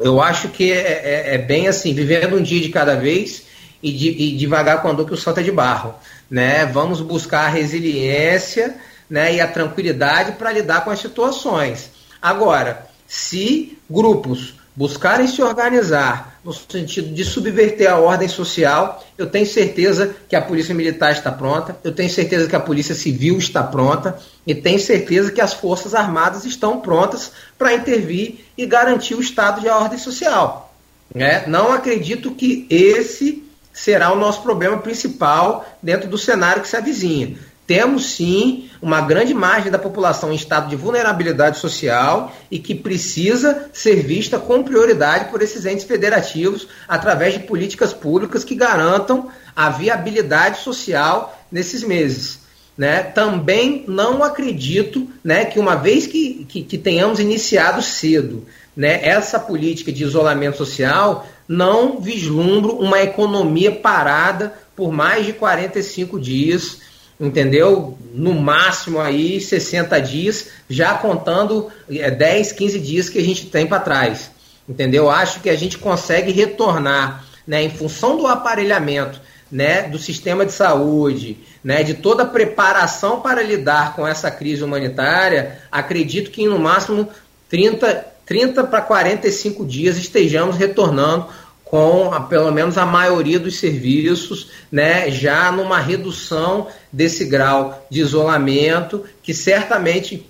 eu 0.03 0.21
acho 0.21 0.49
que 0.49 0.73
é, 0.73 0.77
é, 0.77 1.35
é, 1.35 1.39
bem 1.39 1.69
assim, 1.69 1.93
vivendo 1.95 2.37
um 2.37 2.43
dia 2.43 2.61
de 2.61 2.69
cada 2.69 2.97
vez 2.97 3.45
e, 3.83 3.93
de, 3.93 4.09
e 4.09 4.37
devagar 4.37 4.83
quando 4.83 5.05
que 5.05 5.15
o 5.15 5.17
santo 5.17 5.41
é 5.41 5.43
de 5.43 5.53
barro. 5.53 5.95
Né? 6.31 6.67
Vamos 6.67 7.01
buscar 7.01 7.47
a 7.47 7.49
resiliência 7.49 8.77
né, 9.09 9.35
e 9.35 9.41
a 9.41 9.47
tranquilidade 9.47 10.33
para 10.33 10.53
lidar 10.53 10.85
com 10.85 10.91
as 10.91 10.99
situações. 10.99 11.91
Agora, 12.21 12.87
se 13.07 13.79
grupos 13.89 14.55
buscarem 14.75 15.27
se 15.27 15.43
organizar 15.43 16.38
no 16.49 16.55
sentido 16.55 17.13
de 17.13 17.27
subverter 17.27 17.91
a 17.91 17.99
ordem 17.99 18.27
social, 18.27 19.05
eu 19.19 19.27
tenho 19.27 19.45
certeza 19.45 20.17
que 20.27 20.35
a 20.35 20.41
Polícia 20.41 20.75
Militar 20.75 21.13
está 21.13 21.31
pronta, 21.31 21.77
eu 21.85 21.93
tenho 21.93 22.09
certeza 22.09 22.49
que 22.49 22.57
a 22.57 22.61
Polícia 22.61 22.95
Civil 22.95 23.37
está 23.37 23.63
pronta 23.63 24.19
e 24.47 24.55
tenho 24.55 24.81
certeza 24.81 25.31
que 25.31 25.43
as 25.43 25.53
Forças 25.53 25.95
Armadas 25.95 26.47
estão 26.47 26.81
prontas 26.81 27.33
para 27.59 27.75
intervir 27.75 28.47
e 28.57 28.65
garantir 28.65 29.15
o 29.15 29.21
estado 29.21 29.61
de 29.61 29.69
ordem 29.69 29.99
social. 29.99 30.73
Né? 31.15 31.45
Não 31.47 31.71
acredito 31.71 32.31
que 32.31 32.67
esse 32.71 33.45
será 33.71 34.11
o 34.11 34.17
nosso 34.17 34.41
problema 34.43 34.79
principal 34.79 35.69
dentro 35.83 36.09
do 36.09 36.17
cenário 36.17 36.63
que 36.63 36.69
se 36.69 36.79
avizinha 36.79 37.37
temos 37.69 38.13
sim 38.13 38.71
uma 38.81 39.03
grande 39.03 39.35
margem 39.35 39.71
da 39.71 39.79
população 39.79 40.33
em 40.33 40.37
estado 40.37 40.71
de 40.71 40.75
vulnerabilidade 40.75 41.59
social 41.59 42.35
e 42.51 42.59
que 42.59 42.75
precisa 42.75 43.69
ser 43.75 43.97
vista 43.97 44.39
com 44.39 44.63
prioridade 44.63 45.27
por 45.27 45.43
esses 45.43 45.67
entes 45.67 45.85
federativos 45.85 46.67
através 46.89 47.35
de 47.35 47.41
políticas 47.41 47.93
públicas 47.93 48.43
que 48.43 48.55
garantam 48.55 49.29
a 49.55 49.69
viabilidade 49.69 50.61
social 50.61 51.39
nesses 51.53 51.85
meses. 51.85 52.39
Né? 52.77 53.03
Também 53.03 53.85
não 53.87 54.25
acredito 54.25 55.07
né, 55.23 55.45
que 55.45 55.61
uma 55.61 55.75
vez 55.75 56.07
que, 56.07 56.47
que, 56.49 56.63
que 56.63 56.79
tenhamos 56.79 57.21
iniciado 57.21 57.83
cedo 57.83 58.47
né, 58.75 59.05
essa 59.05 59.39
política 59.39 59.93
de 59.93 60.05
isolamento 60.05 60.57
social, 60.57 61.27
não 61.47 62.01
vislumbro 62.01 62.79
uma 62.79 63.03
economia 63.03 63.73
parada 63.73 64.55
por 64.75 64.91
mais 64.91 65.27
de 65.27 65.35
45 65.35 66.19
dias 66.19 66.88
entendeu? 67.21 67.99
No 68.13 68.35
máximo 68.35 69.01
aí 69.01 69.41
60 69.41 70.01
dias, 70.01 70.49
já 70.69 70.95
contando 70.95 71.71
é, 71.91 72.11
10, 72.11 72.53
15 72.53 72.79
dias 72.81 73.09
que 73.09 73.19
a 73.19 73.25
gente 73.25 73.47
tem 73.47 73.67
para 73.67 73.81
trás, 73.81 74.31
entendeu? 74.69 75.11
Acho 75.11 75.41
que 75.41 75.51
a 75.51 75.57
gente 75.57 75.79
consegue 75.79 76.33
retornar, 76.33 77.25
né, 77.47 77.63
em 77.63 77.71
função 77.71 78.17
do 78.17 78.27
aparelhamento, 78.27 79.21
né, 79.51 79.83
do 79.83 79.99
sistema 79.99 80.45
de 80.45 80.53
saúde, 80.53 81.39
né, 81.65 81.83
de 81.83 81.95
toda 81.95 82.23
a 82.23 82.27
preparação 82.27 83.21
para 83.21 83.43
lidar 83.43 83.97
com 83.97 84.07
essa 84.07 84.31
crise 84.31 84.63
humanitária, 84.63 85.59
acredito 85.73 86.31
que 86.31 86.47
no 86.47 86.59
máximo 86.59 87.09
30, 87.49 88.07
30 88.27 88.65
para 88.65 88.83
45 88.83 89.65
dias 89.65 89.97
estejamos 89.97 90.57
retornando 90.57 91.29
com 91.71 92.13
a, 92.13 92.21
pelo 92.21 92.51
menos 92.51 92.79
a 92.79 92.87
maioria 92.87 93.39
dos 93.39 93.59
serviços, 93.59 94.49
né, 94.73 95.11
já 95.11 95.53
numa 95.53 95.79
redução 95.79 96.69
desse 96.91 97.27
grau 97.27 97.87
de 97.91 98.01
isolamento, 98.01 99.05
que 99.23 99.35
certamente 99.35 100.27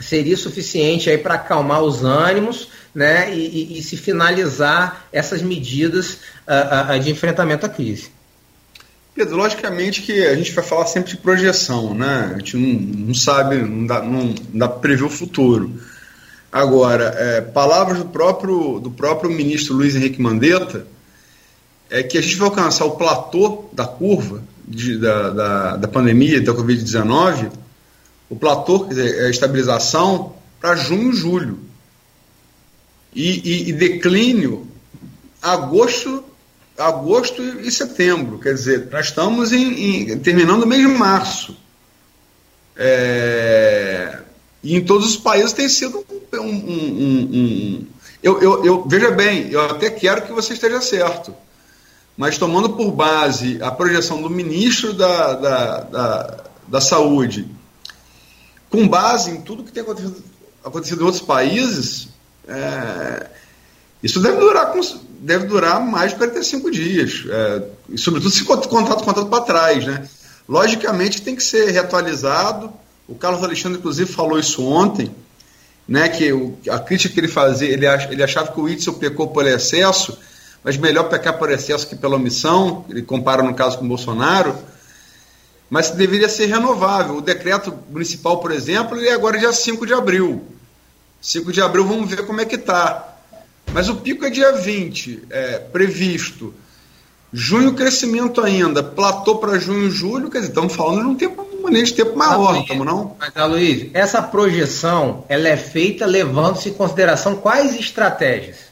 seria 0.00 0.36
suficiente 0.36 1.16
para 1.18 1.34
acalmar 1.34 1.82
os 1.82 2.02
ânimos, 2.02 2.68
né, 2.92 3.32
e, 3.32 3.78
e 3.78 3.82
se 3.82 3.96
finalizar 3.96 5.06
essas 5.12 5.42
medidas 5.42 6.14
uh, 6.48 6.96
uh, 6.96 6.98
de 6.98 7.10
enfrentamento 7.10 7.64
à 7.64 7.68
crise. 7.68 8.10
Pedro, 9.14 9.36
logicamente 9.36 10.02
que 10.02 10.26
a 10.26 10.34
gente 10.34 10.50
vai 10.52 10.64
falar 10.64 10.86
sempre 10.86 11.10
de 11.10 11.16
projeção, 11.18 11.94
né? 11.94 12.32
A 12.34 12.38
gente 12.38 12.56
não, 12.56 13.06
não 13.06 13.14
sabe, 13.14 13.56
não 13.56 13.86
dá, 13.86 14.02
não 14.02 14.34
dá 14.54 14.68
para 14.68 14.78
prever 14.78 15.04
o 15.04 15.10
futuro. 15.10 15.72
Agora, 16.52 17.14
é, 17.16 17.40
palavras 17.40 17.98
do 17.98 18.06
próprio, 18.06 18.80
do 18.80 18.90
próprio 18.90 19.30
ministro 19.30 19.76
Luiz 19.76 19.94
Henrique 19.94 20.20
Mandetta 20.20 20.86
é 21.88 22.02
que 22.02 22.18
a 22.18 22.20
gente 22.20 22.36
vai 22.36 22.48
alcançar 22.48 22.84
o 22.84 22.92
platô 22.92 23.68
da 23.72 23.86
curva 23.86 24.42
de, 24.66 24.98
da, 24.98 25.30
da, 25.30 25.76
da 25.76 25.88
pandemia, 25.88 26.40
da 26.40 26.52
Covid-19, 26.52 27.50
o 28.28 28.36
platô, 28.36 28.80
quer 28.80 28.90
dizer, 28.90 29.22
é 29.22 29.26
a 29.26 29.30
estabilização, 29.30 30.34
para 30.60 30.76
junho 30.76 31.12
julho. 31.12 31.58
E, 33.12 33.66
e, 33.66 33.68
e, 33.70 33.72
declínio 33.72 34.68
agosto, 35.42 36.22
agosto 36.78 37.42
e 37.42 37.70
setembro. 37.72 38.38
Quer 38.38 38.54
dizer, 38.54 38.88
nós 38.90 39.06
estamos 39.06 39.52
em, 39.52 40.12
em 40.12 40.18
terminando 40.20 40.62
o 40.62 40.66
mês 40.66 40.80
de 40.80 40.86
março. 40.86 41.56
É, 42.76 44.19
e 44.62 44.76
em 44.76 44.84
todos 44.84 45.08
os 45.08 45.16
países 45.16 45.52
tem 45.52 45.68
sido 45.68 46.04
um. 46.34 46.38
um, 46.38 46.48
um, 46.48 47.30
um 47.32 47.86
eu, 48.22 48.40
eu, 48.42 48.64
eu, 48.64 48.84
veja 48.86 49.10
bem, 49.10 49.50
eu 49.50 49.62
até 49.62 49.88
quero 49.88 50.22
que 50.22 50.32
você 50.32 50.52
esteja 50.52 50.80
certo 50.82 51.34
mas 52.20 52.36
tomando 52.36 52.68
por 52.68 52.92
base 52.92 53.58
a 53.62 53.70
projeção 53.70 54.20
do 54.20 54.28
ministro 54.28 54.92
da, 54.92 55.32
da, 55.32 55.80
da, 55.80 56.36
da 56.68 56.78
Saúde, 56.78 57.48
com 58.68 58.86
base 58.86 59.30
em 59.30 59.40
tudo 59.40 59.64
que 59.64 59.72
tem 59.72 59.82
acontecido, 59.82 60.22
acontecido 60.62 61.00
em 61.00 61.04
outros 61.06 61.22
países, 61.22 62.08
é, 62.46 63.26
isso 64.02 64.20
deve 64.20 64.38
durar, 64.38 64.70
deve 65.18 65.46
durar 65.46 65.80
mais 65.80 66.10
de 66.10 66.18
45 66.18 66.70
dias. 66.70 67.24
É, 67.26 67.62
e 67.88 67.96
sobretudo 67.96 68.30
se 68.30 68.44
contrato 68.44 69.04
contrato 69.04 69.26
para 69.30 69.42
trás. 69.42 69.86
Né? 69.86 70.06
Logicamente 70.46 71.22
tem 71.22 71.34
que 71.34 71.42
ser 71.42 71.70
reatualizado. 71.70 72.70
O 73.10 73.14
Carlos 73.16 73.42
Alexandre, 73.42 73.78
inclusive, 73.78 74.10
falou 74.10 74.38
isso 74.38 74.64
ontem, 74.64 75.14
né, 75.86 76.08
que 76.08 76.32
o, 76.32 76.56
a 76.70 76.78
crítica 76.78 77.12
que 77.12 77.20
ele 77.20 77.28
fazia, 77.28 77.68
ele, 77.68 77.86
ach, 77.86 78.10
ele 78.10 78.22
achava 78.22 78.52
que 78.52 78.60
o 78.60 78.68
Itzel 78.68 78.94
pecou 78.94 79.28
por 79.28 79.46
excesso 79.46 80.16
mas 80.62 80.76
melhor 80.76 81.08
pecar 81.08 81.38
por 81.38 81.50
excesso 81.50 81.86
que 81.86 81.96
pela 81.96 82.16
omissão, 82.16 82.84
ele 82.88 83.02
compara 83.02 83.42
no 83.42 83.54
caso 83.54 83.78
com 83.78 83.84
o 83.84 83.88
Bolsonaro, 83.88 84.56
mas 85.68 85.90
deveria 85.90 86.28
ser 86.28 86.46
renovável. 86.46 87.16
O 87.16 87.20
decreto 87.20 87.76
municipal, 87.88 88.38
por 88.38 88.50
exemplo, 88.50 88.96
ele 88.96 89.08
é 89.08 89.14
agora 89.14 89.38
dia 89.38 89.52
5 89.52 89.86
de 89.86 89.94
abril. 89.94 90.44
5 91.20 91.52
de 91.52 91.62
abril 91.62 91.86
vamos 91.86 92.10
ver 92.10 92.26
como 92.26 92.40
é 92.40 92.44
que 92.44 92.56
está. 92.56 93.16
Mas 93.72 93.88
o 93.88 93.96
pico 93.96 94.24
é 94.24 94.30
dia 94.30 94.52
20, 94.52 95.26
é, 95.30 95.58
previsto. 95.58 96.52
Junho, 97.32 97.74
crescimento 97.74 98.40
ainda. 98.40 98.82
Platô 98.82 99.36
para 99.36 99.58
junho 99.58 99.86
e 99.86 99.90
julho, 99.90 100.28
quer 100.28 100.38
dizer, 100.38 100.50
estamos 100.50 100.74
falando 100.74 101.02
de 101.02 101.06
um 101.06 101.14
tempo, 101.14 101.46
um 101.68 101.82
de 101.82 101.94
tempo 101.94 102.16
maior, 102.16 102.54
não 102.54 102.60
estamos 102.60 102.86
não? 102.86 103.16
Mas, 103.18 103.48
Luiz, 103.48 103.88
essa 103.94 104.22
projeção 104.22 105.24
ela 105.28 105.48
é 105.48 105.56
feita 105.56 106.06
levando-se 106.06 106.68
em 106.70 106.74
consideração 106.74 107.36
quais 107.36 107.74
estratégias? 107.78 108.70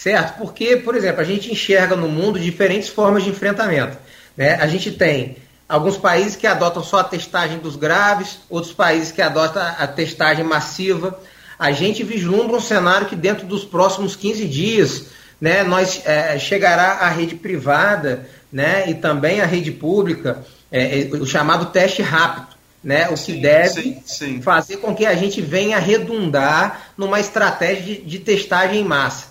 certo? 0.00 0.38
Porque, 0.38 0.78
por 0.78 0.96
exemplo, 0.96 1.20
a 1.20 1.24
gente 1.24 1.52
enxerga 1.52 1.94
no 1.94 2.08
mundo 2.08 2.40
diferentes 2.40 2.88
formas 2.88 3.22
de 3.22 3.28
enfrentamento. 3.28 3.98
Né? 4.34 4.54
A 4.54 4.66
gente 4.66 4.90
tem 4.90 5.36
alguns 5.68 5.98
países 5.98 6.36
que 6.36 6.46
adotam 6.46 6.82
só 6.82 7.00
a 7.00 7.04
testagem 7.04 7.58
dos 7.58 7.76
graves, 7.76 8.38
outros 8.48 8.72
países 8.72 9.12
que 9.12 9.20
adotam 9.20 9.62
a 9.62 9.86
testagem 9.86 10.42
massiva. 10.42 11.20
A 11.58 11.70
gente 11.72 12.02
vislumbra 12.02 12.56
um 12.56 12.60
cenário 12.60 13.08
que 13.08 13.14
dentro 13.16 13.46
dos 13.46 13.62
próximos 13.62 14.16
15 14.16 14.46
dias 14.46 15.06
né, 15.38 15.62
nós 15.62 16.00
é, 16.06 16.38
chegará 16.38 16.92
a 16.92 17.10
rede 17.10 17.34
privada 17.34 18.26
né, 18.50 18.88
e 18.88 18.94
também 18.94 19.42
a 19.42 19.46
rede 19.46 19.70
pública, 19.70 20.42
é, 20.70 21.08
o 21.12 21.26
chamado 21.26 21.66
teste 21.66 22.02
rápido. 22.02 22.58
Né, 22.82 23.10
o 23.10 23.14
que 23.14 23.34
deve 23.34 23.82
sim, 23.82 24.02
sim. 24.06 24.40
fazer 24.40 24.78
com 24.78 24.94
que 24.94 25.04
a 25.04 25.14
gente 25.14 25.42
venha 25.42 25.78
redundar 25.78 26.92
numa 26.96 27.20
estratégia 27.20 27.96
de, 27.96 28.00
de 28.00 28.18
testagem 28.20 28.80
em 28.80 28.84
massa. 28.84 29.26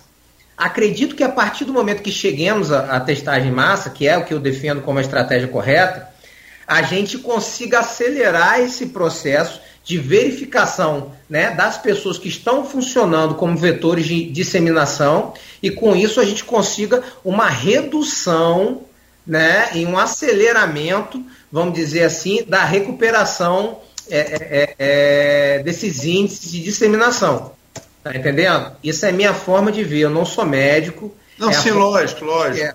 Acredito 0.56 1.16
que 1.16 1.24
a 1.24 1.28
partir 1.28 1.64
do 1.64 1.72
momento 1.72 2.00
que 2.00 2.12
cheguemos 2.12 2.70
à, 2.70 3.00
testagem 3.00 3.48
em 3.48 3.52
massa, 3.52 3.90
que 3.90 4.06
é 4.06 4.16
o 4.16 4.24
que 4.24 4.32
eu 4.32 4.38
defendo 4.38 4.82
como 4.82 4.98
a 4.98 5.02
estratégia 5.02 5.48
correta, 5.48 6.08
a 6.64 6.82
gente 6.82 7.18
consiga 7.18 7.80
acelerar 7.80 8.60
esse 8.60 8.86
processo 8.86 9.60
de 9.82 9.98
verificação 9.98 11.12
né, 11.28 11.50
das 11.50 11.78
pessoas 11.78 12.18
que 12.18 12.28
estão 12.28 12.64
funcionando 12.64 13.34
como 13.34 13.56
vetores 13.56 14.06
de 14.06 14.30
disseminação 14.30 15.34
e 15.62 15.70
com 15.70 15.96
isso 15.96 16.20
a 16.20 16.24
gente 16.24 16.44
consiga 16.44 17.02
uma 17.24 17.48
redução 17.48 18.82
né, 19.30 19.70
e 19.74 19.86
um 19.86 19.96
aceleramento, 19.96 21.24
vamos 21.52 21.74
dizer 21.74 22.02
assim, 22.02 22.42
da 22.42 22.64
recuperação 22.64 23.78
é, 24.10 24.18
é, 24.18 24.74
é, 24.76 25.62
desses 25.62 26.04
índices 26.04 26.50
de 26.50 26.60
disseminação. 26.60 27.52
Tá 28.02 28.12
entendendo? 28.12 28.72
Isso 28.82 29.06
é 29.06 29.12
minha 29.12 29.32
forma 29.32 29.70
de 29.70 29.84
ver. 29.84 30.00
Eu 30.00 30.10
não 30.10 30.26
sou 30.26 30.44
médico. 30.44 31.14
Não, 31.38 31.48
é 31.48 31.52
sim, 31.52 31.70
lógico, 31.70 32.24
lógico. 32.24 32.74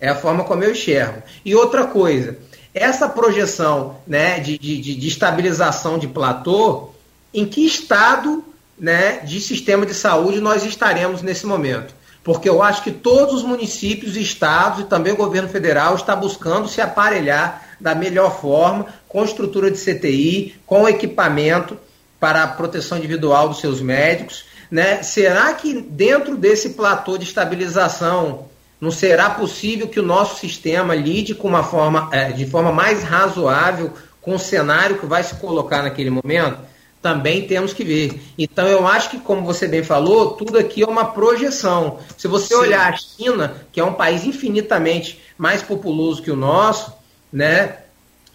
É 0.00 0.08
a 0.08 0.14
forma 0.14 0.44
como 0.44 0.62
eu 0.62 0.70
enxergo. 0.70 1.20
E 1.44 1.52
outra 1.56 1.84
coisa, 1.84 2.38
essa 2.72 3.08
projeção 3.08 3.98
né, 4.06 4.38
de, 4.38 4.56
de, 4.56 4.94
de 4.94 5.08
estabilização 5.08 5.98
de 5.98 6.06
platô, 6.06 6.90
em 7.34 7.44
que 7.44 7.66
estado 7.66 8.44
né, 8.78 9.18
de 9.24 9.40
sistema 9.40 9.84
de 9.84 9.94
saúde 9.94 10.40
nós 10.40 10.64
estaremos 10.64 11.22
nesse 11.22 11.44
momento? 11.44 11.97
Porque 12.28 12.48
eu 12.48 12.62
acho 12.62 12.82
que 12.82 12.90
todos 12.90 13.36
os 13.36 13.42
municípios, 13.42 14.16
estados 14.16 14.80
e 14.80 14.84
também 14.84 15.14
o 15.14 15.16
governo 15.16 15.48
federal 15.48 15.94
está 15.94 16.14
buscando 16.14 16.68
se 16.68 16.80
aparelhar 16.80 17.62
da 17.80 17.94
melhor 17.94 18.38
forma, 18.38 18.86
com 19.08 19.24
estrutura 19.24 19.70
de 19.70 19.78
CTI, 19.78 20.60
com 20.66 20.88
equipamento 20.88 21.78
para 22.20 22.42
a 22.42 22.48
proteção 22.48 22.98
individual 22.98 23.48
dos 23.48 23.60
seus 23.60 23.80
médicos 23.80 24.44
né? 24.70 25.02
Será 25.02 25.52
que 25.54 25.80
dentro 25.80 26.36
desse 26.36 26.70
platô 26.70 27.16
de 27.16 27.24
estabilização 27.24 28.46
não 28.80 28.90
será 28.90 29.30
possível 29.30 29.88
que 29.88 29.98
o 29.98 30.04
nosso 30.04 30.38
sistema 30.38 30.94
lide 30.94 31.34
com 31.34 31.48
uma 31.48 31.64
forma, 31.64 32.08
é, 32.12 32.30
de 32.30 32.46
forma 32.46 32.70
mais 32.70 33.02
razoável 33.02 33.92
com 34.20 34.34
o 34.34 34.38
cenário 34.38 34.98
que 34.98 35.06
vai 35.06 35.22
se 35.22 35.34
colocar 35.36 35.82
naquele 35.82 36.10
momento? 36.10 36.58
Também 37.00 37.46
temos 37.46 37.72
que 37.72 37.84
ver. 37.84 38.20
Então, 38.36 38.66
eu 38.66 38.86
acho 38.86 39.10
que, 39.10 39.18
como 39.18 39.44
você 39.44 39.68
bem 39.68 39.84
falou, 39.84 40.32
tudo 40.32 40.58
aqui 40.58 40.82
é 40.82 40.86
uma 40.86 41.04
projeção. 41.04 42.00
Se 42.16 42.26
você 42.26 42.54
Sim. 42.54 42.60
olhar 42.60 42.92
a 42.92 42.96
China, 42.96 43.54
que 43.70 43.78
é 43.78 43.84
um 43.84 43.94
país 43.94 44.24
infinitamente 44.24 45.20
mais 45.36 45.62
populoso 45.62 46.22
que 46.22 46.30
o 46.30 46.36
nosso, 46.36 46.92
né? 47.32 47.76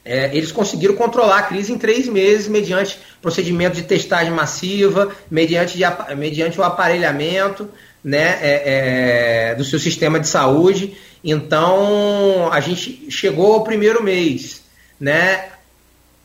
É, 0.06 0.36
eles 0.36 0.52
conseguiram 0.52 0.96
controlar 0.96 1.40
a 1.40 1.44
crise 1.44 1.72
em 1.72 1.78
três 1.78 2.10
meses 2.10 2.50
mediante 2.50 3.00
procedimento 3.22 3.78
de 3.78 3.84
testagem 3.84 4.34
massiva, 4.34 5.16
mediante, 5.32 5.78
de, 5.78 5.84
mediante 6.16 6.60
o 6.60 6.64
aparelhamento 6.64 7.70
né, 8.04 8.38
é, 8.42 9.52
é, 9.52 9.56
do 9.56 9.64
seu 9.64 9.80
sistema 9.80 10.20
de 10.20 10.28
saúde. 10.28 10.98
Então, 11.24 12.50
a 12.52 12.60
gente 12.60 13.10
chegou 13.10 13.54
ao 13.54 13.64
primeiro 13.64 14.04
mês. 14.04 14.62
Né, 15.00 15.50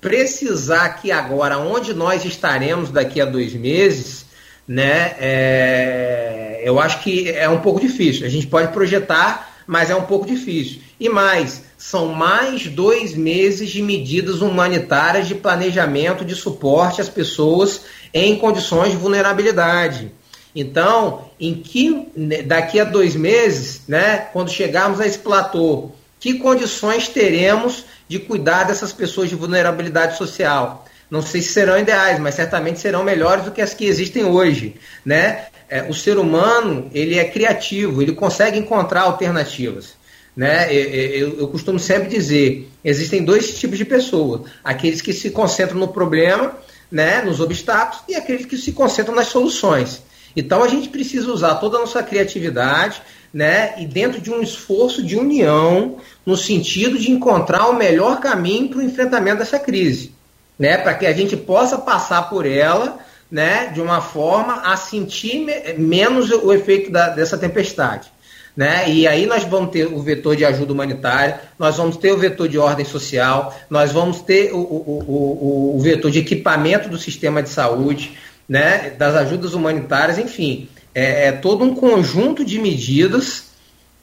precisar 0.01 0.85
aqui 0.85 1.11
agora 1.11 1.59
onde 1.59 1.93
nós 1.93 2.25
estaremos 2.25 2.91
daqui 2.91 3.21
a 3.21 3.25
dois 3.25 3.55
meses, 3.55 4.27
né, 4.67 5.15
é, 5.19 6.61
eu 6.63 6.79
acho 6.79 7.03
que 7.03 7.31
é 7.31 7.49
um 7.49 7.61
pouco 7.61 7.81
difícil. 7.81 8.27
A 8.27 8.29
gente 8.29 8.47
pode 8.47 8.73
projetar, 8.73 9.63
mas 9.67 9.91
é 9.91 9.97
um 9.97 10.03
pouco 10.03 10.27
difícil. 10.27 10.81
E 11.01 11.09
mais, 11.09 11.63
são 11.77 12.09
mais 12.09 12.67
dois 12.67 13.15
meses 13.15 13.71
de 13.71 13.83
medidas 13.83 14.43
humanitárias 14.43 15.27
de 15.27 15.35
planejamento 15.35 16.25
de 16.25 16.35
suporte 16.35 17.01
às 17.01 17.09
pessoas 17.09 17.83
em 18.13 18.37
condições 18.37 18.91
de 18.91 18.97
vulnerabilidade. 18.97 20.13
Então, 20.55 21.31
em 21.39 21.55
que 21.55 22.09
né, 22.17 22.43
daqui 22.43 22.81
a 22.81 22.85
dois 22.85 23.15
meses, 23.15 23.83
né, 23.87 24.29
quando 24.33 24.51
chegarmos 24.51 25.01
a 25.01 25.07
esse 25.07 25.19
platô, 25.19 25.91
que 26.21 26.35
condições 26.35 27.09
teremos 27.09 27.85
de 28.09 28.19
cuidar 28.19 28.65
dessas 28.65 28.93
pessoas 28.93 29.29
de 29.29 29.35
vulnerabilidade 29.35 30.17
social? 30.17 30.85
Não 31.11 31.23
sei 31.23 31.41
se 31.41 31.53
serão 31.53 31.79
ideais, 31.79 32.19
mas 32.19 32.35
certamente 32.35 32.81
serão 32.81 33.03
melhores 33.03 33.45
do 33.45 33.51
que 33.51 33.63
as 33.63 33.73
que 33.73 33.87
existem 33.87 34.25
hoje, 34.25 34.77
né? 35.05 35.47
É, 35.71 35.83
o 35.83 35.95
ser 35.95 36.19
humano 36.19 36.91
ele 36.95 37.19
é 37.19 37.25
criativo, 37.25 38.01
ele 38.01 38.13
consegue 38.13 38.59
encontrar 38.59 39.03
alternativas. 39.03 39.99
Né? 40.35 40.73
Eu, 40.73 41.41
eu, 41.41 41.49
costumo 41.49 41.79
sempre 41.79 42.09
dizer: 42.09 42.71
existem 42.85 43.25
dois 43.25 43.59
tipos 43.59 43.77
de 43.77 43.85
pessoas: 43.85 44.43
aqueles 44.63 45.03
que 45.03 45.13
se 45.13 45.31
concentram 45.31 45.79
no 45.79 45.89
problema, 45.89 46.57
né, 46.91 47.23
nos 47.23 47.41
obstáculos, 47.41 48.05
e 48.09 48.15
aqueles 48.15 48.47
que 48.47 48.57
se 48.57 48.73
concentram 48.73 49.15
nas 49.15 49.27
soluções. 49.27 50.03
Então 50.37 50.63
a 50.63 50.69
gente 50.69 50.89
precisa 50.89 51.31
usar 51.33 51.57
toda 51.57 51.77
a 51.77 51.81
nossa 51.81 52.03
criatividade, 52.03 53.03
né, 53.33 53.75
e 53.79 53.87
dentro 53.87 54.21
de 54.21 54.31
um 54.31 54.41
esforço 54.41 55.03
de 55.03 55.17
união, 55.17 55.97
no 56.25 56.37
sentido 56.37 56.99
de 56.99 57.11
encontrar 57.11 57.69
o 57.69 57.75
melhor 57.77 58.21
caminho 58.21 58.69
para 58.69 58.79
o 58.79 58.83
enfrentamento 58.83 59.39
dessa 59.39 59.59
crise, 59.59 60.13
né, 60.59 60.79
para 60.79 60.95
que 60.95 61.07
a 61.07 61.13
gente 61.13 61.37
possa 61.37 61.79
passar 61.79 62.31
por 62.31 62.47
ela 62.47 62.99
né, 63.31 63.67
de 63.67 63.81
uma 63.81 64.01
forma 64.01 64.63
a 64.63 64.77
sentir 64.77 65.41
me 65.41 65.75
menos 65.75 66.31
o 66.31 66.53
efeito 66.53 66.91
da, 66.91 67.11
dessa 67.11 67.37
tempestade. 67.37 68.11
Né? 68.57 68.91
E 68.91 69.07
aí 69.07 69.25
nós 69.25 69.45
vamos 69.45 69.71
ter 69.71 69.87
o 69.87 70.03
vetor 70.03 70.35
de 70.35 70.45
ajuda 70.45 70.73
humanitária, 70.73 71.41
nós 71.57 71.77
vamos 71.77 71.97
ter 71.97 72.11
o 72.11 72.19
vetor 72.19 72.49
de 72.49 72.59
ordem 72.59 72.85
social, 72.85 73.57
nós 73.71 73.93
vamos 73.93 74.21
ter 74.21 74.53
o, 74.53 74.59
o, 74.59 75.05
o, 75.07 75.77
o 75.77 75.81
vetor 75.81 76.11
de 76.11 76.19
equipamento 76.19 76.89
do 76.89 76.99
sistema 76.99 77.41
de 77.41 77.51
saúde, 77.51 78.19
né? 78.49 78.91
das 78.91 79.15
ajudas 79.15 79.55
humanitárias, 79.55 80.19
enfim, 80.19 80.69
é, 80.95 81.29
é 81.29 81.33
todo 81.33 81.65
um 81.65 81.75
conjunto 81.75 82.45
de 82.45 82.59
medidas 82.59 83.45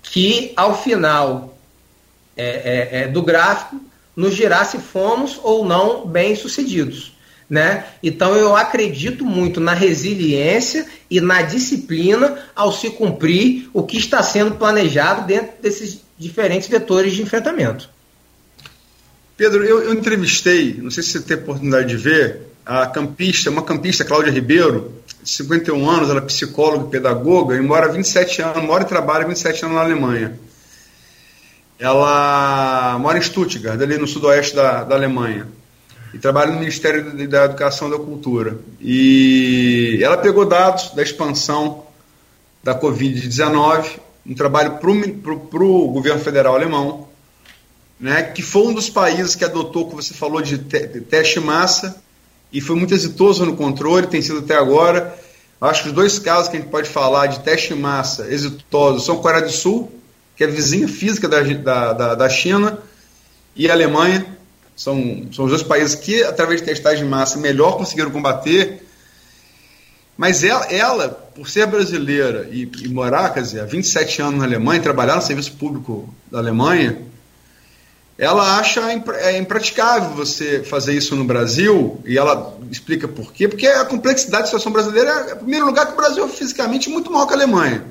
que, 0.02 0.54
ao 0.56 0.82
final 0.82 1.58
é, 2.36 2.46
é, 2.46 3.02
é 3.02 3.08
do 3.08 3.22
gráfico, 3.22 3.82
nos 4.16 4.36
dirá 4.36 4.64
se 4.64 4.78
fomos 4.78 5.40
ou 5.44 5.66
não 5.66 6.06
bem 6.08 6.36
sucedidos. 6.36 7.14
Né? 7.48 7.86
Então 8.02 8.36
eu 8.36 8.56
acredito 8.56 9.24
muito 9.24 9.60
na 9.60 9.74
resiliência 9.74 10.88
e 11.12 11.22
na 11.22 11.44
disciplina 11.44 12.40
ao 12.56 12.72
se 12.72 12.90
cumprir 12.90 13.70
o 13.72 13.84
que 13.84 13.98
está 13.98 14.24
sendo 14.24 14.56
planejado 14.56 15.28
dentro 15.28 15.52
desses 15.62 16.02
diferentes 16.18 16.68
vetores 16.68 17.14
de 17.14 17.22
enfrentamento. 17.22 17.90
Pedro, 19.38 19.64
eu, 19.64 19.84
eu 19.84 19.94
entrevistei, 19.94 20.76
não 20.82 20.90
sei 20.90 21.04
se 21.04 21.12
você 21.12 21.22
teve 21.22 21.44
oportunidade 21.44 21.88
de 21.88 21.98
ver, 21.98 22.42
a 22.66 22.88
campista, 22.88 23.52
uma 23.52 23.62
campista, 23.62 24.04
Cláudia 24.04 24.32
Ribeiro, 24.32 24.94
51 25.26 25.90
anos, 25.90 26.10
ela 26.10 26.20
é 26.20 26.22
psicóloga 26.22 26.88
e 26.88 26.90
pedagoga, 26.92 27.56
e 27.56 27.62
mora 27.62 27.92
27 27.92 28.42
anos, 28.42 28.64
mora 28.64 28.84
e 28.84 28.88
trabalha 28.88 29.26
27 29.26 29.66
anos 29.66 29.76
na 29.76 29.84
Alemanha. 29.84 30.40
Ela 31.78 32.98
mora 33.00 33.18
em 33.18 33.22
Stuttgart, 33.22 33.82
ali 33.82 33.98
no 33.98 34.08
sudoeste 34.08 34.56
da, 34.56 34.84
da 34.84 34.96
Alemanha 34.96 35.48
e 36.16 36.18
trabalha 36.18 36.54
no 36.54 36.60
Ministério 36.60 37.28
da 37.28 37.44
Educação 37.44 37.90
e 37.90 37.92
da 37.92 37.98
Cultura. 37.98 38.58
E 38.80 40.00
ela 40.02 40.16
pegou 40.16 40.46
dados 40.46 40.92
da 40.96 41.04
expansão 41.04 41.84
da 42.64 42.80
Covid-19, 42.80 44.00
um 44.26 44.34
trabalho 44.34 44.78
para 44.78 45.64
o 45.64 45.88
governo 45.90 46.22
federal 46.22 46.56
alemão, 46.56 47.10
né, 48.00 48.24
que 48.24 48.42
foi 48.42 48.68
um 48.68 48.74
dos 48.74 48.90
países 48.90 49.36
que 49.36 49.44
adotou, 49.44 49.88
como 49.88 50.02
você 50.02 50.14
falou, 50.14 50.42
de, 50.42 50.58
te, 50.58 50.80
teste 51.02 51.42
massa, 51.42 52.02
e 52.56 52.62
foi 52.62 52.78
muito 52.78 52.94
exitoso 52.94 53.46
no 53.46 53.58
controle, 53.58 54.08
tem 54.08 54.22
sido 54.22 54.40
até 54.40 54.56
agora. 54.56 55.14
Acho 55.60 55.84
que 55.84 55.90
os 55.90 55.94
dois 55.94 56.18
casos 56.18 56.48
que 56.48 56.56
a 56.56 56.60
gente 56.62 56.70
pode 56.70 56.88
falar 56.88 57.28
de 57.28 57.42
teste 57.42 57.76
massa 57.76 58.34
exitosos 58.34 59.04
são 59.04 59.18
Coreia 59.18 59.44
do 59.44 59.52
Sul, 59.52 59.92
que 60.38 60.44
é 60.46 60.48
vizinha 60.48 60.88
física 60.88 61.28
da, 61.28 61.42
da, 61.42 61.92
da, 61.92 62.16
da 62.16 62.30
China, 62.30 62.80
e 63.58 63.70
a 63.70 63.74
Alemanha, 63.74 64.26
são, 64.74 65.28
são 65.34 65.44
os 65.44 65.52
dois 65.52 65.64
países 65.64 65.96
que, 65.96 66.24
através 66.24 66.62
de 66.62 66.68
testagem 66.68 67.04
de 67.04 67.10
massa, 67.10 67.38
melhor 67.38 67.76
conseguiram 67.76 68.10
combater. 68.10 68.86
Mas 70.16 70.42
ela, 70.42 70.66
ela 70.68 71.10
por 71.10 71.50
ser 71.50 71.68
brasileira 71.68 72.48
e, 72.50 72.72
e, 72.84 72.88
morar, 72.88 73.34
quer 73.34 73.42
dizer, 73.42 73.60
há 73.60 73.66
27 73.66 74.22
anos 74.22 74.40
na 74.40 74.46
Alemanha, 74.46 74.82
trabalhar 74.82 75.18
no 75.18 75.22
serviço 75.22 75.52
público 75.58 76.08
da 76.32 76.38
Alemanha, 76.38 77.02
ela 78.18 78.58
acha 78.58 78.82
é 79.20 79.38
impraticável 79.38 80.12
você 80.12 80.64
fazer 80.64 80.94
isso 80.94 81.16
no 81.16 81.26
Brasil, 81.26 82.02
e 82.06 82.18
ela 82.18 82.58
explica 82.72 83.08
por 83.08 83.34
quê, 83.34 83.48
porque 83.48 83.68
a 83.68 83.84
complexidade 83.84 84.44
da 84.44 84.48
situação 84.48 84.72
brasileira 84.72 85.10
é, 85.12 85.34
em 85.34 85.38
primeiro 85.38 85.66
lugar, 85.66 85.88
que 85.88 85.94
o 85.94 85.98
Brasil 85.98 86.24
é 86.24 86.30
fisicamente 86.30 86.90
muito 86.90 87.12
maior 87.12 87.26
que 87.26 87.34
a 87.34 87.36
Alemanha. 87.36 87.84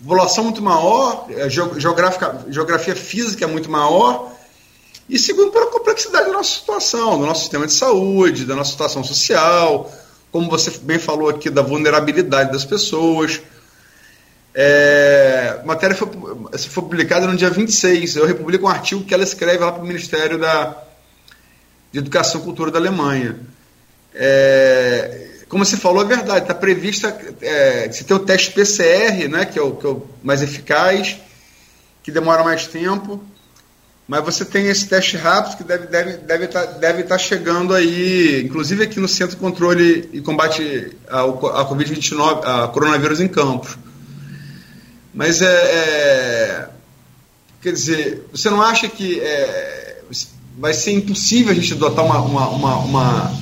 População 0.00 0.44
muito 0.44 0.62
maior, 0.62 1.26
é, 1.30 1.50
geográfica, 1.50 2.46
geografia 2.48 2.96
física 2.96 3.44
é 3.44 3.48
muito 3.48 3.70
maior, 3.70 4.32
e 5.08 5.18
segundo, 5.18 5.52
pela 5.52 5.66
complexidade 5.66 6.26
da 6.26 6.32
nossa 6.32 6.58
situação, 6.58 7.18
do 7.18 7.26
nosso 7.26 7.40
sistema 7.40 7.66
de 7.66 7.72
saúde, 7.72 8.44
da 8.44 8.54
nossa 8.54 8.70
situação 8.70 9.02
social, 9.02 9.90
como 10.30 10.50
você 10.50 10.70
bem 10.82 10.98
falou 10.98 11.28
aqui, 11.28 11.48
da 11.48 11.62
vulnerabilidade 11.62 12.52
das 12.52 12.64
pessoas. 12.64 13.40
É, 14.60 15.60
a 15.62 15.64
matéria 15.64 15.94
foi, 15.94 16.08
foi 16.08 16.82
publicada 16.82 17.28
no 17.28 17.36
dia 17.36 17.48
26. 17.48 18.16
Eu 18.16 18.26
republico 18.26 18.66
um 18.66 18.68
artigo 18.68 19.04
que 19.04 19.14
ela 19.14 19.22
escreve 19.22 19.64
lá 19.64 19.70
para 19.70 19.84
o 19.84 19.86
Ministério 19.86 20.36
da, 20.36 20.76
de 21.92 22.00
Educação 22.00 22.40
e 22.40 22.44
Cultura 22.44 22.68
da 22.68 22.78
Alemanha. 22.80 23.38
É, 24.12 25.28
como 25.48 25.64
você 25.64 25.76
falou, 25.76 26.02
é 26.02 26.06
verdade, 26.06 26.40
está 26.40 26.54
prevista. 26.56 27.16
É, 27.40 27.88
se 27.92 28.02
tem 28.02 28.16
o 28.16 28.20
teste 28.20 28.50
PCR, 28.50 29.28
né, 29.28 29.44
que, 29.44 29.60
é 29.60 29.62
o, 29.62 29.76
que 29.76 29.86
é 29.86 29.90
o 29.90 30.04
mais 30.24 30.42
eficaz, 30.42 31.16
que 32.02 32.10
demora 32.10 32.42
mais 32.42 32.66
tempo 32.66 33.24
mas 34.08 34.24
você 34.24 34.42
tem 34.42 34.68
esse 34.68 34.88
teste 34.88 35.18
rápido 35.18 35.58
que 35.58 35.64
deve 35.64 35.84
estar 35.84 36.02
deve, 36.02 36.16
deve 36.16 36.46
tá, 36.46 36.64
deve 36.64 37.02
tá 37.02 37.18
chegando 37.18 37.74
aí, 37.74 38.42
inclusive 38.42 38.84
aqui 38.84 38.98
no 38.98 39.06
Centro 39.06 39.36
de 39.36 39.42
Controle 39.42 40.08
e 40.14 40.22
Combate 40.22 40.96
ao, 41.10 41.46
a 41.48 41.68
Covid-19, 41.68 42.40
a 42.42 42.68
coronavírus 42.68 43.20
em 43.20 43.28
Campos. 43.28 43.76
Mas 45.14 45.42
é, 45.42 45.46
é, 45.46 46.68
Quer 47.60 47.72
dizer, 47.72 48.28
você 48.30 48.48
não 48.50 48.62
acha 48.62 48.88
que 48.88 49.18
é, 49.18 50.00
vai 50.58 50.72
ser 50.72 50.92
impossível 50.92 51.50
a 51.50 51.54
gente 51.54 51.72
adotar 51.72 52.04
uma, 52.04 52.20
uma, 52.20 52.48
uma, 52.48 52.76
uma 52.78 53.32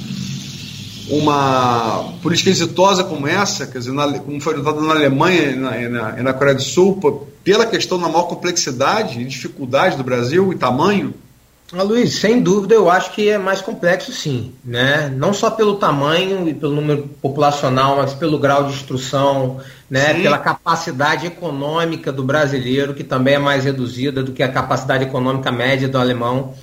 uma 1.09 2.15
política 2.21 2.51
exitosa 2.51 3.05
como 3.05 3.29
essa, 3.29 3.65
quer 3.65 3.79
dizer, 3.79 3.93
na, 3.93 4.19
como 4.19 4.41
foi 4.41 4.55
adotada 4.55 4.81
na 4.81 4.93
Alemanha 4.93 5.51
e 5.51 5.55
na, 5.55 5.81
e 5.81 5.89
na, 5.89 6.19
e 6.19 6.23
na 6.23 6.33
Coreia 6.33 6.57
do 6.57 6.63
Sul, 6.63 7.01
pela 7.45 7.65
questão 7.65 7.97
da 8.01 8.09
maior 8.09 8.25
complexidade 8.25 9.21
e 9.21 9.25
dificuldade 9.25 9.97
do 9.97 10.03
Brasil 10.03 10.53
e 10.53 10.57
tamanho? 10.57 11.15
Ah, 11.73 11.83
Luiz, 11.83 12.15
sem 12.15 12.41
dúvida 12.41 12.75
eu 12.75 12.89
acho 12.89 13.13
que 13.13 13.29
é 13.29 13.39
mais 13.39 13.61
complexo 13.61 14.13
sim, 14.13 14.53
né? 14.65 15.13
Não 15.15 15.35
só 15.35 15.51
pelo 15.51 15.77
tamanho 15.77 16.49
e 16.49 16.55
pelo 16.55 16.75
número 16.75 17.09
populacional, 17.21 17.97
mas 17.97 18.15
pelo 18.15 18.39
grau 18.39 18.65
de 18.65 18.75
instrução, 18.75 19.61
né? 19.91 20.15
Sim. 20.15 20.23
Pela 20.23 20.39
capacidade 20.39 21.27
econômica 21.27 22.13
do 22.13 22.23
brasileiro, 22.23 22.95
que 22.95 23.03
também 23.03 23.35
é 23.35 23.39
mais 23.39 23.65
reduzida 23.65 24.23
do 24.23 24.33
que 24.33 24.45
a 24.45 24.49
capacidade 24.49 25.05
econômica 25.05 25.51
média 25.51 25.89
do 25.89 25.99
alemão. 25.99 26.55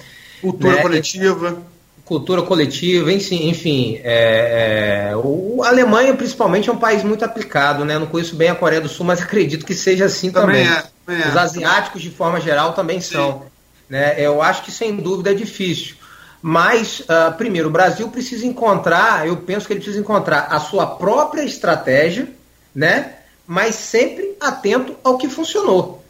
Cultura 0.42 0.76
né? 0.76 0.82
coletiva 0.82 1.58
cultura 2.06 2.42
coletiva, 2.42 3.12
enfim, 3.12 3.48
enfim 3.48 4.00
é, 4.04 5.10
é, 5.12 5.16
o, 5.16 5.62
a 5.64 5.70
Alemanha 5.70 6.14
principalmente 6.14 6.70
é 6.70 6.74
um 6.74 6.78
país 6.78 7.04
muito 7.04 7.24
aplicado, 7.24 7.86
né? 7.86 7.98
Não 7.98 8.08
conheço 8.08 8.36
bem 8.36 8.50
a 8.50 8.56
Coreia 8.56 8.82
do 8.82 8.90
Sul, 8.90 9.06
mas 9.06 9.20
acredito 9.24 9.66
que 9.66 9.74
seja 9.74 10.06
assim 10.06 10.32
também. 10.32 10.66
também. 10.66 10.78
É, 10.78 10.84
também 11.06 11.24
é. 11.24 11.30
Os 11.30 11.38
asiáticos, 11.38 12.02
de 12.02 12.10
forma 12.10 12.40
geral, 12.40 12.74
também 12.74 13.00
Sim. 13.00 13.16
são. 13.16 13.53
Né? 13.90 14.16
Eu 14.18 14.42
acho 14.42 14.64
que 14.64 14.72
sem 14.72 14.96
dúvida 14.96 15.32
é 15.32 15.34
difícil. 15.34 15.96
Mas, 16.42 17.00
uh, 17.02 17.34
primeiro, 17.38 17.70
o 17.70 17.72
Brasil 17.72 18.10
precisa 18.10 18.46
encontrar, 18.46 19.26
eu 19.26 19.38
penso 19.38 19.66
que 19.66 19.72
ele 19.72 19.80
precisa 19.80 20.02
encontrar 20.02 20.48
a 20.50 20.60
sua 20.60 20.86
própria 20.86 21.42
estratégia, 21.42 22.28
né? 22.76 23.14
Mas 23.48 23.76
sempre 23.76 24.36
atento 24.42 24.96
ao 25.04 25.18
que 25.18 25.30
funcionou. 25.30 26.04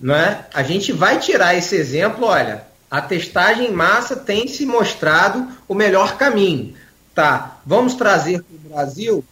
Né? 0.00 0.44
A 0.54 0.62
gente 0.62 0.92
vai 0.92 1.18
tirar 1.18 1.56
esse 1.56 1.74
exemplo, 1.74 2.26
olha, 2.26 2.64
a 2.90 3.02
testagem 3.02 3.66
em 3.66 3.72
massa 3.72 4.16
tem 4.16 4.48
se 4.48 4.64
mostrado 4.64 5.46
o 5.68 5.74
melhor 5.74 6.16
caminho. 6.16 6.74
Tá, 7.14 7.58
vamos 7.66 7.94
trazer 7.94 8.42
para 8.42 8.56
o 8.56 8.74
Brasil? 8.74 9.24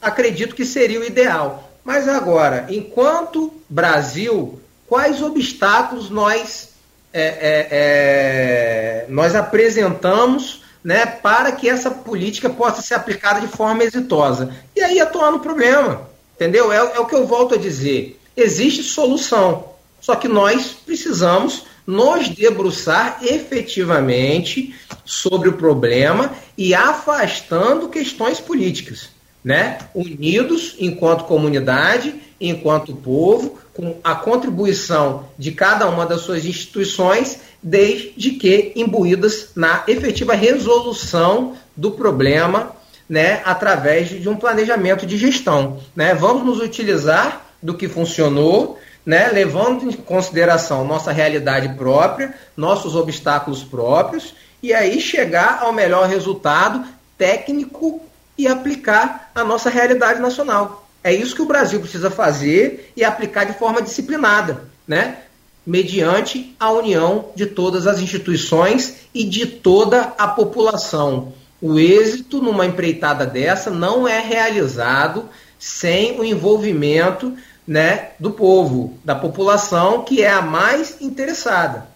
Acredito 0.00 0.54
que 0.54 0.64
seria 0.64 1.00
o 1.00 1.04
ideal. 1.04 1.72
Mas 1.84 2.08
agora, 2.08 2.66
enquanto 2.70 3.52
Brasil, 3.68 4.60
quais 4.86 5.20
obstáculos 5.20 6.08
nós, 6.08 6.70
é, 7.16 7.22
é, 7.22 7.68
é, 7.70 9.06
nós 9.08 9.36
apresentamos 9.36 10.62
né, 10.82 11.06
para 11.06 11.52
que 11.52 11.68
essa 11.68 11.88
política 11.88 12.50
possa 12.50 12.82
ser 12.82 12.94
aplicada 12.94 13.40
de 13.40 13.46
forma 13.46 13.84
exitosa? 13.84 14.52
E 14.74 14.82
aí 14.82 14.98
atuar 14.98 15.30
no 15.30 15.38
problema. 15.38 16.08
Entendeu? 16.34 16.72
É, 16.72 16.76
é 16.76 16.98
o 16.98 17.06
que 17.06 17.14
eu 17.14 17.24
volto 17.24 17.54
a 17.54 17.58
dizer. 17.58 18.20
Existe 18.36 18.82
solução. 18.82 19.74
Só 20.00 20.16
que 20.16 20.26
nós 20.26 20.76
precisamos 20.84 21.64
nos 21.86 22.28
debruçar 22.28 23.18
efetivamente 23.22 24.74
sobre 25.04 25.48
o 25.48 25.52
problema 25.52 26.32
e 26.58 26.74
afastando 26.74 27.88
questões 27.88 28.40
políticas, 28.40 29.10
né? 29.44 29.78
Unidos 29.94 30.74
enquanto 30.78 31.24
comunidade, 31.24 32.14
enquanto 32.40 32.96
povo, 32.96 33.58
com 33.74 33.96
a 34.02 34.14
contribuição 34.14 35.26
de 35.38 35.52
cada 35.52 35.86
uma 35.88 36.06
das 36.06 36.22
suas 36.22 36.44
instituições, 36.44 37.40
desde 37.62 38.30
que 38.32 38.72
imbuídas 38.74 39.50
na 39.54 39.84
efetiva 39.86 40.34
resolução 40.34 41.54
do 41.76 41.90
problema, 41.90 42.72
né, 43.08 43.42
através 43.44 44.08
de 44.08 44.28
um 44.28 44.36
planejamento 44.36 45.04
de 45.04 45.18
gestão, 45.18 45.78
né? 45.94 46.14
Vamos 46.14 46.46
nos 46.46 46.60
utilizar 46.60 47.44
do 47.62 47.74
que 47.74 47.86
funcionou 47.86 48.78
né, 49.04 49.28
levando 49.28 49.84
em 49.84 49.92
consideração 49.92 50.84
nossa 50.84 51.12
realidade 51.12 51.76
própria, 51.76 52.34
nossos 52.56 52.94
obstáculos 52.94 53.62
próprios, 53.62 54.34
e 54.62 54.72
aí 54.72 55.00
chegar 55.00 55.58
ao 55.62 55.72
melhor 55.72 56.08
resultado 56.08 56.84
técnico 57.18 58.00
e 58.36 58.46
aplicar 58.46 59.30
a 59.34 59.44
nossa 59.44 59.70
realidade 59.70 60.20
nacional. 60.20 60.88
É 61.02 61.12
isso 61.12 61.34
que 61.34 61.42
o 61.42 61.46
Brasil 61.46 61.80
precisa 61.80 62.10
fazer 62.10 62.92
e 62.96 63.04
aplicar 63.04 63.44
de 63.44 63.58
forma 63.58 63.82
disciplinada, 63.82 64.64
né? 64.86 65.18
mediante 65.66 66.54
a 66.60 66.70
união 66.70 67.30
de 67.34 67.46
todas 67.46 67.86
as 67.86 68.00
instituições 68.00 68.96
e 69.14 69.24
de 69.24 69.46
toda 69.46 70.12
a 70.18 70.28
população. 70.28 71.32
O 71.60 71.78
êxito 71.78 72.42
numa 72.42 72.66
empreitada 72.66 73.24
dessa 73.24 73.70
não 73.70 74.06
é 74.06 74.20
realizado 74.20 75.28
sem 75.58 76.20
o 76.20 76.24
envolvimento 76.24 77.34
né, 77.66 78.10
do 78.20 78.30
povo, 78.30 78.98
da 79.02 79.14
população, 79.14 80.02
que 80.02 80.22
é 80.22 80.30
a 80.30 80.42
mais 80.42 81.00
interessada. 81.00 81.86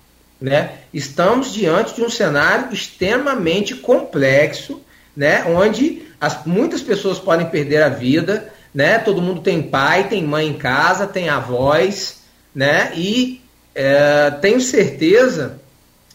Né? 0.40 0.78
Estamos 0.94 1.52
diante 1.52 1.94
de 1.94 2.02
um 2.02 2.08
cenário 2.08 2.72
extremamente 2.72 3.74
complexo, 3.74 4.80
né, 5.18 5.42
onde 5.48 6.06
as, 6.20 6.44
muitas 6.46 6.80
pessoas 6.80 7.18
podem 7.18 7.46
perder 7.46 7.82
a 7.82 7.88
vida, 7.88 8.52
né? 8.72 9.00
todo 9.00 9.20
mundo 9.20 9.40
tem 9.40 9.60
pai, 9.60 10.06
tem 10.06 10.22
mãe 10.22 10.46
em 10.46 10.54
casa, 10.56 11.08
tem 11.08 11.28
avós, 11.28 12.20
né? 12.54 12.92
e 12.94 13.42
é, 13.74 14.30
tenho 14.40 14.60
certeza 14.60 15.60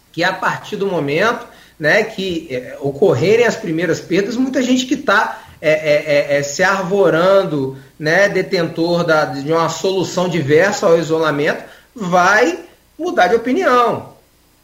que 0.10 0.24
a 0.24 0.32
partir 0.32 0.78
do 0.78 0.88
momento 0.88 1.46
né, 1.78 2.02
que 2.06 2.48
é, 2.50 2.78
ocorrerem 2.80 3.46
as 3.46 3.58
primeiras 3.58 4.00
perdas, 4.00 4.38
muita 4.38 4.62
gente 4.62 4.86
que 4.86 4.94
está 4.94 5.48
é, 5.62 5.72
é, 5.72 6.04
é, 6.06 6.38
é, 6.38 6.44
se 6.44 6.64
arvorando, 6.64 7.78
né, 8.00 8.30
detentor 8.30 9.04
da, 9.04 9.26
de 9.26 9.52
uma 9.52 9.68
solução 9.68 10.30
diversa 10.30 10.86
ao 10.86 10.98
isolamento, 10.98 11.62
vai 11.94 12.58
mudar 12.98 13.28
de 13.28 13.36
opinião. 13.36 14.14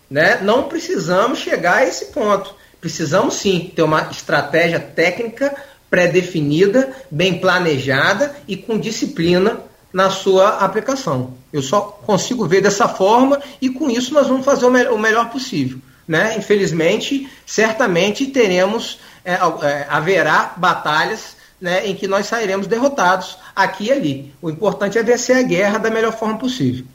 Né? 0.10 0.40
Não 0.42 0.64
precisamos 0.64 1.40
chegar 1.40 1.80
a 1.80 1.86
esse 1.86 2.06
ponto. 2.06 2.56
Precisamos 2.82 3.36
sim 3.36 3.72
ter 3.76 3.84
uma 3.84 4.10
estratégia 4.10 4.80
técnica 4.80 5.56
pré-definida, 5.90 6.94
bem 7.10 7.40
planejada 7.40 8.36
e 8.48 8.56
com 8.56 8.78
disciplina 8.78 9.60
na 9.92 10.10
sua 10.10 10.60
aplicação. 10.60 11.34
Eu 11.52 11.62
só 11.62 11.82
consigo 11.82 12.46
ver 12.46 12.62
dessa 12.62 12.88
forma 12.88 13.42
e 13.60 13.70
com 13.70 13.90
isso 13.90 14.14
nós 14.14 14.28
vamos 14.28 14.46
fazer 14.46 14.66
o, 14.66 14.72
me 14.72 14.88
o 14.88 14.98
melhor 14.98 15.30
possível. 15.30 15.80
Né? 16.08 16.36
Infelizmente, 16.38 17.30
certamente 17.46 18.28
teremos 18.28 19.00
é, 19.26 19.34
é, 19.34 19.88
haverá 19.90 20.54
batalhas 20.58 21.38
né, 21.60 21.88
em 21.88 21.96
que 21.96 22.08
nós 22.08 22.28
sairemos 22.28 22.68
derrotados 22.68 23.38
aqui 23.56 23.86
e 23.86 23.92
ali. 23.92 24.34
O 24.42 24.50
importante 24.50 24.98
é 24.98 25.04
vencer 25.04 25.36
a 25.36 25.42
guerra 25.42 25.78
da 25.78 25.90
melhor 25.90 26.18
forma 26.18 26.38
possível. 26.38 26.86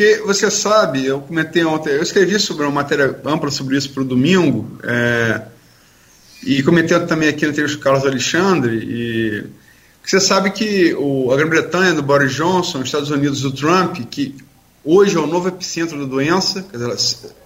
Porque 0.00 0.22
você 0.24 0.50
sabe, 0.50 1.04
eu 1.04 1.20
comentei 1.20 1.62
ontem, 1.62 1.90
eu 1.90 2.02
escrevi 2.02 2.40
sobre 2.40 2.64
uma 2.64 2.72
matéria 2.72 3.20
ampla 3.22 3.50
sobre 3.50 3.76
isso 3.76 3.90
para 3.90 4.00
o 4.02 4.06
domingo, 4.06 4.78
é, 4.82 5.42
e 6.42 6.62
comentei 6.62 6.98
também 7.00 7.28
aqui 7.28 7.46
no 7.46 7.52
texto 7.52 7.76
do 7.76 7.82
Carlos 7.82 8.06
Alexandre, 8.06 8.78
e 8.78 9.46
você 10.02 10.18
sabe 10.18 10.52
que 10.52 10.94
o, 10.94 11.30
a 11.30 11.36
Grã-Bretanha 11.36 11.92
do 11.92 12.02
Boris 12.02 12.32
Johnson, 12.32 12.78
os 12.78 12.86
Estados 12.86 13.10
Unidos 13.10 13.42
do 13.42 13.52
Trump, 13.52 13.98
que 14.10 14.34
hoje 14.82 15.18
é 15.18 15.20
o 15.20 15.26
novo 15.26 15.48
epicentro 15.48 15.98
da 15.98 16.06
doença, 16.06 16.64
dizer, 16.72 16.96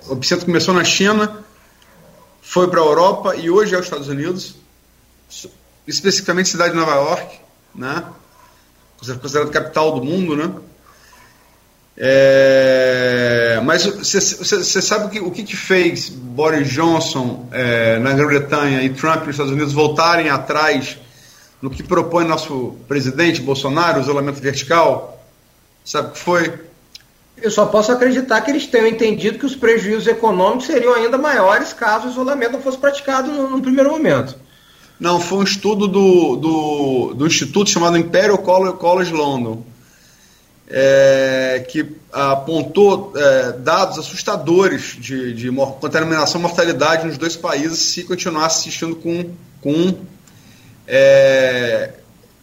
o 0.06 0.12
epicentro 0.12 0.46
começou 0.46 0.72
na 0.72 0.84
China, 0.84 1.44
foi 2.40 2.68
para 2.68 2.80
a 2.80 2.84
Europa 2.84 3.34
e 3.34 3.50
hoje 3.50 3.74
é 3.74 3.78
os 3.80 3.84
Estados 3.84 4.06
Unidos, 4.06 4.54
especificamente 5.88 6.50
cidade 6.50 6.70
de 6.72 6.78
Nova 6.78 6.94
York, 6.94 7.36
né? 7.74 8.04
considerada 9.20 9.50
capital 9.50 9.98
do 9.98 10.04
mundo, 10.04 10.36
né? 10.36 10.54
É, 11.96 13.60
mas 13.64 13.84
você 13.84 14.82
sabe 14.82 15.06
o 15.06 15.08
que, 15.10 15.20
o 15.20 15.30
que, 15.30 15.44
que 15.44 15.56
fez 15.56 16.08
Boris 16.08 16.68
Johnson 16.68 17.46
é, 17.52 17.98
na 18.00 18.12
Grã-Bretanha 18.12 18.82
e 18.82 18.90
Trump 18.90 19.20
nos 19.20 19.30
Estados 19.30 19.52
Unidos 19.52 19.72
voltarem 19.72 20.28
atrás 20.28 20.98
no 21.62 21.70
que 21.70 21.82
propõe 21.82 22.26
nosso 22.26 22.74
presidente 22.88 23.40
Bolsonaro, 23.40 23.98
o 23.98 24.02
isolamento 24.02 24.40
vertical? 24.40 25.24
Sabe 25.84 26.08
o 26.08 26.10
que 26.12 26.18
foi? 26.18 26.52
Eu 27.40 27.50
só 27.50 27.66
posso 27.66 27.92
acreditar 27.92 28.40
que 28.40 28.50
eles 28.50 28.66
tenham 28.66 28.86
entendido 28.86 29.38
que 29.38 29.46
os 29.46 29.54
prejuízos 29.54 30.06
econômicos 30.06 30.66
seriam 30.66 30.94
ainda 30.94 31.18
maiores 31.18 31.72
caso 31.72 32.08
o 32.08 32.10
isolamento 32.10 32.52
não 32.52 32.60
fosse 32.60 32.78
praticado 32.78 33.30
no, 33.30 33.50
no 33.50 33.62
primeiro 33.62 33.90
momento. 33.90 34.36
Não, 34.98 35.20
foi 35.20 35.38
um 35.38 35.42
estudo 35.42 35.88
do, 35.88 36.36
do, 36.36 37.14
do 37.14 37.26
instituto 37.26 37.68
chamado 37.68 37.98
Imperial 37.98 38.38
College 38.38 39.12
London, 39.12 39.64
é, 40.68 41.64
que 41.68 41.86
apontou 42.12 43.12
é, 43.16 43.52
dados 43.52 43.98
assustadores 43.98 44.96
de, 44.98 45.34
de 45.34 45.50
contaminação 45.80 46.40
e 46.40 46.42
mortalidade 46.42 47.06
nos 47.06 47.18
dois 47.18 47.36
países 47.36 47.78
se 47.78 48.04
continuasse 48.04 48.60
assistindo 48.60 48.96
com, 48.96 49.30
com 49.60 49.94
é, 50.86 51.90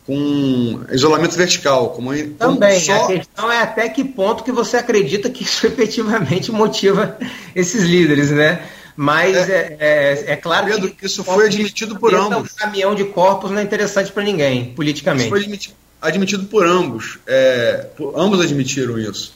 com 0.06 0.81
isolamento 0.91 1.35
vertical. 1.35 1.89
Como, 1.89 2.11
Também, 2.34 2.80
só... 2.80 3.06
a 3.06 3.07
questão 3.07 3.52
é 3.52 3.61
até 3.61 3.88
que 3.89 4.03
ponto 4.03 4.43
que 4.43 4.52
você 4.52 4.77
acredita 4.77 5.30
que 5.30 5.43
isso 5.43 5.65
efetivamente 5.68 6.52
motiva 6.52 7.18
esses 7.56 7.84
líderes, 7.84 8.31
né? 8.31 8.61
Mas 8.95 9.49
é, 9.49 9.77
é, 9.80 10.26
é, 10.30 10.31
é 10.34 10.35
claro 10.35 10.68
Pedro, 10.68 10.91
que 10.91 11.06
isso 11.06 11.23
foi 11.23 11.45
admitido 11.45 11.98
por 11.98 12.14
ambos. 12.14 12.52
O 12.52 12.56
caminhão 12.56 12.93
de 12.93 13.06
corpos 13.06 13.49
não 13.49 13.60
é 13.60 13.64
interessante 13.64 14.11
para 14.11 14.22
ninguém, 14.22 14.73
politicamente. 14.73 15.23
Isso 15.23 15.30
foi 15.30 15.39
admitido, 15.39 15.76
admitido 16.02 16.45
por 16.45 16.65
ambos. 16.65 17.19
É, 17.28 17.90
por, 17.95 18.19
ambos 18.19 18.41
admitiram 18.41 18.98
isso. 18.98 19.34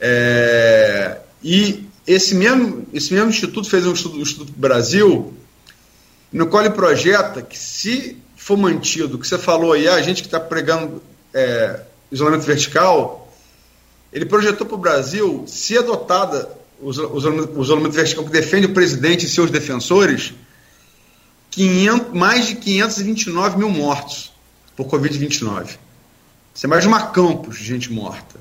É, 0.00 1.18
e 1.42 1.84
esse 2.06 2.34
mesmo, 2.34 2.86
esse 2.92 3.12
mesmo 3.12 3.28
instituto 3.28 3.68
fez 3.68 3.86
um 3.86 3.92
estudo, 3.92 4.18
um 4.18 4.22
estudo 4.22 4.52
Brasil, 4.56 5.34
no 6.32 6.46
qual 6.46 6.64
ele 6.64 6.74
projeta 6.74 7.42
que 7.42 7.58
se 7.58 8.16
for 8.36 8.56
mantido, 8.56 9.18
que 9.18 9.26
você 9.26 9.38
falou 9.38 9.72
aí, 9.72 9.86
a 9.86 10.00
gente 10.00 10.22
que 10.22 10.28
está 10.28 10.40
pregando 10.40 11.02
é, 11.34 11.80
isolamento 12.10 12.42
vertical, 12.42 13.32
ele 14.12 14.24
projetou 14.24 14.66
para 14.66 14.74
o 14.74 14.78
Brasil, 14.78 15.44
se 15.46 15.76
adotada 15.76 16.48
o 16.80 16.90
isolamento 17.62 17.92
vertical 17.92 18.24
que 18.24 18.30
defende 18.30 18.66
o 18.66 18.72
presidente 18.72 19.26
e 19.26 19.28
seus 19.28 19.50
defensores, 19.50 20.32
500, 21.50 22.14
mais 22.14 22.46
de 22.46 22.54
529 22.56 23.58
mil 23.58 23.68
mortos 23.68 24.32
por 24.76 24.86
Covid-29. 24.86 25.76
De 26.54 26.86
uma 26.86 27.06
campus 27.06 27.58
de 27.58 27.64
gente 27.64 27.92
morta. 27.92 28.40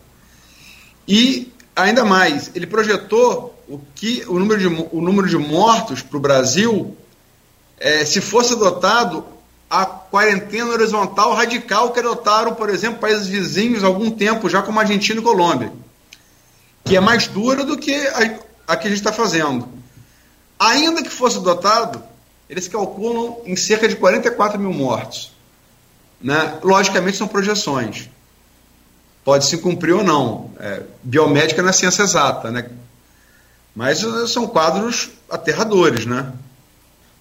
E, 1.08 1.52
ainda 1.76 2.04
mais, 2.04 2.52
ele 2.54 2.68
projetou 2.68 3.56
o 3.68 3.80
que 3.96 4.24
o 4.28 4.38
número 4.40 4.60
de, 4.60 4.68
o 4.92 5.02
número 5.02 5.28
de 5.28 5.38
mortos 5.38 6.02
para 6.02 6.18
o 6.18 6.20
Brasil, 6.20 6.96
é, 7.80 8.04
se 8.06 8.20
fosse 8.20 8.54
adotado, 8.54 9.26
a 9.70 9.86
quarentena 9.86 10.72
horizontal 10.72 11.34
radical 11.34 11.92
que 11.92 12.00
adotaram, 12.00 12.56
por 12.56 12.70
exemplo, 12.70 13.00
países 13.00 13.28
vizinhos 13.28 13.84
há 13.84 13.88
algum 13.88 14.10
tempo, 14.10 14.50
já 14.50 14.62
como 14.64 14.80
Argentina 14.80 15.20
e 15.20 15.24
Colômbia, 15.24 15.72
que 16.84 16.96
é 16.96 17.00
mais 17.00 17.28
dura 17.28 17.64
do 17.64 17.78
que 17.78 17.94
a, 17.94 18.40
a 18.68 18.76
que 18.76 18.88
a 18.88 18.90
gente 18.90 19.00
está 19.00 19.14
fazendo. 19.14 19.70
Ainda 20.60 21.04
que 21.04 21.10
fosse 21.10 21.38
adotado, 21.38 22.04
eles 22.50 22.68
calculam 22.68 23.42
em 23.46 23.56
cerca 23.56 23.88
de 23.88 23.96
44 23.96 24.60
mil 24.60 24.74
mortos. 24.74 25.32
Né? 26.22 26.60
Logicamente, 26.64 27.18
são 27.18 27.28
projeções. 27.28 28.10
Pode 29.24 29.46
se 29.46 29.58
cumprir 29.60 29.94
ou 29.94 30.04
não. 30.04 30.52
É, 30.60 30.82
biomédica 31.04 31.62
não 31.62 31.70
é 31.70 31.74
ciência 31.74 32.04
exata, 32.04 32.52
né? 32.52 32.70
mas 33.76 34.00
são 34.30 34.48
quadros 34.48 35.10
aterradores, 35.30 36.06
né? 36.06 36.34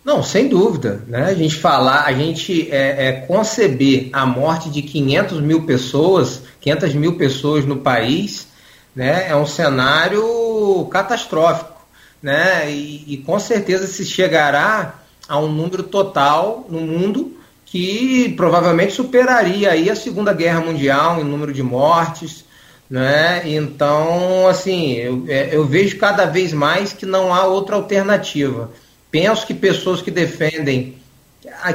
Não, 0.05 0.23
sem 0.23 0.49
dúvida. 0.49 1.03
Né? 1.07 1.27
A 1.27 1.35
gente 1.35 1.55
falar, 1.55 2.05
a 2.05 2.12
gente 2.12 2.69
é, 2.70 3.09
é, 3.09 3.12
conceber 3.12 4.09
a 4.12 4.25
morte 4.25 4.70
de 4.70 4.83
500 4.83 5.41
mil 5.41 5.62
pessoas, 5.62 6.43
500 6.61 6.95
mil 6.95 7.16
pessoas 7.16 7.65
no 7.65 7.77
país, 7.77 8.49
né? 8.97 9.29
é 9.29 9.37
um 9.37 9.47
cenário 9.47 10.89
catastrófico. 10.91 11.79
Né? 12.23 12.73
E, 12.73 13.05
e 13.07 13.16
com 13.19 13.39
certeza 13.39 13.87
se 13.87 14.05
chegará 14.05 14.95
a 15.29 15.39
um 15.39 15.53
número 15.53 15.83
total 15.85 16.66
no 16.69 16.81
mundo 16.81 17.38
que 17.70 18.32
provavelmente 18.36 18.93
superaria 18.93 19.70
aí 19.70 19.90
a 19.90 19.97
Segunda 19.97 20.32
Guerra 20.32 20.61
Mundial 20.61 21.20
em 21.20 21.24
número 21.24 21.53
de 21.53 21.62
mortes, 21.62 22.45
né? 22.89 23.43
Então, 23.45 24.49
assim, 24.49 24.95
eu, 24.95 25.24
é, 25.28 25.51
eu 25.53 25.66
vejo 25.66 25.99
cada 25.99 26.24
vez 26.24 26.53
mais 26.53 26.93
que 26.93 27.05
não 27.05 27.32
há 27.32 27.45
outra 27.45 27.77
alternativa. 27.77 28.70
Penso 29.11 29.47
que 29.47 29.53
pessoas 29.53 30.01
que 30.01 30.11
defendem, 30.11 30.97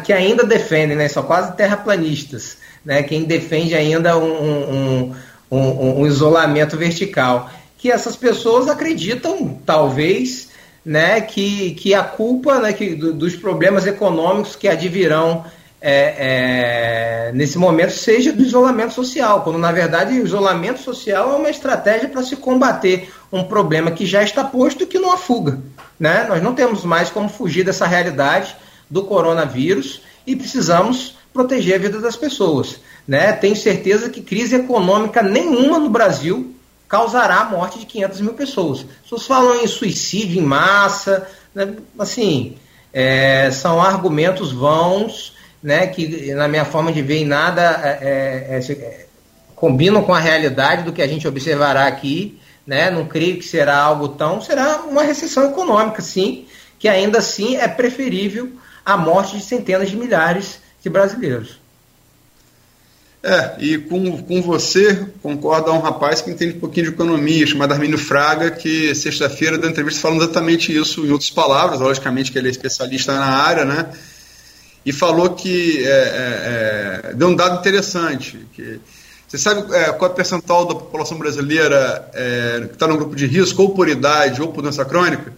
que 0.04 0.12
ainda 0.12 0.44
defendem, 0.44 0.98
né, 0.98 1.08
são 1.08 1.24
quase 1.24 1.56
terraplanistas, 1.56 2.58
né, 2.84 3.04
quem 3.04 3.24
defende 3.24 3.76
ainda 3.76 4.18
um, 4.18 5.12
um, 5.12 5.16
um, 5.52 6.02
um 6.02 6.08
isolamento 6.08 6.78
vertical, 6.78 7.50
que 7.78 7.92
essas 7.92 8.16
pessoas 8.16 8.68
acreditam, 8.68 9.60
talvez, 9.66 10.50
né, 10.86 11.22
que, 11.22 11.72
que 11.72 11.94
a 11.94 12.04
culpa 12.04 12.60
né, 12.60 12.74
que, 12.74 12.96
do, 12.96 13.14
dos 13.14 13.36
problemas 13.36 13.86
econômicos 13.86 14.56
que 14.56 14.68
advirão 14.68 15.44
é, 15.86 17.28
é, 17.28 17.32
nesse 17.34 17.58
momento 17.58 17.92
seja 17.92 18.32
do 18.32 18.42
isolamento 18.42 18.94
social, 18.94 19.42
quando 19.42 19.58
na 19.58 19.70
verdade 19.70 20.18
o 20.18 20.26
isolamento 20.26 20.80
social 20.80 21.34
é 21.34 21.36
uma 21.36 21.50
estratégia 21.50 22.08
para 22.08 22.24
se 22.24 22.38
combater 22.38 23.12
um 23.30 23.44
problema 23.44 23.92
que 23.92 24.06
já 24.06 24.24
está 24.24 24.46
posto 24.46 24.88
que 24.88 24.98
não 24.98 25.12
há 25.12 25.18
fuga. 25.18 25.60
Né? 26.00 26.26
Nós 26.30 26.42
não 26.42 26.56
temos 26.56 26.86
mais 26.86 27.10
como 27.10 27.28
fugir 27.28 27.66
dessa 27.66 27.86
realidade 27.86 28.56
do 28.90 29.04
coronavírus 29.04 30.02
e 30.26 30.38
precisamos 30.38 31.18
proteger 31.34 31.76
a 31.76 31.80
vida 31.80 32.00
das 32.00 32.16
pessoas. 32.16 32.80
Né? 33.06 33.34
Tenho 33.34 33.56
certeza 33.58 34.10
que 34.10 34.22
crise 34.22 34.56
econômica 34.56 35.22
nenhuma 35.22 35.80
no 35.80 35.90
Brasil 35.90 36.56
causará 36.88 37.42
a 37.42 37.46
morte 37.46 37.80
de 37.80 37.86
500 37.86 38.22
mil 38.22 38.34
pessoas. 38.36 38.80
As 38.80 39.02
pessoas 39.02 39.26
falam 39.26 39.62
em 39.62 39.68
suicídio 39.68 40.40
em 40.40 40.46
massa, 40.46 41.28
né? 41.54 41.74
assim, 42.00 42.56
é, 42.94 43.52
são 43.52 43.82
argumentos 43.82 44.54
vãos, 44.54 45.34
né, 45.64 45.88
que 45.88 46.34
na 46.34 46.48
minha 46.48 46.66
forma 46.66 46.92
de 46.92 47.02
ver 47.02 47.20
em 47.20 47.26
nada 47.26 47.62
é, 48.02 48.60
é, 48.60 48.74
é, 48.74 49.06
combinam 49.56 50.04
com 50.04 50.14
a 50.14 50.20
realidade 50.20 50.84
do 50.84 50.92
que 50.92 51.02
a 51.02 51.08
gente 51.08 51.26
observará 51.26 51.88
aqui, 51.88 52.38
né, 52.68 52.92
não 52.92 53.06
creio 53.06 53.38
que 53.38 53.46
será 53.46 53.78
algo 53.78 54.10
tão, 54.10 54.42
será 54.42 54.82
uma 54.82 55.04
recessão 55.04 55.50
econômica, 55.50 56.02
sim, 56.02 56.46
que 56.78 56.90
ainda 56.90 57.20
assim 57.20 57.56
é 57.56 57.68
preferível 57.68 58.52
à 58.86 58.98
morte 58.98 59.38
de 59.38 59.44
centenas 59.44 59.90
de 59.90 59.96
milhares 59.96 60.60
de 60.82 60.90
brasileiros. 60.90 61.64
É, 63.26 63.56
e 63.58 63.78
com, 63.78 64.22
com 64.22 64.42
você 64.42 65.08
concorda 65.22 65.72
um 65.72 65.80
rapaz 65.80 66.20
que 66.20 66.30
entende 66.30 66.58
um 66.58 66.60
pouquinho 66.60 66.88
de 66.88 66.92
economia, 66.92 67.48
chamado 67.48 67.72
Armínio 67.72 67.98
Fraga, 67.98 68.52
que 68.52 68.94
sexta-feira 68.94 69.58
deu 69.58 69.70
entrevista 69.70 70.02
falando 70.02 70.24
exatamente 70.24 70.76
isso, 70.76 71.06
em 71.06 71.12
outras 71.12 71.30
palavras, 71.30 71.80
logicamente 71.80 72.34
que 72.34 72.38
ele 72.38 72.50
é 72.50 72.52
especialista 72.52 73.14
na 73.14 73.26
área, 73.26 73.64
né? 73.64 73.90
E 74.86 74.92
falou 74.92 75.30
que 75.32 75.86
é, 75.86 75.90
é, 75.90 77.10
é, 77.10 77.14
deu 77.14 77.30
um 77.30 77.36
dado 77.36 77.60
interessante, 77.60 78.46
que 78.54 78.80
você 79.28 79.38
sabe 79.38 79.74
é, 79.74 79.92
qual 79.94 80.12
é 80.12 80.14
o 80.14 80.16
percentual 80.16 80.66
da 80.66 80.76
população 80.76 81.18
brasileira 81.18 82.08
é, 82.14 82.66
que 82.68 82.74
está 82.74 82.88
no 82.88 82.98
grupo 82.98 83.16
de 83.16 83.26
risco, 83.26 83.64
ou 83.64 83.70
por 83.74 83.88
idade, 83.90 84.42
ou 84.42 84.50
por 84.50 84.62
doença 84.62 84.86
crônica? 84.86 85.34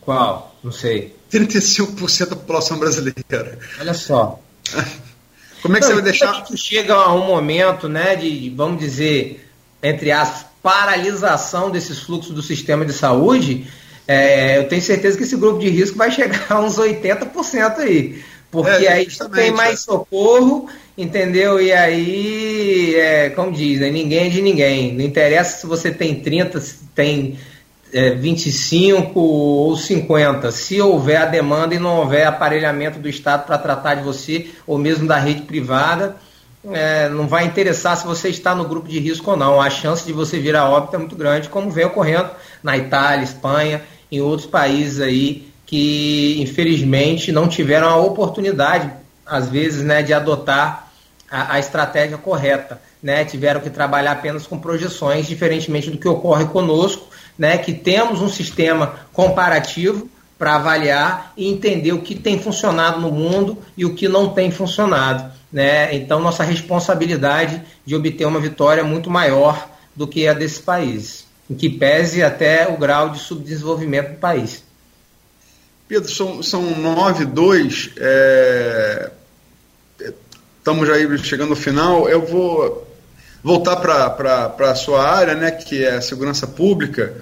Qual? 0.00 0.56
Não 0.62 0.72
sei. 0.72 1.14
35% 1.30 2.30
da 2.30 2.36
população 2.36 2.78
brasileira. 2.78 3.58
Olha 3.80 3.94
só. 3.94 4.40
Como 5.62 5.76
é 5.76 5.80
que 5.80 5.86
Não, 5.86 5.90
você 5.90 5.94
vai 5.94 6.02
deixar. 6.02 6.44
Que 6.44 6.56
chega 6.56 6.94
a 6.94 7.14
um 7.14 7.26
momento, 7.26 7.88
né, 7.88 8.16
de, 8.16 8.52
vamos 8.56 8.80
dizer, 8.80 9.48
entre 9.82 10.10
as 10.10 10.46
paralisação 10.62 11.70
desses 11.70 11.98
fluxos 11.98 12.32
do 12.32 12.42
sistema 12.42 12.84
de 12.84 12.92
saúde, 12.92 13.66
é, 14.06 14.58
eu 14.58 14.68
tenho 14.68 14.80
certeza 14.80 15.18
que 15.18 15.24
esse 15.24 15.36
grupo 15.36 15.58
de 15.58 15.68
risco 15.68 15.98
vai 15.98 16.10
chegar 16.10 16.46
a 16.50 16.60
uns 16.60 16.76
80% 16.76 17.78
aí. 17.78 18.22
Porque 18.52 18.84
é, 18.84 18.92
aí 18.92 19.08
tem 19.34 19.50
mais 19.50 19.80
é. 19.80 19.82
socorro, 19.84 20.68
entendeu? 20.96 21.58
E 21.58 21.72
aí, 21.72 22.94
é, 22.94 23.30
como 23.30 23.50
diz, 23.50 23.80
né, 23.80 23.90
ninguém 23.90 24.26
é 24.26 24.28
de 24.28 24.42
ninguém. 24.42 24.92
Não 24.92 25.02
interessa 25.02 25.60
se 25.62 25.66
você 25.66 25.90
tem 25.90 26.16
30, 26.16 26.60
se 26.60 26.80
tem 26.94 27.38
é, 27.90 28.10
25 28.10 29.18
ou 29.18 29.74
50, 29.74 30.52
se 30.52 30.78
houver 30.82 31.16
a 31.16 31.24
demanda 31.24 31.74
e 31.74 31.78
não 31.78 32.00
houver 32.00 32.26
aparelhamento 32.26 32.98
do 32.98 33.08
Estado 33.08 33.46
para 33.46 33.56
tratar 33.56 33.94
de 33.94 34.04
você, 34.04 34.50
ou 34.66 34.76
mesmo 34.76 35.08
da 35.08 35.16
rede 35.18 35.42
privada, 35.42 36.16
é, 36.70 37.08
não 37.08 37.26
vai 37.26 37.46
interessar 37.46 37.96
se 37.96 38.06
você 38.06 38.28
está 38.28 38.54
no 38.54 38.66
grupo 38.66 38.86
de 38.86 38.98
risco 38.98 39.30
ou 39.30 39.36
não. 39.36 39.62
A 39.62 39.70
chance 39.70 40.04
de 40.04 40.12
você 40.12 40.38
virar 40.38 40.68
óbito 40.68 40.94
é 40.94 40.98
muito 40.98 41.16
grande, 41.16 41.48
como 41.48 41.70
vem 41.70 41.86
ocorrendo 41.86 42.28
na 42.62 42.76
Itália, 42.76 43.24
Espanha, 43.24 43.82
em 44.10 44.20
outros 44.20 44.46
países 44.46 45.00
aí 45.00 45.50
que 45.72 46.36
infelizmente 46.38 47.32
não 47.32 47.48
tiveram 47.48 47.88
a 47.88 47.96
oportunidade, 47.96 48.92
às 49.24 49.48
vezes, 49.48 49.82
né, 49.82 50.02
de 50.02 50.12
adotar 50.12 50.92
a, 51.30 51.54
a 51.54 51.58
estratégia 51.58 52.18
correta. 52.18 52.78
Né, 53.02 53.24
tiveram 53.24 53.58
que 53.58 53.70
trabalhar 53.70 54.12
apenas 54.12 54.46
com 54.46 54.58
projeções, 54.58 55.26
diferentemente 55.26 55.90
do 55.90 55.96
que 55.96 56.06
ocorre 56.06 56.44
conosco, 56.44 57.08
né, 57.38 57.56
que 57.56 57.72
temos 57.72 58.20
um 58.20 58.28
sistema 58.28 58.96
comparativo 59.14 60.08
para 60.38 60.56
avaliar 60.56 61.32
e 61.38 61.50
entender 61.50 61.92
o 61.92 62.02
que 62.02 62.14
tem 62.14 62.38
funcionado 62.38 63.00
no 63.00 63.10
mundo 63.10 63.56
e 63.74 63.86
o 63.86 63.94
que 63.94 64.06
não 64.06 64.28
tem 64.28 64.50
funcionado. 64.50 65.32
Né? 65.50 65.94
Então, 65.96 66.20
nossa 66.20 66.44
responsabilidade 66.44 67.62
de 67.84 67.96
obter 67.96 68.26
uma 68.26 68.38
vitória 68.38 68.82
é 68.82 68.84
muito 68.84 69.10
maior 69.10 69.70
do 69.96 70.06
que 70.06 70.28
a 70.28 70.34
desses 70.34 70.58
países, 70.58 71.26
em 71.50 71.54
que 71.54 71.70
pese 71.70 72.22
até 72.22 72.68
o 72.68 72.76
grau 72.76 73.08
de 73.08 73.18
subdesenvolvimento 73.18 74.10
do 74.10 74.18
país. 74.18 74.62
Pedro, 75.92 76.10
são, 76.10 76.42
são 76.42 76.80
nove, 76.80 77.26
dois. 77.26 77.90
É... 77.98 79.10
Estamos 80.56 80.88
já 80.88 80.94
chegando 81.18 81.50
ao 81.50 81.56
final. 81.56 82.08
Eu 82.08 82.24
vou 82.24 82.90
voltar 83.44 83.76
para 83.76 84.70
a 84.70 84.74
sua 84.74 85.06
área, 85.06 85.34
né, 85.34 85.50
que 85.50 85.84
é 85.84 85.96
a 85.96 86.00
segurança 86.00 86.46
pública, 86.46 87.14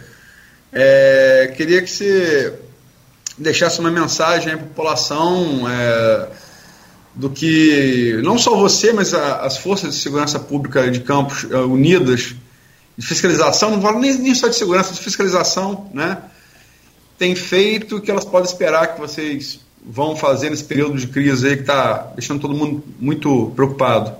é, 0.72 1.52
queria 1.56 1.82
que 1.82 1.90
você 1.90 2.52
deixasse 3.36 3.80
uma 3.80 3.90
mensagem 3.90 4.52
à 4.52 4.58
população 4.58 5.68
é, 5.68 6.28
do 7.12 7.28
que 7.28 8.20
não 8.22 8.38
só 8.38 8.54
você, 8.54 8.92
mas 8.92 9.12
a, 9.14 9.40
as 9.40 9.56
forças 9.56 9.96
de 9.96 10.00
segurança 10.00 10.38
pública 10.38 10.88
de 10.88 11.00
Campos 11.00 11.42
uh, 11.42 11.66
unidas, 11.66 12.36
de 12.96 13.04
fiscalização, 13.04 13.72
não 13.72 13.82
falo 13.82 13.98
nem, 13.98 14.16
nem 14.16 14.34
só 14.34 14.46
de 14.46 14.54
segurança, 14.54 14.94
de 14.94 15.00
fiscalização, 15.00 15.90
né, 15.92 16.18
tem 17.20 17.34
feito 17.34 18.00
que 18.00 18.10
elas 18.10 18.24
podem 18.24 18.50
esperar 18.50 18.94
que 18.94 18.98
vocês 18.98 19.60
vão 19.84 20.16
fazer 20.16 20.48
nesse 20.48 20.64
período 20.64 20.96
de 20.96 21.06
crise 21.06 21.48
aí 21.48 21.54
que 21.54 21.60
está 21.60 22.12
deixando 22.14 22.40
todo 22.40 22.54
mundo 22.54 22.82
muito 22.98 23.52
preocupado. 23.54 24.14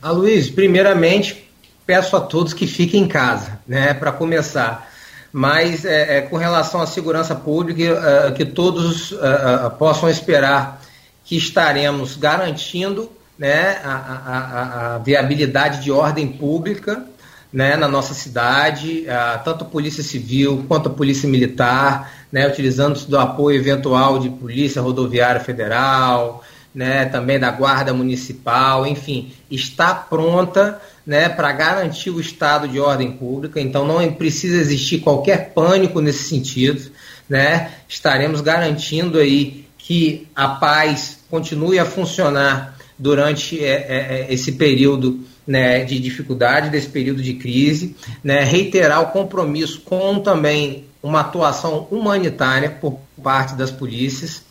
A 0.00 0.12
Luiz, 0.12 0.48
primeiramente, 0.48 1.50
peço 1.84 2.14
a 2.14 2.20
todos 2.20 2.54
que 2.54 2.68
fiquem 2.68 3.02
em 3.02 3.08
casa, 3.08 3.58
né, 3.66 3.94
para 3.94 4.12
começar. 4.12 4.88
Mas 5.32 5.84
é, 5.84 6.18
é, 6.18 6.20
com 6.20 6.36
relação 6.36 6.80
à 6.80 6.86
segurança 6.86 7.34
pública, 7.34 7.82
é, 7.82 8.30
que 8.30 8.44
todos 8.44 9.10
é, 9.10 9.66
é, 9.66 9.70
possam 9.70 10.08
esperar 10.08 10.80
que 11.24 11.36
estaremos 11.36 12.16
garantindo 12.16 13.10
né, 13.36 13.80
a, 13.82 13.90
a, 13.90 14.94
a 14.94 14.98
viabilidade 14.98 15.82
de 15.82 15.90
ordem 15.90 16.28
pública 16.28 17.04
né, 17.52 17.76
na 17.76 17.88
nossa 17.88 18.14
cidade, 18.14 19.06
tanto 19.44 19.64
a 19.64 19.66
Polícia 19.66 20.02
Civil 20.02 20.64
quanto 20.68 20.88
a 20.88 20.92
Polícia 20.92 21.28
Militar, 21.28 22.12
né, 22.30 22.46
utilizando 22.46 22.98
do 23.06 23.18
apoio 23.18 23.58
eventual 23.58 24.18
de 24.18 24.28
Polícia 24.28 24.82
Rodoviária 24.82 25.40
Federal, 25.40 26.44
né, 26.74 27.06
também 27.06 27.38
da 27.38 27.50
Guarda 27.50 27.94
Municipal, 27.94 28.86
enfim, 28.86 29.32
está 29.50 29.94
pronta 29.94 30.80
né, 31.06 31.28
para 31.28 31.50
garantir 31.52 32.10
o 32.10 32.20
estado 32.20 32.68
de 32.68 32.78
ordem 32.78 33.12
pública, 33.12 33.60
então 33.60 33.86
não 33.86 34.12
precisa 34.12 34.58
existir 34.58 34.98
qualquer 34.98 35.52
pânico 35.54 36.00
nesse 36.00 36.24
sentido. 36.24 36.90
Né? 37.28 37.72
Estaremos 37.88 38.40
garantindo 38.40 39.18
aí 39.18 39.66
que 39.76 40.28
a 40.34 40.48
paz 40.48 41.20
continue 41.30 41.78
a 41.78 41.84
funcionar 41.84 42.76
durante 42.98 43.62
é, 43.62 44.26
é 44.28 44.32
esse 44.32 44.52
período 44.52 45.20
né, 45.48 45.82
de 45.82 45.98
dificuldade, 45.98 46.68
desse 46.68 46.88
período 46.88 47.22
de 47.22 47.32
crise, 47.32 47.96
né, 48.22 48.44
reiterar 48.44 49.00
o 49.00 49.06
compromisso 49.06 49.80
com 49.80 50.20
também 50.20 50.84
uma 51.02 51.20
atuação 51.20 51.88
humanitária 51.90 52.70
por 52.70 53.00
parte 53.22 53.54
das 53.54 53.70
polícias, 53.70 54.42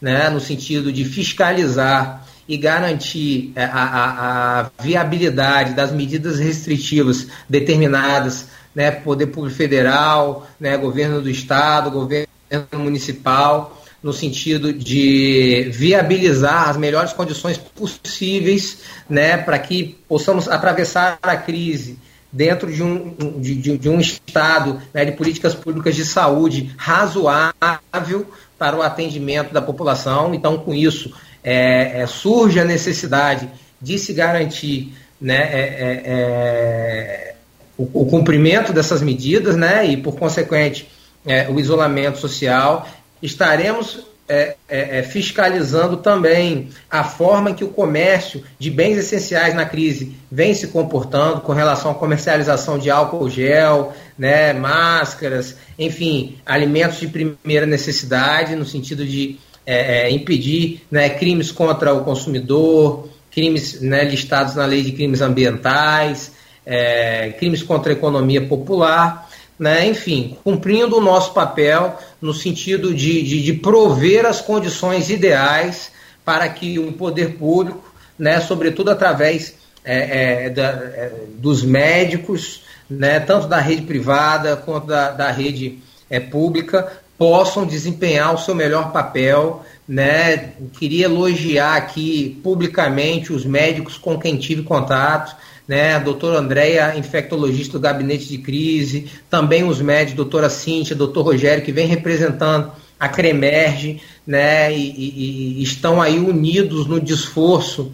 né, 0.00 0.30
no 0.30 0.40
sentido 0.40 0.92
de 0.92 1.04
fiscalizar 1.04 2.24
e 2.48 2.56
garantir 2.56 3.52
é, 3.56 3.64
a, 3.64 3.68
a, 3.68 4.60
a 4.60 4.70
viabilidade 4.80 5.74
das 5.74 5.90
medidas 5.90 6.38
restritivas 6.38 7.26
determinadas 7.48 8.46
né, 8.72 8.92
Poder 8.92 9.26
Público 9.26 9.56
Federal, 9.56 10.46
né, 10.60 10.76
Governo 10.76 11.20
do 11.20 11.30
Estado, 11.30 11.90
Governo 11.90 12.28
Municipal, 12.74 13.83
no 14.04 14.12
sentido 14.12 14.70
de 14.70 15.70
viabilizar 15.72 16.68
as 16.68 16.76
melhores 16.76 17.14
condições 17.14 17.56
possíveis 17.56 18.80
né, 19.08 19.38
para 19.38 19.58
que 19.58 19.96
possamos 20.06 20.46
atravessar 20.46 21.18
a 21.22 21.34
crise 21.38 21.98
dentro 22.30 22.70
de 22.70 22.82
um, 22.82 23.14
de, 23.40 23.78
de 23.78 23.88
um 23.88 23.98
estado 23.98 24.78
né, 24.92 25.06
de 25.06 25.12
políticas 25.12 25.54
públicas 25.54 25.96
de 25.96 26.04
saúde 26.04 26.70
razoável 26.76 28.26
para 28.58 28.76
o 28.76 28.82
atendimento 28.82 29.54
da 29.54 29.62
população. 29.62 30.34
Então, 30.34 30.58
com 30.58 30.74
isso, 30.74 31.10
é, 31.42 32.02
é, 32.02 32.06
surge 32.06 32.60
a 32.60 32.64
necessidade 32.64 33.48
de 33.80 33.98
se 33.98 34.12
garantir 34.12 34.92
né, 35.18 35.48
é, 35.50 35.60
é, 35.60 36.02
é 36.04 37.34
o, 37.78 38.02
o, 38.02 38.06
cumprimento 38.06 38.70
dessas 38.70 39.00
medidas 39.00 39.56
né, 39.56 39.86
e, 39.86 39.96
por 39.96 40.16
consequente, 40.16 40.90
é, 41.24 41.48
o 41.48 41.58
isolamento 41.58 42.18
social. 42.18 42.86
Estaremos 43.22 44.04
é, 44.26 44.56
é, 44.66 44.98
é, 44.98 45.02
fiscalizando 45.02 45.98
também 45.98 46.70
a 46.90 47.04
forma 47.04 47.52
que 47.52 47.62
o 47.62 47.68
comércio 47.68 48.42
de 48.58 48.70
bens 48.70 48.96
essenciais 48.96 49.54
na 49.54 49.66
crise 49.66 50.14
vem 50.32 50.54
se 50.54 50.68
comportando 50.68 51.42
com 51.42 51.52
relação 51.52 51.90
à 51.90 51.94
comercialização 51.94 52.78
de 52.78 52.90
álcool 52.90 53.28
gel, 53.28 53.92
né, 54.18 54.54
máscaras, 54.54 55.56
enfim, 55.78 56.38
alimentos 56.46 57.00
de 57.00 57.08
primeira 57.08 57.66
necessidade, 57.66 58.56
no 58.56 58.64
sentido 58.64 59.04
de 59.04 59.38
é, 59.66 60.06
é 60.06 60.10
impedir 60.10 60.82
né, 60.90 61.10
crimes 61.10 61.52
contra 61.52 61.92
o 61.92 62.02
consumidor, 62.02 63.08
crimes 63.30 63.80
né, 63.82 64.04
listados 64.04 64.54
na 64.54 64.64
lei 64.64 64.82
de 64.82 64.92
crimes 64.92 65.20
ambientais, 65.20 66.32
é, 66.64 67.34
crimes 67.38 67.62
contra 67.62 67.92
a 67.92 67.94
economia 67.94 68.40
popular 68.46 69.28
né, 69.64 69.86
enfim, 69.86 70.36
cumprindo 70.44 70.98
o 70.98 71.00
nosso 71.00 71.32
papel 71.32 71.98
no 72.20 72.34
sentido 72.34 72.92
de, 72.92 73.22
de, 73.22 73.42
de, 73.42 73.54
prover 73.54 74.26
as 74.26 74.38
condições 74.38 75.08
ideais 75.08 75.90
para 76.22 76.46
que 76.50 76.78
o 76.78 76.92
poder 76.92 77.38
público, 77.38 77.82
né, 78.18 78.42
sobretudo 78.42 78.90
através 78.90 79.54
é, 79.82 80.44
é, 80.44 80.50
da, 80.50 80.68
é, 80.68 81.12
dos 81.38 81.62
médicos, 81.62 82.64
né, 82.90 83.18
tanto 83.20 83.46
da 83.46 83.58
rede 83.58 83.80
privada 83.80 84.54
quanto 84.54 84.86
da, 84.86 85.12
da 85.12 85.30
rede 85.30 85.78
é, 86.10 86.20
pública, 86.20 86.92
possam 87.16 87.64
desempenhar 87.64 88.34
o 88.34 88.38
seu 88.38 88.54
melhor 88.54 88.92
papel. 88.92 89.64
Né? 89.86 90.54
Queria 90.78 91.04
elogiar 91.04 91.76
aqui 91.76 92.40
publicamente 92.42 93.32
os 93.32 93.44
médicos 93.44 93.98
com 93.98 94.18
quem 94.18 94.36
tive 94.36 94.62
contato, 94.62 95.36
né? 95.68 95.94
A 95.94 95.98
doutora 95.98 96.38
Andréia, 96.38 96.96
infectologista 96.96 97.74
do 97.74 97.80
gabinete 97.80 98.28
de 98.28 98.38
crise, 98.38 99.10
também 99.28 99.64
os 99.64 99.80
médicos, 99.80 100.16
doutora 100.16 100.48
Cíntia, 100.48 100.96
doutor 100.96 101.22
Rogério, 101.22 101.64
que 101.64 101.72
vem 101.72 101.86
representando 101.86 102.72
a 102.98 103.08
Cremerge, 103.08 104.00
né? 104.26 104.72
E, 104.74 104.90
e, 104.90 105.60
e 105.60 105.62
estão 105.62 106.00
aí 106.00 106.18
unidos 106.18 106.86
no 106.86 107.00
desforço 107.00 107.92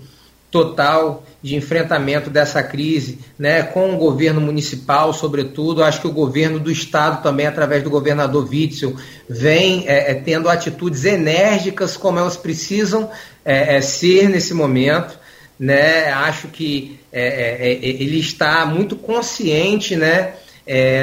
total 0.50 1.24
de 1.42 1.56
enfrentamento 1.56 2.28
dessa 2.28 2.62
crise, 2.62 3.18
né, 3.38 3.62
com 3.62 3.94
o 3.94 3.96
governo 3.96 4.40
municipal, 4.40 5.12
sobretudo, 5.12 5.82
acho 5.82 6.00
que 6.00 6.06
o 6.06 6.12
governo 6.12 6.60
do 6.60 6.70
estado 6.70 7.22
também, 7.22 7.46
através 7.46 7.82
do 7.82 7.88
governador 7.88 8.46
Witzel, 8.48 8.94
vem 9.28 9.84
é, 9.88 10.10
é, 10.10 10.14
tendo 10.14 10.50
atitudes 10.50 11.04
enérgicas 11.04 11.96
como 11.96 12.18
elas 12.18 12.36
precisam 12.36 13.10
é, 13.42 13.76
é 13.76 13.80
ser 13.80 14.28
nesse 14.28 14.52
momento, 14.52 15.18
né, 15.58 16.10
acho 16.12 16.48
que 16.48 17.00
é, 17.10 17.68
é, 17.68 17.72
ele 17.72 18.18
está 18.18 18.66
muito 18.66 18.94
consciente, 18.96 19.96
né, 19.96 20.34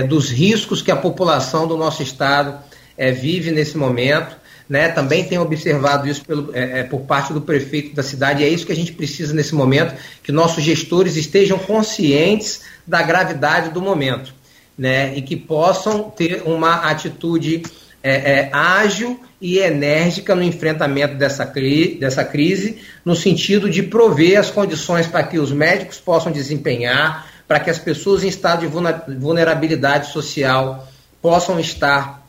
dos 0.08 0.30
riscos 0.30 0.82
que 0.82 0.92
a 0.92 0.96
população 0.96 1.68
do 1.68 1.76
nosso 1.76 2.02
estado 2.02 2.58
vive 3.20 3.52
nesse 3.52 3.78
momento, 3.78 4.38
né, 4.70 4.90
também 4.90 5.24
tem 5.24 5.38
observado 5.38 6.08
isso 6.08 6.24
pelo, 6.26 6.56
é, 6.56 6.80
é, 6.80 6.84
por 6.84 7.02
parte 7.02 7.34
do 7.34 7.42
prefeito 7.42 7.96
da 7.96 8.04
cidade, 8.04 8.42
e 8.42 8.46
é 8.46 8.50
isso 8.50 8.66
que 8.66 8.72
a 8.72 8.76
gente 8.76 8.92
precisa 8.92 9.34
nesse 9.34 9.56
momento, 9.56 9.96
que 10.22 10.32
nossos 10.32 10.64
gestores 10.64 11.16
estejam 11.16 11.58
conscientes 11.58 12.62
da 12.86 13.02
gravidade 13.02 13.70
do 13.70 13.82
momento, 13.82 14.34
né, 14.78 15.16
e 15.16 15.22
que 15.22 15.36
possam 15.36 16.10
ter 16.10 16.44
uma 16.46 16.76
atitude 16.90 17.64
é, 18.04 18.32
é, 18.32 18.50
ágil 18.54 19.20
e 19.42 19.60
enérgica 19.60 20.36
no 20.36 20.44
enfrentamento 20.44 21.16
dessa, 21.16 21.46
cri 21.46 21.96
dessa 22.00 22.24
crise, 22.24 22.80
no 23.04 23.16
sentido 23.16 23.70
de 23.70 23.84
prover 23.84 24.40
as 24.40 24.50
condições 24.50 25.08
para 25.08 25.24
que 25.24 25.40
os 25.40 25.52
médicos 25.52 26.00
possam 26.00 26.32
desempenhar, 26.32 27.28
para 27.48 27.60
que 27.60 27.70
as 27.70 27.80
pessoas 27.80 28.24
em 28.24 28.28
estado 28.28 28.62
de 28.62 29.16
vulnerabilidade 29.18 30.12
social 30.12 30.88
possam 31.22 31.60
estar 31.60 32.27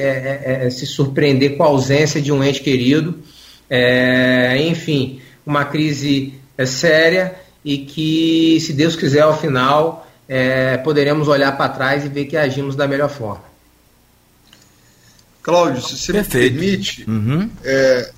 se, 0.71 0.87
surpreender 0.87 1.57
com 1.57 1.63
a 1.63 1.67
ausência 1.67 2.21
de 2.21 2.33
um 2.33 2.43
ente 2.43 2.61
querido. 2.61 3.19
enfim, 4.59 5.21
uma 5.47 5.65
crise 5.65 6.35
séria 6.67 7.37
e 7.65 7.79
que, 7.79 8.59
se 8.61 8.73
Deus 8.73 8.97
quiser, 8.97 9.23
ao 9.23 9.39
final, 9.39 10.09
poderemos 10.83 11.29
olhar 11.29 11.57
para 11.57 11.69
trás 11.69 12.05
e 12.05 12.09
ver 12.09 12.25
que 12.25 12.37
agimos 12.37 12.75
da 12.75 12.89
melhor 12.89 13.09
forma. 13.09 13.52
Cláudio, 15.43 15.83
se 15.83 15.97
você 15.99 16.13
Perfeito. 16.13 16.55
me 16.55 16.61
permite, 16.61 17.05
uhum. 17.11 17.51
é, 17.65 18.11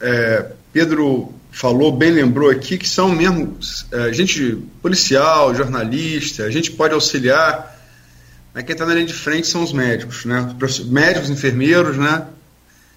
é, 0.00 0.46
Pedro 0.72 1.32
falou, 1.50 1.90
bem 1.90 2.12
lembrou 2.12 2.50
aqui, 2.50 2.76
que 2.76 2.88
são 2.88 3.08
mesmo 3.08 3.56
é, 3.90 4.12
gente 4.12 4.58
policial, 4.82 5.54
jornalista, 5.54 6.44
a 6.44 6.50
gente 6.50 6.70
pode 6.72 6.92
auxiliar, 6.92 7.76
mas 8.52 8.64
quem 8.64 8.74
está 8.74 8.84
na 8.84 8.94
linha 8.94 9.06
de 9.06 9.14
frente 9.14 9.46
são 9.46 9.62
os 9.62 9.72
médicos, 9.72 10.24
né? 10.24 10.54
Médicos, 10.86 11.30
enfermeiros, 11.30 11.96
né? 11.96 12.26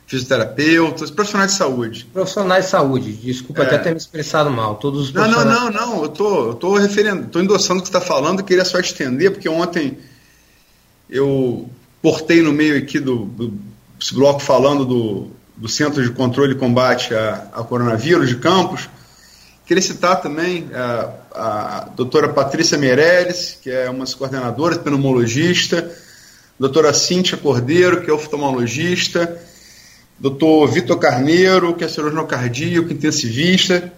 Fisioterapeutas, 0.07 1.09
profissionais 1.09 1.51
de 1.51 1.57
saúde. 1.57 2.07
Profissionais 2.11 2.65
de 2.65 2.71
saúde, 2.71 3.13
desculpa 3.13 3.63
é. 3.63 3.65
até 3.67 3.77
ter 3.77 3.91
me 3.91 3.97
expressado 3.97 4.49
mal. 4.51 4.75
Todos 4.75 5.07
os 5.07 5.13
não, 5.13 5.27
não, 5.29 5.45
não, 5.45 5.71
não, 5.71 6.03
eu 6.03 6.09
tô, 6.09 6.47
eu 6.49 6.53
tô 6.55 6.75
referendo, 6.75 7.27
tô 7.27 7.39
endossando 7.39 7.79
o 7.79 7.83
que 7.83 7.89
você 7.89 7.97
está 7.97 8.05
falando, 8.05 8.43
queria 8.43 8.65
só 8.65 8.79
estender, 8.79 9.31
porque 9.31 9.47
ontem 9.47 9.97
eu 11.09 11.69
portei 12.03 12.41
no 12.41 12.51
meio 12.51 12.77
aqui 12.77 12.99
do, 12.99 13.19
do 13.23 13.57
bloco 14.11 14.41
falando 14.41 14.83
do, 14.83 15.31
do 15.55 15.69
Centro 15.69 16.03
de 16.03 16.11
Controle 16.11 16.51
e 16.51 16.57
Combate 16.57 17.15
a, 17.15 17.63
Coronavírus 17.63 18.27
de 18.27 18.35
Campos. 18.35 18.89
Queria 19.65 19.81
citar 19.81 20.21
também 20.21 20.69
a, 20.73 21.13
a 21.33 21.89
doutora 21.95 22.27
Patrícia 22.27 22.77
Meirelles, 22.77 23.57
que 23.61 23.71
é 23.71 23.89
uma 23.89 24.01
das 24.01 24.13
coordenadoras, 24.13 24.77
pneumologista, 24.79 25.89
doutora 26.59 26.93
Cíntia 26.93 27.37
Cordeiro, 27.37 28.01
que 28.01 28.11
é 28.11 28.13
oftalmologista, 28.13 29.41
doutor 30.19 30.67
Vitor 30.67 30.99
Carneiro, 30.99 31.73
que 31.73 31.85
é 31.85 31.87
cirurgião 31.87 32.27
cardíaco, 32.27 32.91
intensivista, 32.91 33.93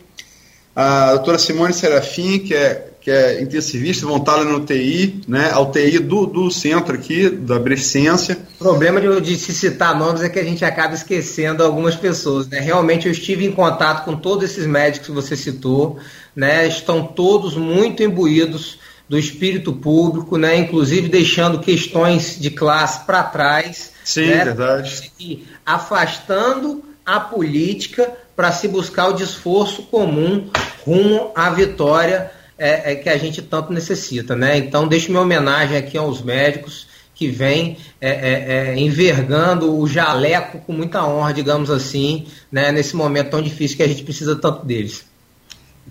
a 0.76 1.14
doutora 1.16 1.40
Simone 1.40 1.74
Serafim, 1.74 2.38
que 2.38 2.54
é 2.54 2.92
que 3.06 3.12
é 3.12 3.40
intensivista, 3.40 4.08
vão 4.08 4.18
estar 4.18 4.44
no 4.44 4.58
UTI, 4.58 5.22
né, 5.28 5.52
a 5.54 5.60
UTI 5.60 6.00
do, 6.00 6.26
do 6.26 6.50
centro 6.50 6.96
aqui, 6.96 7.30
da 7.30 7.60
Beneficência. 7.60 8.36
O 8.56 8.64
problema 8.64 9.00
de, 9.00 9.22
de, 9.22 9.38
se 9.38 9.54
citar 9.54 9.96
nomes 9.96 10.24
é 10.24 10.28
que 10.30 10.40
a 10.40 10.44
gente 10.44 10.66
acaba 10.66 10.96
esquecendo 10.96 11.64
algumas 11.64 11.96
pessoas. 11.96 12.48
Né? 12.48 12.60
Realmente 12.60 13.06
eu 13.06 13.12
estive 13.12 13.46
em 13.46 13.52
contato 13.52 14.06
com 14.06 14.16
todos 14.16 14.50
esses 14.50 14.66
médicos 14.66 15.06
que 15.08 15.14
você 15.14 15.36
citou, 15.36 16.00
né? 16.36 16.68
estão 16.68 17.06
todos 17.06 17.56
muito 17.56 18.02
imbuídos 18.02 18.80
do 19.08 19.20
espírito 19.20 19.72
público, 19.72 20.36
né? 20.36 20.58
inclusive 20.58 21.08
deixando 21.08 21.60
questões 21.60 22.40
de 22.40 22.50
classe 22.50 23.06
para 23.06 23.22
trás. 23.22 23.92
Sim, 24.04 24.30
né? 24.30 24.46
verdade. 24.46 25.12
E 25.20 25.46
afastando 25.64 26.84
a 27.06 27.20
política 27.20 28.12
para 28.36 28.52
se 28.52 28.68
buscar 28.68 29.10
o 29.10 29.14
desforço 29.14 29.84
comum 29.84 30.50
rumo 30.84 31.32
à 31.36 31.52
vitória 31.52 32.32
é, 32.58 32.92
é, 32.92 32.96
que 32.96 33.10
a 33.10 33.18
gente 33.18 33.42
tanto 33.42 33.74
necessita. 33.74 34.36
Né? 34.36 34.58
Então, 34.58 34.88
deixo 34.88 35.10
minha 35.10 35.22
homenagem 35.22 35.78
aqui 35.78 35.98
aos 35.98 36.22
médicos 36.22 36.88
que 37.16 37.30
vêm 37.30 37.78
é, 38.02 38.10
é, 38.10 38.74
é, 38.74 38.80
envergando 38.80 39.74
o 39.78 39.88
jaleco 39.88 40.60
com 40.60 40.74
muita 40.74 41.06
honra, 41.06 41.34
digamos 41.34 41.72
assim, 41.72 42.28
né, 42.52 42.74
nesse 42.74 42.96
momento 42.96 43.32
tão 43.32 43.42
difícil 43.42 43.78
que 43.78 43.84
a 43.84 43.88
gente 43.88 44.04
precisa 44.04 44.36
tanto 44.36 44.66
deles. 44.66 45.06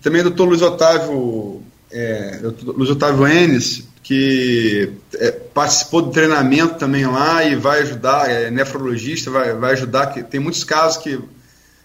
Também 0.02 0.20
o 0.20 0.24
doutor 0.24 0.44
Luiz 0.44 0.60
Otávio, 0.60 1.62
é, 1.90 2.40
Luiz 2.62 2.90
Otávio 2.90 3.26
Enes, 3.26 3.88
que 4.02 4.92
participou 5.54 6.02
do 6.02 6.10
treinamento 6.10 6.74
também 6.74 7.06
lá 7.06 7.42
e 7.42 7.56
vai 7.56 7.80
ajudar, 7.80 8.30
é 8.30 8.50
nefrologista, 8.50 9.30
vai, 9.30 9.54
vai 9.54 9.72
ajudar, 9.72 10.08
que 10.08 10.22
tem 10.22 10.38
muitos 10.38 10.62
casos 10.62 11.02
que 11.02 11.18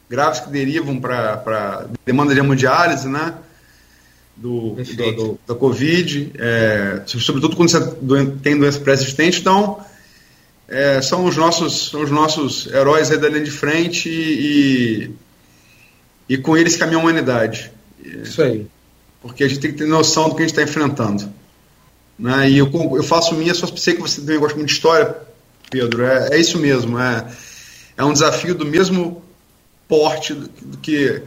graves 0.09 0.41
que 0.41 0.49
derivam 0.49 0.99
para 0.99 1.85
demanda 2.05 2.33
de 2.33 2.39
hemodiálise, 2.41 3.07
né? 3.07 3.35
Do, 4.41 4.75
do, 4.75 5.11
do 5.11 5.39
da 5.45 5.53
Covid, 5.53 6.31
é, 6.37 7.01
sobretudo 7.05 7.55
quando 7.55 7.69
você 7.69 7.79
tem 8.41 8.57
doença 8.57 8.79
pré-existente. 8.79 9.41
Então, 9.41 9.83
é, 10.67 11.01
são, 11.01 11.25
os 11.25 11.35
nossos, 11.35 11.89
são 11.89 12.01
os 12.01 12.11
nossos 12.11 12.67
heróis 12.67 13.11
aí 13.11 13.17
da 13.17 13.27
linha 13.27 13.43
de 13.43 13.51
frente 13.51 14.09
e, 14.09 15.11
e, 16.29 16.37
com 16.37 16.55
eles 16.55 16.77
caminha 16.77 16.97
a 16.97 17.01
humanidade. 17.01 17.71
Isso 18.01 18.41
aí. 18.41 18.65
Porque 19.21 19.43
a 19.43 19.47
gente 19.47 19.59
tem 19.59 19.71
que 19.71 19.77
ter 19.77 19.85
noção 19.85 20.29
do 20.29 20.35
que 20.35 20.43
a 20.43 20.47
gente 20.47 20.57
está 20.57 20.63
enfrentando. 20.63 21.29
Né? 22.17 22.49
E 22.51 22.57
eu, 22.57 22.71
eu 22.95 23.03
faço 23.03 23.35
minha, 23.35 23.53
só 23.53 23.67
sei 23.67 23.95
que 23.95 24.01
você 24.01 24.21
também 24.21 24.39
gosta 24.39 24.55
muito 24.55 24.69
de 24.69 24.73
história, 24.73 25.17
Pedro. 25.69 26.05
É, 26.05 26.29
é 26.31 26.39
isso 26.39 26.57
mesmo. 26.57 26.97
É, 26.97 27.27
é 27.97 28.05
um 28.05 28.13
desafio 28.13 28.55
do 28.55 28.65
mesmo 28.65 29.21
porte 29.85 30.33
do, 30.33 30.47
do 30.47 30.77
que 30.77 31.21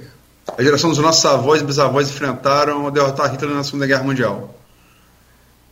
a 0.57 0.63
geração 0.63 0.91
dos 0.91 0.99
nossos 0.99 1.25
avós 1.25 1.61
e 1.61 1.65
bisavós 1.65 2.11
enfrentaram 2.11 2.91
derrotar 2.91 3.31
Hitler 3.31 3.55
na 3.55 3.65
Segunda 3.65 3.87
Guerra 3.87 4.03
Mundial. 4.03 4.55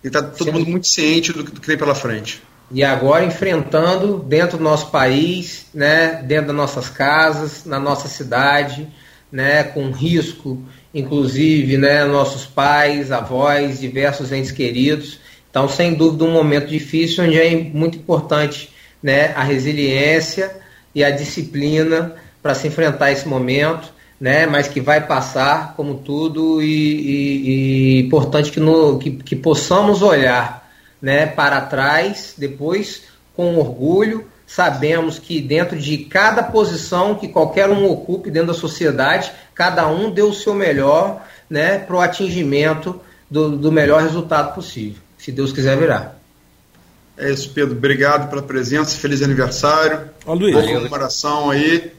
E 0.03 0.07
está 0.07 0.23
todo 0.23 0.45
Sim. 0.45 0.53
mundo 0.53 0.71
muito 0.71 0.87
ciente 0.87 1.33
do, 1.33 1.43
do 1.43 1.61
que 1.61 1.67
tem 1.67 1.77
pela 1.77 1.95
frente. 1.95 2.43
E 2.71 2.85
agora 2.85 3.25
enfrentando 3.25 4.19
dentro 4.19 4.57
do 4.57 4.65
nosso 4.65 4.91
país, 4.91 5.67
né, 5.75 6.23
dentro 6.25 6.49
das 6.49 6.57
nossas 6.57 6.89
casas, 6.89 7.65
na 7.65 7.81
nossa 7.81 8.07
cidade, 8.07 8.89
né, 9.31 9.65
com 9.65 9.91
risco, 9.91 10.63
inclusive, 10.95 11.77
né, 11.77 12.05
nossos 12.05 12.47
pais, 12.47 13.11
avós, 13.11 13.81
diversos 13.81 14.31
entes 14.31 14.53
queridos. 14.53 15.19
Então, 15.51 15.69
sem 15.69 15.95
dúvida, 15.95 16.25
um 16.25 16.33
momento 16.33 16.69
difícil 16.69 17.25
onde 17.25 17.41
é 17.41 17.57
muito 17.57 17.99
importante 17.99 18.73
né, 19.03 19.33
a 19.35 19.43
resiliência 19.43 20.57
e 20.95 21.03
a 21.03 21.11
disciplina 21.11 22.15
para 22.41 22.55
se 22.55 22.69
enfrentar 22.69 23.11
esse 23.11 23.27
momento, 23.27 23.93
né, 24.21 24.47
mas 24.47 24.69
que 24.69 24.81
vai 24.81 25.07
passar, 25.07 25.75
como 25.75 25.95
tudo, 25.95 26.61
e, 26.61 26.67
e, 26.67 27.49
e 27.49 28.01
importante 28.01 28.53
que, 28.53 28.61
no, 28.61 28.99
que, 28.99 29.13
que 29.13 29.35
possamos 29.35 30.03
olhar 30.03 30.71
né, 31.01 31.27
para 31.27 31.61
trás, 31.63 32.35
depois, 32.37 33.05
com 33.35 33.57
orgulho, 33.57 34.27
sabemos 34.47 35.19
que 35.19 35.41
dentro 35.41 35.79
de 35.79 35.97
cada 35.99 36.43
posição 36.43 37.15
que 37.15 37.29
qualquer 37.29 37.71
um 37.71 37.89
ocupe 37.89 38.31
dentro 38.31 38.49
da 38.49 38.55
sociedade, 38.55 39.33
cada 39.55 39.89
um 39.89 40.11
deu 40.11 40.29
o 40.29 40.35
seu 40.35 40.53
melhor 40.53 41.25
né, 41.49 41.79
para 41.79 41.97
o 41.97 42.01
atingimento 42.01 43.01
do, 43.31 43.57
do 43.57 43.73
melhor 43.73 44.03
resultado 44.03 44.55
possível, 44.55 45.01
se 45.17 45.33
Deus 45.33 45.53
quiser 45.53 45.79
virar. 45.79 46.21
É 47.17 47.31
isso, 47.31 47.51
Pedro. 47.51 47.77
Obrigado 47.77 48.31
pela 48.31 48.41
presença. 48.41 48.97
Feliz 48.97 49.21
aniversário. 49.21 50.09
Ó, 50.25 50.33
Luiz. 50.33 50.55
Boa 50.55 50.67
comemoração 50.67 51.51
aí. 51.51 51.93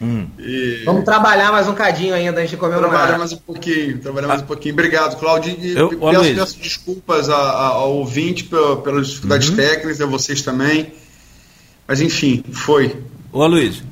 Hum. 0.00 0.26
E... 0.38 0.82
Vamos 0.84 1.04
trabalhar 1.04 1.50
mais 1.50 1.68
um 1.68 1.74
cadinho 1.74 2.14
ainda 2.14 2.38
antes 2.38 2.50
de 2.50 2.56
comemorar. 2.56 2.90
Trabalhar 2.90 3.18
mais 3.18 3.32
um 3.32 3.38
pouquinho, 3.38 3.98
trabalhar 3.98 4.28
mais 4.28 4.42
um 4.42 4.46
pouquinho. 4.46 4.74
Obrigado, 4.74 5.18
Claudio. 5.18 5.56
E 5.60 5.76
eu, 5.76 5.88
peço, 5.88 6.34
peço, 6.34 6.58
desculpas 6.60 7.28
a, 7.28 7.36
a, 7.36 7.66
ao 7.68 7.96
ouvinte 7.96 8.44
pelas 8.44 9.08
dificuldades 9.08 9.48
uhum. 9.48 9.56
técnicas, 9.56 10.00
a 10.00 10.06
vocês 10.06 10.42
também. 10.42 10.92
Mas 11.86 12.00
enfim, 12.00 12.44
foi. 12.52 12.96
Ô 13.32 13.46
Luiz, 13.46 13.82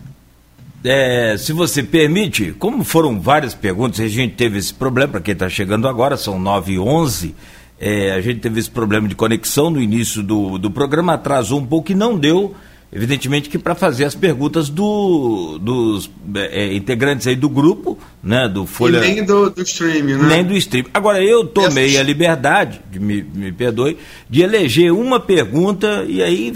é, 0.85 1.37
se 1.39 1.53
você 1.53 1.83
permite, 1.83 2.53
como 2.53 2.85
foram 2.85 3.21
várias 3.21 3.55
perguntas, 3.55 4.01
a 4.01 4.09
gente 4.09 4.35
teve 4.35 4.59
esse 4.59 4.73
problema, 4.73 5.13
para 5.13 5.21
quem 5.21 5.33
está 5.33 5.49
chegando 5.49 5.89
agora, 5.89 6.17
são 6.17 6.39
9 6.39 6.73
e 6.75 6.79
11 6.79 7.35
é, 7.79 8.13
a 8.13 8.21
gente 8.21 8.41
teve 8.41 8.59
esse 8.59 8.71
problema 8.71 9.07
de 9.07 9.15
conexão 9.15 9.71
no 9.71 9.81
início 9.81 10.23
do, 10.23 10.59
do 10.59 10.71
programa, 10.71 11.15
atrasou 11.15 11.61
um 11.61 11.67
pouco 11.67 11.93
e 11.93 11.95
não 11.95 12.19
deu 12.19 12.55
Evidentemente 12.93 13.51
que 13.51 13.59
para 13.59 13.75
fazer 13.75 14.05
as 14.05 14.15
perguntas 14.15 14.69
do, 14.69 15.59
dos 15.59 16.09
é, 16.37 16.73
integrantes 16.73 17.27
aí 17.27 17.35
do 17.35 17.49
grupo, 17.49 17.99
né, 18.23 18.49
do 18.49 18.65
Folha... 18.65 18.99
E 18.99 19.01
nem 19.01 19.25
do, 19.25 19.51
do 19.51 19.63
stream, 19.63 20.05
né? 20.05 20.29
Nem 20.29 20.45
do 20.45 20.55
stream. 20.55 20.87
Agora, 20.95 21.23
eu 21.23 21.45
tomei 21.45 21.99
a 21.99 22.03
liberdade, 22.03 22.81
de, 22.91 23.01
me, 23.01 23.23
me 23.23 23.51
perdoe, 23.51 23.99
de 24.31 24.41
eleger 24.41 24.93
uma 24.93 25.19
pergunta, 25.19 26.05
e 26.07 26.23
aí, 26.23 26.53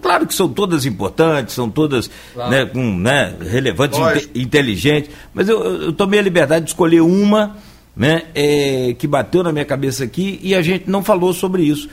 claro 0.00 0.26
que 0.26 0.34
são 0.34 0.48
todas 0.48 0.86
importantes, 0.86 1.54
são 1.54 1.68
todas 1.68 2.10
claro. 2.32 2.50
né, 2.50 2.64
com, 2.64 2.98
né, 2.98 3.34
relevantes, 3.40 3.98
inte, 3.98 4.30
inteligentes, 4.34 5.10
mas 5.34 5.50
eu, 5.50 5.62
eu 5.64 5.92
tomei 5.92 6.18
a 6.18 6.22
liberdade 6.22 6.64
de 6.64 6.70
escolher 6.70 7.02
uma 7.02 7.56
né, 7.94 8.22
é, 8.34 8.94
que 8.98 9.06
bateu 9.06 9.42
na 9.42 9.52
minha 9.52 9.64
cabeça 9.64 10.02
aqui 10.02 10.40
e 10.42 10.54
a 10.54 10.62
gente 10.62 10.90
não 10.90 11.04
falou 11.04 11.32
sobre 11.32 11.62
isso. 11.62 11.88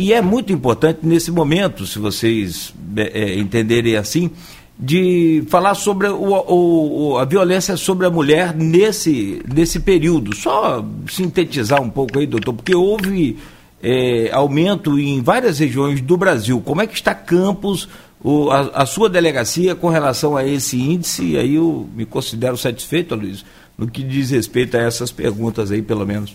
E 0.00 0.14
é 0.14 0.22
muito 0.22 0.50
importante 0.50 1.00
nesse 1.02 1.30
momento, 1.30 1.86
se 1.86 1.98
vocês 1.98 2.72
é, 2.96 3.20
é, 3.20 3.38
entenderem 3.38 3.96
assim, 3.96 4.30
de 4.78 5.44
falar 5.46 5.74
sobre 5.74 6.08
o, 6.08 7.12
o, 7.12 7.18
a 7.18 7.26
violência 7.26 7.76
sobre 7.76 8.06
a 8.06 8.10
mulher 8.10 8.54
nesse, 8.54 9.42
nesse 9.46 9.78
período. 9.78 10.34
Só 10.34 10.82
sintetizar 11.06 11.82
um 11.82 11.90
pouco 11.90 12.18
aí, 12.18 12.26
doutor, 12.26 12.54
porque 12.54 12.74
houve 12.74 13.36
é, 13.82 14.30
aumento 14.32 14.98
em 14.98 15.20
várias 15.20 15.58
regiões 15.58 16.00
do 16.00 16.16
Brasil. 16.16 16.62
Como 16.64 16.80
é 16.80 16.86
que 16.86 16.94
está 16.94 17.14
Campos, 17.14 17.86
o, 18.24 18.48
a, 18.48 18.82
a, 18.82 18.86
sua 18.86 19.10
delegacia 19.10 19.74
com 19.74 19.90
relação 19.90 20.34
a 20.34 20.46
esse 20.46 20.80
índice? 20.80 21.36
Aí 21.36 21.56
eu 21.56 21.86
me 21.94 22.06
considero 22.06 22.56
satisfeito, 22.56 23.14
Luiz, 23.14 23.44
no 23.76 23.86
que 23.86 24.02
diz 24.02 24.30
respeito 24.30 24.78
a 24.78 24.80
essas 24.80 25.12
perguntas 25.12 25.70
aí, 25.70 25.82
pelo 25.82 26.06
menos. 26.06 26.34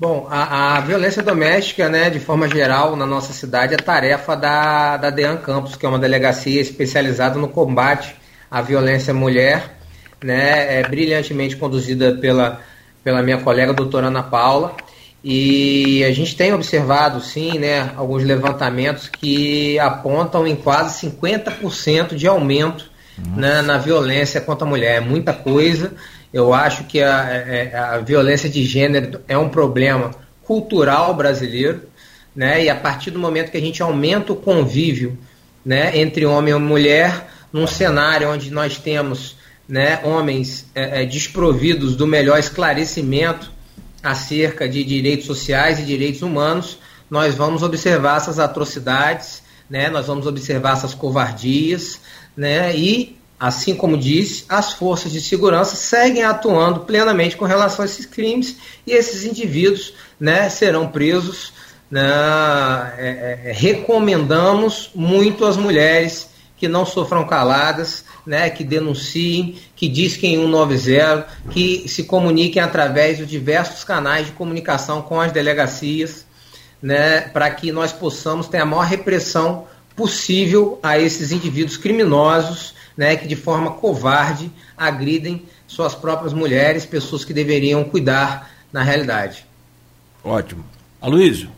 Bom, 0.00 0.26
a, 0.30 0.78
a, 0.78 0.80
violência 0.80 1.22
doméstica, 1.22 1.86
né, 1.86 2.08
de 2.08 2.18
forma 2.18 2.48
geral, 2.48 2.96
na 2.96 3.04
nossa 3.04 3.34
cidade, 3.34 3.74
é 3.74 3.76
tarefa 3.76 4.34
da, 4.34 4.96
da 4.96 5.10
DEAN 5.10 5.36
Campos, 5.36 5.76
que 5.76 5.84
é 5.84 5.88
uma 5.90 5.98
delegacia 5.98 6.58
especializada 6.58 7.38
no 7.38 7.46
combate 7.46 8.16
à 8.50 8.62
violência 8.62 9.10
à 9.10 9.14
mulher, 9.14 9.76
né, 10.24 10.80
é 10.80 10.88
brilhantemente 10.88 11.54
conduzida 11.54 12.14
pela, 12.14 12.62
pela 13.04 13.22
minha 13.22 13.42
colega 13.42 13.74
doutora 13.74 14.06
Ana 14.06 14.22
Paula. 14.22 14.74
E 15.22 16.02
a 16.02 16.12
gente 16.14 16.34
tem 16.34 16.54
observado, 16.54 17.20
sim, 17.20 17.58
né, 17.58 17.92
alguns 17.94 18.24
levantamentos 18.24 19.06
que 19.06 19.78
apontam 19.78 20.46
em 20.46 20.56
quase 20.56 21.06
50% 21.10 22.14
de 22.14 22.26
aumento 22.26 22.90
né, 23.36 23.60
na 23.60 23.76
violência 23.76 24.40
contra 24.40 24.66
a 24.66 24.70
mulher. 24.70 24.96
É 24.96 25.00
muita 25.00 25.34
coisa. 25.34 25.92
Eu 26.32 26.54
acho 26.54 26.84
que 26.84 27.02
a, 27.02 27.28
é, 27.30 27.70
é, 27.72 27.78
a 27.78 27.98
violência 27.98 28.48
de 28.48 28.64
gênero 28.64 29.20
é 29.26 29.36
um 29.36 29.48
problema 29.48 30.12
cultural 30.44 31.14
brasileiro, 31.14 31.82
né? 32.34 32.64
E 32.64 32.68
a 32.68 32.76
partir 32.76 33.10
do 33.10 33.18
momento 33.18 33.50
que 33.50 33.56
a 33.56 33.60
gente 33.60 33.82
aumenta 33.82 34.32
o 34.32 34.36
convívio, 34.36 35.18
né, 35.64 35.98
entre 35.98 36.24
homem 36.24 36.54
e 36.54 36.58
mulher, 36.58 37.28
num 37.52 37.66
cenário 37.66 38.30
onde 38.30 38.50
nós 38.50 38.78
temos, 38.78 39.36
né, 39.68 40.00
homens 40.04 40.66
é, 40.74 41.02
é, 41.02 41.04
desprovidos 41.04 41.96
do 41.96 42.06
melhor 42.06 42.38
esclarecimento 42.38 43.52
acerca 44.02 44.68
de 44.68 44.82
direitos 44.82 45.26
sociais 45.26 45.78
e 45.78 45.84
direitos 45.84 46.22
humanos, 46.22 46.78
nós 47.10 47.34
vamos 47.34 47.62
observar 47.62 48.16
essas 48.16 48.38
atrocidades, 48.38 49.42
né? 49.68 49.90
Nós 49.90 50.06
vamos 50.06 50.26
observar 50.26 50.74
essas 50.74 50.94
covardias, 50.94 52.00
né? 52.36 52.74
E 52.74 53.19
Assim 53.40 53.74
como 53.74 53.96
disse, 53.96 54.44
as 54.50 54.74
forças 54.74 55.10
de 55.10 55.18
segurança 55.18 55.74
seguem 55.74 56.22
atuando 56.22 56.80
plenamente 56.80 57.38
com 57.38 57.46
relação 57.46 57.82
a 57.82 57.86
esses 57.86 58.04
crimes 58.04 58.58
e 58.86 58.92
esses 58.92 59.24
indivíduos 59.24 59.94
né, 60.20 60.50
serão 60.50 60.86
presos. 60.86 61.54
Né, 61.90 62.02
é, 62.98 63.40
é, 63.46 63.52
recomendamos 63.52 64.90
muito 64.94 65.46
às 65.46 65.56
mulheres 65.56 66.28
que 66.58 66.68
não 66.68 66.84
sofram 66.84 67.26
caladas, 67.26 68.04
né, 68.26 68.50
que 68.50 68.62
denunciem, 68.62 69.56
que 69.74 69.88
disquem 69.88 70.36
190, 70.36 71.26
que 71.50 71.88
se 71.88 72.04
comuniquem 72.04 72.60
através 72.60 73.16
de 73.16 73.24
diversos 73.24 73.82
canais 73.84 74.26
de 74.26 74.32
comunicação 74.32 75.00
com 75.00 75.18
as 75.18 75.32
delegacias, 75.32 76.26
né, 76.82 77.22
para 77.22 77.50
que 77.50 77.72
nós 77.72 77.90
possamos 77.90 78.48
ter 78.48 78.58
a 78.58 78.66
maior 78.66 78.84
repressão 78.84 79.66
possível 79.96 80.78
a 80.82 80.98
esses 80.98 81.32
indivíduos 81.32 81.78
criminosos 81.78 82.74
né, 83.00 83.16
que 83.16 83.26
de 83.26 83.34
forma 83.34 83.70
covarde 83.70 84.52
agridem 84.76 85.42
suas 85.66 85.94
próprias 85.94 86.34
mulheres, 86.34 86.84
pessoas 86.84 87.24
que 87.24 87.32
deveriam 87.32 87.82
cuidar 87.82 88.50
na 88.70 88.82
realidade. 88.82 89.46
Ótimo. 90.22 90.62
Aloysio, 91.00 91.48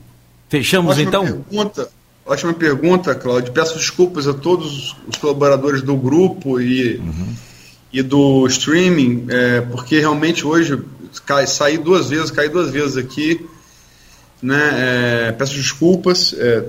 fechamos 0.48 0.92
ótima 0.92 1.08
então? 1.08 1.24
Pergunta, 1.24 1.88
ótima 2.24 2.54
pergunta, 2.54 3.12
Cláudio. 3.16 3.52
Peço 3.52 3.76
desculpas 3.76 4.28
a 4.28 4.34
todos 4.34 4.94
os 5.08 5.16
colaboradores 5.16 5.82
do 5.82 5.96
grupo 5.96 6.60
e, 6.60 6.98
uhum. 6.98 7.34
e 7.92 8.02
do 8.02 8.46
streaming, 8.46 9.26
é, 9.28 9.62
porque 9.62 9.98
realmente 9.98 10.46
hoje 10.46 10.80
cai, 11.26 11.48
saí 11.48 11.76
duas 11.76 12.08
vezes, 12.08 12.30
caí 12.30 12.48
duas 12.48 12.70
vezes 12.70 12.96
aqui. 12.96 13.44
Né, 14.40 14.60
é, 15.28 15.32
peço 15.32 15.54
desculpas. 15.54 16.36
É, 16.38 16.66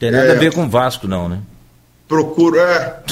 Tem 0.00 0.10
nada 0.10 0.32
a 0.32 0.34
é, 0.34 0.38
ver 0.38 0.52
com 0.52 0.68
Vasco, 0.68 1.06
não, 1.06 1.28
né? 1.28 1.40
Procuro. 2.08 2.58
É, 2.58 3.04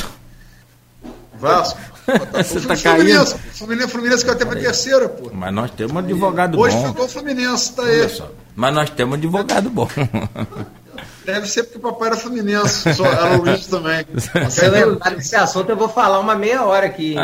Vasco. 1.38 1.78
Você 2.32 2.60
tá 2.60 2.76
caindo. 2.76 3.26
Fluminense, 3.52 3.88
Fluminense 3.88 4.24
que 4.24 4.30
até 4.30 4.44
para 4.44 4.58
terceira, 4.58 5.08
pô. 5.08 5.30
Mas 5.32 5.52
nós 5.52 5.70
temos 5.70 5.92
um 5.92 5.98
advogado 5.98 6.58
Hoje 6.58 6.74
bom. 6.74 6.82
Hoje 6.82 6.90
ficou 6.90 7.04
o 7.04 7.08
Fluminense, 7.08 7.72
tá 7.74 7.82
aí. 7.82 8.22
Mas 8.56 8.74
nós 8.74 8.90
temos 8.90 9.12
um 9.12 9.18
advogado 9.18 9.70
bom. 9.70 9.88
Deve 11.24 11.46
ser 11.46 11.64
porque 11.64 11.78
o 11.78 11.92
papai 11.92 12.08
era 12.08 12.16
Fluminense, 12.16 12.94
só 12.94 13.04
era 13.04 13.38
o 13.38 13.42
Luiz 13.42 13.66
também. 13.66 14.06
Se 14.50 14.64
eu 14.64 14.72
lembrar 14.72 15.14
desse 15.14 15.36
assunto, 15.36 15.68
eu 15.68 15.76
vou 15.76 15.88
falar 15.88 16.18
uma 16.20 16.34
meia 16.34 16.64
hora 16.64 16.86
aqui. 16.86 17.14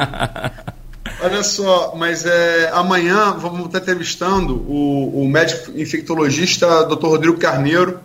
Olha 1.23 1.43
só, 1.43 1.95
mas 1.97 2.27
é, 2.27 2.71
amanhã 2.75 3.33
vamos 3.33 3.67
estar 3.67 3.79
entrevistando 3.79 4.57
o, 4.57 5.23
o 5.23 5.29
médico 5.29 5.73
infectologista 5.75 6.85
Dr. 6.85 7.07
Rodrigo 7.07 7.39
Carneiro, 7.39 8.01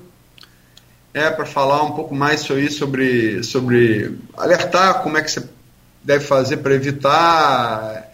é, 1.14 1.30
para 1.30 1.46
falar 1.46 1.84
um 1.84 1.92
pouco 1.92 2.16
mais 2.16 2.42
sobre, 2.42 2.70
sobre, 2.70 3.44
sobre 3.44 4.18
alertar 4.38 5.02
como 5.02 5.18
é 5.18 5.22
que 5.22 5.32
você 5.32 5.44
deve 6.04 6.26
fazer 6.26 6.58
para 6.58 6.74
evitar 6.74 8.12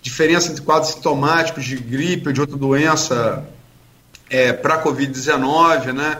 diferença 0.00 0.50
entre 0.50 0.62
quadros 0.62 0.92
sintomáticos 0.92 1.64
de 1.64 1.76
gripe 1.76 2.28
ou 2.28 2.32
de 2.32 2.40
outra 2.40 2.56
doença 2.56 3.44
é, 4.28 4.52
para 4.52 4.74
a 4.74 4.84
Covid-19, 4.84 5.92
né? 5.92 6.18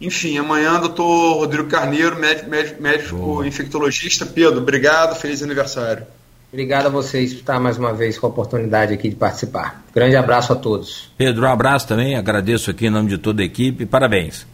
Enfim, 0.00 0.36
amanhã, 0.36 0.78
doutor 0.78 1.38
Rodrigo 1.38 1.68
Carneiro, 1.68 2.18
médico, 2.18 2.50
médico, 2.50 2.82
médico 2.82 3.44
infectologista. 3.44 4.26
Pedro, 4.26 4.58
obrigado, 4.58 5.16
feliz 5.16 5.42
aniversário. 5.42 6.06
Obrigado 6.52 6.86
a 6.86 6.90
vocês 6.90 7.32
por 7.32 7.40
estar 7.40 7.58
mais 7.58 7.76
uma 7.76 7.92
vez 7.92 8.18
com 8.18 8.26
a 8.26 8.30
oportunidade 8.30 8.92
aqui 8.92 9.08
de 9.08 9.16
participar. 9.16 9.82
Grande 9.94 10.16
abraço 10.16 10.52
a 10.52 10.56
todos. 10.56 11.10
Pedro, 11.16 11.44
um 11.44 11.50
abraço 11.50 11.88
também, 11.88 12.16
agradeço 12.16 12.70
aqui 12.70 12.86
em 12.86 12.90
nome 12.90 13.08
de 13.08 13.18
toda 13.18 13.42
a 13.42 13.44
equipe, 13.44 13.84
parabéns. 13.84 14.46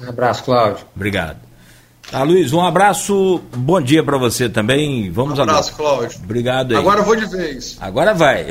Um 0.00 0.08
abraço, 0.08 0.44
Cláudio. 0.44 0.86
Obrigado. 0.94 1.45
Tá, 2.10 2.22
Luiz, 2.22 2.52
um 2.52 2.64
abraço, 2.64 3.40
bom 3.56 3.80
dia 3.80 4.02
para 4.02 4.16
você 4.16 4.48
também. 4.48 5.10
Vamos 5.10 5.38
um 5.38 5.42
abraço, 5.42 5.74
agora. 5.74 5.96
Cláudio. 5.96 6.20
Obrigado 6.22 6.72
aí. 6.72 6.78
Agora 6.78 7.00
eu 7.00 7.04
vou 7.04 7.16
de 7.16 7.26
vez. 7.26 7.76
Agora 7.80 8.14
vai. 8.14 8.46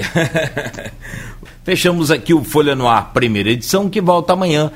Fechamos 1.63 2.11
aqui 2.11 2.33
o 2.33 2.43
Folha 2.43 2.75
no 2.75 2.87
Ar, 2.87 3.13
primeira 3.13 3.49
edição, 3.49 3.89
que 3.89 4.01
volta 4.01 4.33
amanhã 4.33 4.71